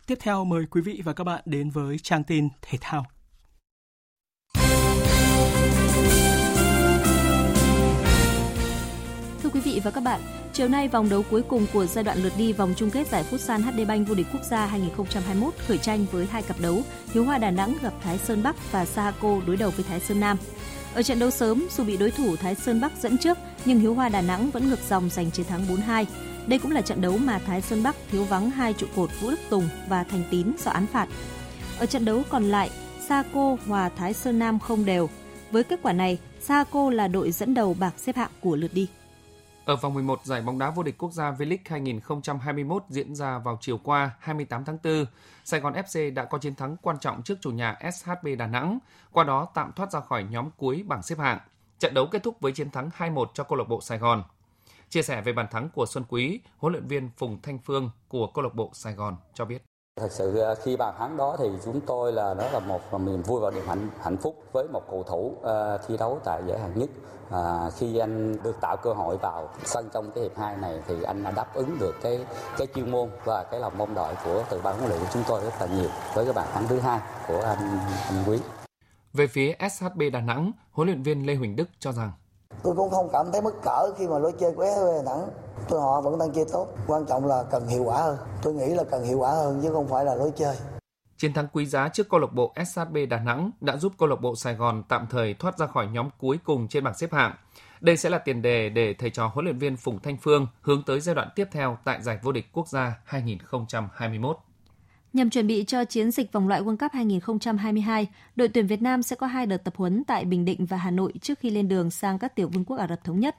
Tiếp 0.06 0.18
theo 0.20 0.44
mời 0.44 0.66
quý 0.70 0.80
vị 0.80 1.02
và 1.04 1.12
các 1.12 1.24
bạn 1.24 1.42
đến 1.44 1.70
với 1.70 1.98
trang 1.98 2.24
tin 2.24 2.48
thể 2.62 2.78
thao. 2.80 3.04
Thưa 9.42 9.48
quý 9.52 9.60
vị 9.60 9.80
và 9.84 9.90
các 9.90 10.04
bạn, 10.04 10.20
chiều 10.58 10.68
nay 10.68 10.88
vòng 10.88 11.08
đấu 11.08 11.22
cuối 11.30 11.42
cùng 11.42 11.66
của 11.72 11.86
giai 11.86 12.04
đoạn 12.04 12.22
lượt 12.22 12.32
đi 12.38 12.52
vòng 12.52 12.74
chung 12.76 12.90
kết 12.90 13.08
giải 13.08 13.24
Futsal 13.30 13.62
HD 13.62 13.88
Bank 13.88 14.08
vô 14.08 14.14
địch 14.14 14.26
quốc 14.32 14.44
gia 14.44 14.66
2021 14.66 15.54
khởi 15.66 15.78
tranh 15.78 16.06
với 16.12 16.26
hai 16.26 16.42
cặp 16.42 16.60
đấu, 16.60 16.82
Hiếu 17.12 17.24
Hoa 17.24 17.38
Đà 17.38 17.50
Nẵng 17.50 17.74
gặp 17.82 17.92
Thái 18.02 18.18
Sơn 18.18 18.42
Bắc 18.42 18.72
và 18.72 18.84
Sahako 18.84 19.40
đối 19.46 19.56
đầu 19.56 19.70
với 19.70 19.84
Thái 19.88 20.00
Sơn 20.00 20.20
Nam. 20.20 20.36
Ở 20.94 21.02
trận 21.02 21.18
đấu 21.18 21.30
sớm, 21.30 21.66
dù 21.76 21.84
bị 21.84 21.96
đối 21.96 22.10
thủ 22.10 22.36
Thái 22.36 22.54
Sơn 22.54 22.80
Bắc 22.80 22.92
dẫn 23.02 23.18
trước, 23.18 23.38
nhưng 23.64 23.78
Hiếu 23.78 23.94
Hoa 23.94 24.08
Đà 24.08 24.20
Nẵng 24.20 24.50
vẫn 24.50 24.68
ngược 24.68 24.78
dòng 24.88 25.10
giành 25.10 25.30
chiến 25.30 25.46
thắng 25.46 25.66
4-2. 25.66 26.04
Đây 26.46 26.58
cũng 26.58 26.72
là 26.72 26.80
trận 26.80 27.00
đấu 27.00 27.18
mà 27.18 27.38
Thái 27.38 27.62
Sơn 27.62 27.82
Bắc 27.82 27.96
thiếu 28.10 28.24
vắng 28.24 28.50
hai 28.50 28.72
trụ 28.72 28.86
cột 28.96 29.10
Vũ 29.20 29.30
Đức 29.30 29.40
Tùng 29.50 29.68
và 29.88 30.04
Thành 30.04 30.22
Tín 30.30 30.52
do 30.64 30.70
án 30.70 30.86
phạt. 30.86 31.08
Ở 31.78 31.86
trận 31.86 32.04
đấu 32.04 32.22
còn 32.28 32.44
lại, 32.44 32.70
Saco 33.08 33.56
hòa 33.66 33.88
Thái 33.88 34.12
Sơn 34.12 34.38
Nam 34.38 34.58
không 34.58 34.84
đều. 34.84 35.08
Với 35.50 35.64
kết 35.64 35.80
quả 35.82 35.92
này, 35.92 36.18
Saco 36.40 36.90
là 36.90 37.08
đội 37.08 37.30
dẫn 37.30 37.54
đầu 37.54 37.76
bảng 37.80 37.98
xếp 37.98 38.16
hạng 38.16 38.30
của 38.40 38.56
lượt 38.56 38.74
đi. 38.74 38.88
Ở 39.68 39.76
vòng 39.76 39.94
11 39.94 40.24
giải 40.24 40.42
bóng 40.42 40.58
đá 40.58 40.70
vô 40.70 40.82
địch 40.82 40.98
quốc 40.98 41.12
gia 41.12 41.30
V-League 41.30 41.58
2021 41.64 42.82
diễn 42.88 43.14
ra 43.14 43.38
vào 43.38 43.58
chiều 43.60 43.78
qua 43.78 44.10
28 44.20 44.64
tháng 44.64 44.78
4, 44.84 45.06
Sài 45.44 45.60
Gòn 45.60 45.72
FC 45.72 46.14
đã 46.14 46.24
có 46.24 46.38
chiến 46.38 46.54
thắng 46.54 46.76
quan 46.82 46.98
trọng 46.98 47.22
trước 47.22 47.38
chủ 47.40 47.50
nhà 47.50 47.78
SHB 47.92 48.28
Đà 48.38 48.46
Nẵng, 48.46 48.78
qua 49.12 49.24
đó 49.24 49.48
tạm 49.54 49.72
thoát 49.72 49.92
ra 49.92 50.00
khỏi 50.00 50.26
nhóm 50.30 50.50
cuối 50.56 50.84
bảng 50.86 51.02
xếp 51.02 51.18
hạng. 51.18 51.38
Trận 51.78 51.94
đấu 51.94 52.06
kết 52.06 52.22
thúc 52.22 52.40
với 52.40 52.52
chiến 52.52 52.70
thắng 52.70 52.90
2-1 52.98 53.26
cho 53.34 53.44
câu 53.44 53.58
lạc 53.58 53.68
bộ 53.68 53.80
Sài 53.80 53.98
Gòn. 53.98 54.22
Chia 54.88 55.02
sẻ 55.02 55.20
về 55.20 55.32
bàn 55.32 55.46
thắng 55.50 55.68
của 55.68 55.86
Xuân 55.86 56.04
Quý, 56.08 56.40
huấn 56.58 56.72
luyện 56.72 56.86
viên 56.86 57.10
Phùng 57.16 57.42
Thanh 57.42 57.58
Phương 57.58 57.90
của 58.08 58.26
câu 58.26 58.44
lạc 58.44 58.54
bộ 58.54 58.70
Sài 58.74 58.92
Gòn 58.92 59.16
cho 59.34 59.44
biết. 59.44 59.67
Thật 60.00 60.12
sự 60.12 60.38
ờ, 60.38 60.54
khi 60.54 60.76
bàn 60.76 60.94
thắng 60.98 61.16
đó 61.16 61.36
thì 61.38 61.48
chúng 61.64 61.80
tôi 61.80 62.12
là 62.12 62.34
đó 62.34 62.44
là 62.52 62.58
một 62.58 63.00
niềm 63.00 63.22
vui 63.22 63.40
và 63.40 63.50
niềm 63.50 63.64
hạnh 63.66 63.88
hạnh 64.00 64.16
phúc 64.16 64.36
với 64.52 64.68
một 64.68 64.82
cầu 64.90 65.02
thủ 65.02 65.34
uh, 65.40 65.80
thi 65.86 65.96
đấu 65.96 66.18
tại 66.24 66.42
giải 66.46 66.58
hạng 66.58 66.78
nhất. 66.78 66.90
Uh, 67.28 67.74
khi 67.74 67.98
anh 67.98 68.42
được 68.42 68.60
tạo 68.60 68.76
cơ 68.76 68.92
hội 68.92 69.16
vào 69.16 69.48
sân 69.64 69.88
trong 69.92 70.10
cái 70.10 70.24
hiệp 70.24 70.38
hai 70.38 70.56
này 70.56 70.80
thì 70.86 71.02
anh 71.02 71.22
đã 71.22 71.30
đáp 71.30 71.54
ứng 71.54 71.78
được 71.78 71.94
cái 72.02 72.26
cái 72.58 72.66
chuyên 72.74 72.90
môn 72.90 73.10
và 73.24 73.44
cái 73.44 73.60
lòng 73.60 73.78
mong 73.78 73.94
đợi 73.94 74.14
của 74.24 74.44
từ 74.50 74.60
ban 74.60 74.78
huấn 74.78 74.88
luyện 74.88 75.00
của 75.00 75.08
chúng 75.12 75.22
tôi 75.28 75.40
rất 75.44 75.52
là 75.60 75.66
nhiều 75.66 75.88
với 76.14 76.24
cái 76.24 76.34
bàn 76.34 76.48
thắng 76.54 76.68
thứ 76.68 76.78
hai 76.78 77.00
của 77.28 77.40
anh 77.40 77.78
anh 78.08 78.24
Quý. 78.26 78.38
Về 79.12 79.26
phía 79.26 79.54
SHB 79.70 80.02
Đà 80.12 80.20
Nẵng, 80.20 80.52
huấn 80.72 80.88
luyện 80.88 81.02
viên 81.02 81.26
Lê 81.26 81.34
Huỳnh 81.34 81.56
Đức 81.56 81.68
cho 81.78 81.92
rằng 81.92 82.12
tôi 82.62 82.74
cũng 82.76 82.90
không 82.90 83.08
cảm 83.12 83.32
thấy 83.32 83.42
mất 83.42 83.62
cỡ 83.62 83.92
khi 83.98 84.06
mà 84.06 84.18
lối 84.18 84.32
chơi 84.40 84.52
của 84.52 84.64
SHB 84.64 85.06
Đà 85.06 85.12
Nẵng 85.12 85.28
tôi 85.68 85.80
họ 85.80 86.00
vẫn 86.00 86.18
đang 86.18 86.32
chơi 86.32 86.44
tốt 86.52 86.68
quan 86.86 87.06
trọng 87.06 87.26
là 87.26 87.42
cần 87.50 87.66
hiệu 87.66 87.84
quả 87.84 87.96
hơn 87.96 88.16
tôi 88.42 88.54
nghĩ 88.54 88.66
là 88.66 88.84
cần 88.84 89.04
hiệu 89.04 89.18
quả 89.18 89.30
hơn 89.30 89.60
chứ 89.62 89.70
không 89.72 89.88
phải 89.88 90.04
là 90.04 90.14
lối 90.14 90.32
chơi 90.36 90.56
Chiến 91.18 91.32
thắng 91.32 91.48
quý 91.52 91.66
giá 91.66 91.88
trước 91.88 92.08
câu 92.08 92.20
lạc 92.20 92.32
bộ 92.32 92.54
SHB 92.66 92.96
Đà 93.10 93.18
Nẵng 93.18 93.50
đã 93.60 93.76
giúp 93.76 93.92
câu 93.98 94.08
lạc 94.08 94.20
bộ 94.20 94.36
Sài 94.36 94.54
Gòn 94.54 94.82
tạm 94.88 95.06
thời 95.10 95.34
thoát 95.34 95.58
ra 95.58 95.66
khỏi 95.66 95.86
nhóm 95.86 96.08
cuối 96.18 96.38
cùng 96.44 96.68
trên 96.68 96.84
bảng 96.84 96.94
xếp 96.94 97.12
hạng. 97.12 97.34
Đây 97.80 97.96
sẽ 97.96 98.10
là 98.10 98.18
tiền 98.18 98.42
đề 98.42 98.68
để 98.68 98.94
thầy 98.98 99.10
trò 99.10 99.26
huấn 99.26 99.44
luyện 99.44 99.58
viên 99.58 99.76
Phùng 99.76 99.98
Thanh 99.98 100.16
Phương 100.16 100.46
hướng 100.60 100.82
tới 100.86 101.00
giai 101.00 101.14
đoạn 101.14 101.28
tiếp 101.34 101.48
theo 101.52 101.78
tại 101.84 102.02
giải 102.02 102.18
vô 102.22 102.32
địch 102.32 102.46
quốc 102.52 102.68
gia 102.68 103.00
2021. 103.04 104.38
Nhằm 105.12 105.30
chuẩn 105.30 105.46
bị 105.46 105.64
cho 105.64 105.84
chiến 105.84 106.10
dịch 106.10 106.32
vòng 106.32 106.48
loại 106.48 106.62
World 106.62 106.76
Cup 106.76 106.92
2022, 106.92 108.08
đội 108.36 108.48
tuyển 108.48 108.66
Việt 108.66 108.82
Nam 108.82 109.02
sẽ 109.02 109.16
có 109.16 109.26
hai 109.26 109.46
đợt 109.46 109.64
tập 109.64 109.74
huấn 109.76 110.04
tại 110.04 110.24
Bình 110.24 110.44
Định 110.44 110.66
và 110.66 110.76
Hà 110.76 110.90
Nội 110.90 111.12
trước 111.22 111.38
khi 111.38 111.50
lên 111.50 111.68
đường 111.68 111.90
sang 111.90 112.18
các 112.18 112.36
tiểu 112.36 112.48
vương 112.48 112.64
quốc 112.64 112.76
Ả 112.76 112.86
Rập 112.88 113.04
Thống 113.04 113.20
Nhất. 113.20 113.36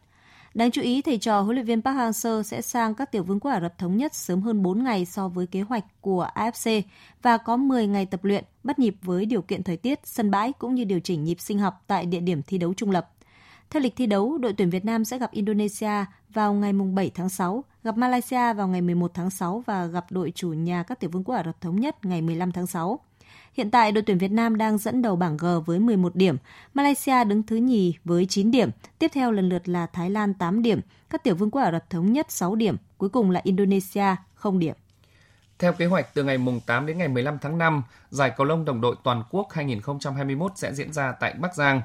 Đáng 0.54 0.72
chú 0.72 0.82
ý, 0.82 1.02
thầy 1.02 1.18
trò 1.18 1.42
huấn 1.42 1.56
luyện 1.56 1.66
viên 1.66 1.82
Park 1.82 1.98
Hang-seo 1.98 2.44
sẽ 2.44 2.62
sang 2.62 2.96
các 2.96 3.12
tiểu 3.12 3.24
vương 3.24 3.40
quốc 3.40 3.52
Ả 3.52 3.62
Rập 3.62 3.78
Thống 3.78 3.98
Nhất 3.98 4.16
sớm 4.16 4.42
hơn 4.42 4.64
4 4.64 4.84
ngày 4.84 5.06
so 5.06 5.28
với 5.28 5.48
kế 5.48 5.62
hoạch 5.62 5.84
của 6.02 6.28
AFC 6.36 6.82
và 7.22 7.38
có 7.38 7.58
10 7.58 7.88
ngày 7.88 8.06
tập 8.06 8.24
luyện 8.24 8.44
bắt 8.64 8.80
nhịp 8.80 8.96
với 9.02 9.26
điều 9.26 9.42
kiện 9.42 9.64
thời 9.64 9.78
tiết, 9.78 10.00
sân 10.04 10.32
bãi 10.32 10.54
cũng 10.54 10.76
như 10.76 10.84
điều 10.84 11.00
chỉnh 11.00 11.24
nhịp 11.24 11.40
sinh 11.40 11.60
học 11.60 11.84
tại 11.88 12.06
địa 12.06 12.20
điểm 12.20 12.42
thi 12.44 12.58
đấu 12.58 12.74
trung 12.74 12.92
lập. 12.92 13.10
Theo 13.70 13.82
lịch 13.82 13.96
thi 13.96 14.06
đấu, 14.06 14.38
đội 14.38 14.54
tuyển 14.54 14.70
Việt 14.70 14.86
Nam 14.86 15.06
sẽ 15.06 15.18
gặp 15.20 15.32
Indonesia 15.32 16.06
vào 16.34 16.54
ngày 16.54 16.74
7 16.74 17.12
tháng 17.16 17.30
6, 17.30 17.64
gặp 17.84 17.98
Malaysia 17.98 18.54
vào 18.54 18.68
ngày 18.68 18.82
11 18.82 19.12
tháng 19.14 19.30
6 19.30 19.64
và 19.66 19.86
gặp 19.86 20.06
đội 20.10 20.32
chủ 20.36 20.50
nhà 20.50 20.84
các 20.84 21.00
tiểu 21.00 21.10
vương 21.10 21.24
quốc 21.24 21.36
Ả 21.36 21.44
Rập 21.44 21.62
Thống 21.62 21.80
Nhất 21.80 22.06
ngày 22.06 22.22
15 22.22 22.52
tháng 22.52 22.68
6. 22.68 23.00
Hiện 23.54 23.72
tại, 23.72 23.92
đội 23.92 24.02
tuyển 24.02 24.18
Việt 24.18 24.32
Nam 24.32 24.58
đang 24.58 24.78
dẫn 24.78 25.02
đầu 25.02 25.16
bảng 25.16 25.38
G 25.38 25.46
với 25.66 25.80
11 25.80 26.16
điểm, 26.16 26.38
Malaysia 26.74 27.24
đứng 27.24 27.44
thứ 27.44 27.56
nhì 27.56 27.94
với 28.06 28.26
9 28.26 28.52
điểm, 28.52 28.70
tiếp 29.00 29.12
theo 29.14 29.32
lần 29.32 29.50
lượt 29.50 29.70
là 29.70 29.86
Thái 29.86 30.10
Lan 30.10 30.34
8 30.34 30.62
điểm, 30.62 30.82
các 31.10 31.24
tiểu 31.24 31.36
vương 31.36 31.52
quốc 31.52 31.62
Ả 31.62 31.72
Rập 31.72 31.90
Thống 31.90 32.14
Nhất 32.14 32.32
6 32.32 32.56
điểm, 32.56 32.78
cuối 32.98 33.10
cùng 33.10 33.32
là 33.32 33.42
Indonesia 33.44 34.16
không 34.36 34.60
điểm. 34.60 34.76
Theo 35.60 35.74
kế 35.74 35.86
hoạch, 35.86 36.14
từ 36.14 36.24
ngày 36.24 36.38
8 36.66 36.86
đến 36.86 36.98
ngày 36.98 37.08
15 37.08 37.40
tháng 37.42 37.58
5, 37.58 37.84
giải 38.10 38.32
cầu 38.38 38.48
lông 38.48 38.66
đồng 38.66 38.82
đội 38.82 38.96
toàn 39.04 39.24
quốc 39.30 39.48
2021 39.52 40.52
sẽ 40.56 40.74
diễn 40.74 40.94
ra 40.94 41.12
tại 41.12 41.34
Bắc 41.34 41.56
Giang. 41.56 41.82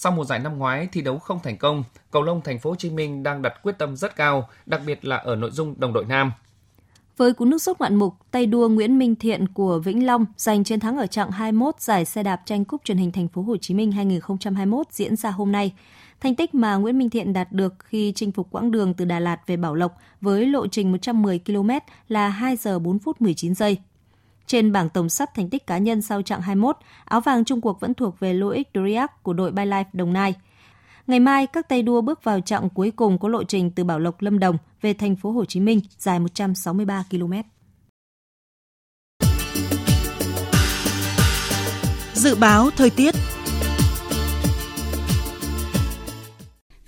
Sau 0.00 0.12
mùa 0.12 0.24
giải 0.24 0.38
năm 0.38 0.58
ngoái 0.58 0.88
thi 0.92 1.00
đấu 1.00 1.18
không 1.18 1.38
thành 1.42 1.56
công, 1.56 1.84
cầu 2.10 2.22
lông 2.22 2.40
thành 2.40 2.58
phố 2.58 2.70
Hồ 2.70 2.76
Chí 2.76 2.90
Minh 2.90 3.22
đang 3.22 3.42
đặt 3.42 3.62
quyết 3.62 3.78
tâm 3.78 3.96
rất 3.96 4.16
cao, 4.16 4.48
đặc 4.66 4.80
biệt 4.86 5.04
là 5.04 5.16
ở 5.16 5.36
nội 5.36 5.50
dung 5.50 5.74
đồng 5.78 5.92
đội 5.92 6.04
nam. 6.04 6.32
Với 7.16 7.32
cú 7.32 7.44
nước 7.44 7.62
sút 7.62 7.78
ngoạn 7.78 7.94
mục, 7.94 8.14
tay 8.30 8.46
đua 8.46 8.68
Nguyễn 8.68 8.98
Minh 8.98 9.16
Thiện 9.16 9.48
của 9.48 9.78
Vĩnh 9.78 10.06
Long 10.06 10.26
giành 10.36 10.64
chiến 10.64 10.80
thắng 10.80 10.98
ở 10.98 11.06
chặng 11.06 11.30
21 11.30 11.80
giải 11.80 12.04
xe 12.04 12.22
đạp 12.22 12.42
tranh 12.44 12.64
cúp 12.64 12.84
truyền 12.84 12.98
hình 12.98 13.12
thành 13.12 13.28
phố 13.28 13.42
Hồ 13.42 13.56
Chí 13.56 13.74
Minh 13.74 13.92
2021 13.92 14.86
diễn 14.90 15.16
ra 15.16 15.30
hôm 15.30 15.52
nay. 15.52 15.72
Thành 16.20 16.34
tích 16.34 16.54
mà 16.54 16.76
Nguyễn 16.76 16.98
Minh 16.98 17.10
Thiện 17.10 17.32
đạt 17.32 17.52
được 17.52 17.74
khi 17.78 18.12
chinh 18.16 18.32
phục 18.32 18.50
quãng 18.50 18.70
đường 18.70 18.94
từ 18.94 19.04
Đà 19.04 19.20
Lạt 19.20 19.46
về 19.46 19.56
Bảo 19.56 19.74
Lộc 19.74 19.98
với 20.20 20.46
lộ 20.46 20.66
trình 20.66 20.92
110 20.92 21.40
km 21.46 21.70
là 22.08 22.28
2 22.28 22.56
giờ 22.56 22.78
4 22.78 22.98
phút 22.98 23.20
19 23.20 23.54
giây. 23.54 23.78
Trên 24.48 24.72
bảng 24.72 24.88
tổng 24.88 25.08
sắp 25.08 25.30
thành 25.34 25.50
tích 25.50 25.66
cá 25.66 25.78
nhân 25.78 26.02
sau 26.02 26.22
trạng 26.22 26.40
21, 26.40 26.76
áo 27.04 27.20
vàng 27.20 27.44
Trung 27.44 27.60
Quốc 27.62 27.80
vẫn 27.80 27.94
thuộc 27.94 28.20
về 28.20 28.34
Loic 28.34 28.68
Doriac 28.74 29.22
của 29.22 29.32
đội 29.32 29.52
Life 29.52 29.84
Đồng 29.92 30.12
Nai. 30.12 30.34
Ngày 31.06 31.20
mai, 31.20 31.46
các 31.46 31.68
tay 31.68 31.82
đua 31.82 32.00
bước 32.00 32.24
vào 32.24 32.40
chặng 32.40 32.68
cuối 32.70 32.90
cùng 32.90 33.18
có 33.18 33.28
lộ 33.28 33.44
trình 33.44 33.70
từ 33.70 33.84
Bảo 33.84 33.98
Lộc 33.98 34.22
Lâm 34.22 34.38
Đồng 34.38 34.56
về 34.80 34.94
thành 34.94 35.16
phố 35.16 35.30
Hồ 35.30 35.44
Chí 35.44 35.60
Minh 35.60 35.80
dài 35.98 36.18
163 36.18 37.04
km. 37.10 37.32
Dự 42.14 42.34
báo 42.34 42.70
thời 42.76 42.90
tiết 42.90 43.14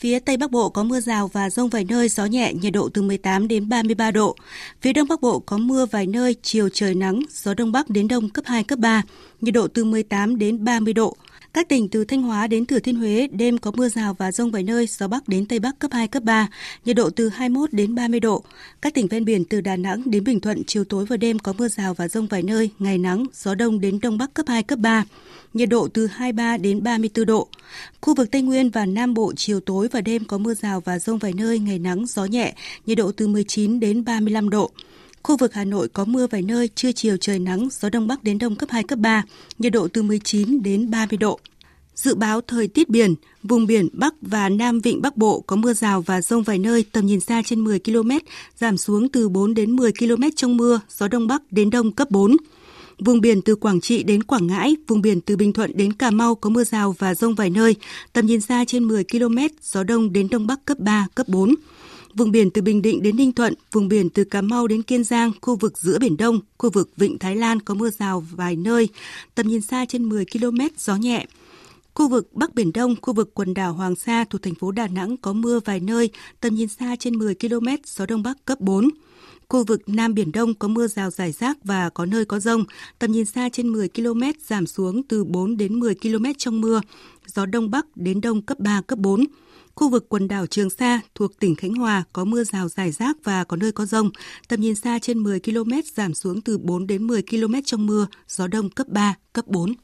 Phía 0.01 0.19
Tây 0.19 0.37
Bắc 0.37 0.51
Bộ 0.51 0.69
có 0.69 0.83
mưa 0.83 1.01
rào 1.01 1.29
và 1.29 1.51
rông 1.51 1.69
vài 1.69 1.85
nơi, 1.85 2.09
gió 2.09 2.25
nhẹ, 2.25 2.53
nhiệt 2.55 2.73
độ 2.73 2.89
từ 2.95 3.03
18 3.03 3.49
đến 3.49 3.69
33 3.69 4.11
độ. 4.11 4.37
Phía 4.81 4.93
Đông 4.93 5.09
Bắc 5.09 5.21
Bộ 5.21 5.39
có 5.39 5.59
mưa 5.59 5.87
vài 5.87 6.07
nơi, 6.07 6.37
chiều 6.43 6.69
trời 6.69 6.95
nắng, 6.95 7.23
gió 7.31 7.55
Đông 7.55 7.73
Bắc 7.73 7.91
đến 7.91 8.09
Đông 8.09 8.29
cấp 8.29 8.45
2, 8.47 8.65
cấp 8.65 8.79
3, 8.79 9.03
nhiệt 9.41 9.55
độ 9.55 9.69
từ 9.69 9.85
18 9.85 10.39
đến 10.39 10.65
30 10.65 10.93
độ. 10.93 11.17
Các 11.53 11.69
tỉnh 11.69 11.89
từ 11.89 12.05
Thanh 12.05 12.23
Hóa 12.23 12.47
đến 12.47 12.67
Thừa 12.67 12.79
Thiên 12.79 12.97
Huế 12.97 13.29
đêm 13.33 13.59
có 13.59 13.71
mưa 13.71 13.89
rào 13.89 14.15
và 14.15 14.33
rông 14.33 14.51
vài 14.51 14.63
nơi, 14.63 14.87
gió 14.87 15.09
Bắc 15.09 15.29
đến 15.29 15.47
Tây 15.47 15.59
Bắc 15.59 15.79
cấp 15.79 15.91
2, 15.93 16.09
cấp 16.09 16.23
3, 16.23 16.49
nhiệt 16.85 16.97
độ 16.97 17.11
từ 17.11 17.29
21 17.29 17.73
đến 17.73 17.95
30 17.95 18.21
độ. 18.21 18.45
Các 18.83 18.95
tỉnh 18.95 19.07
ven 19.07 19.25
biển 19.25 19.45
từ 19.45 19.61
Đà 19.61 19.77
Nẵng 19.77 20.03
đến 20.11 20.25
Bình 20.25 20.41
Thuận 20.41 20.65
chiều 20.65 20.85
tối 20.85 21.05
và 21.05 21.17
đêm 21.17 21.39
có 21.39 21.53
mưa 21.53 21.69
rào 21.69 21.95
và 21.95 22.09
rông 22.09 22.27
vài 22.27 22.43
nơi, 22.43 22.71
ngày 22.79 22.99
nắng, 22.99 23.27
gió 23.35 23.55
đông 23.55 23.81
đến 23.81 23.99
Đông 24.03 24.19
Bắc 24.19 24.35
cấp 24.35 24.47
2, 24.49 24.63
cấp 24.63 24.79
3, 24.79 25.05
nhiệt 25.55 25.69
độ 25.69 25.89
từ 25.89 26.07
23 26.07 26.57
đến 26.57 26.83
34 26.83 27.27
độ. 27.27 27.49
Khu 28.01 28.15
vực 28.15 28.31
Tây 28.31 28.43
Nguyên 28.43 28.71
và 28.71 28.87
Nam 28.87 29.15
Bộ 29.15 29.33
chiều 29.37 29.61
tối 29.61 29.89
và 29.93 30.01
đêm 30.01 30.25
có 30.25 30.39
mưa 30.39 30.55
rào 30.55 30.81
và 30.81 30.99
rông 30.99 31.19
vài 31.19 31.33
nơi, 31.33 31.59
ngày 31.59 31.79
nắng, 31.79 32.07
gió 32.07 32.25
nhẹ, 32.25 32.55
nhiệt 32.87 32.99
độ 32.99 33.13
từ 33.13 33.29
19 33.29 33.81
đến 33.81 34.05
35 34.05 34.51
độ. 34.51 34.71
Khu 35.23 35.37
vực 35.37 35.55
Hà 35.55 35.65
Nội 35.65 35.89
có 35.89 36.05
mưa 36.05 36.27
vài 36.27 36.43
nơi, 36.43 36.69
trưa 36.75 36.93
chiều 36.93 37.17
trời 37.17 37.39
nắng, 37.39 37.69
gió 37.73 37.89
đông 37.89 38.07
bắc 38.07 38.25
đến 38.25 38.39
đông 38.39 38.57
cấp 38.57 38.69
2, 38.73 38.83
cấp 38.83 38.99
3, 38.99 39.23
nhiệt 39.59 39.73
độ 39.73 39.89
từ 39.89 40.03
19 40.03 40.63
đến 40.63 40.91
30 40.91 41.17
độ. 41.17 41.41
Dự 41.95 42.15
báo 42.15 42.41
thời 42.41 42.69
tiết 42.69 42.89
biển, 42.89 43.15
vùng 43.43 43.67
biển 43.67 43.89
Bắc 43.93 44.15
và 44.23 44.49
Nam 44.49 44.81
Vịnh 44.81 45.03
Bắc 45.03 45.17
Bộ 45.17 45.41
có 45.41 45.57
mưa 45.57 45.73
rào 45.73 46.01
và 46.01 46.21
rông 46.21 46.43
vài 46.43 46.59
nơi, 46.59 46.85
tầm 46.93 47.07
nhìn 47.07 47.21
xa 47.21 47.43
trên 47.45 47.61
10 47.61 47.79
km, 47.79 48.11
giảm 48.57 48.77
xuống 48.77 49.09
từ 49.09 49.29
4 49.29 49.55
đến 49.55 49.77
10 49.77 49.93
km 49.93 50.23
trong 50.37 50.57
mưa, 50.57 50.81
gió 50.89 51.09
Đông 51.09 51.27
Bắc 51.27 51.43
đến 51.51 51.71
Đông 51.71 51.93
cấp 51.93 52.11
4. 52.11 52.37
Vùng 52.99 53.21
biển 53.21 53.43
từ 53.43 53.55
Quảng 53.55 53.81
Trị 53.81 54.03
đến 54.03 54.23
Quảng 54.23 54.47
Ngãi, 54.47 54.77
vùng 54.87 55.03
biển 55.03 55.21
từ 55.21 55.37
Bình 55.37 55.53
Thuận 55.53 55.77
đến 55.77 55.93
Cà 55.93 56.11
Mau 56.11 56.35
có 56.35 56.51
mưa 56.51 56.65
rào 56.65 56.95
và 56.99 57.15
rông 57.15 57.35
vài 57.35 57.51
nơi, 57.51 57.77
tầm 58.13 58.27
nhìn 58.27 58.41
xa 58.41 58.65
trên 58.65 58.85
10 58.85 59.05
km, 59.05 59.39
gió 59.63 59.85
Đông 59.85 60.13
đến 60.13 60.29
Đông 60.31 60.47
Bắc 60.47 60.65
cấp 60.65 60.79
3, 60.79 61.07
cấp 61.15 61.29
4. 61.29 61.55
Vùng 62.15 62.31
biển 62.31 62.51
từ 62.51 62.63
Bình 62.63 62.83
Định 62.83 63.03
đến 63.03 63.17
Ninh 63.17 63.33
Thuận, 63.33 63.55
vùng 63.73 63.89
biển 63.89 64.11
từ 64.11 64.25
Cà 64.25 64.41
Mau 64.41 64.67
đến 64.67 64.83
Kiên 64.83 65.05
Giang, 65.05 65.33
khu 65.41 65.57
vực 65.57 65.79
giữa 65.79 65.99
Biển 65.99 66.17
Đông, 66.17 66.41
khu 66.59 66.71
vực 66.71 66.91
Vịnh 66.97 67.19
Thái 67.19 67.37
Lan 67.37 67.61
có 67.61 67.75
mưa 67.75 67.91
rào 67.91 68.25
vài 68.31 68.57
nơi, 68.57 68.89
tầm 69.35 69.49
nhìn 69.49 69.61
xa 69.61 69.85
trên 69.85 70.05
10 70.05 70.25
km, 70.25 70.59
gió 70.79 70.97
nhẹ. 70.97 71.27
Khu 71.95 72.09
vực 72.09 72.29
Bắc 72.33 72.55
Biển 72.55 72.73
Đông, 72.73 72.95
khu 73.03 73.15
vực 73.15 73.35
quần 73.35 73.55
đảo 73.55 73.73
Hoàng 73.73 73.97
Sa 73.97 74.25
thuộc 74.25 74.43
thành 74.43 74.55
phố 74.55 74.71
Đà 74.71 74.87
Nẵng 74.87 75.17
có 75.17 75.33
mưa 75.33 75.61
vài 75.65 75.81
nơi, 75.81 76.11
tầm 76.41 76.55
nhìn 76.55 76.69
xa 76.69 76.97
trên 76.97 77.19
10 77.19 77.35
km, 77.35 77.69
gió 77.87 78.07
Đông 78.07 78.23
Bắc 78.23 78.45
cấp 78.45 78.61
4. 78.61 78.89
Khu 79.49 79.65
vực 79.65 79.83
Nam 79.87 80.15
Biển 80.15 80.33
Đông 80.33 80.55
có 80.55 80.69
mưa 80.69 80.87
rào 80.87 81.11
rải 81.11 81.33
rác 81.33 81.59
và 81.65 81.91
có 81.91 82.07
nơi 82.07 82.25
có 82.25 82.41
rông, 82.41 82.65
tầm 82.99 83.13
nhìn 83.13 83.25
xa 83.25 83.49
trên 83.53 83.69
10 83.69 83.89
km, 83.89 84.23
giảm 84.47 84.67
xuống 84.67 85.03
từ 85.03 85.25
4 85.25 85.57
đến 85.57 85.81
10 85.81 85.95
km 85.95 86.25
trong 86.39 86.61
mưa, 86.61 86.81
gió 87.27 87.47
Đông 87.47 87.71
Bắc 87.71 87.87
đến 87.95 88.21
Đông 88.21 88.43
cấp 88.43 88.59
3, 88.61 88.83
cấp 88.87 88.99
4. 88.99 89.25
Khu 89.81 89.89
vực 89.89 90.09
quần 90.09 90.29
đảo 90.29 90.47
Trường 90.47 90.71
Sa 90.71 91.01
thuộc 91.15 91.41
tỉnh 91.41 91.55
Khánh 91.55 91.75
Hòa 91.75 92.05
có 92.13 92.25
mưa 92.25 92.45
rào 92.45 92.69
rải 92.69 92.91
rác 92.91 93.17
và 93.25 93.45
có 93.45 93.57
nơi 93.57 93.73
có 93.73 93.85
rông, 93.85 94.11
tầm 94.49 94.61
nhìn 94.61 94.75
xa 94.75 94.99
trên 95.03 95.19
10 95.19 95.41
km, 95.41 95.73
giảm 95.95 96.15
xuống 96.15 96.41
từ 96.41 96.59
4 96.59 96.87
đến 96.87 97.07
10 97.07 97.23
km 97.23 97.55
trong 97.65 97.87
mưa, 97.87 98.07
gió 98.29 98.47
Đông 98.47 98.71
cấp 98.71 98.87
3, 98.89 99.15
cấp 99.33 99.47
4. 99.47 99.75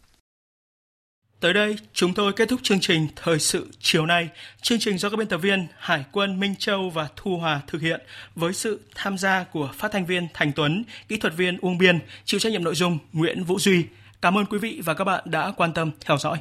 Tới 1.41 1.53
đây, 1.53 1.77
chúng 1.93 2.15
tôi 2.15 2.33
kết 2.33 2.49
thúc 2.49 2.61
chương 2.63 2.81
trình 2.81 3.09
Thời 3.17 3.39
sự 3.39 3.67
chiều 3.79 4.07
nay. 4.07 4.29
Chương 4.63 4.79
trình 4.79 4.99
do 4.99 5.11
các 5.11 5.17
biên 5.17 5.29
tập 5.29 5.39
viên 5.39 5.67
Hải 5.79 6.05
quân 6.13 6.41
Minh 6.41 6.55
Châu 6.59 6.91
và 6.91 7.09
Thu 7.17 7.37
Hòa 7.37 7.61
thực 7.67 7.81
hiện 7.81 8.01
với 8.35 8.53
sự 8.53 8.81
tham 8.95 9.19
gia 9.19 9.45
của 9.45 9.71
phát 9.75 9.93
thanh 9.93 10.07
viên 10.07 10.29
Thành 10.35 10.53
Tuấn, 10.57 10.85
kỹ 11.09 11.17
thuật 11.17 11.37
viên 11.37 11.59
Uông 11.61 11.79
Biên, 11.79 11.99
chịu 12.25 12.41
trách 12.41 12.53
nhiệm 12.53 12.65
nội 12.65 12.75
dung 12.75 12.99
Nguyễn 13.13 13.45
Vũ 13.45 13.59
Duy. 13.59 13.85
Cảm 14.23 14.39
ơn 14.39 14.47
quý 14.47 14.59
vị 14.59 14.81
và 14.85 14.95
các 14.95 15.05
bạn 15.05 15.25
đã 15.31 15.53
quan 15.57 15.75
tâm 15.75 15.91
theo 16.01 16.19
dõi. 16.19 16.39